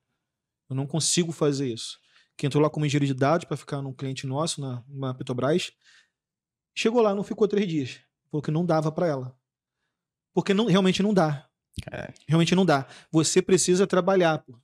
Eu 0.71 0.77
não 0.77 0.87
consigo 0.87 1.33
fazer 1.33 1.73
isso. 1.73 1.99
Que 2.37 2.47
entrou 2.47 2.63
lá 2.63 2.71
como 2.71 2.87
engenheiro 2.87 3.07
de 3.07 3.15
dados 3.15 3.45
pra 3.47 3.57
ficar 3.57 3.83
num 3.83 3.93
cliente 3.93 4.27
nosso, 4.27 4.61
na, 4.61 4.85
na 4.89 5.13
Petrobras. 5.13 5.73
Chegou 6.77 7.03
lá, 7.03 7.15
não 7.15 7.25
ficou 7.25 7.49
três 7.49 7.67
dias. 7.69 7.99
Falou 8.31 8.43
que 8.43 8.51
não 8.51 8.65
dava 8.65 8.93
pra 8.93 9.07
ela. 9.09 9.37
Porque 10.33 10.55
não, 10.55 10.67
realmente 10.67 11.03
não 11.03 11.13
dá. 11.13 11.49
Caralho. 11.83 12.15
Realmente 12.29 12.55
não 12.55 12.65
dá. 12.65 12.87
Você 13.11 13.43
precisa 13.43 13.87
trabalhar, 13.87 14.39
pô. 14.39 14.57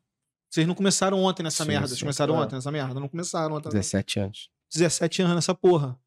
Vocês 0.49 0.67
não 0.69 0.75
começaram 0.75 1.19
ontem 1.25 1.43
nessa 1.43 1.65
Sim, 1.65 1.69
merda. 1.71 1.87
sim. 1.89 1.91
Vocês 1.95 2.01
começaram 2.03 2.37
É. 2.37 2.39
ontem 2.45 2.55
nessa 2.55 2.71
merda. 2.71 3.01
Não 3.01 3.09
começaram 3.09 3.57
ontem. 3.57 3.69
17 3.71 4.21
anos. 4.21 4.51
17 4.73 5.23
anos 5.23 5.35
nessa 5.35 5.55
porra. 5.55 5.99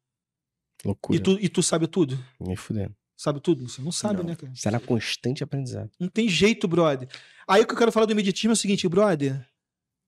Loucura. 0.84 1.16
E 1.18 1.20
tu, 1.22 1.38
e 1.40 1.48
tu 1.48 1.62
sabe 1.62 1.86
tudo? 1.86 2.18
Me 2.40 2.56
fudendo. 2.56 2.94
Sabe 3.16 3.40
tudo? 3.40 3.68
Você 3.68 3.82
não 3.82 3.90
sabe, 3.90 4.18
Não. 4.18 4.24
né, 4.24 4.36
cara? 4.36 4.52
Será 4.54 4.78
constante 4.78 5.42
aprendizado. 5.42 5.90
Não 5.98 6.08
tem 6.08 6.28
jeito, 6.28 6.68
brother. 6.68 7.08
Aí 7.48 7.62
o 7.62 7.66
que 7.66 7.72
eu 7.74 7.78
quero 7.78 7.90
falar 7.90 8.06
do 8.06 8.12
imediatismo 8.12 8.50
é 8.50 8.52
o 8.52 8.56
seguinte, 8.56 8.88
brother. 8.88 9.44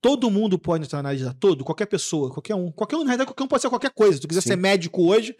Todo 0.01 0.31
mundo 0.31 0.57
pode 0.57 0.85
entrar 0.85 1.03
na 1.03 1.13
dados. 1.13 1.35
Todo, 1.39 1.63
qualquer 1.65 1.87
pessoa, 1.87 2.31
qualquer 2.31 2.55
um. 2.55 2.71
Qualquer 2.71 2.95
um, 2.95 2.99
na 2.99 3.07
realidade, 3.07 3.27
qualquer 3.27 3.43
um 3.43 3.47
pode 3.47 3.61
ser 3.61 3.69
qualquer 3.69 3.91
coisa. 3.91 4.13
Se 4.15 4.21
tu 4.21 4.27
quiser 4.27 4.41
Sim. 4.41 4.49
ser 4.49 4.55
médico 4.55 5.03
hoje, 5.03 5.35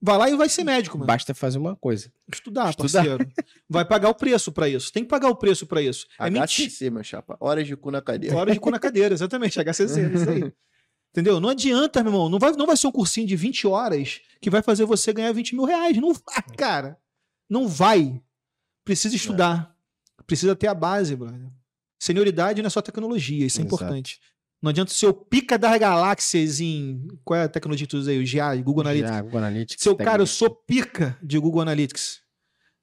vai 0.00 0.16
lá 0.16 0.30
e 0.30 0.36
vai 0.36 0.48
ser 0.48 0.62
médico, 0.62 0.96
mano. 0.96 1.08
Basta 1.08 1.34
fazer 1.34 1.58
uma 1.58 1.74
coisa. 1.74 2.10
Estudar, 2.32 2.70
Estudar. 2.70 3.04
parceiro. 3.04 3.32
Vai 3.68 3.84
pagar 3.84 4.08
o 4.08 4.14
preço 4.14 4.52
pra 4.52 4.68
isso. 4.68 4.92
Tem 4.92 5.02
que 5.02 5.08
pagar 5.10 5.28
o 5.28 5.34
preço 5.36 5.66
pra 5.66 5.82
isso. 5.82 6.06
É 6.20 6.30
mentira. 6.30 6.68
HCC, 6.70 6.88
meu 6.88 7.02
chapa. 7.02 7.36
Horas 7.40 7.66
de 7.66 7.76
cu 7.76 7.90
na 7.90 8.00
cadeira. 8.00 8.36
Hora 8.36 8.52
de 8.52 8.60
cu 8.60 8.70
na 8.70 8.78
cadeira, 8.78 9.12
exatamente. 9.12 9.58
HCC, 9.60 9.82
isso 10.14 10.30
aí. 10.30 10.52
Entendeu? 11.10 11.40
Não 11.40 11.48
adianta, 11.48 12.02
meu 12.02 12.12
irmão. 12.12 12.28
Não 12.28 12.38
vai, 12.38 12.52
não 12.52 12.66
vai 12.66 12.76
ser 12.76 12.86
um 12.86 12.92
cursinho 12.92 13.26
de 13.26 13.34
20 13.36 13.66
horas 13.66 14.20
que 14.40 14.50
vai 14.50 14.62
fazer 14.62 14.84
você 14.84 15.12
ganhar 15.12 15.32
20 15.32 15.54
mil 15.54 15.64
reais. 15.64 15.96
Não 15.96 16.12
vai, 16.12 16.42
cara. 16.56 16.98
Não 17.48 17.66
vai. 17.66 18.20
Precisa 18.84 19.16
estudar. 19.16 19.74
Precisa 20.26 20.54
ter 20.54 20.66
a 20.66 20.74
base, 20.74 21.16
brother. 21.16 21.50
Senioridade 22.00 22.62
não 22.62 22.66
é 22.66 22.70
só 22.70 22.80
tecnologia, 22.80 23.46
isso 23.46 23.58
é 23.58 23.62
Exato. 23.62 23.74
importante. 23.74 24.20
Não 24.60 24.70
adianta 24.70 24.92
ser 24.92 25.06
o 25.06 25.14
pica 25.14 25.56
das 25.56 25.78
galáxias 25.78 26.60
em. 26.60 27.06
Qual 27.24 27.38
é 27.38 27.44
a 27.44 27.48
tecnologia 27.48 27.86
que 27.86 27.90
tu 27.90 27.96
usa 27.96 28.10
aí? 28.10 28.18
O 28.22 28.26
GA, 28.26 28.54
Google 28.56 28.82
Analytics. 28.82 29.10
Já, 29.14 29.22
Google 29.22 29.38
Analytics. 29.38 29.82
Seu 29.82 29.96
cara, 29.96 30.22
eu 30.22 30.26
sou 30.26 30.50
pica 30.50 31.16
de 31.22 31.38
Google 31.38 31.62
Analytics. 31.62 32.20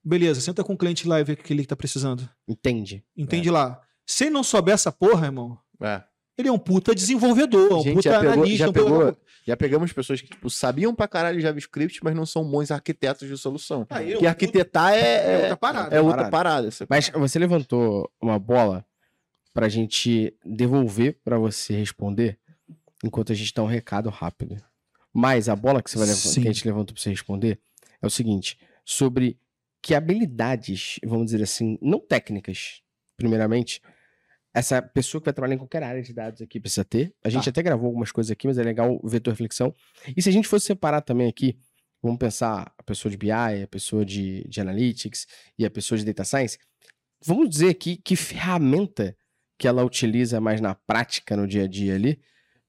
Beleza, 0.02 0.40
senta 0.40 0.64
com 0.64 0.72
o 0.72 0.78
cliente 0.78 1.06
lá 1.06 1.20
e 1.20 1.24
vê 1.24 1.32
o 1.32 1.36
que 1.36 1.52
ele 1.52 1.66
tá 1.66 1.76
precisando. 1.76 2.28
Entende. 2.48 3.04
Entende 3.16 3.50
lá. 3.50 3.80
Se 4.06 4.24
ele 4.24 4.30
não 4.30 4.42
souber 4.42 4.74
essa 4.74 4.90
porra, 4.92 5.26
irmão, 5.26 5.58
É. 5.80 6.02
ele 6.38 6.48
é 6.48 6.52
um 6.52 6.58
puta 6.58 6.94
desenvolvedor, 6.94 7.72
um 7.78 7.82
Gente, 7.82 7.94
puta 7.96 8.10
já 8.10 8.18
pegou- 8.20 8.32
analista. 8.34 8.58
já 8.58 8.68
um 8.68 8.72
puta- 8.72 8.84
pegou- 8.84 9.16
Já 9.46 9.56
pegamos 9.56 9.92
pessoas 9.92 10.20
que 10.20 10.26
tipo, 10.28 10.50
sabiam 10.50 10.92
pra 10.92 11.06
caralho 11.06 11.40
JavaScript, 11.40 12.00
mas 12.02 12.16
não 12.16 12.26
são 12.26 12.44
bons 12.44 12.72
arquitetos 12.72 13.28
de 13.28 13.38
solução. 13.38 13.86
Ah, 13.88 14.02
é 14.02 14.06
um 14.06 14.10
Porque 14.14 14.26
arquitetar 14.26 14.92
puta- 14.92 15.06
é, 15.06 15.32
é 15.34 15.36
outra 15.42 15.56
parada. 15.56 15.96
é 15.96 16.00
outra 16.00 16.16
Parada. 16.30 16.68
parada. 16.70 16.86
Mas 16.90 17.08
você 17.10 17.38
levantou 17.38 18.10
uma 18.20 18.40
bola 18.40 18.84
pra 19.54 19.68
gente 19.68 20.34
devolver 20.44 21.20
pra 21.24 21.38
você 21.38 21.74
responder 21.76 22.36
enquanto 23.04 23.30
a 23.30 23.36
gente 23.36 23.54
dá 23.54 23.62
um 23.62 23.66
recado 23.66 24.10
rápido. 24.10 24.56
Mas 25.14 25.48
a 25.48 25.54
bola 25.54 25.80
que, 25.80 25.90
você 25.90 25.96
vai 25.98 26.08
levantar, 26.08 26.32
que 26.34 26.40
a 26.48 26.52
gente 26.52 26.66
levantou 26.66 26.92
pra 26.94 27.02
você 27.02 27.10
responder 27.10 27.60
é 28.02 28.06
o 28.06 28.10
seguinte: 28.10 28.58
sobre 28.84 29.38
que 29.80 29.94
habilidades, 29.94 30.98
vamos 31.04 31.26
dizer 31.26 31.42
assim, 31.44 31.78
não 31.80 32.00
técnicas, 32.00 32.82
primeiramente, 33.16 33.80
essa 34.56 34.80
pessoa 34.80 35.20
que 35.20 35.26
vai 35.26 35.34
trabalhar 35.34 35.54
em 35.54 35.58
qualquer 35.58 35.82
área 35.82 36.00
de 36.02 36.14
dados 36.14 36.40
aqui 36.40 36.58
precisa 36.58 36.82
ter. 36.82 37.14
A 37.22 37.28
gente 37.28 37.44
Tá. 37.44 37.50
até 37.50 37.62
gravou 37.62 37.88
algumas 37.88 38.10
coisas 38.10 38.30
aqui, 38.30 38.46
mas 38.46 38.56
é 38.56 38.62
legal 38.62 38.98
ver 39.04 39.20
tua 39.20 39.34
reflexão. 39.34 39.74
E 40.16 40.22
se 40.22 40.30
a 40.30 40.32
gente 40.32 40.48
fosse 40.48 40.64
separar 40.64 41.02
também 41.02 41.28
aqui, 41.28 41.58
vamos 42.02 42.18
pensar 42.18 42.72
a 42.78 42.82
pessoa 42.82 43.10
de 43.10 43.18
BI, 43.18 43.30
a 43.30 43.68
pessoa 43.70 44.02
de, 44.02 44.48
de 44.48 44.58
Analytics 44.58 45.26
e 45.58 45.66
a 45.66 45.70
pessoa 45.70 45.98
de 45.98 46.06
Data 46.06 46.24
Science, 46.24 46.58
vamos 47.22 47.50
dizer 47.50 47.68
aqui 47.68 47.96
que 47.96 48.16
ferramenta 48.16 49.14
que 49.58 49.68
ela 49.68 49.84
utiliza 49.84 50.40
mais 50.40 50.58
na 50.60 50.74
prática, 50.74 51.36
no 51.36 51.46
dia 51.46 51.64
a 51.64 51.68
dia 51.68 51.94
ali, 51.94 52.18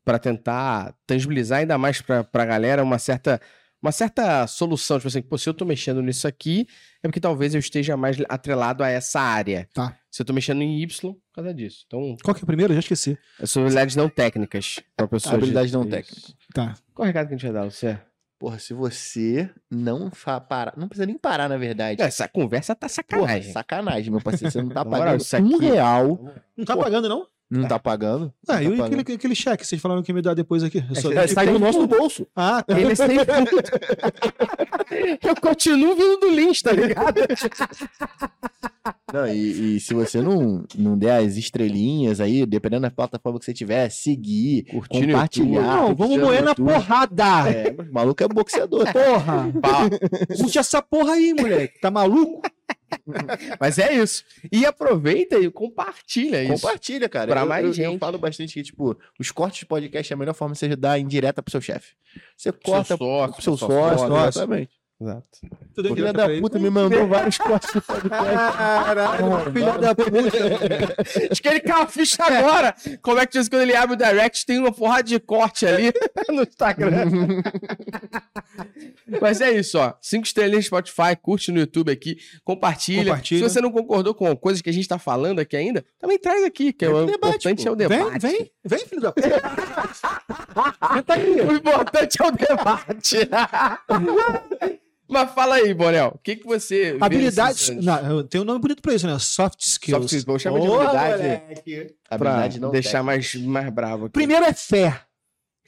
para 0.04 0.20
tentar 0.20 0.94
tangibilizar 1.06 1.60
ainda 1.60 1.78
mais 1.78 2.02
para 2.02 2.28
a 2.34 2.46
galera 2.46 2.84
uma 2.84 3.00
certa, 3.00 3.40
uma 3.82 3.92
certa 3.94 4.46
solução. 4.48 4.98
Tipo 4.98 5.08
assim, 5.08 5.22
pô, 5.22 5.38
se 5.38 5.48
eu 5.50 5.54
tô 5.54 5.64
mexendo 5.66 6.02
nisso 6.02 6.28
aqui, 6.28 6.66
é 7.04 7.08
porque 7.08 7.20
talvez 7.20 7.54
eu 7.54 7.60
esteja 7.60 7.96
mais 7.96 8.18
atrelado 8.28 8.84
a 8.84 8.90
essa 8.90 9.20
área. 9.22 9.70
Tá. 9.74 9.98
Se 10.18 10.24
eu 10.24 10.26
tô 10.26 10.34
mexendo 10.34 10.64
em 10.64 10.82
Y, 10.82 11.14
por 11.14 11.22
causa 11.32 11.54
disso. 11.54 11.84
Então, 11.86 12.18
Qual 12.24 12.34
que 12.34 12.42
é 12.42 12.44
o 12.44 12.48
primeiro? 12.48 12.74
Já 12.74 12.80
esqueci. 12.80 13.16
são 13.46 13.62
habilidades 13.62 13.96
não 13.96 14.10
técnicas 14.10 14.80
para 14.96 15.06
de- 15.16 15.30
Habilidades 15.30 15.72
não 15.72 15.88
técnicas. 15.88 16.36
Tá. 16.52 16.74
Qual 16.92 17.04
o 17.04 17.06
recado 17.06 17.28
que 17.28 17.36
a 17.36 17.38
gente 17.38 17.46
vai 17.46 17.54
dar, 17.54 17.66
Luciano? 17.66 18.00
Porra, 18.40 18.58
se 18.58 18.74
você 18.74 19.48
não 19.70 20.10
fa 20.10 20.42
parar. 20.42 20.74
Não 20.76 20.88
precisa 20.88 21.06
nem 21.06 21.20
parar, 21.20 21.48
na 21.48 21.56
verdade. 21.58 22.02
Essa 22.02 22.28
conversa 22.28 22.74
tá 22.74 22.88
Porra, 22.88 22.96
sacanagem. 22.96 23.52
sacanagem, 23.52 24.12
meu 24.12 24.20
parceiro. 24.22 24.52
Você 24.52 24.60
não 24.60 24.70
tá 24.70 24.84
Na 24.86 24.90
moral, 24.90 25.04
pagando 25.06 25.22
isso 25.22 25.38
um 25.38 25.56
aqui- 25.56 25.66
real. 25.66 26.36
Não 26.58 26.66
tá 26.66 26.76
pagando, 26.76 27.08
não? 27.08 27.28
Não 27.50 27.66
tá 27.68 27.80
pagando? 27.80 28.34
Ah, 28.48 28.56
Não 28.56 28.62
e 28.62 28.66
tá 28.78 28.86
aquele, 28.86 28.98
pagando. 29.04 29.16
aquele 29.16 29.36
cheque? 29.36 29.66
Vocês 29.66 29.82
falaram 29.82 30.04
que 30.04 30.12
ia 30.12 30.16
me 30.16 30.22
dar 30.22 30.34
depois 30.34 30.64
aqui. 30.64 30.84
Eu 30.90 30.96
só- 30.96 31.12
É, 31.14 31.26
sai 31.28 31.48
do 31.48 31.58
nosso 31.58 31.88
bolso. 31.88 32.28
Ah, 32.36 32.62
tá. 32.62 32.78
Ele 32.78 32.94
sempre. 32.96 33.26
eu 35.24 35.36
continuo 35.42 35.96
vindo 35.96 36.20
do 36.20 36.30
Lynch, 36.30 36.62
tá 36.62 36.74
ligado? 36.74 37.16
Não, 39.14 39.28
e, 39.28 39.78
e 39.78 39.80
se 39.80 39.94
você 39.94 40.22
não, 40.22 40.66
não 40.78 40.98
der 40.98 41.18
as 41.24 41.38
estrelinhas 41.38 42.20
aí, 42.20 42.46
dependendo 42.46 42.82
da 42.82 42.92
plataforma 42.92 43.40
que 43.40 43.46
você 43.46 43.54
tiver, 43.54 43.90
seguir, 43.90 44.66
Curtir 44.66 45.02
no 45.02 45.08
compartilhar. 45.14 45.62
Não, 45.78 45.96
vamos 45.96 46.18
moer 46.18 46.44
na 46.44 46.54
porrada. 46.54 47.50
É, 47.50 47.74
o 47.78 47.94
maluco 47.94 48.22
é 48.24 48.28
boxeador. 48.28 48.86
Porra. 48.92 49.52
Curte 50.38 50.60
essa 50.60 50.82
porra 50.82 51.14
aí, 51.14 51.34
moleque. 51.34 51.80
Tá 51.80 51.90
maluco? 51.90 52.42
Mas 53.60 53.78
é 53.78 53.94
isso. 53.94 54.24
E 54.52 54.66
aproveita 54.66 55.38
e 55.38 55.50
compartilha 55.50 56.44
isso. 56.44 56.54
Compartilha, 56.54 57.10
cara. 57.10 57.32
Pra 57.32 57.42
eu, 57.42 57.48
mais 57.48 57.66
eu, 57.66 57.74
gente. 57.74 57.86
Eu 57.86 57.98
falo 57.98 58.18
bastante 58.18 58.54
que, 58.54 58.64
tipo, 58.64 58.98
os 59.20 59.32
cortes 59.32 59.60
de 59.60 59.66
podcast 59.66 60.12
é 60.12 60.16
a 60.16 60.18
melhor 60.18 60.34
forma 60.34 60.54
de 60.54 60.60
você 60.60 60.76
dar 60.76 61.00
indireta 61.00 61.42
pro 61.42 61.52
seu 61.52 61.62
chefe. 61.62 61.94
Você 62.36 62.52
corta 62.52 62.98
sócio, 62.98 63.34
pro 63.34 63.44
seu 63.44 63.58
seu 63.58 63.68
sócio, 63.68 64.08
sócio. 64.08 64.28
exatamente. 64.28 64.77
Exato. 65.00 65.28
Tu 65.76 65.84
deu 65.84 65.94
Filha 65.96 66.12
da 66.12 66.28
puta 66.28 66.58
me 66.58 66.72
mandou 66.72 67.08
vários 67.08 67.38
cortes 67.38 67.72
do 67.72 67.80
podcast. 67.82 68.10
Caralho, 68.58 69.52
filha 69.54 69.78
da 69.78 69.94
puta. 69.94 70.10
Acho 71.32 71.42
que 71.42 71.48
ele 71.48 71.60
caiu 71.60 71.84
a 71.84 71.88
ficha 71.88 72.24
agora. 72.24 72.76
Como 73.04 73.20
é 73.20 73.26
que 73.28 73.38
diz 73.38 73.48
quando 73.48 73.62
ele 73.62 73.76
abre 73.76 73.94
o 73.94 73.98
direct, 73.98 74.44
tem 74.44 74.58
uma 74.58 74.72
porrada 74.72 75.04
de 75.04 75.20
corte 75.20 75.68
ali 75.68 75.94
no 76.30 76.42
Instagram. 76.42 77.06
Mas 79.22 79.40
é 79.40 79.52
isso, 79.52 79.78
ó. 79.78 79.94
Cinco 80.02 80.26
estrelas 80.26 80.56
no 80.56 80.64
Spotify, 80.64 81.16
curte 81.22 81.52
no 81.52 81.60
YouTube 81.60 81.92
aqui, 81.92 82.18
compartilha. 82.44 83.12
Compartilha. 83.12 83.48
Se 83.48 83.54
você 83.54 83.62
não 83.62 83.72
concordou 83.72 84.16
com 84.16 84.36
coisas 84.36 84.64
que 84.64 84.70
a 84.72 84.74
gente 84.74 84.88
tá 84.88 84.98
falando 84.98 85.38
aqui 85.40 85.56
ainda, 85.56 85.86
também 86.00 86.18
traz 86.18 86.44
aqui, 86.44 86.74
que 86.74 86.84
é 86.86 86.90
o 86.90 87.06
Debate, 87.06 87.18
importante 87.18 87.64
pô. 87.64 87.70
é 87.70 87.72
o 87.72 87.76
Vem, 87.76 87.88
debate. 87.88 88.20
vem, 88.20 88.52
vem, 88.66 88.80
filho 88.80 89.02
da 89.02 89.12
puta. 89.12 89.30
Senta 90.96 91.14
aqui. 91.14 91.30
O 91.42 91.52
importante 91.54 92.18
é 92.20 92.26
o 92.26 92.32
debate. 92.32 93.30
Mas 95.10 95.32
fala 95.32 95.56
aí, 95.56 95.74
Bonel. 95.74 96.12
O 96.16 96.18
que, 96.18 96.36
que 96.36 96.46
você. 96.46 96.98
Habilidades. 97.00 97.70
Não, 97.70 98.24
tem 98.24 98.42
um 98.42 98.44
nome 98.44 98.60
bonito 98.60 98.82
pra 98.82 98.94
isso, 98.94 99.08
né? 99.08 99.18
Soft 99.20 99.62
skills. 99.62 99.98
Soft 99.98 100.06
skills, 100.06 100.26
vou 100.26 100.40
chamar 100.40 100.60
de 100.60 100.68
habilidade. 100.68 101.24
moleque. 101.24 101.96
Habilidade 102.10 102.60
não 102.60 102.72
deixar 102.72 103.04
mais, 103.04 103.34
mais 103.36 103.70
bravo 103.70 104.06
aqui. 104.06 104.14
Primeiro 104.14 104.46
é 104.46 104.54
fé. 104.54 105.02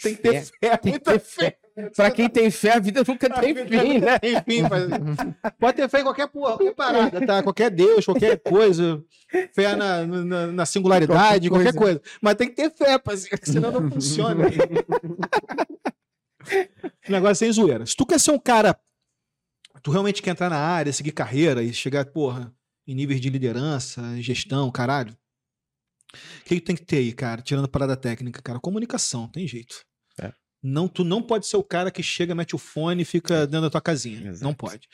Tem 0.01 0.15
que 0.15 0.21
ter 0.21 0.41
fé. 0.43 0.77
Tem 0.77 0.77
que 0.77 0.89
muita 0.89 1.11
ter 1.11 1.19
fé. 1.19 1.57
Pra 1.95 2.11
quem 2.11 2.27
tem 2.29 2.51
fé, 2.51 2.73
a 2.73 2.79
vida 2.79 3.03
nunca 3.07 3.29
tem 3.39 3.55
fim, 3.55 3.99
né? 3.99 4.19
Enfim, 4.23 4.63
mas... 4.63 5.53
pode 5.57 5.77
ter 5.77 5.89
fé 5.89 6.01
em 6.01 6.03
qualquer 6.03 6.27
porra, 6.27 6.57
qualquer 6.57 6.75
parada, 6.75 7.25
tá? 7.25 7.41
Qualquer 7.43 7.69
Deus, 7.69 8.05
qualquer 8.05 8.37
coisa. 8.37 9.03
Fé 9.53 9.75
na, 9.75 10.05
na, 10.05 10.47
na 10.47 10.65
singularidade, 10.65 11.49
Qualquer 11.49 11.73
qualquer 11.73 11.79
coisa. 11.79 12.01
Mas 12.21 12.35
tem 12.35 12.49
que 12.49 12.55
ter 12.55 12.69
fé, 12.71 12.97
parceiro, 12.97 13.39
senão 13.43 13.71
não 13.71 13.89
funciona. 13.91 14.45
o 17.07 17.11
negócio 17.11 17.31
é 17.31 17.35
sem 17.35 17.51
zoeira. 17.51 17.85
Se 17.85 17.95
tu 17.95 18.05
quer 18.05 18.19
ser 18.19 18.31
um 18.31 18.39
cara, 18.39 18.77
tu 19.81 19.91
realmente 19.91 20.21
quer 20.21 20.31
entrar 20.31 20.49
na 20.49 20.57
área, 20.57 20.91
seguir 20.93 21.11
carreira 21.11 21.63
e 21.63 21.73
chegar, 21.73 22.05
porra, 22.05 22.53
em 22.87 22.95
níveis 22.95 23.21
de 23.21 23.29
liderança, 23.29 24.01
gestão, 24.21 24.71
caralho. 24.71 25.15
O 26.13 26.43
que, 26.45 26.55
que 26.55 26.61
tem 26.61 26.75
que 26.75 26.83
ter 26.85 26.97
aí, 26.97 27.13
cara? 27.13 27.41
Tirando 27.41 27.65
a 27.65 27.67
parada 27.67 27.95
técnica, 27.95 28.41
cara. 28.41 28.59
Comunicação, 28.59 29.27
tem 29.27 29.47
jeito. 29.47 29.85
É. 30.19 30.33
Não, 30.61 30.87
tu 30.87 31.03
não 31.03 31.21
pode 31.21 31.45
ser 31.45 31.57
o 31.57 31.63
cara 31.63 31.91
que 31.91 32.01
chega, 32.01 32.33
mete 32.33 32.55
o 32.55 32.57
fone 32.57 33.03
e 33.03 33.05
fica 33.05 33.45
dentro 33.45 33.61
da 33.61 33.69
tua 33.69 33.81
casinha. 33.81 34.27
Exato. 34.29 34.43
Não 34.43 34.53
pode. 34.53 34.87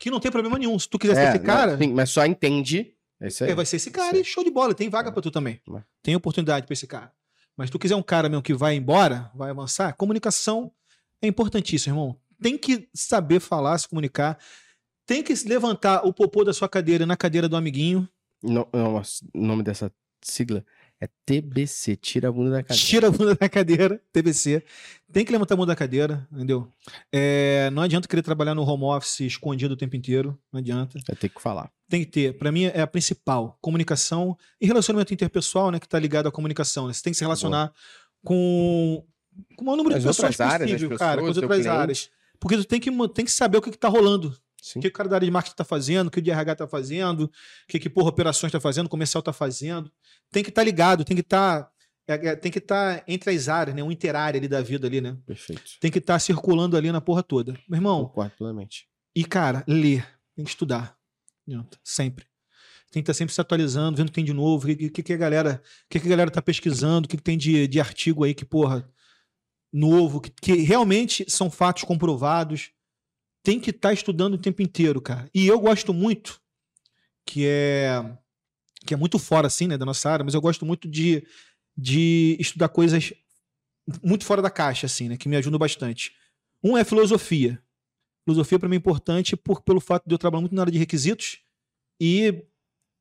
Que 0.00 0.10
não 0.10 0.18
tem 0.20 0.30
problema 0.32 0.58
nenhum. 0.58 0.76
Se 0.78 0.88
tu 0.88 0.98
quiser 0.98 1.14
ser 1.14 1.20
É, 1.20 1.28
esse 1.30 1.38
cara, 1.38 1.72
não, 1.72 1.78
sim, 1.78 1.94
mas 1.94 2.10
só 2.10 2.26
entende. 2.26 2.92
É 3.20 3.28
isso 3.28 3.44
aí. 3.44 3.50
é, 3.50 3.54
vai 3.54 3.64
ser 3.64 3.76
esse 3.76 3.90
cara 3.90 4.18
e 4.18 4.24
show 4.24 4.44
de 4.44 4.50
bola. 4.50 4.74
Tem 4.74 4.88
vaga 4.88 5.10
pra 5.12 5.22
tu 5.22 5.30
também. 5.30 5.60
Tem 6.02 6.14
oportunidade 6.16 6.66
pra 6.66 6.72
esse 6.72 6.86
cara. 6.86 7.12
Mas 7.56 7.68
se 7.68 7.72
tu 7.72 7.78
quiser 7.78 7.96
um 7.96 8.02
cara 8.02 8.28
mesmo 8.28 8.42
que 8.42 8.54
vai 8.54 8.74
embora, 8.76 9.30
vai 9.34 9.50
avançar, 9.50 9.92
comunicação 9.94 10.72
é 11.22 11.26
importantíssimo, 11.26 11.94
irmão. 11.94 12.20
Tem 12.40 12.56
que 12.56 12.88
saber 12.94 13.40
falar, 13.40 13.78
se 13.78 13.88
comunicar. 13.88 14.38
Tem 15.06 15.22
que 15.22 15.34
levantar 15.46 16.06
o 16.06 16.12
popô 16.12 16.44
da 16.44 16.52
sua 16.52 16.68
cadeira 16.68 17.06
na 17.06 17.16
cadeira 17.16 17.48
do 17.48 17.56
amiguinho. 17.56 18.08
Não, 18.42 18.68
não, 18.72 19.02
o 19.34 19.46
nome 19.46 19.62
dessa 19.62 19.92
sigla 20.22 20.64
é 21.00 21.08
TBC, 21.24 21.96
tira 21.96 22.28
a 22.28 22.32
bunda 22.32 22.50
da 22.50 22.62
cadeira. 22.62 22.84
Tira 22.84 23.06
a 23.08 23.10
bunda 23.10 23.34
da 23.34 23.48
cadeira, 23.48 24.02
TBC. 24.12 24.64
Tem 25.12 25.24
que 25.24 25.30
levantar 25.30 25.54
a 25.54 25.56
bunda 25.56 25.68
da 25.68 25.76
cadeira, 25.76 26.26
entendeu? 26.32 26.70
É, 27.12 27.70
não 27.70 27.82
adianta 27.82 28.08
querer 28.08 28.22
trabalhar 28.22 28.54
no 28.54 28.64
home 28.64 28.84
office 28.84 29.20
escondido 29.20 29.74
o 29.74 29.76
tempo 29.76 29.94
inteiro. 29.94 30.36
Não 30.52 30.58
adianta. 30.58 30.98
Vai 31.06 31.16
ter 31.16 31.28
que 31.28 31.40
falar. 31.40 31.70
Tem 31.88 32.04
que 32.04 32.10
ter. 32.10 32.36
Pra 32.36 32.50
mim 32.50 32.64
é 32.64 32.80
a 32.80 32.86
principal. 32.86 33.56
Comunicação 33.60 34.36
e 34.60 34.66
relacionamento 34.66 35.14
interpessoal, 35.14 35.70
né? 35.70 35.78
Que 35.78 35.88
tá 35.88 35.98
ligado 35.98 36.26
à 36.28 36.32
comunicação. 36.32 36.88
Né? 36.88 36.92
Você 36.92 37.02
tem 37.02 37.12
que 37.12 37.18
se 37.18 37.24
relacionar 37.24 37.72
com, 38.24 39.04
com 39.56 39.62
o 39.62 39.64
maior 39.64 39.76
número 39.76 39.94
As 39.94 40.02
de 40.02 40.08
pessoas 40.08 40.40
áreas, 40.40 40.70
possível, 40.70 40.92
as 40.94 40.98
cara. 40.98 41.20
Com 41.20 41.26
as 41.28 41.30
pessoas, 41.30 41.42
outras 41.44 41.62
cliente. 41.62 41.80
áreas. 41.80 42.10
Porque 42.40 42.56
tu 42.56 42.64
tem 42.64 42.80
que, 42.80 42.90
tem 43.08 43.24
que 43.24 43.30
saber 43.30 43.58
o 43.58 43.62
que, 43.62 43.70
que 43.70 43.78
tá 43.78 43.88
rolando. 43.88 44.36
Sim. 44.60 44.78
O 44.78 44.82
que 44.82 44.88
o 44.88 44.92
cara 44.92 45.08
da 45.08 45.16
área 45.16 45.24
de 45.24 45.30
marketing 45.30 45.56
tá 45.56 45.64
fazendo, 45.64 46.08
o 46.08 46.10
que 46.10 46.18
o 46.18 46.22
de 46.22 46.30
RH 46.30 46.56
tá 46.56 46.68
fazendo, 46.68 47.24
o 47.24 47.30
que, 47.68 47.78
que 47.78 47.88
porra, 47.88 48.08
operações 48.08 48.52
tá 48.52 48.60
fazendo, 48.60 48.86
o 48.86 48.90
comercial 48.90 49.22
tá 49.22 49.32
fazendo. 49.32 49.90
Tem 50.30 50.42
que 50.42 50.50
estar 50.50 50.62
ligado, 50.62 51.04
tem 51.04 51.16
que 51.16 51.22
estar. 51.22 51.70
tem 52.40 52.50
que 52.50 52.58
estar 52.58 53.04
entre 53.06 53.30
as 53.30 53.48
áreas, 53.48 53.76
né? 53.76 53.82
Um 53.82 53.92
interárea 53.92 54.38
ali 54.38 54.48
da 54.48 54.60
vida 54.60 54.86
ali, 54.86 55.00
né? 55.00 55.16
Perfeito. 55.26 55.62
Tem 55.80 55.90
que 55.90 55.98
estar 55.98 56.18
circulando 56.18 56.76
ali 56.76 56.90
na 56.90 57.00
porra 57.00 57.22
toda. 57.22 57.52
Meu 57.68 57.78
irmão, 57.78 58.06
Concordo 58.06 58.32
plenamente. 58.36 58.86
e, 59.14 59.24
cara, 59.24 59.64
ler. 59.66 60.06
Tem 60.34 60.44
que 60.44 60.50
estudar. 60.50 60.96
Sempre. 61.82 62.26
Tem 62.90 63.02
que 63.02 63.10
estar 63.10 63.14
sempre 63.14 63.34
se 63.34 63.40
atualizando, 63.40 63.96
vendo 63.96 64.08
o 64.08 64.10
que 64.10 64.14
tem 64.14 64.24
de 64.24 64.32
novo, 64.32 64.64
o 64.64 64.76
que, 64.76 64.90
que, 64.90 65.02
que 65.02 65.12
a 65.12 65.16
galera. 65.16 65.62
O 65.84 65.88
que, 65.90 66.00
que 66.00 66.06
a 66.06 66.10
galera 66.10 66.30
tá 66.30 66.40
pesquisando, 66.42 67.06
o 67.06 67.08
que, 67.08 67.16
que 67.16 67.22
tem 67.22 67.36
de, 67.36 67.66
de 67.66 67.80
artigo 67.80 68.24
aí 68.24 68.34
que, 68.34 68.44
porra, 68.44 68.88
novo, 69.72 70.20
que, 70.20 70.30
que 70.30 70.52
realmente 70.62 71.24
são 71.28 71.50
fatos 71.50 71.84
comprovados. 71.84 72.70
Tem 73.42 73.60
que 73.60 73.70
estar 73.70 73.92
estudando 73.92 74.34
o 74.34 74.38
tempo 74.38 74.62
inteiro, 74.62 75.00
cara. 75.00 75.28
E 75.34 75.46
eu 75.46 75.58
gosto 75.60 75.94
muito, 75.94 76.40
que 77.24 77.46
é. 77.46 78.02
Que 78.86 78.94
é 78.94 78.96
muito 78.96 79.18
fora, 79.18 79.46
assim, 79.46 79.66
né, 79.66 79.76
da 79.76 79.84
nossa 79.84 80.08
área, 80.08 80.24
mas 80.24 80.34
eu 80.34 80.40
gosto 80.40 80.64
muito 80.64 80.88
de, 80.88 81.26
de 81.76 82.36
estudar 82.40 82.68
coisas 82.68 83.12
muito 84.02 84.24
fora 84.24 84.40
da 84.40 84.50
caixa, 84.50 84.86
assim, 84.86 85.08
né, 85.08 85.16
que 85.16 85.28
me 85.28 85.36
ajudam 85.36 85.58
bastante. 85.58 86.12
Um 86.62 86.76
é 86.76 86.84
filosofia. 86.84 87.62
Filosofia 88.24 88.58
para 88.58 88.68
mim 88.68 88.76
é 88.76 88.78
importante 88.78 89.36
por, 89.36 89.62
pelo 89.62 89.80
fato 89.80 90.06
de 90.06 90.14
eu 90.14 90.18
trabalhar 90.18 90.42
muito 90.42 90.54
na 90.54 90.62
área 90.62 90.72
de 90.72 90.78
requisitos 90.78 91.38
e 92.00 92.44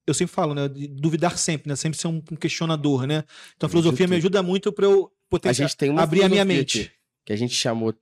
eu 0.08 0.14
sempre 0.14 0.34
falo, 0.34 0.53
né, 0.55 0.68
de 0.68 0.88
duvidar 0.88 1.38
sempre, 1.38 1.68
né, 1.70 1.76
sempre 1.76 1.99
ser 1.99 2.08
um 2.08 2.22
questionador, 2.22 3.05
né. 3.05 3.24
Então 3.55 3.68
a 3.68 3.70
filosofia 3.70 4.08
me 4.08 4.16
ajuda 4.16 4.41
muito 4.41 4.72
para 4.72 4.86
eu 4.86 5.12
uma 5.91 6.01
abrir 6.03 6.24
a 6.24 6.30
minha 6.30 6.45
mente. 6.45 6.82
aqui, 6.82 6.91
que 7.26 7.34
a 7.34 7.36
gente 7.36 7.53
chamou 7.53 7.93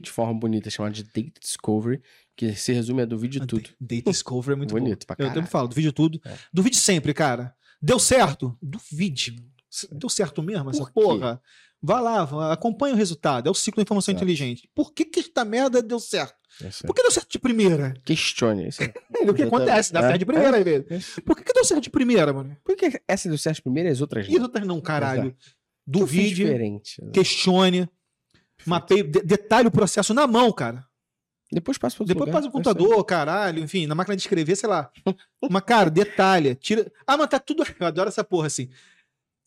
de 0.00 0.10
forma 0.10 0.32
bonita, 0.32 0.70
chamada 0.70 0.94
de 0.94 1.04
Data 1.04 1.38
Discovery, 1.40 2.00
que 2.34 2.54
se 2.54 2.72
resume 2.72 3.02
a 3.02 3.04
duvide 3.04 3.38
de 3.38 3.46
tudo. 3.46 3.68
Data 3.78 4.10
Discovery 4.10 4.54
é 4.54 4.56
muito 4.56 4.70
Bonito 4.74 5.06
pra 5.06 5.14
bom. 5.14 5.22
Eu 5.22 5.26
caralho. 5.26 5.40
sempre 5.42 5.50
falo, 5.52 5.68
duvide 5.68 5.92
tudo. 5.92 6.20
É. 6.24 6.34
Duvide 6.52 6.76
sempre, 6.76 7.12
cara. 7.12 7.54
Deu 7.82 7.98
certo? 7.98 8.56
Duvide. 8.62 9.36
Deu 9.92 10.08
certo 10.08 10.42
mesmo 10.42 10.70
essa 10.70 10.78
Por 10.80 10.86
quê? 10.88 10.92
porra? 10.94 11.40
Vá 11.82 11.98
lá, 12.00 12.52
acompanha 12.52 12.94
o 12.94 12.96
resultado. 12.98 13.46
É 13.46 13.50
o 13.50 13.54
ciclo 13.54 13.76
da 13.76 13.82
informação 13.82 14.12
inteligente. 14.14 14.68
Por 14.74 14.92
que 14.92 15.04
que 15.04 15.20
esta 15.20 15.44
merda 15.44 15.82
deu 15.82 15.98
certo? 15.98 16.34
É. 16.62 16.68
Por 16.86 16.94
que 16.94 17.00
deu 17.02 17.10
certo 17.10 17.30
de 17.30 17.38
primeira? 17.38 17.94
Questione 18.04 18.68
isso. 18.68 18.82
É 18.82 18.92
o 19.30 19.32
que 19.32 19.42
acontece, 19.44 19.92
dá 19.92 20.00
É. 20.00 20.02
certo 20.08 20.18
de 20.18 20.26
primeira 20.26 20.58
às 20.58 20.64
vezes. 20.64 21.20
Por 21.24 21.34
que, 21.36 21.42
que 21.44 21.52
deu 21.54 21.64
certo 21.64 21.82
de 21.82 21.90
primeira, 21.90 22.32
mano? 22.32 22.56
Por 22.64 22.76
que 22.76 23.00
essa 23.08 23.28
deu 23.28 23.38
certo 23.38 23.62
primeiro 23.62 23.88
e 23.88 23.92
as 23.92 24.00
outras 24.00 24.26
E 24.28 24.36
as 24.36 24.42
outras 24.42 24.66
não, 24.66 24.80
caralho. 24.80 25.34
Fiz 25.38 25.54
Duvide, 25.86 26.34
diferente. 26.34 27.00
questione, 27.12 27.88
mapeie, 28.66 29.02
de- 29.02 29.22
detalhe 29.22 29.68
o 29.68 29.70
processo 29.70 30.12
na 30.12 30.26
mão, 30.26 30.52
cara. 30.52 30.84
Depois 31.52 31.78
passa 31.78 31.96
pro 31.96 32.04
Depois 32.04 32.26
lugar. 32.28 32.38
passa 32.38 32.48
o 32.48 32.52
computador, 32.52 33.04
caralho, 33.04 33.60
enfim, 33.62 33.86
na 33.86 33.94
máquina 33.94 34.14
de 34.14 34.22
escrever, 34.22 34.54
sei 34.54 34.68
lá. 34.68 34.88
Mas, 35.50 35.62
cara, 35.64 35.90
detalha, 35.90 36.54
tira. 36.54 36.92
Ah, 37.06 37.16
mas 37.16 37.28
tá 37.28 37.40
tudo. 37.40 37.64
Eu 37.80 37.86
adoro 37.88 38.08
essa 38.08 38.22
porra 38.22 38.46
assim. 38.46 38.68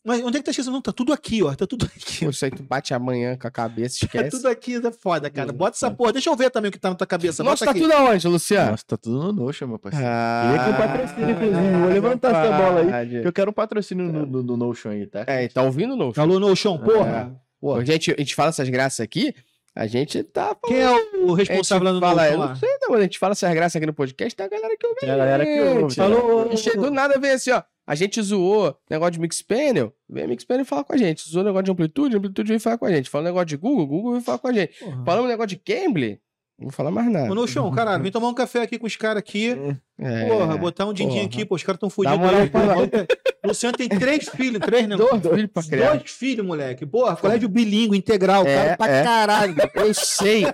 Mas 0.06 0.22
onde 0.22 0.36
é 0.36 0.40
que 0.40 0.44
tá 0.44 0.50
escrito? 0.50 0.70
Não, 0.70 0.82
tá 0.82 0.92
tudo 0.92 1.12
aqui, 1.14 1.42
ó. 1.42 1.54
Tá 1.54 1.66
tudo 1.66 1.86
aqui. 1.86 2.24
Pô, 2.26 2.30
Isso 2.30 2.44
aí 2.44 2.50
tu 2.50 2.62
bate 2.62 2.92
amanhã 2.92 3.38
com 3.38 3.46
a 3.48 3.50
cabeça, 3.50 4.00
Tá 4.00 4.06
esquece. 4.06 4.30
tudo 4.36 4.48
aqui, 4.48 4.74
é 4.76 4.92
foda, 4.92 5.30
cara. 5.30 5.50
Bota 5.52 5.76
essa 5.76 5.90
porra. 5.90 6.12
Deixa 6.12 6.28
eu 6.28 6.36
ver 6.36 6.50
também 6.50 6.68
o 6.68 6.72
que 6.72 6.78
tá 6.78 6.90
na 6.90 6.94
tua 6.94 7.06
cabeça. 7.06 7.42
Nossa, 7.42 7.64
Bota 7.64 7.64
tá 7.64 7.70
aqui. 7.70 7.80
tudo 7.80 7.92
aonde, 7.92 8.28
Luciano? 8.28 8.70
Nossa, 8.72 8.84
tá 8.86 8.96
tudo 8.98 9.18
no 9.22 9.32
Notion, 9.32 9.66
meu 9.66 9.78
parceiro. 9.78 10.06
Ah, 10.06 10.42
Queria 10.52 10.64
que 10.64 10.70
o 10.70 10.76
patrocínio, 10.86 11.30
inclusive. 11.30 11.78
Vou 11.80 11.88
levantar 11.88 12.28
essa 12.30 12.56
bola 12.58 12.80
aí. 12.80 12.92
aí. 12.92 13.24
Eu 13.24 13.32
quero 13.32 13.50
um 13.50 13.54
patrocínio 13.54 14.12
no, 14.12 14.26
no, 14.26 14.42
no 14.42 14.56
Notion 14.58 14.90
aí, 14.90 15.06
tá? 15.06 15.24
É, 15.26 15.48
tá 15.48 15.62
ouvindo 15.62 15.96
não? 15.96 16.12
Alô, 16.16 16.38
no 16.38 16.54
chão, 16.54 16.76
porra. 16.78 17.34
Pô, 17.60 17.74
A 17.76 17.82
gente, 17.84 18.10
a 18.12 18.16
gente 18.18 18.34
fala 18.34 18.50
essas 18.50 18.68
graças 18.68 19.00
aqui, 19.00 19.34
a 19.74 19.86
gente 19.86 20.22
tá 20.22 20.54
Quem 20.66 20.82
é 20.82 20.90
o 21.22 21.32
responsável 21.32 21.82
lá 21.86 21.92
no 21.94 22.00
fala, 22.00 22.22
Notion 22.30 22.46
não 22.48 22.56
sei, 22.56 22.68
não, 22.82 22.88
mas 22.90 23.00
a 23.00 23.02
gente 23.04 23.18
fala 23.18 23.32
essas 23.32 23.54
graças 23.54 23.74
aqui 23.76 23.86
no 23.86 23.94
podcast, 23.94 24.36
tem 24.36 24.44
a 24.44 24.48
galera 24.50 24.76
que 24.78 24.86
ouve. 24.86 25.00
tem 25.00 25.10
a 25.10 25.16
galera 25.16 25.46
que 25.46 25.60
ouve. 25.62 25.94
Falou. 25.94 26.54
Che- 26.58 26.76
Do 26.76 26.90
nada 26.90 27.18
vem 27.18 27.30
assim, 27.30 27.52
ó. 27.52 27.62
A 27.86 27.94
gente 27.94 28.20
zoou 28.22 28.74
negócio 28.88 29.12
de 29.12 29.20
Mixpanel, 29.20 29.92
vem 30.08 30.24
a 30.24 30.28
Mixpanel 30.28 30.64
falar 30.64 30.84
com 30.84 30.94
a 30.94 30.96
gente. 30.96 31.28
Zoou 31.28 31.44
negócio 31.44 31.64
de 31.64 31.70
amplitude, 31.70 32.16
amplitude 32.16 32.48
vem 32.48 32.58
falar 32.58 32.78
com 32.78 32.86
a 32.86 32.90
gente. 32.90 33.10
Falou 33.10 33.26
negócio 33.26 33.46
de 33.46 33.56
Google, 33.56 33.86
Google 33.86 34.12
vem 34.12 34.20
falar 34.22 34.38
com 34.38 34.48
a 34.48 34.52
gente. 34.52 34.78
Porra. 34.78 35.04
Falamos 35.04 35.28
negócio 35.28 35.48
de 35.48 35.56
Cambly, 35.56 36.20
não 36.58 36.68
vou 36.68 36.72
falar 36.72 36.90
mais 36.90 37.10
nada. 37.10 37.30
Ô, 37.30 37.34
no 37.34 37.46
chão, 37.46 37.70
caralho, 37.74 38.02
vem 38.02 38.10
tomar 38.12 38.28
um 38.28 38.34
café 38.34 38.62
aqui 38.62 38.78
com 38.78 38.86
os 38.86 38.96
caras 38.96 39.18
aqui. 39.18 39.50
É, 39.98 40.26
Porra, 40.28 40.56
botar 40.56 40.86
um 40.86 40.92
din-din 40.94 41.20
aqui, 41.24 41.44
pô, 41.44 41.54
os 41.56 41.62
caras 41.62 41.78
tão 41.78 41.90
fudidos. 41.90 42.18
Luciano 43.44 43.76
tem 43.76 43.88
três 43.88 44.28
filhos, 44.28 44.60
três, 44.60 44.88
né? 44.88 44.96
Dois 44.96 45.20
filhos 45.20 45.50
pra 45.52 45.62
criar. 45.62 45.94
Dois 45.96 46.10
filhos, 46.10 46.46
moleque. 46.46 46.86
Porra, 46.86 47.14
colégio 47.16 47.48
bilíngue, 47.48 47.98
integral, 47.98 48.46
É, 48.46 48.54
cara 48.54 48.76
pra 48.78 48.88
é. 48.88 49.04
caralho. 49.04 49.54
Eu 49.74 49.92
sei, 49.92 50.44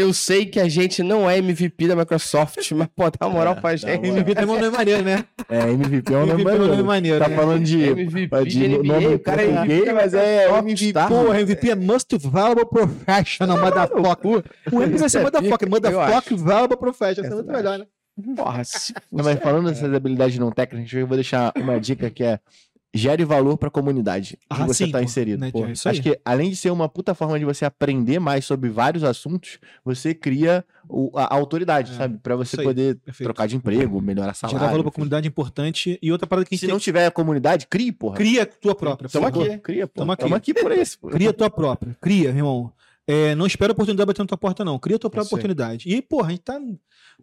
eu 0.00 0.12
sei 0.12 0.46
que 0.46 0.58
a 0.58 0.68
gente 0.68 1.02
não 1.02 1.28
é 1.28 1.38
MVP 1.38 1.88
da 1.88 1.96
Microsoft, 1.96 2.70
mas 2.72 2.88
pô, 2.94 3.10
dá 3.10 3.28
moral 3.28 3.56
pra 3.56 3.70
dá 3.70 3.76
gente. 3.76 3.98
moral. 3.98 4.12
MVP 4.12 4.34
tem 4.34 4.44
um 4.44 4.48
nome 4.48 4.70
maneiro, 4.70 5.02
né? 5.02 5.24
É, 5.48 5.70
MVP 5.70 6.12
é 6.12 6.16
um 6.16 6.26
nome 6.26 6.42
MVP 6.42 6.50
é 6.50 6.54
um 6.54 6.58
nome 6.58 6.82
maneiro. 6.82 6.84
maneiro. 6.84 7.18
Tá 7.18 7.28
né? 7.28 7.36
falando 7.36 7.64
de... 7.64 7.82
MVP 7.82 8.44
de 8.44 8.50
de 8.50 8.68
NBA, 8.68 9.00
nome 9.00 9.14
o 9.14 9.18
cara 9.18 9.42
é 9.42 9.50
MVP, 9.50 9.92
mas 9.92 10.14
é 10.14 10.48
Microsoft, 10.48 10.58
MVP. 10.58 10.92
tá? 10.92 11.08
Porra, 11.08 11.40
MVP 11.40 11.70
é 11.70 11.74
Most 11.74 12.18
Valuable 12.18 12.66
Professional, 12.66 13.58
motherfucker. 13.58 14.44
O 14.72 14.82
MVP 14.82 14.98
vai 14.98 15.08
ser 15.08 15.22
motherfucker, 15.22 15.68
motherfucker. 15.70 16.36
Valuable 16.38 16.76
Professional. 16.76 17.24
Isso 17.24 17.32
é 17.32 17.36
muito 17.36 17.52
melhor, 17.52 17.78
né? 17.78 17.86
Porra, 18.36 18.64
se... 18.64 18.92
Não, 19.10 19.24
mas 19.24 19.38
falando 19.38 19.68
dessas 19.68 19.92
habilidades 19.94 20.38
não 20.38 20.50
técnicas, 20.50 20.92
eu 20.92 21.06
vou 21.06 21.16
deixar 21.16 21.52
uma 21.56 21.80
dica 21.80 22.10
que 22.10 22.24
é 22.24 22.38
gere 22.92 23.24
valor 23.24 23.56
pra 23.56 23.70
comunidade 23.70 24.36
que 24.36 24.46
Ah, 24.48 24.66
você 24.66 24.86
sim, 24.86 24.90
tá 24.90 24.98
pô, 24.98 25.04
inserido. 25.04 25.38
né, 25.40 25.52
é. 25.54 25.88
Acho 25.88 26.02
que 26.02 26.18
além 26.24 26.50
de 26.50 26.56
ser 26.56 26.70
uma 26.70 26.88
puta 26.88 27.14
forma 27.14 27.38
de 27.38 27.44
você 27.44 27.64
aprender 27.64 28.18
mais 28.18 28.44
sobre 28.44 28.68
vários 28.68 29.04
assuntos, 29.04 29.58
você 29.84 30.12
cria 30.12 30.64
o- 30.88 31.10
a, 31.16 31.24
a 31.26 31.34
autoridade, 31.34 31.92
É, 31.92 31.94
sabe? 31.94 32.18
Pra 32.18 32.34
você 32.34 32.56
poder 32.60 32.96
perfeito. 32.96 33.28
trocar 33.28 33.46
de 33.46 33.54
emprego, 33.56 34.00
melhorar 34.00 34.34
salário. 34.34 34.58
Gerar 34.58 34.70
valor 34.72 34.82
pra 34.82 34.88
enfim. 34.88 34.94
comunidade 34.96 35.26
é 35.26 35.28
importante. 35.28 35.98
E 36.02 36.10
outra 36.10 36.26
parada 36.26 36.44
que 36.46 36.52
a 36.52 36.56
gente 36.56 36.60
Se 36.60 36.66
tem 36.66 36.72
não 36.72 36.80
tiver 36.80 37.06
a 37.06 37.10
comunidade, 37.12 37.66
crie, 37.68 37.92
porra. 37.92 38.16
Cria 38.16 38.42
a 38.42 38.46
tua 38.46 38.74
própria. 38.74 39.08
favor. 39.08 39.46
aqui, 39.46 39.58
cria, 39.58 39.86
pô. 39.86 40.00
Tamo 40.00 40.12
aqui. 40.12 40.22
Tamo 40.24 40.34
aqui 40.34 40.52
por 40.54 40.72
isso. 40.72 40.98
pô. 40.98 41.08
Cria 41.10 41.30
a 41.30 41.32
tua 41.32 41.48
própria. 41.50 41.96
Cria, 42.00 42.30
irmão. 42.30 42.72
É, 43.06 43.34
não 43.34 43.46
espera 43.46 43.72
a 43.72 43.74
oportunidade 43.74 44.06
bater 44.06 44.22
na 44.22 44.26
tua 44.26 44.38
porta, 44.38 44.64
não. 44.64 44.78
Cria 44.78 44.96
a 44.96 44.98
tua 44.98 45.10
própria 45.10 45.26
Isso 45.26 45.34
oportunidade. 45.34 45.88
E, 45.88 46.00
porra, 46.02 46.28
a 46.28 46.30
gente 46.30 46.42
tá 46.42 46.60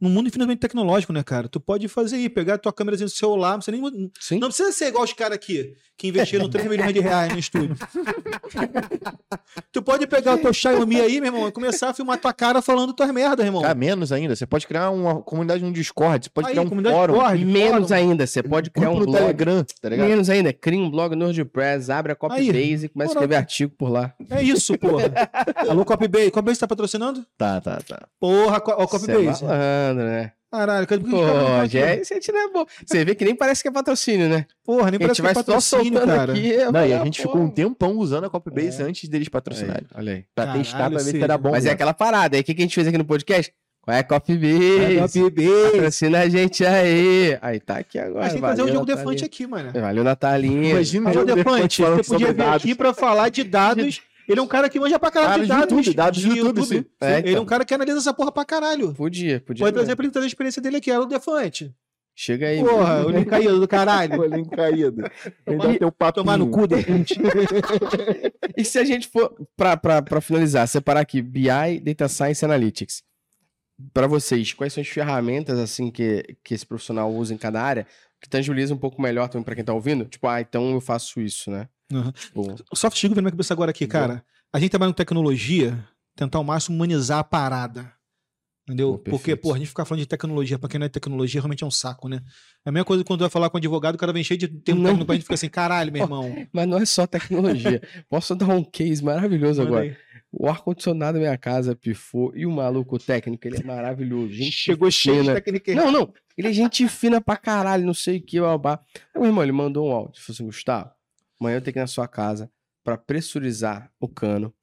num 0.02 0.10
mundo 0.10 0.28
infinitamente 0.28 0.60
tecnológico, 0.60 1.12
né, 1.14 1.24
cara? 1.24 1.48
Tu 1.48 1.60
pode 1.60 1.88
fazer 1.88 2.16
aí, 2.18 2.30
pegar 2.30 2.56
a 2.56 2.58
tua 2.58 2.74
câmera 2.74 2.98
do 2.98 3.10
celular, 3.10 3.52
não 3.52 3.60
precisa 3.60 3.78
nem. 3.78 4.12
Sim. 4.20 4.40
Não 4.40 4.48
precisa 4.50 4.72
ser 4.72 4.88
igual 4.88 5.04
os 5.04 5.14
caras 5.14 5.36
aqui, 5.36 5.74
que 5.98 6.08
investiram 6.08 6.48
3 6.50 6.68
milhões 6.68 6.94
de 6.94 7.00
reais 7.00 7.32
no 7.34 7.40
estúdio. 7.40 7.76
tu 9.72 9.82
pode 9.82 10.08
pegar 10.08 10.36
o 10.36 10.38
teu 10.38 10.54
Xiaomi 10.54 11.00
aí, 11.00 11.20
meu 11.22 11.34
irmão, 11.34 11.48
e 11.48 11.52
começar 11.52 11.90
a 11.90 11.94
filmar 11.94 12.18
tua 12.20 12.34
cara 12.34 12.62
falando 12.62 12.94
tuas 12.94 13.12
merdas, 13.12 13.46
irmão. 13.46 13.62
Cara, 13.62 13.76
menos 13.76 14.12
ainda. 14.12 14.36
Você 14.36 14.46
pode 14.46 14.68
criar 14.68 14.90
uma 14.90 15.22
comunidade 15.22 15.64
no 15.64 15.72
Discord, 15.72 16.26
você 16.26 16.30
pode 16.30 16.48
Aí, 16.48 16.54
criar 16.54 16.64
um 16.64 16.70
comunidade 16.70 16.96
fórum, 16.96 17.14
Discord, 17.14 17.46
Menos 17.46 17.90
fórum. 17.90 18.02
ainda, 18.02 18.28
você 18.28 18.44
pode 18.44 18.70
criar 18.70 18.90
um 18.90 19.00
no 19.00 19.06
blog. 19.06 19.18
Telegram, 19.18 19.66
tá 19.82 19.90
ligado? 19.90 20.08
Menos 20.08 20.30
ainda, 20.30 20.54
cria 20.54 20.80
um 20.80 20.90
blog 20.90 21.16
no 21.16 21.26
WordPress, 21.26 21.92
abre 21.92 22.12
a 22.12 22.16
Copybase 22.16 22.86
e 22.86 22.90
começa 22.90 23.12
a 23.12 23.14
escrever 23.14 23.36
artigo 23.36 23.74
por 23.78 23.90
lá. 23.90 24.14
É 24.30 24.42
isso, 24.42 24.78
porra. 24.78 25.12
Alô, 25.70 25.84
Copybase. 25.86 26.32
Copybase 26.32 26.60
tá 26.60 26.68
patrocinando? 26.68 27.26
Tá, 27.38 27.60
tá, 27.62 27.80
tá. 27.88 28.08
Porra, 28.20 28.60
co- 28.60 28.76
ó, 28.78 28.86
Você 28.88 29.12
é 29.12 29.87
Copybase. 29.88 29.96
malandro, 29.96 30.06
né? 30.06 30.32
Caralho, 30.50 30.88
cadê 30.88 31.10
Pô, 31.10 31.18
é, 31.18 31.92
aí 31.92 32.02
não 32.32 32.40
é 32.40 32.50
bom. 32.54 32.66
Você 32.86 33.04
vê 33.04 33.14
que 33.14 33.26
nem 33.26 33.36
parece 33.36 33.62
que 33.62 33.68
é 33.68 33.72
patrocínio, 33.72 34.30
né? 34.30 34.46
Porra, 34.64 34.90
nem 34.90 34.96
A 34.96 35.00
parece 35.00 35.18
gente 35.18 35.22
vai 35.22 35.34
que 35.34 35.40
é 35.40 35.44
só 35.44 35.78
patrocínio, 35.78 36.06
cara. 36.08 36.32
aqui. 36.32 36.58
Não, 36.72 36.86
e 36.86 36.94
a 36.94 37.02
ah, 37.02 37.06
gente 37.06 37.22
pô. 37.22 37.28
ficou 37.28 37.42
um 37.42 37.50
tempão 37.50 37.98
usando 37.98 38.24
a 38.24 38.30
Copybase 38.30 38.82
É. 38.82 38.86
antes 38.86 39.10
deles 39.10 39.28
patrocinar. 39.28 39.78
Aí, 39.78 39.86
olha 39.94 40.14
aí. 40.14 40.26
Pra 40.34 40.46
Caralho, 40.46 40.64
testar, 40.64 40.90
pra 40.90 41.00
ver 41.00 41.12
se 41.12 41.22
era 41.22 41.38
bom. 41.38 41.52
Mas 41.52 41.66
é 41.66 41.68
né? 41.68 41.74
aquela 41.74 41.94
parada. 41.94 42.38
Aí 42.38 42.42
o 42.42 42.44
que 42.46 42.54
que 42.54 42.62
a 42.62 42.64
gente 42.66 42.76
fez 42.76 42.88
aqui 42.88 42.98
no 42.98 43.04
podcast? 43.04 43.54
Qual 43.82 43.94
é 43.94 43.98
a 43.98 44.00
É, 44.00 44.04
Copybase? 44.04 45.00
Copybase. 45.00 45.72
Patrocina 45.72 46.20
a 46.20 46.30
gente 46.30 46.66
aí. 46.66 47.38
Aí 47.42 47.60
tá 47.60 47.78
aqui 47.78 48.00
agora. 48.00 48.22
Mas 48.24 48.34
tem 48.34 48.42
que 48.42 48.48
fazer 48.48 48.62
o 48.62 48.66
Diogo 48.72 48.86
Defante 48.86 49.26
aqui, 49.26 49.48
mano. 49.48 49.72
Valeu, 49.74 50.04
Natalinha. 50.04 50.72
Imagina 50.72 51.10
o 51.10 51.12
Diogo 51.12 51.36
Defante, 51.36 51.82
você 51.82 52.04
podia 52.04 52.28
vir 52.28 52.34
dados. 52.34 52.64
aqui 52.64 52.74
pra 52.74 52.94
falar 52.94 53.30
de 53.30 53.44
dados. 53.44 54.02
Ele 54.28 54.40
é 54.40 54.44
um 54.44 54.48
cara 54.48 54.68
que 54.70 54.80
manja 54.80 55.00
pra 55.00 55.10
caralho 55.10 55.44
de 55.44 55.50
Dados 55.50 55.72
YouTube, 55.72 55.94
dados 55.96 56.20
de 56.20 56.28
YouTube, 56.30 56.66
sim. 56.66 56.86
É, 57.00 57.20
Ele 57.20 57.28
é 57.30 57.32
então. 57.32 57.44
um 57.44 57.46
cara 57.46 57.64
que 57.64 57.74
analisa 57.74 58.00
essa 58.00 58.14
porra 58.14 58.32
pra 58.32 58.44
caralho. 58.44 58.94
Podia, 58.94 59.40
podia. 59.40 59.64
Pode 59.66 59.74
trazer 59.76 59.96
pra 59.96 60.06
ele 60.06 60.18
a 60.18 60.28
experiência 60.28 60.62
dele 60.62 60.78
aqui. 60.78 60.92
Alô, 60.92 61.06
Defante. 61.06 61.74
Chega 62.20 62.48
aí. 62.48 62.60
Porra, 62.60 63.06
o 63.06 63.10
link 63.12 63.26
caído 63.30 63.60
do 63.60 63.68
caralho. 63.68 64.20
Olha, 64.20 64.44
caído. 64.46 65.04
Ele 65.46 65.58
Tomar- 65.58 65.78
teu 65.78 65.92
papinho. 65.92 66.24
Tomar 66.26 66.38
no 66.38 66.50
cu, 66.50 66.68
Defante. 66.68 67.14
E 68.58 68.66
se 68.66 68.80
a 68.80 68.84
gente 68.84 69.08
for, 69.08 69.34
pra, 69.56 69.78
pra, 69.78 70.02
pra 70.02 70.20
finalizar, 70.20 70.68
separar 70.68 71.02
aqui 71.02 71.22
BI, 71.22 71.80
Data 71.84 72.08
Science 72.08 72.44
Analytics. 72.44 73.04
Pra 73.94 74.08
vocês, 74.08 74.52
quais 74.54 74.74
são 74.74 74.82
as 74.82 74.88
ferramentas 74.88 75.60
assim 75.60 75.92
que, 75.92 76.36
que 76.44 76.56
esse 76.56 76.66
profissional 76.66 77.14
usa 77.14 77.34
em 77.34 77.38
cada 77.38 77.62
área 77.62 77.86
que 78.20 78.28
tangibiliza 78.28 78.74
um 78.74 78.78
pouco 78.78 79.00
melhor 79.00 79.30
também 79.30 79.44
pra 79.46 79.54
quem 79.54 79.64
tá 79.64 79.74
ouvindo? 79.74 80.06
Tipo, 80.06 80.28
ah, 80.28 80.42
então 80.42 80.72
eu 80.72 80.82
faço 80.82 81.22
isso, 81.22 81.52
né? 81.52 81.70
Uhum. 81.92 82.12
O 82.72 82.76
soft 82.76 82.96
skill 82.96 83.14
vem 83.14 83.24
na 83.24 83.32
cabeça 83.32 83.54
agora 83.54 83.72
aqui, 83.72 83.88
cara. 83.88 84.24
A 84.54 84.60
gente 84.60 84.70
trabalha 84.72 84.92
com 84.92 84.96
tecnologia, 84.98 85.84
tentar 86.16 86.38
ao 86.38 86.44
máximo 86.44 86.76
humanizar 86.76 87.20
a 87.20 87.24
parada. 87.24 87.92
Entendeu? 88.68 88.98
Porque, 88.98 89.34
pô, 89.34 89.54
a 89.54 89.58
gente 89.58 89.70
ficar 89.70 89.86
falando 89.86 90.02
de 90.02 90.08
tecnologia, 90.10 90.60
pra 90.60 90.68
quem 90.68 90.78
não 90.78 90.86
é 90.86 90.90
tecnologia, 90.90 91.40
realmente 91.40 91.64
é 91.64 91.68
um 91.68 91.72
saco, 91.72 92.10
né? 92.10 92.20
É 92.66 92.70
a 92.70 92.72
mesma 92.72 92.84
coisa 92.84 93.02
quando 93.02 93.22
vai 93.22 93.30
falar 93.30 93.50
com 93.50 93.56
um 93.56 93.60
advogado, 93.60 93.96
o 93.96 93.98
cara 93.98 94.12
vem 94.12 94.26
cheio 94.26 94.38
de 94.38 94.50
termo 94.50 94.82
Não. 94.82 94.90
técnico, 94.90 95.12
a 95.12 95.16
gente 95.16 95.24
fica 95.24 95.36
assim, 95.36 95.48
caralho, 95.48 95.90
meu 95.90 96.04
irmão. 96.04 96.36
Mas 96.52 96.68
não 96.68 96.78
é 96.78 96.86
só 96.86 97.08
tecnologia. 97.08 97.82
Posso 98.10 98.36
dar 98.36 98.50
um 98.50 98.62
case 98.66 99.02
maravilhoso 99.02 99.62
agora. 99.62 99.84
aí. 99.84 99.96
O 100.30 100.50
ar-condicionado 100.50 101.14
da 101.14 101.20
minha 101.22 101.38
casa 101.38 101.74
pifou 101.78 102.36
e 102.36 102.46
o 102.46 102.52
maluco 102.52 103.00
técnico, 103.00 103.48
ele 103.48 103.58
é 103.62 103.64
maravilhoso. 103.64 104.34
Gente 104.34 104.52
Chegou 104.52 104.92
cheio 104.92 105.16
de 105.16 105.22
fina. 105.22 105.34
técnica. 105.36 105.74
Não, 105.74 105.90
não. 105.90 106.14
Ele 106.38 106.50
é 106.50 106.54
gente 106.54 106.86
fina 106.90 107.22
pra 107.22 107.38
caralho, 107.38 107.86
não 107.86 107.94
sei 107.94 108.18
o 108.18 108.22
que, 108.22 108.38
babá. 108.42 108.82
Aí, 109.16 109.22
meu 109.22 109.28
irmão, 109.30 109.44
ele 109.44 109.54
mandou 109.54 109.88
um 109.88 109.92
áudio. 109.94 110.22
Falou 110.22 110.36
assim, 110.36 110.46
Gustavo, 110.46 110.92
amanhã 111.40 111.58
eu 111.58 111.62
tenho 111.62 111.74
que 111.74 111.80
ir 111.80 111.82
na 111.82 111.88
sua 111.88 112.08
casa 112.08 112.52
pra 112.84 112.98
pressurizar 112.98 113.92
o 114.00 114.08
cano 114.08 114.54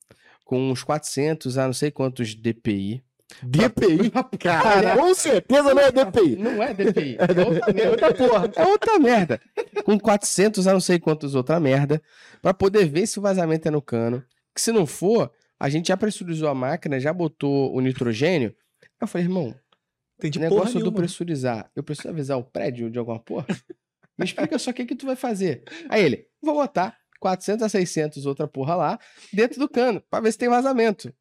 com 0.44 0.70
uns 0.70 0.82
400 0.82 1.58
a 1.58 1.66
não 1.66 1.72
sei 1.72 1.90
quantos 1.90 2.34
DPI. 2.34 3.02
DPI? 3.42 4.10
Cara, 4.38 4.96
com 4.96 5.14
certeza 5.14 5.74
não 5.74 5.82
é 5.82 5.90
DPI. 5.90 6.36
Não 6.36 6.62
é 6.62 6.74
DPI. 6.74 7.16
É 7.24 7.44
outra 7.48 7.72
merda. 7.72 8.14
porra. 8.14 8.52
É 8.54 8.66
outra 8.66 8.98
merda. 8.98 9.40
Com 9.84 9.98
400 9.98 10.66
a 10.66 10.72
não 10.72 10.80
sei 10.80 10.98
quantos 10.98 11.34
outra 11.34 11.58
merda. 11.58 12.02
Pra 12.42 12.54
poder 12.54 12.86
ver 12.86 13.06
se 13.06 13.18
o 13.18 13.22
vazamento 13.22 13.66
é 13.66 13.70
no 13.70 13.82
cano. 13.82 14.22
Que 14.54 14.60
se 14.60 14.70
não 14.70 14.86
for, 14.86 15.32
a 15.58 15.68
gente 15.68 15.88
já 15.88 15.96
pressurizou 15.96 16.48
a 16.48 16.54
máquina, 16.54 17.00
já 17.00 17.12
botou 17.12 17.74
o 17.74 17.80
nitrogênio. 17.80 18.54
Eu 19.00 19.06
falei, 19.06 19.26
irmão, 19.26 19.48
o 19.48 20.20
porra 20.20 20.40
negócio 20.40 20.74
do 20.74 20.78
nenhuma. 20.78 20.96
pressurizar, 20.96 21.70
eu 21.74 21.82
preciso 21.82 22.08
avisar 22.08 22.38
o 22.38 22.44
prédio 22.44 22.90
de 22.90 22.98
alguma 22.98 23.18
porra? 23.18 23.46
Me 24.18 24.24
explica 24.24 24.58
só 24.58 24.70
o 24.70 24.74
que, 24.74 24.84
que 24.84 24.94
tu 24.94 25.06
vai 25.06 25.16
fazer. 25.16 25.62
Aí 25.88 26.02
ele, 26.04 26.26
vou 26.42 26.54
botar 26.54 26.96
400 27.20 27.64
a 27.64 27.68
600 27.68 28.26
outra 28.26 28.46
porra 28.46 28.74
lá 28.74 28.98
dentro 29.32 29.58
do 29.58 29.68
cano, 29.68 30.02
pra 30.10 30.20
ver 30.20 30.30
se 30.32 30.38
tem 30.38 30.48
vazamento. 30.48 31.12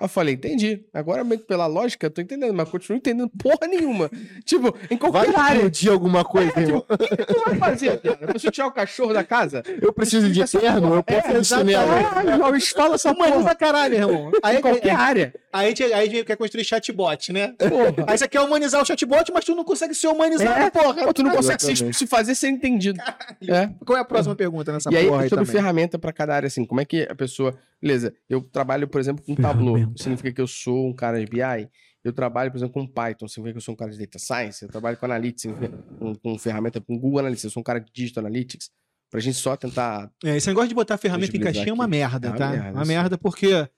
Eu 0.00 0.06
falei, 0.08 0.34
entendi. 0.34 0.84
Agora, 0.92 1.24
meio 1.24 1.40
que 1.40 1.46
pela 1.46 1.66
lógica, 1.66 2.06
eu 2.06 2.10
tô 2.10 2.20
entendendo, 2.20 2.52
mas 2.52 2.68
continuo 2.68 2.98
entendendo 2.98 3.30
porra 3.42 3.66
nenhuma. 3.66 4.10
Tipo, 4.44 4.76
em 4.90 4.96
qualquer 4.98 5.32
Vai 5.32 5.42
área. 5.42 5.54
explodir 5.56 5.90
alguma 5.92 6.24
coisa, 6.24 6.52
irmão. 6.60 6.84
O 6.88 6.98
que 6.98 7.24
tu 7.24 7.44
vai 7.44 7.56
fazer, 7.56 7.98
cara? 8.00 8.18
Eu 8.20 8.28
preciso 8.28 8.50
tirar 8.52 8.66
o 8.66 8.72
cachorro 8.72 9.14
da 9.14 9.24
casa? 9.24 9.62
Eu 9.80 9.92
preciso 9.92 10.30
de 10.30 10.44
terno, 10.44 10.94
eu 10.94 11.02
posso 11.02 11.28
ir 11.30 11.34
no 11.34 11.44
chinelo. 11.44 11.88
Caralho, 11.88 12.60
fala 12.74 12.94
essa 12.96 13.14
porra. 13.14 13.42
pra 13.42 13.54
caralho, 13.54 13.94
irmão. 13.94 14.30
Aí, 14.42 14.58
Em 14.58 14.60
qualquer 14.60 14.90
aí, 14.90 14.96
área. 14.96 15.34
Aí, 15.52 15.66
a 15.66 15.68
gente- 15.68 15.82
aí 15.84 15.92
a 15.92 16.10
gente 16.10 16.24
quer 16.24 16.36
construir 16.36 16.64
chatbot, 16.64 17.32
né? 17.32 17.48
Porra. 17.58 18.04
Aí 18.06 18.18
você 18.18 18.28
quer 18.28 18.40
humanizar 18.40 18.82
o 18.82 18.84
chatbot, 18.86 19.30
mas 19.32 19.44
tu 19.44 19.54
não 19.54 19.64
consegue 19.64 19.94
ser 19.94 20.08
humanizado, 20.08 20.50
É, 20.60 20.70
porra. 20.70 21.04
Pô, 21.04 21.14
tu 21.14 21.22
não 21.22 21.34
consegue 21.34 21.62
se, 21.62 21.92
se 21.92 22.06
fazer 22.06 22.34
ser 22.34 22.48
entendido. 22.48 23.00
É. 23.48 23.68
Qual 23.84 23.96
é 23.96 24.00
a 24.00 24.04
próxima 24.04 24.34
pergunta 24.34 24.72
nessa 24.72 24.90
e 24.92 24.96
aí, 24.96 25.06
porra 25.06 25.22
aí 25.22 25.28
sobre 25.28 25.44
também? 25.44 25.60
ferramenta 25.60 25.98
pra 25.98 26.12
cada 26.12 26.34
área, 26.34 26.46
assim, 26.46 26.64
como 26.64 26.80
é 26.80 26.84
que 26.84 27.02
a 27.02 27.14
pessoa. 27.14 27.56
Beleza, 27.80 28.12
eu 28.28 28.40
trabalho, 28.42 28.88
por 28.88 29.00
exemplo, 29.00 29.24
com 29.24 29.34
Tableau. 29.34 29.92
Significa 29.96 30.32
que 30.32 30.40
eu 30.40 30.46
sou 30.46 30.88
um 30.88 30.92
cara 30.94 31.18
de 31.22 31.26
BI. 31.30 31.68
Eu 32.04 32.12
trabalho, 32.12 32.50
por 32.50 32.56
exemplo, 32.58 32.72
com 32.74 32.86
Python. 32.86 33.26
Significa 33.28 33.52
que 33.54 33.58
eu 33.58 33.62
sou 33.62 33.74
um 33.74 33.76
cara 33.76 33.90
de 33.90 33.98
Data 33.98 34.18
Science. 34.18 34.62
Eu 34.64 34.68
trabalho 34.70 34.96
com 34.96 35.04
Analytics, 35.06 35.52
com, 35.98 36.14
com 36.14 36.38
ferramenta, 36.38 36.80
com 36.80 36.98
Google 36.98 37.18
Analytics. 37.20 37.44
Eu 37.44 37.50
sou 37.50 37.60
um 37.60 37.64
cara 37.64 37.80
de 37.80 37.90
Digital 37.92 38.24
Analytics. 38.24 38.70
Pra 39.10 39.20
gente 39.20 39.36
só 39.38 39.56
tentar. 39.56 40.10
É, 40.24 40.36
esse 40.36 40.46
negócio 40.48 40.68
de 40.68 40.74
botar 40.74 40.96
ferramenta 40.98 41.36
em 41.36 41.40
caixinha 41.40 41.70
é 41.70 41.72
uma 41.72 41.84
aqui. 41.84 41.90
merda, 41.90 42.28
É 42.28 42.30
uma 42.30 42.36
tá? 42.38 42.50
merda, 42.50 42.70
uma 42.72 42.82
isso. 42.82 42.88
merda 42.92 43.18
porque. 43.18 43.68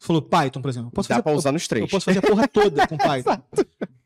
Você 0.00 0.06
falou 0.06 0.22
Python, 0.22 0.62
por 0.62 0.68
exemplo. 0.68 0.90
Dá 0.94 1.02
fazer, 1.02 1.22
pra 1.22 1.32
usar 1.32 1.50
nos 1.52 1.66
três. 1.66 1.82
eu 1.82 1.88
posso 1.88 2.04
fazer 2.04 2.20
a 2.20 2.22
porra 2.22 2.46
toda 2.46 2.86
com 2.86 2.96
Python. 2.98 3.42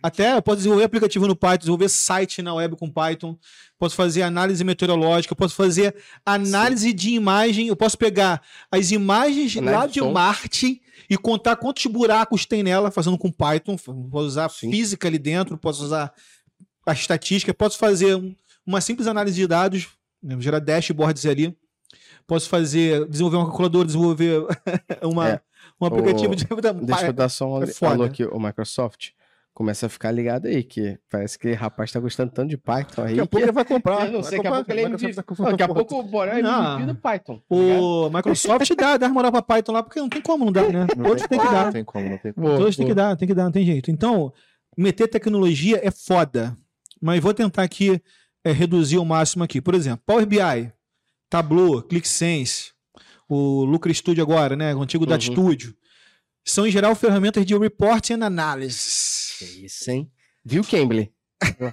Até 0.03 0.35
eu 0.37 0.43
posso 0.43 0.57
desenvolver 0.57 0.85
aplicativo 0.85 1.27
no 1.29 1.37
Python, 1.37 1.59
desenvolver 1.59 1.89
site 1.91 2.41
na 2.43 2.55
web 2.55 2.77
com 2.77 2.91
Python. 2.91 3.37
Posso 3.79 3.95
fazer 3.95 4.23
análise 4.23 4.65
meteorológica, 4.65 5.35
posso 5.37 5.55
fazer 5.55 5.95
análise 6.25 6.93
de 6.95 7.11
imagem. 7.11 7.67
Eu 7.69 7.77
posso 7.77 7.97
pegar 7.99 8.41
as 8.71 8.91
imagens 8.91 9.57
Análise 9.57 9.79
lá 9.81 9.87
de 9.87 9.93
de 9.93 9.99
som. 10.01 10.13
Marte 10.13 10.83
e 11.11 11.17
contar 11.19 11.57
quantos 11.57 11.85
buracos 11.87 12.47
tem 12.47 12.63
nela, 12.63 12.91
fazendo 12.91 13.19
com 13.19 13.31
Python. 13.31 13.77
Posso 13.77 14.27
usar 14.27 14.49
Sim. 14.49 14.71
física 14.71 15.07
ali 15.09 15.19
dentro, 15.19 15.59
posso 15.59 15.85
usar 15.85 16.13
a 16.87 16.93
estatística, 16.93 17.53
posso 17.53 17.77
fazer 17.79 18.17
um- 18.17 18.35
uma 18.67 18.81
simples 18.81 19.07
análise 19.07 19.37
de 19.37 19.47
dados, 19.47 19.89
né, 20.23 20.37
gerar 20.41 20.59
dashboards 20.59 21.27
ali. 21.27 21.55
Posso 22.27 22.49
fazer, 22.49 23.07
desenvolver 23.09 23.37
uma 23.37 23.47
calculadora, 23.47 23.85
desenvolver 23.87 24.47
uma, 25.03 25.29
É. 25.31 25.41
um 25.85 25.89
aplicativo 25.89 26.33
O- 26.33 26.37
de. 26.37 26.47
Deixa 26.87 27.07
eu 27.07 27.13
dar 27.13 27.29
só 27.29 27.47
um 27.59 27.63
é 27.63 27.67
foda. 27.67 27.93
alô 27.95 28.05
aqui, 28.05 28.25
o 28.25 28.39
Microsoft. 28.41 29.11
Começa 29.55 29.85
a 29.85 29.89
ficar 29.91 30.11
ligado 30.11 30.47
aí, 30.47 30.63
que 30.65 30.99
parece 31.11 31.39
que 31.39 31.53
o 31.53 31.55
rapaz 31.55 31.93
tá 31.93 32.01
gostando 32.01 32.33
tanto 32.33 32.49
de 32.49 32.57
Python 32.57 33.03
aí. 33.03 33.09
Daqui 33.17 33.21
a 33.21 33.27
pouco 33.27 33.37
que- 33.37 33.43
ele 33.43 33.53
vai 33.53 33.65
comprar. 33.67 34.07
Eu 34.09 34.13
não 34.13 34.23
sei, 34.23 34.39
daqui 34.39 34.49
a 34.49 34.53
pouco 34.53 34.73
ele 34.73 34.81
é 34.81 34.85
MVP. 34.85 35.13
daqui 35.45 35.63
a 35.63 35.69
pouco 35.69 35.99
o 35.99 36.03
Borel 36.03 36.37
é 36.39 36.43
Não. 36.43 36.77
MVP 36.81 36.87
do 36.87 36.95
Python. 36.99 37.37
tá? 37.37 37.43
O 37.55 38.09
Microsoft 38.09 38.75
dá, 38.75 38.97
dá 38.97 39.09
moral 39.11 39.31
pra 39.31 39.43
Python 39.43 39.73
lá, 39.73 39.83
porque 39.83 40.01
não 40.01 40.09
tem 40.09 40.23
como 40.23 40.47
não 40.47 40.53
dar, 40.53 40.73
né? 40.73 40.87
Não 40.97 41.05
Todos 41.05 41.27
tem 41.27 41.39
que 41.39 41.45
dar. 41.45 41.65
Não 41.67 41.73
tem 41.73 41.85
como, 41.85 42.09
não 42.09 42.17
tem 42.19 42.33
como. 42.33 42.47
Boa, 42.47 42.59
Todos 42.59 42.77
tem 42.77 42.87
que 42.87 42.95
dar, 42.95 43.15
tem 43.17 43.29
que 43.29 43.35
dar, 43.35 43.45
não 43.45 43.53
tem 43.53 43.67
jeito. 43.67 43.91
Então, 43.91 44.33
meter 44.75 45.07
tecnologia 45.07 45.79
é 45.87 45.91
foda. 45.91 46.57
Mas 46.99 47.21
vou 47.21 47.35
tentar 47.35 47.63
aqui 47.63 48.01
é, 48.43 48.53
reduzir 48.53 48.97
ao 48.97 49.05
máximo 49.05 49.45
aqui. 49.45 49.61
Por 49.61 49.75
exemplo, 49.75 50.03
Power 50.07 50.25
BI, 50.25 50.73
Tableau, 51.29 51.83
ClickSense, 51.83 52.72
o 53.35 53.65
Lucra 53.65 53.93
Studio 53.93 54.23
agora, 54.23 54.55
né? 54.57 54.75
O 54.75 54.83
antigo 54.83 55.05
Uhum. 55.11 55.21
Studio. 55.21 55.77
São, 56.45 56.67
em 56.67 56.71
geral, 56.71 56.95
ferramentas 56.95 57.47
de 57.47 57.57
reporting 57.57 58.15
and 58.15 58.25
analysis. 58.27 59.37
Que 59.39 59.45
isso, 59.67 59.91
hein? 59.91 60.11
Viu, 60.45 60.65
Cambly? 60.65 61.13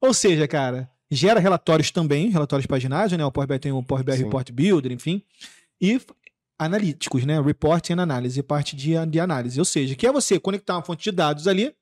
Ou 0.00 0.12
seja, 0.12 0.46
cara, 0.46 0.90
gera 1.10 1.40
relatórios 1.40 1.90
também, 1.90 2.28
relatórios 2.28 2.66
paginados, 2.66 3.16
né? 3.16 3.24
O 3.24 3.32
Power 3.32 3.48
BI 3.48 3.58
tem 3.58 3.72
o 3.72 3.82
Power 3.82 4.04
BI 4.04 4.12
Sim. 4.16 4.24
Report 4.24 4.50
Builder, 4.52 4.92
enfim. 4.92 5.22
E 5.80 6.00
analíticos, 6.58 7.24
né? 7.24 7.40
Reporting 7.40 7.94
and 7.94 8.02
análise, 8.02 8.42
parte 8.42 8.76
de, 8.76 8.92
de 9.06 9.20
análise. 9.20 9.58
Ou 9.58 9.64
seja, 9.64 9.94
que 9.94 10.06
é 10.06 10.12
você 10.12 10.38
conectar 10.38 10.74
uma 10.74 10.82
fonte 10.82 11.04
de 11.04 11.12
dados 11.12 11.48
ali 11.48 11.74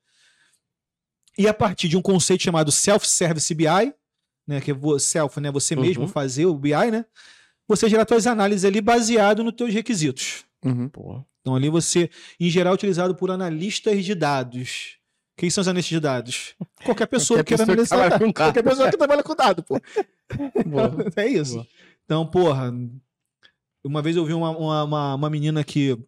e 1.36 1.48
a 1.48 1.54
partir 1.54 1.88
de 1.88 1.96
um 1.96 2.02
conceito 2.02 2.42
chamado 2.44 2.70
Self-Service 2.70 3.52
BI, 3.54 3.66
né, 4.46 4.60
que 4.60 4.70
é 4.70 4.74
self, 5.00 5.40
né, 5.40 5.50
você 5.50 5.74
Uhum. 5.74 5.80
mesmo 5.82 6.06
fazer 6.06 6.46
o 6.46 6.54
BI, 6.54 6.90
né? 6.92 7.04
Você 7.68 7.88
gerar 7.88 8.06
suas 8.06 8.26
análises 8.26 8.64
ali 8.64 8.80
baseado 8.80 9.42
nos 9.42 9.54
teus 9.54 9.72
requisitos. 9.72 10.44
Uhum. 10.64 10.90
Então 11.40 11.54
ali 11.54 11.68
você, 11.68 12.10
em 12.38 12.48
geral, 12.48 12.72
é 12.72 12.74
utilizado 12.74 13.14
por 13.14 13.30
analistas 13.30 14.04
de 14.04 14.14
dados. 14.14 14.98
Quem 15.36 15.50
são 15.50 15.62
os 15.62 15.68
analistas 15.68 15.90
de 15.90 16.00
dados? 16.00 16.54
Qualquer 16.84 17.06
pessoa 17.06 17.38
Qualquer 17.38 17.58
que 17.58 17.64
queira 17.64 17.76
pessoa 17.76 17.98
que 17.98 18.04
analisar. 18.04 18.18
trabalha 18.18 18.18
com 18.18 18.32
Qualquer 18.32 18.62
dados. 18.62 18.70
pessoa 18.78 18.90
que 18.90 18.96
trabalha 18.96 19.22
com 19.22 19.34
dado, 19.34 19.62
pô. 19.62 19.80
Boa. 20.66 20.94
É 21.16 21.26
isso. 21.26 21.54
Boa. 21.54 21.66
Então, 22.04 22.26
porra, 22.26 22.72
uma 23.82 24.00
vez 24.02 24.16
eu 24.16 24.24
vi 24.24 24.32
uma, 24.32 24.50
uma, 24.50 24.84
uma, 24.84 25.14
uma 25.14 25.30
menina 25.30 25.64
que 25.64 25.98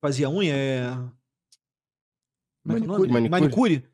fazia 0.00 0.30
unha, 0.30 0.54
é... 0.54 0.90
Como 2.62 2.76
é 2.76 2.80
que 2.80 2.84
é? 2.84 2.88
Manicure. 2.88 3.28
Manicure. 3.28 3.84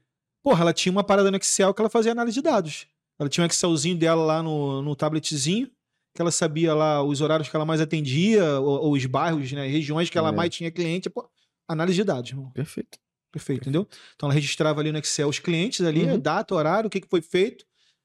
Porra, 0.42 0.60
ela 0.62 0.72
tinha 0.72 0.92
uma 0.92 1.04
parada 1.04 1.30
no 1.30 1.36
Excel 1.36 1.72
que 1.72 1.80
ela 1.80 1.88
fazia 1.88 2.12
análise 2.12 2.34
de 2.34 2.42
dados. 2.42 2.86
Ela 3.18 3.28
tinha 3.28 3.44
um 3.44 3.46
Excelzinho 3.46 3.96
dela 3.96 4.22
lá 4.24 4.42
no, 4.42 4.82
no 4.82 4.94
tabletzinho, 4.94 5.70
que 6.14 6.22
ela 6.22 6.30
sabia 6.30 6.72
lá 6.74 7.02
os 7.02 7.20
horários 7.20 7.48
que 7.48 7.56
ela 7.56 7.64
mais 7.64 7.80
atendia, 7.80 8.60
ou, 8.60 8.84
ou 8.84 8.92
os 8.92 9.04
bairros, 9.06 9.50
né, 9.52 9.66
regiões 9.66 10.08
que 10.08 10.16
ela 10.16 10.28
É. 10.28 10.32
mais 10.32 10.54
tinha 10.54 10.70
cliente. 10.70 11.10
Pô, 11.10 11.28
análise 11.68 11.96
de 11.96 12.04
dados, 12.04 12.30
irmão. 12.30 12.50
Perfeito. 12.52 12.98
Perfeito, 13.32 13.62
entendeu? 13.62 13.88
Então 14.14 14.28
ela 14.28 14.34
registrava 14.34 14.80
ali 14.80 14.92
no 14.92 14.98
Excel 14.98 15.28
os 15.28 15.40
clientes 15.40 15.80
ali, 15.84 16.04
Uhum. 16.04 16.20
data, 16.20 16.54
horário, 16.54 16.86
o 16.86 16.90
que, 16.90 17.00
que 17.00 17.08
foi 17.08 17.20
feito. 17.20 17.64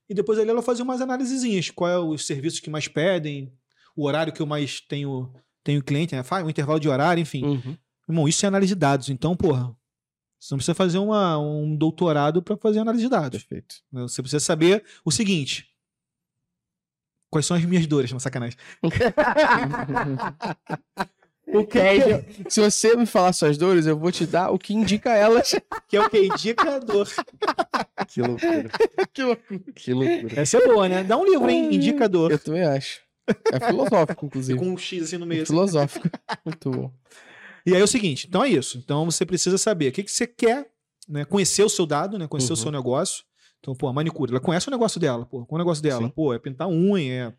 E 0.10 0.14
depois 0.16 0.40
ali 0.40 0.50
ela 0.50 0.64
fazia 0.64 0.84
umas 0.84 1.02
análisezinhas. 1.02 1.70
Qual 1.70 1.88
é 1.90 2.00
os 2.00 2.26
serviços 2.26 2.60
que 2.60 2.70
mais 2.70 2.88
pedem, 2.88 3.54
o 3.96 4.08
horário 4.08 4.34
que 4.34 4.42
eu 4.42 4.48
mais 4.48 4.82
tenho, 4.82 5.32
tenho 5.64 5.84
cliente, 5.84 6.16
né? 6.16 6.24
Faz 6.24 6.44
um 6.44 6.50
intervalo 6.50 6.80
de 6.80 6.90
horário, 6.90 7.22
enfim. 7.22 7.46
Uhum. 7.46 7.78
Irmão, 8.08 8.28
isso 8.28 8.44
é 8.44 8.48
análise 8.48 8.74
de 8.74 8.80
dados. 8.80 9.10
Então, 9.10 9.36
porra, 9.36 9.72
você 10.40 10.52
não 10.54 10.58
precisa 10.58 10.74
fazer 10.74 10.98
uma, 10.98 11.38
um 11.38 11.76
doutorado 11.76 12.42
para 12.42 12.58
fazer 12.58 12.80
análise 12.80 13.04
de 13.04 13.10
dados. 13.10 13.44
Perfeito. 13.44 13.76
né? 13.92 14.02
Você 14.02 14.24
precisa 14.24 14.40
saber 14.40 14.84
o 15.06 15.12
seguinte. 15.12 15.68
Quais 17.30 17.46
são 17.46 17.56
as 17.56 17.64
minhas 17.64 17.86
dores? 17.88 18.12
Não, 18.12 18.20
sacanagem. 18.20 18.58
O 21.52 21.66
que 21.66 21.80
é, 21.80 22.24
se 22.48 22.62
você 22.62 22.96
me 22.96 23.08
falar 23.08 23.34
suas 23.34 23.58
dores, 23.58 23.88
eu 23.88 23.98
vou 23.98 24.12
te 24.12 24.24
dar 24.24 24.52
o 24.52 24.60
que 24.60 24.72
indica 24.72 25.16
elas. 25.16 25.56
Que 25.90 25.98
é 25.98 26.02
o 26.02 26.08
que? 26.08 26.20
Indicador. 26.28 27.08
Que 28.08 28.22
loucura. 28.22 28.70
que 29.12 29.24
loucura. 29.24 29.60
Que 29.76 29.94
loucura. 29.94 30.42
Essa 30.42 30.58
é 30.58 30.68
boa, 30.68 30.88
né? 30.88 31.04
Dá 31.04 31.18
um 31.18 31.26
livro, 31.26 31.50
hein? 31.50 31.74
Indicador. 31.74 32.32
Eu 32.32 32.38
também 32.40 32.64
acho. 32.64 33.02
É 33.52 33.60
filosófico, 33.60 34.26
inclusive. 34.28 34.60
Com 34.60 34.68
um 34.70 34.78
X 34.78 35.04
assim 35.04 35.18
no 35.18 35.26
meio. 35.26 35.42
assim. 35.42 35.52
Filosófico. 35.52 36.08
Muito 36.46 36.70
bom. 36.72 36.92
E 37.66 37.74
aí 37.74 37.82
é 37.82 37.84
o 37.84 37.88
seguinte, 37.88 38.28
então 38.28 38.44
é 38.44 38.50
isso. 38.50 38.78
Então 38.78 39.06
você 39.06 39.26
precisa 39.26 39.58
saber 39.58 39.90
o 39.90 39.92
que, 39.92 40.04
que 40.04 40.12
você 40.12 40.28
quer, 40.28 40.68
né? 41.08 41.26
Conhecer 41.26 41.64
o 41.64 41.70
seu 41.70 41.86
dado, 41.88 42.18
né? 42.20 42.28
Conhecer 42.28 42.54
o 42.54 42.56
Uhum. 42.56 42.62
seu 42.62 42.72
negócio. 42.72 43.24
Então, 43.60 43.76
pô, 43.76 43.88
a 43.88 43.94
manicure, 43.94 44.32
ela 44.32 44.40
conhece 44.40 44.68
o 44.68 44.72
negócio 44.72 45.00
dela, 45.00 45.26
pô. 45.26 45.46
Qual 45.46 45.58
é 45.58 45.62
o 45.62 45.66
negócio 45.66 45.84
dela? 45.84 46.04
Sim. 46.04 46.10
Pô, 46.10 46.34
é 46.34 46.40
pintar 46.40 46.68
unha, 46.70 47.14
é 47.30 47.34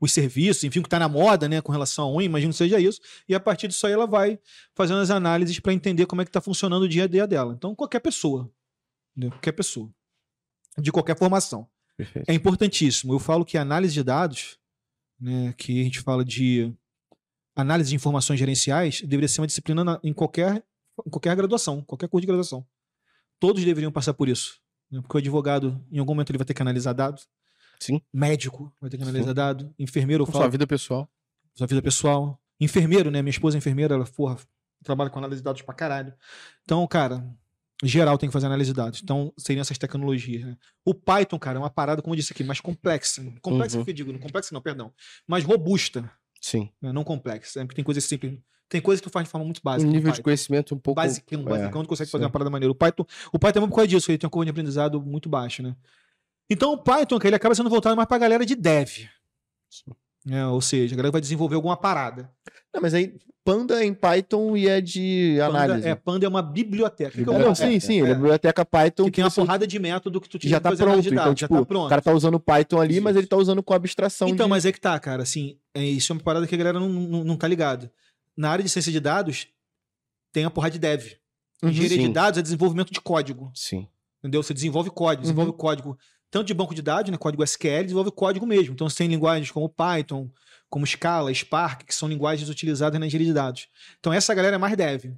os 0.00 0.12
serviços, 0.12 0.64
enfim, 0.64 0.78
o 0.78 0.82
que 0.82 0.88
tá 0.88 0.98
na 0.98 1.08
moda, 1.08 1.46
né, 1.46 1.60
com 1.60 1.70
relação 1.70 2.06
à 2.06 2.10
unha, 2.16 2.24
imagino 2.24 2.52
que 2.52 2.56
seja 2.58 2.80
isso. 2.80 3.00
E 3.28 3.34
a 3.34 3.40
partir 3.40 3.68
disso 3.68 3.86
aí 3.86 3.92
ela 3.92 4.06
vai 4.06 4.38
fazendo 4.74 5.00
as 5.00 5.10
análises 5.10 5.60
para 5.60 5.74
entender 5.74 6.06
como 6.06 6.22
é 6.22 6.24
que 6.24 6.30
tá 6.30 6.40
funcionando 6.40 6.84
o 6.84 6.88
dia 6.88 7.04
a 7.04 7.06
dia 7.06 7.26
dela. 7.26 7.52
Então, 7.52 7.74
qualquer 7.74 8.00
pessoa, 8.00 8.50
entendeu? 9.14 9.30
qualquer 9.32 9.52
pessoa, 9.52 9.90
de 10.78 10.90
qualquer 10.90 11.18
formação. 11.18 11.68
Perfeito. 11.98 12.30
É 12.30 12.32
importantíssimo. 12.32 13.12
Eu 13.12 13.18
falo 13.18 13.44
que 13.44 13.58
a 13.58 13.62
análise 13.62 13.92
de 13.92 14.02
dados, 14.02 14.58
né, 15.20 15.52
que 15.58 15.80
a 15.80 15.84
gente 15.84 16.00
fala 16.00 16.24
de 16.24 16.72
análise 17.54 17.90
de 17.90 17.96
informações 17.96 18.38
gerenciais, 18.38 19.02
deveria 19.02 19.28
ser 19.28 19.40
uma 19.42 19.46
disciplina 19.48 19.82
na- 19.84 20.00
em 20.02 20.14
qualquer, 20.14 20.64
em 21.04 21.10
qualquer 21.10 21.34
graduação, 21.36 21.82
qualquer 21.82 22.08
curso 22.08 22.22
de 22.22 22.26
graduação. 22.28 22.64
Todos 23.38 23.62
deveriam 23.64 23.92
passar 23.92 24.14
por 24.14 24.28
isso. 24.28 24.60
Né, 24.90 25.00
Porque 25.02 25.16
o 25.16 25.18
advogado, 25.18 25.84
em 25.90 25.98
algum 25.98 26.12
momento, 26.14 26.30
ele 26.30 26.38
vai 26.38 26.44
ter 26.46 26.54
que 26.54 26.62
analisar 26.62 26.92
dados. 26.92 27.28
Sim. 27.80 28.00
Médico 28.12 28.72
vai 28.80 28.90
ter 28.90 28.96
que 28.96 29.02
analisar 29.02 29.28
Sim. 29.28 29.34
dados. 29.34 29.66
Enfermeiro, 29.78 30.24
Com 30.26 30.32
falo, 30.32 30.44
sua 30.44 30.50
vida 30.50 30.66
pessoal. 30.66 31.08
sua 31.54 31.66
vida 31.66 31.80
pessoal. 31.82 32.40
Enfermeiro, 32.60 33.10
né? 33.10 33.22
Minha 33.22 33.30
esposa 33.30 33.56
é 33.56 33.58
enfermeira, 33.58 33.94
ela, 33.94 34.04
porra, 34.04 34.36
trabalha 34.82 35.10
com 35.10 35.18
análise 35.18 35.40
de 35.40 35.44
dados 35.44 35.62
pra 35.62 35.74
caralho. 35.74 36.12
Então, 36.64 36.84
cara, 36.88 37.24
geral 37.84 38.18
tem 38.18 38.28
que 38.28 38.32
fazer 38.32 38.46
análise 38.46 38.70
de 38.72 38.76
dados. 38.76 39.00
Então, 39.02 39.32
seriam 39.38 39.60
essas 39.60 39.78
tecnologias, 39.78 40.44
né? 40.44 40.56
O 40.84 40.92
Python, 40.92 41.38
cara, 41.38 41.58
é 41.58 41.60
uma 41.60 41.70
parada, 41.70 42.02
como 42.02 42.14
eu 42.14 42.16
disse 42.16 42.32
aqui, 42.32 42.42
mais 42.42 42.60
complexa. 42.60 43.22
Complexa 43.40 43.78
Uhum. 43.78 43.84
que 43.84 43.90
eu 43.90 43.94
digo, 43.94 44.12
não 44.12 44.18
complexa 44.18 44.52
não, 44.52 44.60
perdão. 44.60 44.92
Mais 45.26 45.44
robusta, 45.44 46.10
Sim. 46.40 46.70
né? 46.82 46.92
não 46.92 47.04
complexa. 47.04 47.60
né? 47.60 47.66
Porque 47.66 47.76
tem 47.76 47.84
coisas 47.84 48.02
simples. 48.04 48.38
Tem 48.68 48.80
coisas 48.80 49.00
que 49.00 49.08
tu 49.08 49.12
faz 49.12 49.24
de 49.24 49.30
forma 49.30 49.44
muito 49.44 49.60
básica. 49.64 49.88
um 49.88 49.92
nível 49.92 50.12
de 50.12 50.20
conhecimento 50.22 50.74
um 50.74 50.78
pouco. 50.78 51.00
Basicão, 51.00 51.42
basicão, 51.42 51.82
tu 51.82 51.88
consegue 51.88 52.10
fazer 52.10 52.22
sim. 52.22 52.26
uma 52.26 52.30
parada 52.30 52.50
maneira. 52.50 52.70
O 52.70 52.74
Python, 52.74 53.04
o 53.32 53.38
Python 53.38 53.58
é 53.58 53.60
muito 53.60 53.70
por 53.70 53.76
causa 53.76 53.88
disso, 53.88 54.10
ele 54.10 54.18
tem 54.18 54.26
uma 54.26 54.30
curva 54.30 54.44
de 54.44 54.50
aprendizado 54.50 55.00
muito 55.00 55.28
baixa, 55.28 55.62
né? 55.62 55.74
Então 56.50 56.72
o 56.72 56.78
Python, 56.78 57.18
ele 57.24 57.34
acaba 57.36 57.54
sendo 57.54 57.70
voltado 57.70 57.96
mais 57.96 58.08
pra 58.08 58.18
galera 58.18 58.44
de 58.44 58.54
dev. 58.54 58.88
né? 60.24 60.46
Ou 60.46 60.60
seja, 60.60 60.94
a 60.94 60.96
galera 60.96 61.12
vai 61.12 61.20
desenvolver 61.20 61.54
alguma 61.54 61.76
parada. 61.76 62.30
Não, 62.74 62.82
mas 62.82 62.92
aí, 62.94 63.14
Panda 63.44 63.82
é 63.82 63.86
em 63.86 63.94
Python 63.94 64.54
e 64.56 64.68
é 64.68 64.78
de 64.80 65.40
análise. 65.40 65.78
Panda 65.80 65.88
é, 65.88 65.94
Panda 65.94 66.26
é 66.26 66.28
uma 66.28 66.42
biblioteca. 66.42 67.08
O 67.10 67.12
que 67.12 67.24
que 67.24 67.28
é 67.28 67.32
uma 67.32 67.38
não, 67.38 67.52
biblioteca? 67.52 67.70
sim, 67.72 67.80
sim. 67.80 68.00
Ele 68.02 68.10
é 68.10 68.14
biblioteca 68.14 68.64
Python 68.64 69.04
Que 69.06 69.10
tem 69.10 69.24
uma 69.24 69.30
porrada 69.30 69.66
de 69.66 69.78
método 69.78 70.20
que 70.20 70.28
tu 70.28 70.32
que 70.38 70.40
tinha 70.40 70.50
já 70.50 70.56
que 70.58 70.62
tá 70.64 70.68
fazer 70.70 70.82
análise 70.82 71.08
pronto. 71.08 71.14
de 71.14 71.14
Então, 71.14 71.24
dados, 71.24 71.38
tipo, 71.40 71.54
já 71.54 71.58
tá 71.58 71.62
o 71.62 71.66
pronto. 71.66 71.88
cara 71.88 72.02
tá 72.02 72.12
usando 72.12 72.38
Python 72.38 72.78
ali, 72.80 73.00
mas 73.00 73.12
Isso. 73.12 73.20
ele 73.20 73.26
tá 73.26 73.36
usando 73.38 73.62
com 73.62 73.72
abstração 73.72 74.28
Então, 74.28 74.46
de... 74.46 74.50
mas 74.50 74.66
é 74.66 74.72
que 74.72 74.78
tá, 74.80 74.98
cara, 75.00 75.22
assim, 75.22 75.56
é, 75.74 75.82
isso 75.82 76.12
é 76.12 76.14
uma 76.14 76.22
parada 76.22 76.46
que 76.46 76.54
a 76.54 76.58
galera 76.58 76.78
não, 76.78 76.88
não, 76.90 77.24
não 77.24 77.36
tá 77.36 77.48
ligado. 77.48 77.90
Na 78.38 78.50
área 78.50 78.62
de 78.62 78.70
ciência 78.70 78.92
de 78.92 79.00
dados, 79.00 79.48
tem 80.32 80.44
a 80.44 80.50
porrada 80.50 80.72
de 80.72 80.78
dev. 80.78 81.14
Uhum, 81.62 81.70
Engenharia 81.70 81.98
de 81.98 82.08
dados 82.12 82.38
é 82.38 82.42
desenvolvimento 82.42 82.92
de 82.92 83.00
código. 83.00 83.50
Sim. 83.54 83.88
Entendeu? 84.20 84.42
Você 84.42 84.54
desenvolve 84.54 84.90
código, 84.90 85.22
desenvolve 85.22 85.50
Uhum. 85.50 85.56
código 85.56 85.98
tanto 86.30 86.46
de 86.46 86.54
banco 86.54 86.74
de 86.74 86.82
dados, 86.82 87.10
né, 87.10 87.16
código 87.16 87.42
SQL, 87.42 87.82
desenvolve 87.84 88.10
código 88.12 88.46
mesmo. 88.46 88.74
Então 88.74 88.88
você 88.88 88.98
tem 88.98 89.08
linguagens 89.08 89.50
como 89.50 89.68
Python, 89.68 90.30
como 90.68 90.86
Scala, 90.86 91.32
Spark, 91.34 91.84
que 91.86 91.94
são 91.94 92.06
linguagens 92.08 92.48
utilizadas 92.50 93.00
na 93.00 93.06
engenharia 93.06 93.28
de 93.28 93.32
dados. 93.34 93.68
Então 93.98 94.12
essa 94.12 94.34
galera 94.34 94.56
é 94.56 94.58
mais 94.58 94.76
dev. 94.76 95.14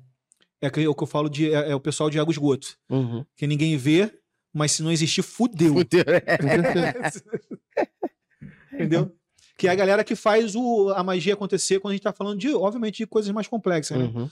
É 0.62 0.70
que- 0.70 0.86
o 0.86 0.94
que 0.94 1.02
eu 1.02 1.06
falo 1.06 1.28
de 1.28 1.52
é, 1.52 1.70
é 1.70 1.74
o 1.74 1.80
pessoal 1.80 2.08
de 2.08 2.18
água 2.20 2.32
esgoto, 2.32 2.76
Uhum. 2.88 3.24
que 3.36 3.46
ninguém 3.46 3.76
vê, 3.76 4.12
mas 4.52 4.72
se 4.72 4.82
não 4.82 4.92
existir, 4.92 5.22
fudeu. 5.22 5.74
Fudeu. 5.74 6.04
É. 6.06 6.38
Entendeu? 8.72 9.14
Que 9.60 9.68
é 9.68 9.70
a 9.70 9.74
galera 9.74 10.02
que 10.02 10.16
faz 10.16 10.56
o, 10.56 10.88
a 10.96 11.04
magia 11.04 11.34
acontecer 11.34 11.80
quando 11.80 11.92
a 11.92 11.94
gente 11.94 12.02
tá 12.02 12.14
falando 12.14 12.38
de, 12.38 12.48
obviamente, 12.54 12.96
de 12.96 13.06
coisas 13.06 13.30
mais 13.30 13.46
complexas, 13.46 13.98
né? 13.98 14.04
Uhum. 14.04 14.30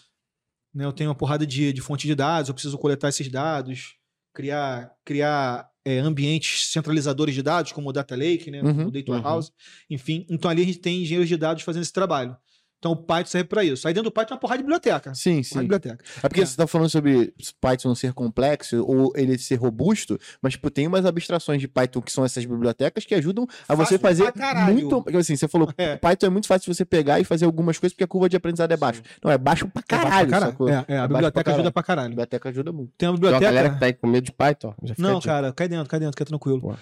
né, 0.74 0.86
eu 0.86 0.92
tenho 0.92 1.10
uma 1.10 1.14
porrada 1.14 1.46
de, 1.46 1.70
de 1.70 1.82
fonte 1.82 2.06
de 2.06 2.14
dados, 2.14 2.48
eu 2.48 2.55
preciso 2.55 2.78
coletar 2.78 3.10
esses 3.10 3.28
dados, 3.28 3.96
criar, 4.32 4.90
criar 5.05 5.68
é, 5.84 5.98
ambientes 5.98 6.68
centralizadores 6.72 7.34
de 7.34 7.42
dados, 7.42 7.72
como 7.72 7.90
o 7.90 7.92
Data 7.92 8.16
Lake, 8.16 8.50
né, 8.50 8.62
Uhum, 8.62 8.86
o 8.86 8.90
Data 8.90 9.10
uhum. 9.10 9.18
Warehouse, 9.18 9.52
enfim. 9.90 10.24
Então 10.30 10.50
ali 10.50 10.62
a 10.62 10.64
gente 10.64 10.78
tem 10.78 11.02
engenheiros 11.02 11.28
de 11.28 11.36
dados 11.36 11.62
fazendo 11.62 11.82
esse 11.82 11.92
trabalho. 11.92 12.34
Então 12.78 12.92
o 12.92 12.96
Python 12.96 13.26
serve 13.30 13.48
para 13.48 13.64
isso. 13.64 13.88
Aí 13.88 13.92
dentro 13.94 14.09
do 14.09 14.12
Python 14.12 14.28
tem 14.28 14.34
uma 14.36 14.40
porrada 14.40 14.59
de 14.59 14.62
biblioteca. 14.62 15.12
Sim, 15.14 15.42
sim. 15.42 15.59
biblioteca. 15.60 15.98
É 16.22 16.28
porque 16.28 16.42
É. 16.42 16.46
você 16.46 16.56
tá 16.56 16.64
falando 16.66 16.88
sobre 16.88 17.34
Python 17.60 17.92
ser 17.94 18.12
complexo 18.12 18.84
ou 18.86 19.12
ele 19.16 19.36
ser 19.36 19.56
robusto, 19.56 20.16
mas 20.40 20.52
tipo, 20.52 20.70
tem 20.70 20.86
umas 20.86 21.05
abstrações 21.05 21.60
de 21.60 21.66
Python 21.66 22.00
que 22.00 22.12
são 22.12 22.24
essas 22.24 22.44
bibliotecas 22.44 23.05
que 23.05 23.14
ajudam 23.16 23.46
a 23.68 23.74
você 23.74 23.98
Fácil 23.98 23.98
fazer 23.98 24.22
pra 24.24 24.32
caralho. 24.32 24.72
muito. 24.74 25.02
porque, 25.02 25.16
Assim, 25.18 25.34
você 25.34 25.48
falou, 25.48 25.72
É. 25.76 25.96
Python 25.96 26.26
é 26.26 26.30
muito 26.30 26.46
fácil 26.46 26.70
de 26.70 26.76
você 26.76 26.84
pegar 26.84 27.18
e 27.18 27.24
fazer 27.24 27.44
algumas 27.46 27.76
coisas 27.78 27.92
porque 27.94 28.05
a 28.05 28.06
curva 28.06 28.28
de 28.28 28.36
aprendizado 28.36 28.70
é 28.70 28.76
baixa. 28.76 29.02
Não, 29.24 29.30
é 29.32 29.36
baixo 29.38 29.66
pra 29.68 29.82
caralho. 29.82 30.28
Pra 30.28 30.40
sacou? 30.40 30.68
É, 30.68 30.72
é, 30.72 30.76
a 30.78 30.84
baixo 31.00 31.09
biblioteca 31.09 31.44
pra 31.44 31.52
ajuda 31.55 31.70
pra 31.72 31.80
A 31.80 31.84
caralho. 31.84 32.09
biblioteca 32.10 32.48
ajuda 32.48 32.72
muito. 32.72 32.92
Tem 32.96 33.09
uma 33.09 33.16
Então, 33.16 33.28
a 33.28 33.32
biblioteca. 33.32 33.52
galera 33.52 33.74
que 33.74 33.80
tá 33.80 33.86
aí 33.86 33.92
com 33.92 34.06
medo 34.06 34.24
de 34.24 34.32
Python, 34.32 34.68
a 34.80 34.94
Não, 35.02 35.18
dica. 35.18 35.32
cara, 35.32 35.52
cai 35.52 35.66
dentro, 35.68 35.88
cai 35.88 35.98
dentro, 35.98 36.16
que 36.16 36.22
é 36.22 36.26
tranquilo. 36.26 36.78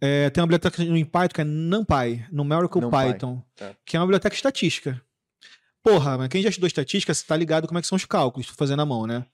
É, 0.00 0.30
tem 0.30 0.40
uma 0.42 0.46
biblioteca 0.46 0.82
em 0.82 1.04
Python 1.04 1.34
que 1.34 1.40
é 1.40 1.44
NumPy, 1.44 2.24
Numerical 2.30 2.82
NumPy, 2.82 2.96
Python, 2.96 3.42
tá. 3.56 3.70
que 3.84 3.96
é 3.96 4.00
uma 4.00 4.06
biblioteca 4.06 4.34
estatística. 4.34 5.00
Porra, 5.90 6.18
mas 6.18 6.28
quem 6.28 6.42
já 6.42 6.48
estudou 6.48 6.66
estatística, 6.66 7.12
você 7.14 7.24
tá 7.24 7.36
ligado 7.36 7.66
como 7.66 7.78
é 7.78 7.82
que 7.82 7.88
são 7.88 7.96
os 7.96 8.04
cálculos, 8.04 8.46
tu 8.48 8.54
fazendo 8.54 8.78
na 8.78 8.86
mão, 8.86 9.06
né? 9.06 9.24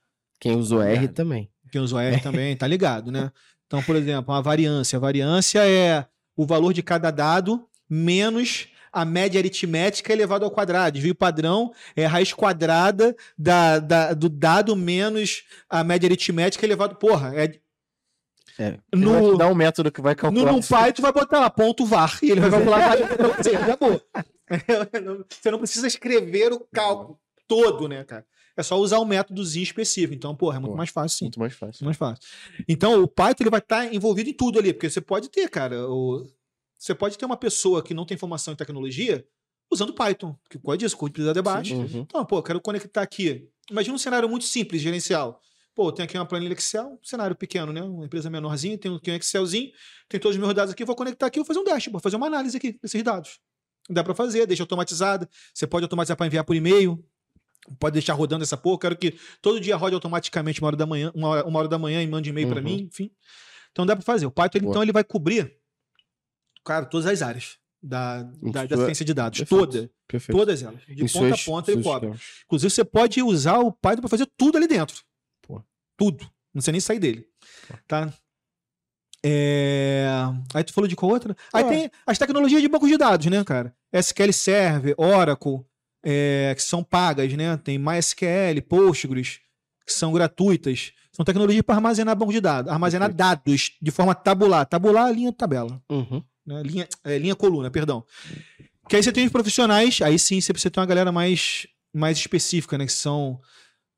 Quem 0.41 0.57
usou 0.57 0.83
R 0.83 1.09
também. 1.09 1.51
Quem 1.73 1.81
usa 1.81 1.97
o 1.97 1.99
R 2.01 2.21
também, 2.23 2.57
tá 2.57 2.67
ligado, 2.67 3.11
né? 3.11 3.31
Então, 3.67 3.83
por 3.83 3.97
exemplo, 3.97 4.33
uma 4.33 4.43
variância. 4.43 4.97
A 4.97 5.01
variância 5.01 5.67
é 5.67 6.07
o 6.37 6.45
valor 6.47 6.73
de 6.73 6.83
cada 6.83 7.11
dado 7.11 7.67
menos 7.89 8.69
a 8.93 9.05
média 9.05 9.41
aritmética 9.41 10.13
elevado 10.13 10.45
ao 10.45 10.51
quadrado. 10.53 10.95
Desvio 10.95 11.15
padrão 11.17 11.73
é 11.97 12.07
a 12.07 12.09
raiz 12.09 12.33
quadrada 12.33 13.17
da, 13.37 13.81
da- 13.81 14.15
do 14.15 14.29
dado 14.29 14.77
menos 14.77 15.43
a 15.69 15.83
média 15.83 16.07
aritmética 16.07 16.65
elevado. 16.65 16.95
Porra, 16.95 17.33
é. 17.35 17.59
É. 18.59 18.79
Ele 18.93 19.05
vai 19.07 19.21
te 19.23 19.27
No, 19.29 19.37
dar 19.39 19.49
um 19.49 19.55
método 19.55 19.91
que 19.91 20.01
vai 20.01 20.13
no 20.15 20.17
calcular. 20.21 20.53
NumPy, 20.53 20.93
tu 20.95 21.03
vai 21.03 21.13
botar 21.13 21.41
lá 21.41 21.51
ponto 21.51 21.85
var 21.85 22.19
e 22.23 22.31
ele 22.31 22.41
vai 22.41 22.51
calcular 22.51 22.97
você. 23.37 23.57
Acabou. 23.57 24.01
Você 25.29 25.51
não 25.51 25.59
precisa 25.59 25.87
escrever 25.87 26.53
o 26.53 26.61
cálculo 26.73 27.19
todo, 27.49 27.89
né, 27.89 28.05
cara? 28.05 28.25
É 28.57 28.63
só 28.63 28.77
usar 28.79 29.01
um 29.01 29.05
métodozinho 29.05 29.65
específico. 29.65 30.15
Então, 30.15 30.35
porra, 30.37 30.57
é 30.57 30.61
muito 30.61 30.73
Pô. 30.73 30.77
mais 30.77 30.91
fácil, 30.91 31.19
sim. 31.19 31.25
Muito 31.25 31.41
mais 31.41 31.53
fácil. 31.55 31.85
Mais 31.85 31.97
fácil. 31.97 32.23
Então, 32.69 33.03
o 33.03 33.09
Python 33.09 33.43
ele 33.43 33.51
vai 33.51 33.59
estar 33.59 33.93
envolvido 33.93 34.31
em 34.31 34.33
tudo 34.33 34.59
ali, 34.59 34.73
porque 34.73 34.89
você 34.89 35.01
pode 35.01 35.29
ter, 35.29 35.49
cara, 35.51 35.89
o- 35.91 36.25
você 36.79 36.95
pode 36.95 37.19
ter 37.19 37.25
uma 37.25 37.37
pessoa 37.37 37.83
que 37.83 37.93
não 37.95 38.07
tem 38.07 38.17
formação 38.17 38.55
em 38.55 38.57
tecnologia 38.57 39.25
usando 39.73 39.93
Python, 39.93 40.37
que 40.49 40.57
pode 40.59 40.85
disso, 40.85 40.95
o 40.95 40.99
custo 40.99 41.33
de 41.33 41.43
baixo. 41.43 41.75
Uhum. 41.75 42.07
Então, 42.09 42.25
pô, 42.25 42.39
eu 42.39 42.43
quero 42.45 42.61
conectar 42.61 43.03
aqui. 43.03 43.49
Imagina 43.71 43.95
um 43.97 43.99
cenário 43.99 44.29
muito 44.29 44.45
simples, 44.45 44.81
gerencial. 44.81 45.41
Pô, 45.75 45.91
tem 45.91 46.05
aqui 46.05 46.17
uma 46.17 46.25
planilha 46.27 46.53
Excel, 46.53 46.93
um 47.03 47.05
cenário 47.05 47.35
pequeno, 47.35 47.73
né? 47.73 47.83
Uma 47.83 48.05
empresa 48.07 48.31
menorzinha, 48.31 48.79
tem 48.79 48.91
um 48.91 49.01
Excelzinho, 49.05 49.73
tem 50.09 50.21
todos 50.21 50.37
os 50.37 50.41
meus 50.41 50.55
dados 50.55 50.73
aqui, 50.73 50.85
vou 50.85 50.95
conectar 50.95 51.27
aqui, 51.27 51.39
vou 51.41 51.45
fazer 51.47 51.59
um 51.59 51.65
dashboard, 51.65 52.03
fazer 52.03 52.17
uma 52.17 52.27
análise 52.27 52.57
aqui 52.57 52.79
desses 52.81 53.03
dados. 53.03 53.41
Dá 53.91 54.05
para 54.05 54.15
fazer, 54.15 54.47
deixa 54.47 54.63
automatizada. 54.63 55.29
Você 55.53 55.67
pode 55.67 55.85
automatizar 55.85 56.17
para 56.17 56.27
enviar 56.27 56.45
por 56.45 56.55
e-mail. 56.55 57.05
Pode 57.79 57.95
deixar 57.95 58.13
rodando 58.15 58.43
essa 58.45 58.57
porra. 58.57 58.79
Quero 58.79 58.97
que 58.97 59.19
todo 59.43 59.59
dia 59.61 59.75
rode 59.77 59.95
automaticamente 59.95 60.61
uma 60.61 60.69
hora 60.69 60.77
da 60.77 60.87
manhã, 60.87 61.11
uma 61.15 61.29
hora, 61.29 61.47
uma 61.47 61.59
hora 61.59 61.69
da 61.69 61.79
manhã 61.79 62.03
e 62.03 62.07
mande 62.07 62.31
e-mail 62.31 62.49
para 62.49 62.59
Uhum. 62.59 62.65
mim, 62.65 62.89
enfim. 62.91 63.11
Então 63.73 63.85
dá 63.85 63.97
para 63.97 64.05
fazer. 64.05 64.27
O 64.27 64.31
Python, 64.31 64.59
ele, 64.59 64.67
então, 64.69 64.83
ele 64.83 64.93
vai 64.93 65.03
cobrir, 65.03 65.57
cara, 66.65 66.85
todas 66.87 67.07
as 67.07 67.21
áreas 67.21 67.59
da, 67.83 68.23
da, 68.23 68.67
da 68.67 68.77
Sua- 68.77 68.85
ciência 68.87 69.05
de 69.05 69.13
dados. 69.15 69.39
Perfeito. 69.41 69.61
Toda. 69.67 69.91
Perfeito. 70.07 70.39
Todas 70.39 70.63
elas. 70.63 70.81
De 70.87 71.05
ponta 71.13 71.35
a 71.35 71.39
ponta 71.39 71.73
ele 71.73 71.83
suas 71.83 71.95
cobre. 71.95 72.19
Inclusive, 72.45 72.71
você 72.71 72.85
pode 72.85 73.23
usar 73.23 73.59
o 73.59 73.73
Python 73.73 74.01
para 74.03 74.09
fazer 74.11 74.29
tudo 74.37 74.57
ali 74.57 74.67
dentro. 74.67 75.03
Tudo. 75.97 76.23
Não 76.25 76.61
precisa 76.61 76.73
nem 76.73 76.81
sair 76.81 76.99
dele. 76.99 77.27
Tá? 77.87 78.13
É... 79.25 80.07
Aí 80.53 80.63
tu 80.65 80.73
falou 80.73 80.87
de 80.89 80.95
qual 80.97 81.11
outra? 81.13 81.37
Aí 81.53 81.65
Ah. 81.65 81.69
tem 81.69 81.91
as 82.07 82.19
tecnologias 82.19 82.61
de 82.61 82.69
banco 82.69 82.87
de 82.87 82.97
dados, 82.99 83.27
né, 83.27 83.43
cara? 83.45 83.75
SQL 83.93 84.33
Server, 84.33 84.95
Oracle, 84.99 85.61
é, 86.05 86.53
que 86.55 86.63
são 86.63 86.83
pagas, 86.85 87.33
né? 87.33 87.57
Tem 87.57 87.79
MySQL, 87.79 88.61
Postgres, 88.69 89.41
que 89.87 89.93
são 89.93 90.13
gratuitas. 90.13 90.93
São 91.13 91.25
tecnologias 91.25 91.63
para 91.63 91.77
armazenar 91.77 92.17
banco 92.17 92.33
de 92.33 92.41
dados. 92.41 92.71
Armazenar 92.71 93.13
dados 93.13 93.73
de 93.81 93.91
forma 93.91 94.15
tabular. 94.15 94.67
Tabular, 94.67 95.11
linha 95.13 95.33
tabela 95.33 95.81
Uhum. 95.89 96.23
né? 96.45 96.63
Linha, 96.63 96.89
é, 97.05 97.17
linha 97.17 97.35
coluna, 97.37 97.71
perdão. 97.71 98.05
Que 98.89 98.97
aí 98.97 99.03
você 99.03 99.13
tem 99.13 99.25
os 99.25 99.33
profissionais, 99.33 100.03
aí 100.03 100.19
sim 100.19 100.41
você 100.41 100.53
precisa 100.53 100.71
ter 100.71 100.81
uma 100.81 100.87
galera 100.87 101.11
mais, 101.13 101.67
mais 101.95 102.19
específica, 102.19 102.77
né? 102.77 102.85
Que 102.85 102.93
são 102.93 103.41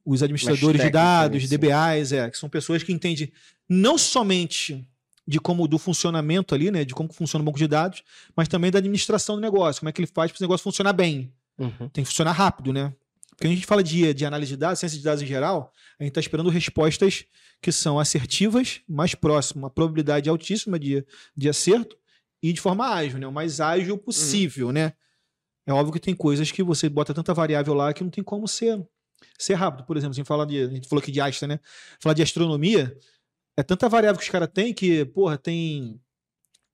os 0.06 0.22
administradores 0.22 0.80
de 0.80 0.88
dados, 0.88 1.50
né, 1.50 1.58
DBAs, 1.58 2.12
é, 2.12 2.30
que 2.30 2.38
são 2.38 2.48
pessoas 2.48 2.82
que 2.84 2.92
entendem 2.92 3.32
não 3.68 3.98
somente 3.98 4.88
de 5.26 5.40
como 5.40 5.66
do 5.66 5.78
funcionamento 5.78 6.54
ali, 6.54 6.70
né? 6.70 6.84
De 6.84 6.94
como 6.94 7.12
funciona 7.12 7.42
o 7.42 7.44
banco 7.44 7.58
de 7.58 7.66
dados, 7.66 8.04
mas 8.36 8.46
também 8.46 8.70
da 8.70 8.78
administração 8.78 9.34
do 9.34 9.40
negócio, 9.40 9.80
como 9.80 9.88
é 9.88 9.92
que 9.92 10.00
ele 10.00 10.06
faz 10.06 10.30
para 10.30 10.40
o 10.40 10.44
negócio 10.44 10.62
funcionar 10.62 10.92
bem. 10.92 11.32
Uhum. 11.58 11.88
Tem 11.92 12.04
que 12.04 12.04
funcionar 12.04 12.30
rápido, 12.30 12.72
né? 12.72 12.94
Porque 13.30 13.48
quando 13.48 13.52
a 13.52 13.54
gente 13.56 13.66
fala 13.66 13.82
de, 13.82 14.14
de 14.14 14.24
análise 14.24 14.52
de 14.52 14.56
dados, 14.56 14.78
ciência 14.78 14.96
de 14.96 15.04
dados 15.04 15.22
em 15.22 15.26
geral, 15.26 15.72
a 15.98 16.04
gente 16.04 16.12
está 16.12 16.20
esperando 16.20 16.48
respostas 16.48 17.24
que 17.60 17.72
são 17.72 17.98
assertivas, 17.98 18.80
mais 18.88 19.14
próximas, 19.14 19.64
uma 19.64 19.70
probabilidade 19.70 20.30
altíssima 20.30 20.78
de, 20.78 21.04
de 21.36 21.48
acerto 21.48 21.96
e 22.40 22.52
de 22.52 22.60
forma 22.60 22.86
ágil, 22.88 23.18
né? 23.18 23.26
O 23.26 23.32
mais 23.32 23.60
ágil 23.60 23.98
possível, 23.98 24.70
né? 24.70 24.92
É 25.66 25.72
óbvio 25.72 25.94
que 25.94 26.00
tem 26.00 26.14
coisas 26.14 26.52
que 26.52 26.62
você 26.62 26.88
bota 26.88 27.12
tanta 27.12 27.34
variável 27.34 27.74
lá 27.74 27.92
que 27.92 28.04
não 28.04 28.10
tem 28.10 28.22
como 28.22 28.46
ser, 28.46 28.80
ser 29.38 29.54
rápido. 29.54 29.84
Por 29.86 29.96
exemplo, 29.96 30.12
a 30.12 30.16
gente, 30.16 30.26
fala 30.26 30.46
de, 30.46 30.60
a 30.62 30.68
gente 30.68 30.88
falou 30.88 31.02
aqui 31.02 31.10
de 31.12 31.20
Einstein, 31.20 31.48
né? 31.48 31.60
Falar 32.00 32.14
de 32.14 32.22
astronomia, 32.22 32.96
é 33.56 33.62
tanta 33.62 33.88
variável 33.88 34.18
que 34.18 34.24
os 34.24 34.30
caras 34.30 34.48
têm 34.52 34.72
que, 34.74 35.04
porra, 35.06 35.36
tem, 35.38 36.00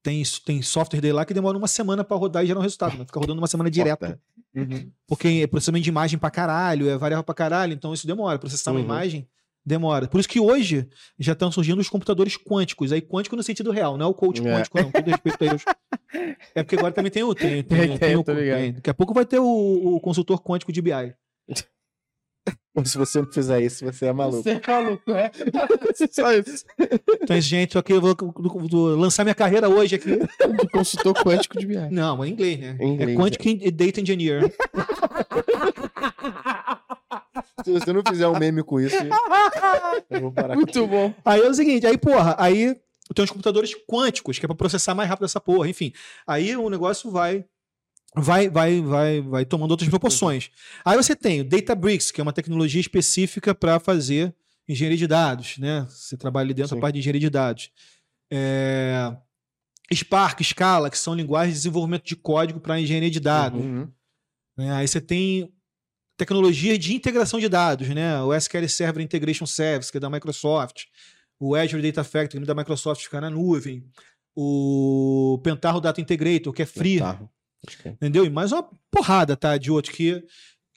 tem, 0.02 0.22
tem 0.44 0.62
software 0.62 1.00
dele 1.00 1.12
lá 1.14 1.24
que 1.24 1.34
demora 1.34 1.56
uma 1.56 1.68
semana 1.68 2.02
para 2.04 2.16
rodar 2.16 2.42
e 2.42 2.46
gerar 2.46 2.58
um 2.60 2.62
resultado. 2.62 2.96
Né? 2.98 3.04
Fica 3.04 3.20
rodando 3.20 3.40
uma 3.40 3.46
semana 3.46 3.70
direto. 3.70 4.18
Uhum. 4.54 4.90
Porque 5.06 5.28
é 5.42 5.46
processamento 5.46 5.84
de 5.84 5.90
imagem 5.90 6.18
pra 6.18 6.30
caralho, 6.30 6.88
é 6.90 6.96
variável 6.98 7.24
pra 7.24 7.34
caralho, 7.34 7.72
então 7.72 7.94
isso 7.94 8.06
demora. 8.06 8.38
Processar 8.38 8.70
uma 8.72 8.80
Uhum. 8.80 8.84
imagem 8.84 9.28
demora. 9.64 10.08
Por 10.08 10.18
isso 10.18 10.28
que 10.28 10.40
hoje 10.40 10.88
já 11.18 11.32
estão 11.34 11.50
surgindo 11.52 11.78
os 11.80 11.88
computadores 11.88 12.36
quânticos. 12.36 12.90
Aí 12.90 13.00
quântico 13.00 13.36
no 13.36 13.42
sentido 13.44 13.70
real, 13.70 13.96
não 13.96 14.06
é 14.06 14.08
o 14.08 14.12
coach 14.14 14.40
É. 14.40 14.44
quântico, 14.56 14.82
não. 14.82 14.90
Tudo 14.90 15.08
respeito 15.10 15.42
a 15.42 15.46
eles. 15.46 15.64
É 16.54 16.62
porque 16.64 16.74
agora 16.76 16.92
também 16.92 17.10
tem 17.12 17.22
o. 17.22 17.32
Tem, 17.34 17.62
tem, 17.62 17.78
Tem, 17.88 17.96
tem 17.98 18.16
o 18.16 18.24
tô 18.24 18.32
ligado. 18.32 18.58
tem. 18.58 18.72
Daqui 18.72 18.90
a 18.90 18.94
pouco 18.94 19.14
vai 19.14 19.24
ter 19.24 19.38
o, 19.38 19.46
o 19.94 20.00
consultor 20.00 20.42
quântico 20.42 20.72
de 20.72 20.82
BI. 20.82 21.14
Se 22.84 22.96
você 22.96 23.20
não 23.20 23.30
fizer 23.30 23.60
isso, 23.60 23.84
você 23.84 24.06
é 24.06 24.12
maluco. 24.12 24.42
Você 24.42 24.50
é 24.50 24.60
maluco, 24.66 25.10
é? 25.12 25.30
Só 26.10 26.32
isso. 26.32 26.64
Então, 27.22 27.38
gente, 27.38 27.76
aqui 27.76 27.92
eu 27.92 28.00
vou, 28.00 28.16
vou 28.16 28.96
lançar 28.96 29.24
minha 29.24 29.34
carreira 29.34 29.68
hoje 29.68 29.96
aqui. 29.96 30.16
De 30.16 30.68
consultor 30.72 31.12
quântico 31.22 31.58
de 31.58 31.66
viagem. 31.66 31.92
Não, 31.92 32.16
mas 32.16 32.30
em 32.30 32.32
inglês, 32.32 32.58
né? 32.58 32.78
Em 32.80 32.94
inglês, 32.94 33.10
é 33.10 33.20
Quantic 33.20 33.62
e 33.62 33.70
Data 33.70 34.00
Engineer. 34.00 34.50
Se 37.62 37.72
você 37.72 37.92
não 37.92 38.02
fizer 38.08 38.26
um 38.26 38.38
meme 38.38 38.62
com 38.62 38.80
isso, 38.80 38.96
eu 40.10 40.20
vou 40.20 40.32
parar. 40.32 40.54
Muito 40.56 40.86
bom. 40.86 41.14
Aí 41.24 41.40
é 41.40 41.48
o 41.48 41.54
seguinte, 41.54 41.86
aí, 41.86 41.96
porra, 41.98 42.34
aí 42.38 42.76
tem 43.14 43.24
os 43.24 43.30
computadores 43.30 43.74
quânticos, 43.86 44.38
que 44.38 44.46
é 44.46 44.48
pra 44.48 44.56
processar 44.56 44.94
mais 44.94 45.08
rápido 45.08 45.26
essa 45.26 45.40
porra, 45.40 45.68
enfim. 45.68 45.92
Aí 46.26 46.56
o 46.56 46.70
negócio 46.70 47.10
vai 47.10 47.44
vai 48.16 48.48
vai 48.48 48.80
vai 48.80 49.20
vai 49.20 49.44
tomando 49.44 49.70
outras 49.70 49.88
proporções. 49.88 50.50
Aí 50.84 50.96
você 50.96 51.16
tem 51.16 51.40
o 51.40 51.44
Databricks, 51.44 52.10
que 52.10 52.20
é 52.20 52.22
uma 52.22 52.32
tecnologia 52.32 52.80
específica 52.80 53.54
para 53.54 53.80
fazer 53.80 54.34
engenharia 54.68 54.98
de 54.98 55.06
dados, 55.06 55.58
né? 55.58 55.86
Você 55.88 56.16
trabalha 56.16 56.46
ali 56.46 56.54
dentro 56.54 56.70
Sim. 56.70 56.74
da 56.76 56.80
parte 56.80 56.94
de 56.94 57.00
engenharia 57.00 57.20
de 57.20 57.30
dados. 57.30 57.70
É... 58.30 59.14
Spark, 59.92 60.42
Scala, 60.42 60.88
que 60.88 60.98
são 60.98 61.14
linguagens 61.14 61.54
de 61.54 61.60
desenvolvimento 61.60 62.04
de 62.04 62.16
código 62.16 62.60
para 62.60 62.80
engenharia 62.80 63.10
de 63.10 63.20
dados. 63.20 63.60
Uhum. 63.60 63.88
né? 64.56 64.72
Aí 64.72 64.88
você 64.88 65.00
tem 65.00 65.52
tecnologia 66.16 66.78
de 66.78 66.94
integração 66.94 67.40
de 67.40 67.48
dados, 67.48 67.88
né? 67.88 68.20
O 68.22 68.32
SQL 68.32 68.68
Server 68.68 69.02
Integration 69.02 69.46
Service, 69.46 69.90
que 69.90 69.98
é 69.98 70.00
da 70.00 70.08
Microsoft. 70.08 70.84
O 71.38 71.54
Azure 71.54 71.82
Data 71.82 72.04
Factory, 72.04 72.38
que 72.38 72.44
é 72.44 72.46
da 72.46 72.54
Microsoft, 72.54 73.02
fica 73.02 73.20
na 73.20 73.28
nuvem. 73.28 73.84
O 74.34 75.40
Pentaho 75.42 75.80
Data 75.80 76.00
Integrator, 76.00 76.52
que 76.52 76.62
é 76.62 76.66
free, 76.66 76.98
Tá. 76.98 77.18
É. 77.84 77.88
entendeu? 77.90 78.24
E 78.24 78.30
mais 78.30 78.52
uma 78.52 78.68
porrada, 78.90 79.36
tá? 79.36 79.56
De 79.56 79.70
outro 79.70 79.92
que, 79.92 80.24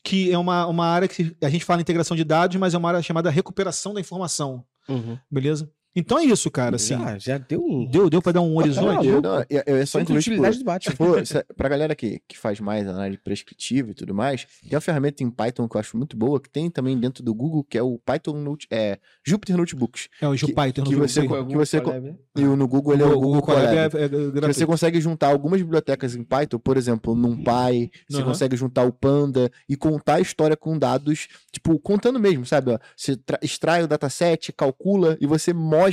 que 0.03 0.31
é 0.31 0.37
uma, 0.37 0.67
uma 0.67 0.85
área 0.85 1.07
que 1.07 1.35
a 1.41 1.49
gente 1.49 1.65
fala 1.65 1.81
integração 1.81 2.15
de 2.15 2.23
dados, 2.23 2.57
mas 2.57 2.73
é 2.73 2.77
uma 2.77 2.89
área 2.89 3.01
chamada 3.01 3.29
recuperação 3.29 3.93
da 3.93 3.99
informação, 4.01 4.63
Uhum. 4.87 5.17
beleza? 5.31 5.71
Então 5.95 6.19
é 6.19 6.25
isso, 6.25 6.51
cara, 6.51 6.75
assim. 6.75 6.93
já, 6.97 7.17
já 7.17 7.37
deu 7.37 7.63
um. 7.63 7.89
Deu, 7.89 8.09
deu 8.09 8.21
pra 8.21 8.31
dar 8.33 8.41
um 8.41 8.57
horizonte? 8.57 9.07
Eu, 9.07 9.21
não, 9.21 9.39
eu, 9.49 9.63
eu 9.65 9.75
é 9.77 9.85
só 9.85 9.99
incluir, 9.99 10.21
tipo, 10.21 10.35
do 10.35 10.63
Batman. 10.65 11.25
se, 11.25 11.43
pra 11.55 11.69
galera 11.69 11.95
que, 11.95 12.19
que 12.27 12.37
faz 12.37 12.59
mais 12.59 12.87
análise 12.87 13.17
prescritiva 13.23 13.91
e 13.91 13.93
tudo 13.93 14.13
mais, 14.13 14.45
tem 14.61 14.73
uma 14.75 14.81
ferramenta 14.81 15.23
em 15.23 15.29
Python 15.29 15.67
que 15.69 15.75
eu 15.77 15.79
acho 15.79 15.95
muito 15.97 16.17
boa, 16.17 16.39
que 16.39 16.49
tem 16.49 16.69
também 16.69 16.99
dentro 16.99 17.23
do 17.23 17.33
Google, 17.33 17.63
que 17.63 17.77
é 17.77 17.81
o 17.83 17.97
Python 18.05 18.33
Note, 18.39 18.67
é, 18.69 18.97
Jupyter 19.25 19.55
Notebooks. 19.57 20.09
É 20.21 20.27
o 20.27 20.35
que- 20.35 20.53
Python. 20.53 20.83
que 20.83 20.95
você- 20.95 21.21
que 21.21 21.55
você- 21.55 21.79
né? 21.81 22.15
E 22.37 22.43
o- 22.43 22.55
no 22.55 22.67
Google 22.67 22.93
ele 22.93 23.03
é 23.03 23.05
o 23.05 23.19
Google 23.19 23.41
Colab 23.41 23.65
Colab. 23.67 23.77
é, 23.97 24.03
é 24.03 24.07
gratuito. 24.09 24.47
você 24.53 24.65
consegue 24.65 24.99
juntar 24.99 25.27
algumas 25.29 25.61
bibliotecas 25.61 26.15
em 26.15 26.23
Python, 26.23 26.59
por 26.59 26.75
exemplo, 26.77 27.15
NumPy, 27.15 27.91
você 28.09 28.21
consegue 28.23 28.57
juntar 28.57 28.83
o 28.83 28.91
Panda 28.91 29.49
e 29.69 29.75
contar 29.77 30.15
a 30.15 30.19
história 30.19 30.57
com 30.57 30.77
dados, 30.77 31.27
tipo, 31.51 31.79
contando 31.79 32.19
mesmo, 32.19 32.45
sabe? 32.45 32.71
ó? 32.71 32.79
Você 32.97 33.15
tra- 33.15 33.39
extrai 33.41 33.83
o 33.83 33.87
dataset, 33.87 34.51
calcula 34.51 35.17
e 35.21 35.25
você 35.27 35.53
mostra, 35.53 35.84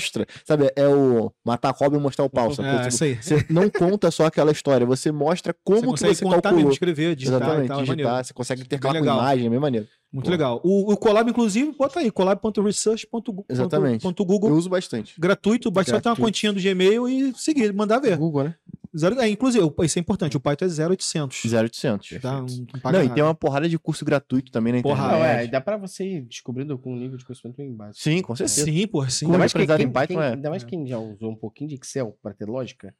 sabe? 0.44 0.70
É 0.76 0.86
o 0.88 1.32
matar 1.44 1.70
a 1.70 1.74
cobra 1.74 1.98
e 1.98 2.02
mostrar 2.02 2.24
o 2.24 2.30
pau, 2.30 2.50
sacou? 2.54 2.70
É, 2.70 2.76
Tipo, 2.76 2.88
isso 2.88 3.04
aí. 3.04 3.14
Você 3.22 3.46
não 3.50 3.68
conta 3.68 4.10
só 4.10 4.26
aquela 4.26 4.52
história, 4.52 4.86
você 4.86 5.10
mostra 5.12 5.54
como 5.64 5.80
você 5.96 6.08
que 6.08 6.14
você 6.14 6.24
contar 6.24 6.40
calculou. 6.42 6.56
mesmo, 6.58 6.72
escrever, 6.72 7.14
digitar 7.16 7.40
Exatamente, 7.42 7.68
tal, 7.68 7.80
é 7.80 7.84
digitar, 7.84 8.24
você 8.24 8.32
consegue 8.32 8.62
intercalar 8.62 8.98
com 8.98 9.04
imagem, 9.04 9.46
é 9.46 9.50
bem 9.50 9.58
maneiro. 9.58 9.86
Muito 10.12 10.26
Pô. 10.26 10.30
legal. 10.30 10.60
O, 10.62 10.92
o 10.92 10.96
Colab, 10.98 11.30
inclusive, 11.30 11.72
bota 11.72 12.00
aí, 12.00 12.10
colab.research.google. 12.10 13.46
Exatamente. 13.48 14.02
ponto 14.02 14.22
Eu 14.22 14.26
Google, 14.26 14.50
uso 14.52 14.68
bastante. 14.68 15.14
gratuito, 15.18 15.70
basta 15.70 15.92
só 15.92 16.00
ter 16.00 16.08
uma 16.10 16.16
continha 16.16 16.52
do 16.52 16.60
Gmail 16.60 17.08
e 17.08 17.32
seguir, 17.34 17.72
mandar 17.72 17.98
ver. 17.98 18.18
Google, 18.18 18.44
né? 18.44 18.54
Zero, 18.94 19.18
é, 19.20 19.28
inclusive, 19.28 19.64
isso 19.84 19.98
é 19.98 20.00
importante, 20.00 20.36
o 20.36 20.40
Python 20.40 20.66
é 20.66 20.68
0800. 20.68 21.42
0800. 21.50 22.20
Tá? 22.20 22.32
Não, 22.32 22.46
não 22.46 22.92
Não, 22.92 23.02
e 23.04 23.08
tem 23.08 23.22
uma 23.22 23.34
porrada 23.34 23.66
de 23.66 23.78
curso 23.78 24.04
gratuito 24.04 24.52
também 24.52 24.72
na 24.74 24.78
internet. 24.80 25.00
Porra, 25.00 25.12
Não, 25.16 25.24
é, 25.24 25.46
dá 25.46 25.60
pra 25.62 25.78
você 25.78 26.04
ir 26.04 26.20
descobrindo 26.22 26.78
com 26.78 26.92
um 26.92 26.96
nível 26.98 27.16
de 27.16 27.24
conhecimento 27.24 27.56
bem 27.56 27.74
básico. 27.74 28.02
Sim, 28.02 28.20
com 28.20 28.36
certeza. 28.36 28.64
Sim, 28.66 28.86
pô, 28.86 29.08
sim. 29.08 29.24
Ainda 29.24 29.36
é 29.36 29.38
mais, 29.38 29.52
que, 29.54 29.66
quem, 29.66 29.86
em 29.86 29.90
Python 29.90 30.14
quem- 30.14 30.22
é- 30.22 30.32
ainda 30.34 30.50
mais 30.50 30.62
É. 30.62 30.66
quem 30.66 30.86
já 30.86 30.98
usou 30.98 31.30
um 31.30 31.36
pouquinho 31.36 31.70
de 31.70 31.76
Excel 31.76 32.18
pra 32.22 32.34
ter 32.34 32.44
lógica, 32.46 32.94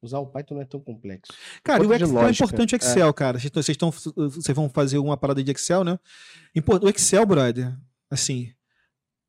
usar 0.00 0.20
o 0.20 0.26
Python 0.26 0.54
não 0.54 0.62
é 0.62 0.64
tão 0.64 0.78
complexo. 0.80 1.32
Cara, 1.64 1.82
e 1.82 1.86
o 1.88 1.92
Excel 1.92 2.06
é 2.26 2.30
importante 2.30 2.74
o 2.74 2.76
Excel, 2.76 3.12
cara. 3.12 3.38
Vocês 3.40 3.68
estão, 3.68 3.90
vocês 3.90 4.54
vão 4.56 4.68
fazer 4.68 4.98
uma 4.98 5.16
parada 5.16 5.42
de 5.42 5.50
Excel, 5.50 5.82
né? 5.82 5.98
O 6.80 6.88
Excel, 6.88 7.26
brother, 7.26 7.76
assim, 8.08 8.52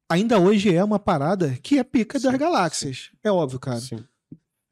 ainda 0.10 0.38
hoje 0.40 0.76
é 0.76 0.84
uma 0.84 1.00
parada 1.00 1.58
que 1.64 1.80
é 1.80 1.84
pica 1.84 2.20
das 2.20 2.32
Sim, 2.32 2.38
galáxias. 2.38 3.10
É 3.24 3.32
óbvio, 3.32 3.60
cara. 3.60 3.80
Sim. 3.80 4.04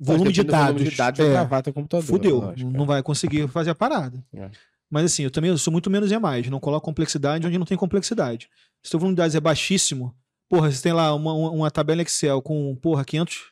Volume 0.03 0.31
de 0.31 0.43
dados. 0.43 0.73
volume 0.73 0.89
de 0.89 0.97
dados 0.97 1.19
vai 1.19 1.27
é, 1.27 1.31
travar 1.31 1.61
teu 1.61 1.71
computador. 1.71 2.03
fudeu. 2.03 2.39
lógico, 2.39 2.71
não 2.71 2.87
vai 2.87 3.03
conseguir 3.03 3.47
fazer 3.47 3.69
a 3.69 3.75
parada. 3.75 4.23
É. 4.33 4.49
Mas 4.89 5.05
assim, 5.05 5.23
eu 5.23 5.29
também 5.29 5.55
sou 5.57 5.71
muito 5.71 5.91
menos 5.91 6.11
é 6.11 6.17
mais. 6.17 6.49
Não 6.49 6.59
coloco 6.59 6.83
complexidade 6.83 7.45
onde 7.45 7.57
não 7.59 7.67
tem 7.67 7.77
complexidade. 7.77 8.49
Se 8.81 8.95
o 8.95 8.99
volume 8.99 9.15
de 9.15 9.19
dados 9.19 9.35
é 9.35 9.39
baixíssimo, 9.39 10.15
porra, 10.49 10.71
você 10.71 10.81
tem 10.81 10.91
lá 10.91 11.13
uma, 11.13 11.31
uma, 11.33 11.51
uma 11.51 11.71
tabela 11.71 12.01
Excel 12.01 12.41
com, 12.41 12.75
porra, 12.81 13.05
500, 13.05 13.51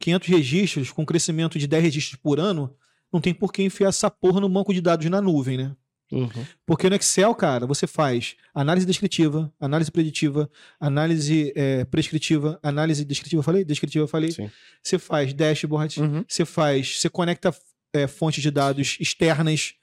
500 0.00 0.28
registros, 0.28 0.90
com 0.90 1.06
crescimento 1.06 1.60
de 1.60 1.68
10 1.68 1.84
registros 1.84 2.20
por 2.20 2.40
ano, 2.40 2.74
não 3.12 3.20
tem 3.20 3.32
por 3.32 3.52
que 3.52 3.62
enfiar 3.62 3.88
essa 3.88 4.10
porra 4.10 4.40
no 4.40 4.48
banco 4.48 4.74
de 4.74 4.80
dados 4.80 5.08
na 5.08 5.20
nuvem, 5.20 5.56
né? 5.56 5.76
Uhum. 6.12 6.28
Porque 6.66 6.88
no 6.88 6.96
Excel, 6.96 7.34
cara, 7.34 7.66
você 7.66 7.86
faz 7.86 8.36
análise 8.54 8.86
descritiva, 8.86 9.52
análise 9.58 9.90
preditiva, 9.90 10.48
análise 10.78 11.52
eh, 11.56 11.84
prescritiva, 11.86 12.58
análise 12.62 13.04
descritiva, 13.04 13.40
eu 13.40 13.44
falei? 13.44 13.64
Descritiva, 13.64 14.04
eu 14.04 14.08
falei. 14.08 14.30
Sim. 14.32 14.50
Você 14.82 14.98
faz 14.98 15.32
dashboard, 15.32 16.00
Uhum. 16.00 16.24
você 16.28 16.44
faz, 16.44 16.98
você 17.00 17.08
conecta 17.08 17.54
eh, 17.94 18.06
fontes 18.06 18.42
de 18.42 18.50
dados 18.50 18.96
externas, 19.00 19.74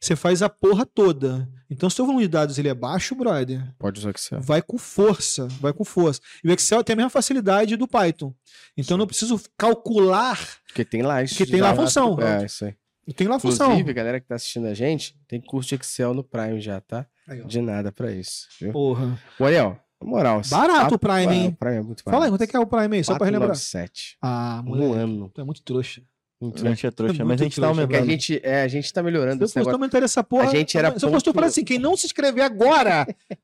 você 0.00 0.14
faz 0.16 0.42
a 0.42 0.48
porra 0.48 0.84
toda. 0.84 1.48
Então, 1.70 1.88
se 1.88 2.02
o 2.02 2.04
volume 2.04 2.24
de 2.24 2.28
dados 2.28 2.58
ele 2.58 2.68
é 2.68 2.74
baixo, 2.74 3.14
brother, 3.14 3.64
Pode 3.78 4.00
usar 4.00 4.10
Excel. 4.10 4.40
vai 4.40 4.60
com 4.60 4.76
força, 4.76 5.46
vai 5.60 5.72
com 5.72 5.84
força. 5.84 6.20
E 6.44 6.48
o 6.48 6.52
Excel 6.52 6.82
tem 6.84 6.94
a 6.94 6.96
mesma 6.96 7.10
facilidade 7.10 7.76
do 7.76 7.86
Python. 7.88 8.34
Então, 8.76 8.96
eu 8.96 8.98
não 8.98 9.06
preciso 9.06 9.40
calcular, 9.56 10.38
Porque 10.66 10.84
tem 10.84 11.02
lá 11.02 11.22
isso. 11.22 11.36
Porque 11.36 11.50
tem 11.50 11.60
lá 11.60 11.70
a 11.70 11.76
função. 11.76 12.18
É, 12.20 12.44
isso 12.46 12.64
aí. 12.64 12.74
Eu 13.06 13.12
tenho 13.14 13.30
lá 13.30 13.36
a 13.36 13.40
função. 13.40 13.66
Inclusive, 13.68 13.92
galera 13.92 14.20
que 14.20 14.26
tá 14.26 14.34
assistindo 14.36 14.66
a 14.66 14.74
gente, 14.74 15.16
tem 15.28 15.40
curso 15.40 15.68
de 15.70 15.74
Excel 15.76 16.14
no 16.14 16.22
Prime 16.24 16.60
já, 16.60 16.80
tá? 16.80 17.06
Aí. 17.28 17.44
De 17.44 17.60
nada 17.60 17.90
pra 17.92 18.10
isso. 18.12 18.48
Viu? 18.60 18.72
Porra. 18.72 19.18
Ô, 19.38 19.44
Ariel, 19.44 19.78
na 20.00 20.08
moral. 20.08 20.42
Barato 20.48 20.94
o 20.94 20.98
Prime, 20.98 21.32
hein? 21.34 21.48
O 21.48 21.52
Prime 21.56 21.76
é 21.76 21.80
muito 21.82 22.02
barato. 22.04 22.10
Fala 22.10 22.24
aí, 22.26 22.30
quanto 22.30 22.42
é 22.42 22.46
que 22.46 22.56
é 22.56 22.60
o 22.60 22.66
Prime 22.66 22.96
aí, 22.96 23.04
só 23.04 23.16
pra 23.16 23.26
relembrar. 23.26 23.50
497. 23.50 24.16
Ah, 24.22 24.62
Um 24.66 24.68
moleque, 24.70 24.98
ano. 25.00 25.30
tu 25.34 25.40
é 25.40 25.44
muito 25.44 25.62
trouxa. 25.62 26.02
Muito 26.40 26.66
A 26.66 26.68
gente 26.70 26.84
é 26.86 26.90
trouxa, 26.90 27.22
É 27.22 27.24
mas 27.24 27.40
a 27.40 27.44
gente 27.44 27.54
tá 27.54 27.62
trouxa, 27.62 27.80
Porque 27.82 27.94
a 27.94 27.98
aumentando. 28.00 28.10
gente, 28.20 28.40
é, 28.42 28.62
a 28.62 28.68
gente 28.68 28.92
tá 28.92 29.00
melhorando 29.00 29.46
Se 29.46 29.56
eu 29.58 29.62
fosse 29.62 29.72
aumentar 29.74 30.02
essa 30.02 30.24
porra. 30.24 30.48
A 30.48 30.50
gente 30.50 30.76
era 30.76 30.88
Se 30.98 31.04
eu 31.06 31.10
fosse 31.12 31.24
ponto- 31.24 31.34
falar 31.36 31.46
assim, 31.46 31.62
quem 31.64 31.78
não 31.78 31.96
se 31.96 32.06
inscrever 32.06 32.42
agora. 32.44 33.06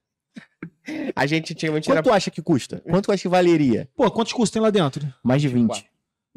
A 1.15 1.27
gente 1.27 1.53
antigamente 1.53 1.91
era 1.91 2.01
Quanto 2.01 2.11
tu 2.13 2.15
acha 2.17 2.31
que 2.31 2.41
custa? 2.43 2.81
Quanto 2.81 3.05
tu 3.07 3.13
acha 3.13 3.23
que 3.23 3.29
valeria? 3.29 3.89
Pô, 3.95 4.11
quantos 4.11 4.33
cursos 4.33 4.51
tem 4.51 4.61
lá 4.63 4.71
dentro? 4.71 5.07
Mais 5.23 5.43
de 5.43 5.47
20. 5.49 5.85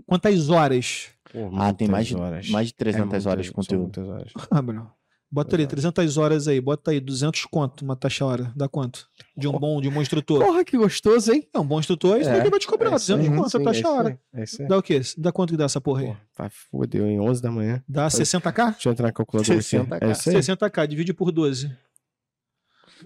Quantas 0.06 0.50
horas? 0.50 1.08
Pô, 1.32 1.50
Ah, 1.58 1.74
tem 1.74 1.88
mais 1.88 2.08
de, 2.08 2.16
horas. 2.16 2.50
mais 2.50 2.68
de 2.68 2.74
300 2.74 3.26
É 3.26 3.30
horas 3.30 3.46
de 3.46 3.52
conteúdo. 3.52 3.82
muitas 3.84 4.08
horas. 4.08 4.34
Ah, 4.50 4.62
Bruno. 4.62 4.92
Bota 5.34 5.56
ali, 5.56 5.64
Exato. 5.64 5.76
300 5.76 6.18
horas 6.18 6.46
aí, 6.50 6.60
bota 6.60 6.92
aí, 6.92 7.00
200 7.00 7.46
conto, 7.46 7.86
uma 7.86 7.96
taxa 7.96 8.26
hora. 8.26 8.52
Dá 8.54 8.68
quanto? 8.68 9.08
De 9.38 9.48
um 9.48 9.54
bom, 9.58 9.80
de 9.80 9.88
um 9.88 9.92
bom 9.94 10.02
instrutor. 10.02 10.44
Porra, 10.46 10.62
que 10.66 10.76
gostoso, 10.78 11.32
hein? 11.32 11.48
É 11.54 11.58
um 11.60 11.66
bom 11.66 11.80
instrutor, 11.80 12.20
isso 12.20 12.30
daqui 12.30 12.50
vai 12.50 12.60
te 12.60 12.68
cobrar, 12.68 12.92
É 12.92 12.96
isso 12.98 13.16
200 13.16 13.38
aí, 13.40 13.40
a 13.40 13.50
sim, 13.50 13.64
taxa 13.64 13.78
é 13.78 13.80
isso 13.82 13.90
hora. 13.90 14.10
aí, 14.34 14.42
É 14.42 14.44
isso 14.44 14.62
aí. 14.62 14.68
Dá 14.68 14.78
o 14.78 14.84
quê? 14.84 15.00
Dá 15.18 15.32
quanto 15.32 15.52
que 15.52 15.58
dá 15.58 15.64
essa 15.64 15.80
porra 15.80 16.02
aí? 16.02 16.08
Pô, 16.08 16.16
tá 16.36 16.50
fodeu, 16.50 17.08
em 17.08 17.18
11 17.22 17.42
da 17.42 17.50
manhã. 17.50 17.82
Dá 17.88 18.08
60k? 18.10 18.72
Deixa 18.74 18.90
eu 18.90 18.92
entrar 18.92 19.08
na 19.08 19.14
calculadora 19.14 19.58
aqui. 19.58 19.64
60K. 19.78 19.98
É 20.02 20.12
isso 20.12 20.30
aí. 20.32 20.36
60k, 20.36 20.88
divide 20.88 21.14
por 21.14 21.32
12. 21.32 21.72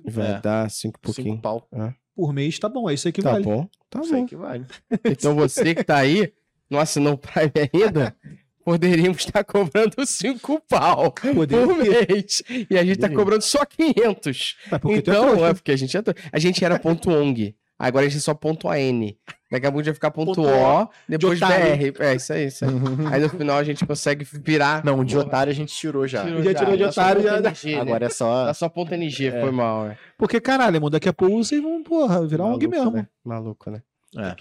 Vai 0.03 0.31
É. 0.31 0.41
dar 0.41 0.69
5 0.71 0.99
pouquinho. 0.99 1.27
Cinco 1.35 1.41
pau. 1.43 1.69
Por 2.15 2.33
mês 2.33 2.57
tá 2.57 2.67
bom, 2.67 2.89
é 2.89 2.93
isso 2.95 3.07
aí 3.07 3.11
que 3.11 3.21
Tá 3.21 3.33
vale. 3.33 3.43
bom, 3.43 3.69
tá 3.89 4.01
Isso 4.01 4.15
aí 4.15 4.21
bom. 4.21 4.27
que 4.27 4.35
vale. 4.35 4.65
Então 5.05 5.35
você 5.35 5.75
que 5.75 5.83
tá 5.83 5.97
aí, 5.97 6.33
não 6.69 6.79
assinou 6.79 7.13
o 7.13 7.17
Prime 7.17 7.51
ainda, 7.73 8.15
poderíamos 8.63 9.19
estar 9.19 9.43
cobrando 9.43 10.05
5 10.05 10.61
pau 10.67 11.11
Poderia. 11.11 11.65
por 11.67 11.77
mês. 11.77 12.43
E 12.69 12.77
a 12.77 12.83
gente 12.83 12.97
tá 12.97 13.07
Poderia. 13.07 13.17
cobrando 13.17 13.41
só 13.43 13.63
500. 13.65 14.57
É 14.71 14.79
porque 14.79 15.01
tu 15.01 15.11
é 15.11 15.13
então, 15.13 15.45
é 15.45 15.53
porque 15.53 15.71
a 15.71 15.77
gente 15.77 15.95
é 15.95 16.01
A 16.31 16.39
gente 16.39 16.65
era 16.65 16.79
ponto 16.79 17.09
.ong. 17.11 17.55
Agora 17.77 18.05
a 18.05 18.09
gente 18.09 18.19
é 18.19 18.21
só 18.21 18.33
ponto 18.33 18.69
.an. 18.69 19.13
Daqui 19.51 19.67
a 19.67 19.71
pouco 19.71 19.79
a 19.79 19.83
gente 19.83 19.85
vai 19.85 19.93
ficar 19.93 20.11
ponto 20.11 20.33
Ponto 20.33 20.41
.o, 20.49 20.89
depois 21.07 21.41
otário. 21.41 21.93
BR. 21.93 22.03
É 22.03 22.15
isso 22.15 22.33
aí, 22.33 22.45
isso 22.47 22.65
aí. 22.65 22.71
Aí 23.11 23.21
no 23.21 23.29
final 23.29 23.57
a 23.57 23.63
gente 23.63 23.85
consegue 23.85 24.25
virar. 24.43 24.83
Não, 24.83 25.03
de 25.03 25.17
otário 25.17 25.51
a 25.51 25.55
gente 25.55 25.73
tirou 25.75 26.07
já. 26.07 26.25
Já 26.41 26.53
tirou 26.53 26.75
de 26.75 26.83
otário, 26.83 27.21
já 27.21 27.37
NG, 27.37 27.75
né? 27.75 27.81
Agora 27.81 28.05
é 28.05 28.09
só. 28.09 28.45
Dá 28.45 28.53
só 28.53 28.67
ponto 28.67 28.93
NG, 28.93 29.31
foi 29.31 29.51
mal. 29.51 29.87
É. 29.87 29.97
Porque, 30.17 30.41
caralho, 30.41 30.77
irmão, 30.77 30.89
daqui 30.89 31.07
a 31.07 31.13
pouco 31.13 31.37
vocês 31.43 31.61
vão, 31.61 31.83
porra, 31.83 32.25
virar 32.25 32.45
um 32.45 32.53
ONG 32.53 32.67
Maluco, 32.67 32.85
mesmo. 32.85 32.91
Né? 32.91 33.07
Maluco, 33.23 33.69
né? 33.69 33.81
É. 34.17 34.35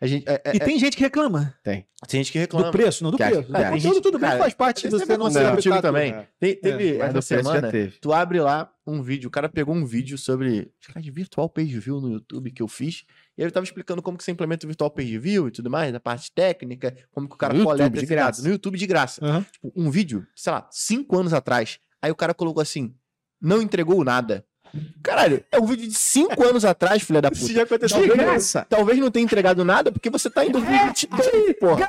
A 0.00 0.06
gente, 0.06 0.28
é, 0.28 0.42
é- 0.44 0.56
E 0.56 0.60
tem 0.60 0.78
gente 0.78 0.96
que 0.96 1.02
reclama 1.02 1.54
tem 1.64 1.84
gente 2.20 2.30
que 2.32 2.38
do 2.38 2.40
reclama. 2.42 2.70
preço, 2.70 3.02
não 3.02 3.10
do 3.10 3.16
preço. 3.16 3.42
que 3.44 3.56
É, 3.56 3.70
conteúdo 3.70 4.00
tudo 4.00 4.18
bem, 4.18 4.28
cara, 4.28 4.40
faz 4.40 4.54
parte 4.54 4.82
de 4.82 4.86
Esse 4.88 4.96
você 4.98 5.04
não 5.16 5.26
negócio 5.28 5.62
ser 5.62 5.72
é 5.78 5.82
também. 5.82 6.12
Te- 6.40 6.54
teve 6.56 6.92
Mas 6.98 7.08
essa 7.08 7.12
do 7.14 7.22
semana, 7.22 7.70
teve. 7.70 7.98
tu 8.00 8.12
abre 8.12 8.40
lá 8.40 8.70
um 8.86 9.02
vídeo, 9.02 9.28
o 9.28 9.30
cara 9.30 9.48
pegou 9.48 9.74
um 9.74 9.84
vídeo 9.84 10.16
sobre 10.16 10.70
acho 10.80 10.92
que 10.92 10.98
é 10.98 11.02
de 11.02 11.10
virtual 11.10 11.48
page 11.48 11.78
view 11.78 12.00
no 12.00 12.10
YouTube 12.12 12.50
que 12.50 12.62
eu 12.62 12.68
fiz, 12.68 13.04
e 13.36 13.42
ele 13.42 13.50
tava 13.50 13.64
explicando 13.64 14.00
como 14.00 14.16
que 14.16 14.24
você 14.24 14.30
implementa 14.30 14.64
o 14.64 14.68
virtual 14.68 14.90
page 14.90 15.18
view 15.18 15.48
e 15.48 15.50
tudo 15.50 15.68
mais, 15.68 15.94
a 15.94 16.00
parte 16.00 16.32
técnica, 16.32 16.96
como 17.10 17.28
que 17.28 17.34
o 17.34 17.38
cara 17.38 17.52
No 17.52 17.60
YouTube, 17.60 17.70
coleta 17.72 17.90
de 17.90 17.96
esses 17.98 18.08
graça. 18.08 18.26
dados. 18.30 18.44
no 18.44 18.50
YouTube 18.50 18.78
de 18.78 18.86
graça. 18.86 19.24
Aham. 19.24 19.44
Tipo, 19.52 19.72
um 19.76 19.90
vídeo, 19.90 20.26
sei 20.34 20.52
lá, 20.52 20.68
cinco 20.70 21.18
anos 21.18 21.32
atrás, 21.32 21.78
aí 22.00 22.10
o 22.10 22.16
cara 22.16 22.32
colocou 22.32 22.62
assim, 22.62 22.94
não 23.40 23.60
entregou 23.60 24.02
nada. 24.04 24.44
Caralho, 25.02 25.44
é 25.50 25.58
um 25.58 25.66
vídeo 25.66 25.88
de 25.88 25.94
cinco 25.94 26.44
anos 26.46 26.64
atrás, 26.64 27.02
filha 27.02 27.20
da 27.22 27.28
Isso 27.32 27.42
puta. 27.42 27.52
já 27.54 27.62
aconteceu. 27.62 28.00
De 28.02 28.08
Talvez, 28.08 28.28
graça. 28.30 28.66
talvez 28.68 28.98
não 28.98 29.10
tenha 29.10 29.24
entregado 29.24 29.64
nada 29.64 29.90
porque 29.92 30.10
você 30.10 30.28
tá 30.30 30.44
em 30.44 30.50
2022, 30.50 31.56
porra. 31.58 31.88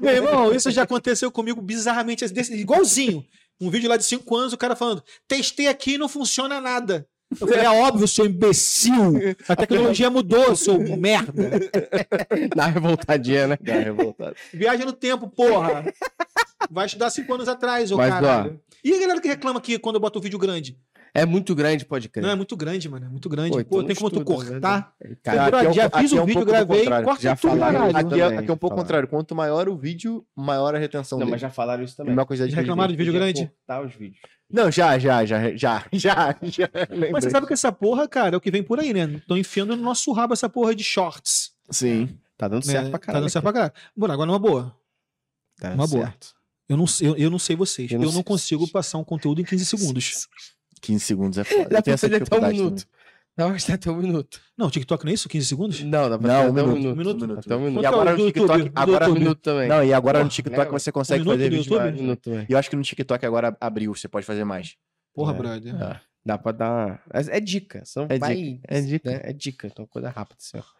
Meu 0.00 0.12
irmão, 0.14 0.54
isso 0.54 0.70
já 0.70 0.82
aconteceu 0.82 1.30
comigo 1.30 1.60
bizarramente, 1.60 2.26
desse- 2.28 2.54
igualzinho. 2.54 3.24
Um 3.60 3.70
vídeo 3.70 3.88
lá 3.88 3.96
de 3.96 4.04
5 4.04 4.36
anos, 4.36 4.52
o 4.52 4.56
cara 4.58 4.76
falando: 4.76 5.02
testei 5.26 5.66
aqui 5.68 5.94
e 5.94 5.98
não 5.98 6.08
funciona 6.08 6.60
nada. 6.60 7.06
Eu 7.40 7.46
falei, 7.46 7.64
é 7.66 7.68
óbvio, 7.70 8.08
seu 8.08 8.24
imbecil. 8.24 9.14
A 9.46 9.54
tecnologia 9.54 10.08
mudou, 10.08 10.56
seu 10.56 10.78
merda. 10.96 11.32
Dá 12.56 12.64
uma 12.64 12.72
revoltadinha, 12.72 13.48
né? 13.48 13.58
Dá 13.60 13.74
revoltado. 13.74 14.34
Viaja 14.54 14.84
no 14.86 14.92
tempo, 14.94 15.28
porra. 15.28 15.92
Vai 16.70 16.86
estudar 16.86 17.10
cinco 17.10 17.34
anos 17.34 17.46
atrás, 17.48 17.92
ô 17.92 17.96
Mas, 17.98 18.08
caralho. 18.08 18.58
E 18.82 18.94
a 18.94 18.98
galera 19.00 19.20
que 19.20 19.28
reclama 19.28 19.58
aqui 19.58 19.78
quando 19.78 19.96
eu 19.96 20.00
boto 20.00 20.18
o 20.18 20.22
vídeo 20.22 20.38
grande? 20.38 20.78
É 21.20 21.26
muito 21.26 21.54
grande, 21.54 21.84
pode 21.84 22.08
crer. 22.08 22.22
Não, 22.22 22.30
é 22.30 22.34
muito 22.36 22.56
grande, 22.56 22.88
mano. 22.88 23.06
É 23.06 23.08
muito 23.08 23.28
grande. 23.28 23.50
Pô, 23.50 23.64
Pô, 23.64 23.82
então 23.82 23.86
tem 23.86 23.94
não 23.94 23.96
como 23.96 24.10
tu 24.10 24.18
né? 24.18 24.24
cortar. 24.24 24.94
Cara, 25.22 25.50
Cara, 25.50 25.56
aqui 25.58 25.66
é 25.66 25.70
um 25.70 25.72
já 25.72 25.82
fiz 25.90 25.92
aqui 26.12 26.16
é 26.16 26.20
o 26.20 26.22
um 26.22 26.26
vídeo, 26.26 26.44
gravei, 26.44 26.84
corta 27.04 27.22
Já 27.22 27.36
tudo, 27.36 27.50
falaram 27.50 27.78
caralho. 27.92 27.96
Aqui 27.96 28.20
é, 28.20 28.24
aqui 28.38 28.50
é 28.50 28.52
um 28.52 28.56
pouco 28.56 28.68
falaram. 28.68 28.76
contrário. 28.76 29.08
Quanto 29.08 29.34
maior 29.34 29.68
o 29.68 29.76
vídeo, 29.76 30.26
maior 30.36 30.74
a 30.74 30.78
retenção 30.78 31.18
Não, 31.18 31.26
dele. 31.26 31.32
mas 31.32 31.40
já 31.40 31.50
falaram 31.50 31.82
isso 31.82 31.94
A 31.94 31.96
também. 31.96 32.10
mesma 32.12 32.26
coisa 32.26 32.46
de 32.48 32.54
Já 32.54 32.60
reclamaram 32.60 32.90
de 32.92 32.96
vídeo 32.96 33.12
grande? 33.12 33.46
cortar 33.46 33.84
os 33.84 33.94
vídeos. 33.94 34.20
Não, 34.50 34.70
já, 34.70 34.98
já, 34.98 35.24
já, 35.24 35.54
já, 35.56 35.84
já, 35.92 36.36
já. 36.42 36.70
lembrei. 36.90 37.10
Mas 37.12 37.24
você 37.24 37.30
sabe 37.30 37.46
que 37.46 37.52
essa 37.52 37.70
porra, 37.70 38.08
cara, 38.08 38.34
é 38.34 38.38
o 38.38 38.40
que 38.40 38.50
vem 38.50 38.62
por 38.62 38.80
aí, 38.80 38.94
né? 38.94 39.04
Estão 39.16 39.36
enfiando 39.36 39.76
no 39.76 39.82
nosso 39.82 40.10
rabo 40.12 40.32
essa 40.32 40.48
porra 40.48 40.74
de 40.74 40.82
shorts. 40.82 41.50
Sim. 41.70 42.18
Tá 42.36 42.48
dando 42.48 42.64
né? 42.66 42.72
certo 42.72 42.90
pra 42.90 42.98
Tá 42.98 43.06
caralho. 43.06 43.22
dando 43.24 43.30
certo 43.30 43.42
pra 43.42 43.52
caralho. 43.52 43.72
Bom, 43.96 44.06
agora 44.10 44.26
numa 44.26 44.38
boa. 44.38 44.74
Tá 45.60 45.74
Uma 45.74 45.86
boa. 45.86 46.04
certo. 46.04 46.28
Eu 46.68 46.76
não, 46.76 46.86
sei- 46.86 47.08
eu, 47.08 47.16
eu 47.16 47.30
não 47.30 47.38
sei 47.38 47.56
vocês. 47.56 47.90
Eu 47.90 47.96
Eu 47.96 48.00
não 48.00 48.06
não, 48.06 48.12
sei 48.12 48.22
consigo 48.24 48.68
passar 48.70 48.98
um 48.98 49.04
conteúdo 49.04 49.40
em 49.40 49.44
15 49.44 49.64
segundos. 49.66 50.28
15 50.80 51.04
segundos 51.04 51.38
é 51.38 51.44
foda. 51.44 51.68
Dá 51.68 51.78
Eu 51.78 51.82
tenho 51.82 51.82
pra 51.82 51.92
essa 51.94 52.06
fazer 52.08 52.14
até 52.16 52.16
um 52.16 52.24
dificuldade 52.24 52.54
minuto. 52.58 52.86
Dá 53.36 53.44
pra 53.44 53.52
gastar 53.52 53.74
até 53.74 53.90
um 53.90 53.96
minuto. 53.96 54.40
Não, 54.56 54.68
TikTok 54.70 55.04
não 55.04 55.10
é 55.10 55.14
isso? 55.14 55.28
15 55.28 55.46
segundos? 55.46 55.80
Não, 55.84 56.10
dá 56.10 56.18
pra 56.18 56.28
Não, 56.28 56.34
fazer 56.34 56.48
um 56.48 56.52
até 56.52 56.62
um 56.62 56.74
minuto, 56.74 56.96
minuto. 56.96 57.16
um 57.16 57.20
minuto. 57.28 57.38
Até 57.46 57.56
um 57.56 57.60
E 57.60 57.64
minuto. 57.70 57.74
Quanto 57.82 57.84
é 57.84 57.90
o 57.90 57.94
agora 58.00 58.10
no 58.10 58.26
TikTok, 58.26 58.58
YouTube? 58.58 58.72
Agora 58.74 59.10
Um 59.10 59.14
minuto 59.14 59.38
também. 59.40 59.68
Não, 59.68 59.84
e 59.84 59.92
agora 59.94 60.24
no 60.24 60.28
TikTok 60.30 60.64
né? 60.64 60.78
você 60.78 60.90
consegue 60.92 61.24
fazer 61.24 61.50
vídeo 61.50 61.76
mais. 61.76 61.94
Um 61.94 62.02
minuto 62.02 62.20
também. 62.20 62.46
E 62.48 62.52
eu 62.52 62.58
acho 62.58 62.68
que 62.70 62.74
no 62.76 62.82
TikTok 62.82 63.24
agora 63.26 63.56
abriu, 63.60 63.94
você 63.94 64.08
pode 64.08 64.26
fazer 64.26 64.44
mais. 64.44 64.74
Porra, 65.14 65.32
É. 65.34 65.36
brother. 65.36 65.74
É. 65.82 66.00
Dá 66.26 66.36
pra 66.36 66.52
dar. 66.52 67.02
É, 67.12 67.36
é 67.36 67.40
dica. 67.40 67.82
Não 67.96 68.06
É 68.08 68.18
vai. 68.18 68.34
dica, 68.34 68.60
é 68.66 68.80
dica. 68.80 69.10
né? 69.10 69.20
É 69.22 69.32
dica. 69.32 69.66
Então, 69.68 69.86
coisa 69.86 70.10
rápida, 70.10 70.36
assim, 70.40 70.58
ó. 70.58 70.78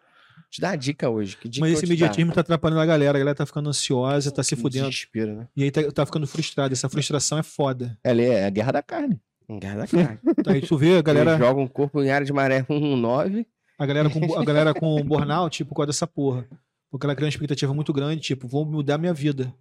Te 0.51 0.59
dá 0.61 0.71
a 0.71 0.75
dica 0.75 1.09
hoje. 1.09 1.37
Que 1.37 1.47
dica 1.47 1.65
Mas 1.65 1.73
esse 1.77 1.85
imediatismo 1.85 2.33
tá 2.33 2.41
atrapalhando 2.41 2.81
a 2.81 2.85
galera. 2.85 3.17
A 3.17 3.19
galera 3.19 3.35
tá 3.35 3.45
ficando 3.45 3.69
ansiosa, 3.69 4.31
tá 4.31 4.41
se 4.43 4.55
fudendo. 4.55 4.89
Desespero, 4.89 5.35
né? 5.35 5.47
E 5.55 5.63
aí 5.63 5.71
tá, 5.71 5.81
tá 5.91 6.05
ficando 6.05 6.25
frustrada. 6.27 6.73
Essa 6.73 6.89
frustração 6.89 7.37
é 7.37 7.43
foda. 7.43 7.97
Ela 8.03 8.21
é 8.21 8.45
a 8.45 8.49
guerra 8.49 8.71
da 8.73 8.81
carne. 8.83 9.19
Engarra 9.49 9.77
da 9.77 9.87
cara. 9.87 10.19
Tá 10.43 10.51
aí 10.51 10.61
tu 10.61 10.77
vê 10.77 10.97
a 10.97 11.01
galera, 11.01 11.31
Eles 11.31 11.39
jogam 11.45 11.63
o 11.63 11.69
corpo 11.69 12.01
em 12.03 12.11
área 12.11 12.25
de 12.25 12.31
maré 12.31 12.61
1-9. 12.63 13.45
a 13.79 13.85
galera 13.85 14.09
com, 14.09 14.37
a 14.39 14.45
galera 14.45 14.73
com 14.73 15.01
burnout, 15.03 15.57
tipo, 15.57 15.69
por 15.69 15.75
causa 15.77 15.87
dessa 15.87 16.05
porra. 16.07 16.47
Porque 16.91 17.05
ela 17.05 17.15
cria 17.15 17.25
uma 17.25 17.29
expectativa 17.29 17.73
muito 17.73 17.91
grande, 17.93 18.21
tipo, 18.21 18.47
vou 18.47 18.65
mudar 18.65 18.97
minha 18.97 19.13
vida. 19.13 19.53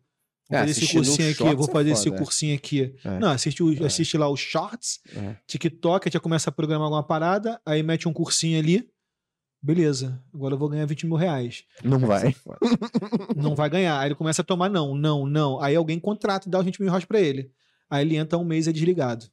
Vou 0.51 0.59
É, 0.59 0.61
fazer 0.67 0.71
esse 0.83 0.93
cursinho 0.95 1.31
aqui, 1.31 1.55
vou 1.57 1.69
fazer 1.69 1.91
esse 1.91 2.05
foda, 2.05 2.17
é. 2.17 2.19
cursinho 2.19 2.55
aqui. 2.55 2.95
É. 3.05 3.19
Não, 3.19 3.31
assiste, 3.31 3.63
o- 3.63 3.83
É. 3.83 3.87
assiste 3.87 4.17
lá 4.17 4.29
os 4.31 4.41
shorts, 4.41 4.99
É. 5.15 5.37
TikTok, 5.47 6.11
já 6.11 6.19
começa 6.21 6.49
a 6.49 6.53
programar 6.53 6.85
alguma 6.87 7.03
parada, 7.03 7.61
aí 7.67 7.83
mete 7.83 8.09
um 8.09 8.13
cursinho 8.13 8.59
ali. 8.59 8.89
Beleza, 9.63 10.23
agora 10.33 10.55
eu 10.55 10.59
vou 10.59 10.69
ganhar 10.69 10.87
20 10.87 11.05
mil 11.07 11.17
reais. 11.17 11.65
Não 11.83 11.99
vai. 11.99 12.35
Não 13.37 13.55
vai 13.55 13.69
ganhar. 13.69 13.99
Aí 13.99 14.09
ele 14.09 14.15
começa 14.15 14.41
a 14.41 14.45
tomar 14.45 14.69
não, 14.71 14.95
não, 14.95 15.27
não. 15.27 15.61
Aí 15.61 15.75
alguém 15.77 15.99
contrata 15.99 16.49
e 16.49 16.51
dá 16.51 16.59
os 16.61 16.65
20 16.65 16.81
mil 16.81 16.89
reais 16.89 17.05
pra 17.05 17.21
ele. 17.21 17.51
Aí 17.91 18.05
ele 18.07 18.17
entra 18.17 18.39
um 18.39 18.45
mês 18.45 18.67
e 18.67 18.71
é 18.71 18.73
desligado. 18.73 19.27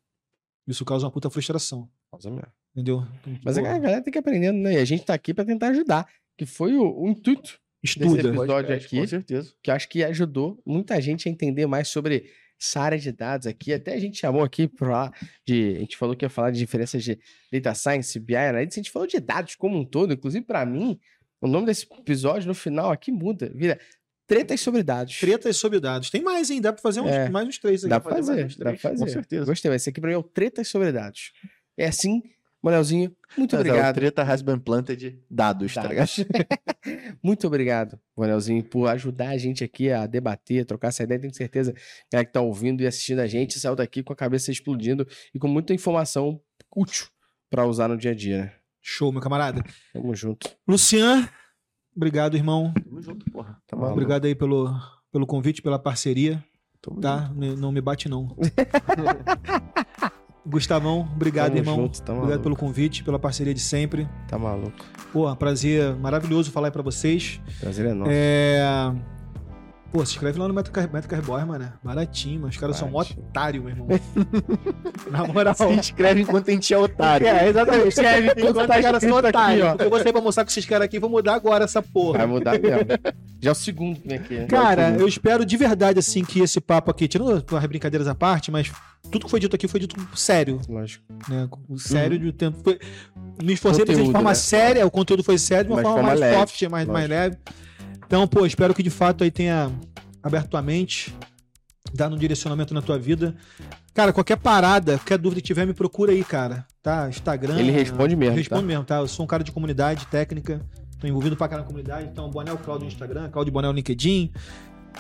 Isso 0.68 0.84
causa 0.84 1.06
uma 1.06 1.12
puta 1.12 1.30
frustração. 1.30 1.90
Causa 2.12 2.30
mesmo. 2.30 2.52
Entendeu? 2.74 3.08
Mas 3.44 3.58
a 3.58 3.62
Porra, 3.62 3.80
galera 3.80 4.02
tem 4.02 4.12
que 4.12 4.18
ir 4.18 4.20
aprendendo, 4.20 4.58
né? 4.58 4.74
E 4.74 4.78
a 4.78 4.86
gente 4.86 5.06
tá 5.06 5.14
aqui 5.14 5.34
pra 5.34 5.46
tentar 5.46 5.70
ajudar. 5.70 6.08
Que 6.38 6.46
foi 6.46 6.76
o, 6.76 7.04
o 7.04 7.08
intuito 7.08 7.60
estuda. 7.82 8.16
desse 8.16 8.28
episódio 8.28 8.76
aqui. 8.76 9.00
Com 9.00 9.08
certeza. 9.08 9.54
que 9.64 9.72
eu 9.72 9.76
acho 9.76 9.88
que 9.88 10.04
ajudou 10.04 10.62
muita 10.66 11.00
gente 11.00 11.30
a 11.30 11.32
entender 11.32 11.66
mais 11.68 11.88
sobre 11.88 12.30
essa 12.60 12.82
área 12.82 12.98
de 12.98 13.12
dados 13.12 13.48
aqui. 13.48 13.74
Até 13.74 13.94
a 13.94 14.00
gente 14.00 14.18
chamou 14.18 14.44
aqui 14.44 14.68
pra 14.68 15.12
de. 15.46 15.76
A 15.76 15.80
gente 15.80 15.96
falou 15.96 16.16
que 16.16 16.26
ia 16.26 16.30
falar 16.30 16.52
de 16.52 16.60
diferenças 16.60 17.04
de 17.04 17.20
data 17.52 17.74
science, 17.76 18.20
BI, 18.20 18.36
analytics. 18.36 18.78
A 18.78 18.82
gente 18.82 18.92
falou 18.92 19.08
de 19.08 19.20
dados 19.20 19.56
como 19.56 19.78
um 19.78 19.86
todo. 19.86 20.14
Inclusive, 20.14 20.44
pra 20.44 20.66
mim, 20.66 21.00
o 21.40 21.48
nome 21.48 21.68
desse 21.68 21.88
episódio 21.98 22.48
no 22.48 22.56
final 22.56 22.92
aqui 22.92 23.12
muda. 23.12 23.52
Vira 23.56 23.80
Tretas 24.28 24.60
sobre 24.62 24.82
dados. 24.84 25.20
Tretas 25.20 25.58
sobre 25.58 25.80
dados. 25.80 26.10
Tem 26.10 26.24
mais, 26.24 26.50
hein? 26.50 26.60
Dá 26.62 26.74
pra 26.74 26.82
fazer 26.82 27.02
uns- 27.02 27.12
É. 27.12 27.30
mais 27.30 27.48
uns 27.48 27.60
três 27.60 27.82
aqui. 27.84 27.90
Dá 27.90 28.00
pra 28.00 28.16
fazer 28.16 28.42
fazer, 28.44 28.58
dá 28.58 28.64
pra 28.72 28.78
três, 28.78 28.82
com 28.94 29.00
fazer. 29.00 29.12
certeza. 29.14 29.46
Gostei, 29.46 29.70
mas 29.72 29.82
esse 29.82 29.90
aqui 29.90 30.02
pra 30.02 30.08
mim 30.10 30.16
é 30.16 30.18
o 30.18 30.24
Tretas 30.24 30.68
sobre 30.68 30.92
dados. 30.92 31.32
É 31.78 31.86
assim, 31.88 32.22
Manelzinho. 32.64 33.16
Muito 33.38 33.56
Mas 33.56 33.64
é 33.66 33.68
o 33.68 33.72
obrigado. 33.74 33.96
treta 33.96 34.24
has 34.24 34.42
been 34.42 34.58
planted 34.58 35.20
dados, 35.30 35.74
tá 35.76 35.84
ligado? 35.84 36.08
Dados. 36.08 36.26
Muito 37.24 37.46
obrigado, 37.46 38.00
Bonelzinho, 38.18 38.64
por 38.64 38.88
ajudar 38.90 39.30
a 39.30 39.38
gente 39.38 39.64
aqui 39.64 39.92
a 39.92 40.08
debater, 40.08 40.66
trocar 40.66 40.88
essa 40.88 41.04
ideia. 41.04 41.20
Tenho 41.22 41.34
certeza 41.34 41.74
que 41.74 42.26
que 42.26 42.32
tá 42.32 42.42
ouvindo 42.42 42.82
e 42.82 42.88
assistindo 42.88 43.20
a 43.20 43.28
gente 43.28 43.60
saiu 43.60 43.76
daqui 43.76 44.02
com 44.02 44.14
a 44.14 44.16
cabeça 44.16 44.52
explodindo 44.52 45.08
e 45.34 45.38
com 45.38 45.48
muita 45.48 45.74
informação 45.74 46.42
útil 46.76 47.06
pra 47.52 47.66
usar 47.68 47.88
no 47.88 47.98
dia 47.98 48.12
a 48.12 48.16
dia, 48.16 48.38
né? 48.46 48.54
Show, 48.82 49.12
meu 49.12 49.22
camarada. 49.22 49.64
Tamo 49.94 50.16
junto. 50.16 50.50
Lucian, 50.68 51.28
obrigado, 51.96 52.36
irmão. 52.36 52.74
Tamo 52.84 53.02
junto, 53.02 53.26
porra. 53.32 53.58
Tá 53.68 53.76
maluco. 53.76 53.94
Obrigado 53.94 54.26
aí 54.26 54.36
pelo, 54.36 54.74
pelo 55.12 55.26
convite, 55.26 55.62
pela 55.62 55.80
parceria. 55.80 56.44
Tamo 56.82 57.00
tá? 57.00 57.32
Me- 57.36 57.56
Não 57.56 57.72
me 57.72 57.82
bate, 57.82 58.08
não. 58.10 58.36
Gustavão, 60.48 61.10
obrigado, 61.16 61.48
Tamo 61.48 61.58
irmão. 61.60 61.76
junto, 61.78 62.02
tá 62.04 62.14
obrigado 62.14 62.30
maluco. 62.30 62.44
pelo 62.44 62.56
convite, 62.56 63.04
pela 63.04 63.18
parceria 63.18 63.54
de 63.54 63.60
sempre. 63.60 64.08
Tá 64.28 64.38
maluco. 64.38 64.86
Pô, 65.12 65.36
prazer 65.36 65.96
maravilhoso 65.96 66.52
falar 66.52 66.68
aí 66.68 66.72
pra 66.72 66.84
vocês. 66.84 67.42
Prazer 67.60 67.88
é 67.88 67.94
nosso. 67.94 68.12
É. 68.14 68.94
Pô, 69.92 70.06
se 70.06 70.14
inscreve 70.14 70.38
lá 70.38 70.48
no 70.48 70.54
Metro 70.54 70.74
Car- 70.74 70.92
Metro 70.92 71.10
Carboy, 71.10 71.46
mano. 71.46 71.72
Baratinho, 71.82 72.42
mano. 72.42 72.50
Os 72.52 72.58
caras 72.58 72.76
são 72.76 72.90
mó 72.90 73.00
otário, 73.02 73.62
meu 73.64 73.70
irmão. 73.72 73.88
Na 75.10 75.26
moral. 75.26 75.56
Se 75.56 75.64
inscreve 75.66 76.22
enquanto 76.22 76.50
a 76.50 76.52
gente 76.52 76.74
é 76.74 76.78
otário. 76.78 77.26
É, 77.26 77.48
exatamente. 77.48 77.88
Escreve 77.90 78.28
Enquanto 78.32 78.50
enquanto 78.50 78.70
os 78.76 78.82
caras 78.82 79.04
são 79.04 79.12
otários. 79.14 79.66
ó. 79.66 79.76
Eu 79.84 79.90
vou 79.90 80.00
sair 80.02 80.12
pra 80.12 80.22
mostrar 80.22 80.44
com 80.44 80.50
esses 80.50 80.66
caras 80.66 80.86
aqui, 80.86 81.00
vou 81.00 81.10
mudar 81.10 81.36
agora 81.36 81.64
essa 81.64 81.82
porra. 81.82 82.18
Vai 82.18 82.28
mudar 82.28 82.60
mesmo. 82.60 82.80
Já 83.42 83.50
é 83.50 83.52
o 83.52 83.56
segundo 83.56 84.00
que 84.02 84.08
vem 84.08 84.18
aqui. 84.18 84.34
né? 84.36 84.48
Cara, 84.48 84.90
eu 85.00 85.08
espero 85.08 85.46
de 85.46 85.56
verdade, 85.56 86.00
assim, 86.00 86.26
que 86.26 86.42
esse 86.42 86.60
papo 86.60 86.92
aqui, 86.92 87.08
tirando 87.08 87.32
as 87.56 87.66
brincadeiras 87.66 88.08
à 88.08 88.16
parte, 88.16 88.52
mas 88.52 88.70
tudo 89.10 89.26
que 89.26 89.32
foi 89.32 89.40
dito 89.40 89.56
aqui 89.56 89.68
foi 89.68 89.80
dito 89.80 89.96
sério, 90.16 90.60
Lógico. 90.68 91.06
né? 91.30 91.48
O 91.70 91.78
Sério 91.78 92.20
de 92.20 92.32
tempo. 92.34 92.58
Foi... 92.64 92.78
Me 93.42 93.54
esforcei 93.54 93.86
pra 93.86 93.94
dizer 93.94 94.06
de 94.08 94.12
forma 94.12 94.30
né? 94.32 94.36
séria, 94.36 94.86
o 94.86 94.92
conteúdo 94.92 95.24
foi 95.24 95.38
sério, 95.38 95.66
de 95.66 95.72
uma 95.72 95.82
Mas 95.82 95.92
forma, 95.92 96.04
mais 96.16 96.36
soft, 96.36 96.62
mais, 96.64 96.88
mais 96.88 97.08
leve. 97.10 97.38
Então, 98.06 98.28
pô, 98.28 98.46
espero 98.46 98.74
que 98.74 98.84
de 98.84 98.90
fato 98.90 99.24
aí 99.24 99.32
tenha 99.32 99.72
aberto 100.22 100.50
tua 100.50 100.62
mente, 100.62 101.16
dado 101.94 102.16
um 102.16 102.18
direcionamento 102.18 102.74
na 102.74 102.82
tua 102.82 102.98
vida. 102.98 103.36
Cara, 103.94 104.12
qualquer 104.12 104.38
parada, 104.38 104.98
qualquer 104.98 105.18
dúvida 105.18 105.42
que 105.42 105.48
tiver, 105.48 105.66
me 105.66 105.74
procura 105.74 106.12
aí, 106.12 106.24
cara. 106.24 106.66
Tá? 106.84 107.10
Instagram. 107.10 107.58
Ele 107.58 107.72
responde 107.72 108.16
mesmo, 108.16 108.36
Responde 108.36 108.62
tá? 108.62 108.68
mesmo, 108.68 108.84
tá? 108.84 108.98
Eu 108.98 109.08
sou 109.08 109.24
um 109.24 109.28
cara 109.28 109.44
de 109.44 109.52
comunidade 109.52 110.06
técnica, 110.08 110.62
tô 111.00 111.08
envolvido 111.08 111.36
pra 111.36 111.48
caramba 111.48 111.64
na 111.64 111.68
comunidade. 111.68 112.08
Então, 112.12 112.30
Bonel 112.30 112.58
Cláudio 112.58 112.86
no 112.86 112.92
Instagram, 112.92 113.30
Cláudio 113.30 113.52
Bonel 113.52 113.72
no 113.72 113.78
LinkedIn. 113.78 114.32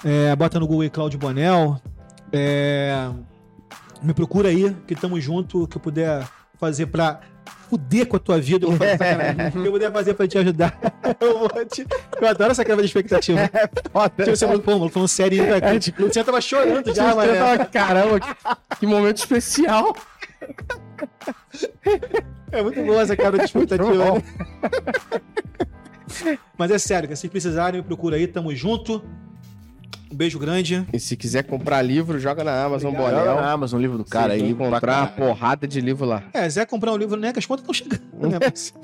É, 0.03 0.35
bota 0.35 0.59
no 0.59 0.65
Google 0.65 0.81
aí 0.81 0.89
Cláudio 0.89 1.19
Bonel. 1.19 1.79
É, 2.31 3.09
me 4.01 4.13
procura 4.13 4.49
aí, 4.49 4.75
que 4.87 4.95
tamo 4.95 5.19
junto, 5.19 5.67
que 5.67 5.77
eu 5.77 5.81
puder 5.81 6.27
fazer 6.57 6.87
pra 6.87 7.21
fuder 7.75 8.07
com 8.07 8.15
a 8.15 8.19
tua 8.19 8.39
vida, 8.39 8.65
eu 8.65 8.71
vou 8.71 8.77
fazer 8.79 8.97
sacanagem. 8.97 9.51
que 9.51 9.57
eu 9.67 9.71
puder 9.71 9.91
fazer 9.91 10.13
pra 10.13 10.27
te 10.27 10.37
ajudar. 10.37 10.79
Eu, 11.19 11.39
vou 11.39 11.49
te... 11.65 11.85
eu 12.19 12.27
adoro 12.27 12.51
essa 12.51 12.65
quebra 12.65 12.81
de 12.81 12.87
expectativa. 12.87 13.39
Tipo, 13.47 14.35
você 14.35 14.45
falou, 14.45 14.61
pô, 14.61 14.71
mano, 14.79 14.89
falando 14.89 15.07
sério 15.07 15.43
É, 15.43 15.79
tipo, 15.79 16.03
Você 16.03 16.23
tava 16.23 16.41
chorando 16.41 16.93
já, 16.93 17.15
mano. 17.15 17.31
Caramba, 17.71 18.19
que, 18.19 18.77
que 18.79 18.87
momento 18.87 19.17
especial. 19.17 19.95
É 22.51 22.61
muito 22.61 22.83
boa 22.83 23.01
essa 23.01 23.15
quebra 23.15 23.37
de 23.37 23.45
expectativa. 23.45 23.93
bom. 23.93 24.21
né? 26.25 26.39
Mas 26.57 26.71
é 26.71 26.77
sério, 26.79 27.15
se 27.15 27.29
precisarem, 27.29 27.81
me 27.81 27.87
procura 27.87 28.15
aí, 28.15 28.27
tamo 28.27 28.53
junto. 28.55 29.03
Um 30.11 30.15
beijo 30.15 30.37
grande. 30.39 30.85
E 30.93 30.99
se 30.99 31.17
quiser 31.17 31.43
comprar 31.43 31.81
livro, 31.81 32.19
joga 32.19 32.43
na 32.43 32.63
Amazon 32.63 32.91
Obrigado. 32.91 33.11
Joga 33.11 33.25
Bonel. 33.25 33.41
na 33.41 33.51
Amazon 33.51 33.79
o 33.79 33.81
livro 33.81 33.97
do 33.97 34.05
cara 34.05 34.33
aí. 34.33 34.49
encontrar 34.49 34.99
uma 34.99 35.07
porrada 35.07 35.67
de 35.67 35.81
livro 35.81 36.05
lá. 36.05 36.23
É, 36.33 36.47
Zé 36.47 36.65
comprar 36.65 36.93
um 36.93 36.97
livro, 36.97 37.19
né? 37.19 37.33
Que 37.33 37.39
as 37.39 37.45
contas 37.45 37.63
estão 37.63 37.73
chegando. 37.73 38.03
Né? 38.13 38.39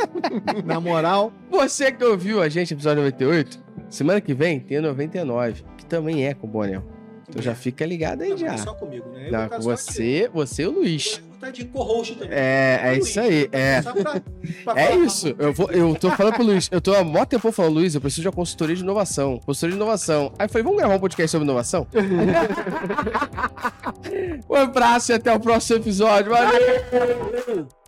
Na 0.66 0.80
moral. 0.80 1.32
Você 1.50 1.92
que 1.92 2.04
ouviu 2.04 2.42
a 2.42 2.50
gente, 2.50 2.74
episódio 2.74 3.04
98, 3.04 3.60
semana 3.90 4.20
que 4.20 4.34
vem 4.34 4.60
tem 4.60 4.80
o 4.80 4.82
99, 4.82 5.64
que 5.78 5.86
também 5.86 6.26
é 6.26 6.34
com 6.34 6.48
o 6.48 6.50
Bonel. 6.50 6.84
Então 7.32 7.42
já 7.42 7.56
fica 7.56 7.86
ligado 7.86 8.22
aí 8.24 8.30
Não, 8.32 8.38
já. 8.38 8.52
mas 8.52 8.62
é 8.62 8.64
só 8.66 8.74
comigo, 8.74 9.10
né? 9.10 9.28
Eu 9.28 9.32
Não, 9.32 9.48
com 9.50 9.62
só 9.62 9.72
aqui. 9.72 9.82
você, 9.84 10.30
você 10.34 10.64
e 10.64 10.68
o 10.68 10.72
Luiz. 10.72 11.22
De 11.54 11.66
co-host 11.66 12.16
também. 12.18 12.38
É, 12.38 12.82
é 12.84 12.98
isso 13.00 13.20
aí, 13.20 13.50
é. 13.52 13.82
Só 13.82 13.94
pra- 13.94 14.04
pra 14.04 14.22
É 14.80 14.90
falar- 14.92 15.06
isso. 15.06 15.36
Eu, 15.40 15.52
vou, 15.54 15.72
eu 15.72 15.96
tô 15.96 16.12
falando 16.12 16.34
pro 16.36 16.44
Luiz. 16.44 16.70
Eu 16.72 16.80
tô 16.80 16.94
há 16.94 17.04
mó 17.04 17.26
tempo 17.26 17.52
falando, 17.52 17.74
Luiz, 17.76 17.96
eu 17.96 18.02
preciso 18.02 18.22
de 18.22 18.28
uma 18.28 18.34
consultoria 18.34 18.76
de 18.76 18.84
inovação. 18.84 19.40
Consultoria 19.44 19.72
de 19.76 19.82
inovação. 19.82 20.32
Aí 20.38 20.46
eu 20.46 20.50
falei, 20.50 20.64
vamos 20.64 20.78
gravar 20.78 20.94
um 20.96 21.00
podcast 21.00 21.32
sobre 21.32 21.46
inovação? 21.46 21.88
um 24.48 24.56
abraço 24.56 25.12
e 25.14 25.16
até 25.16 25.34
o 25.34 25.40
próximo 25.40 25.80
episódio. 25.80 26.32
Valeu! 26.32 27.81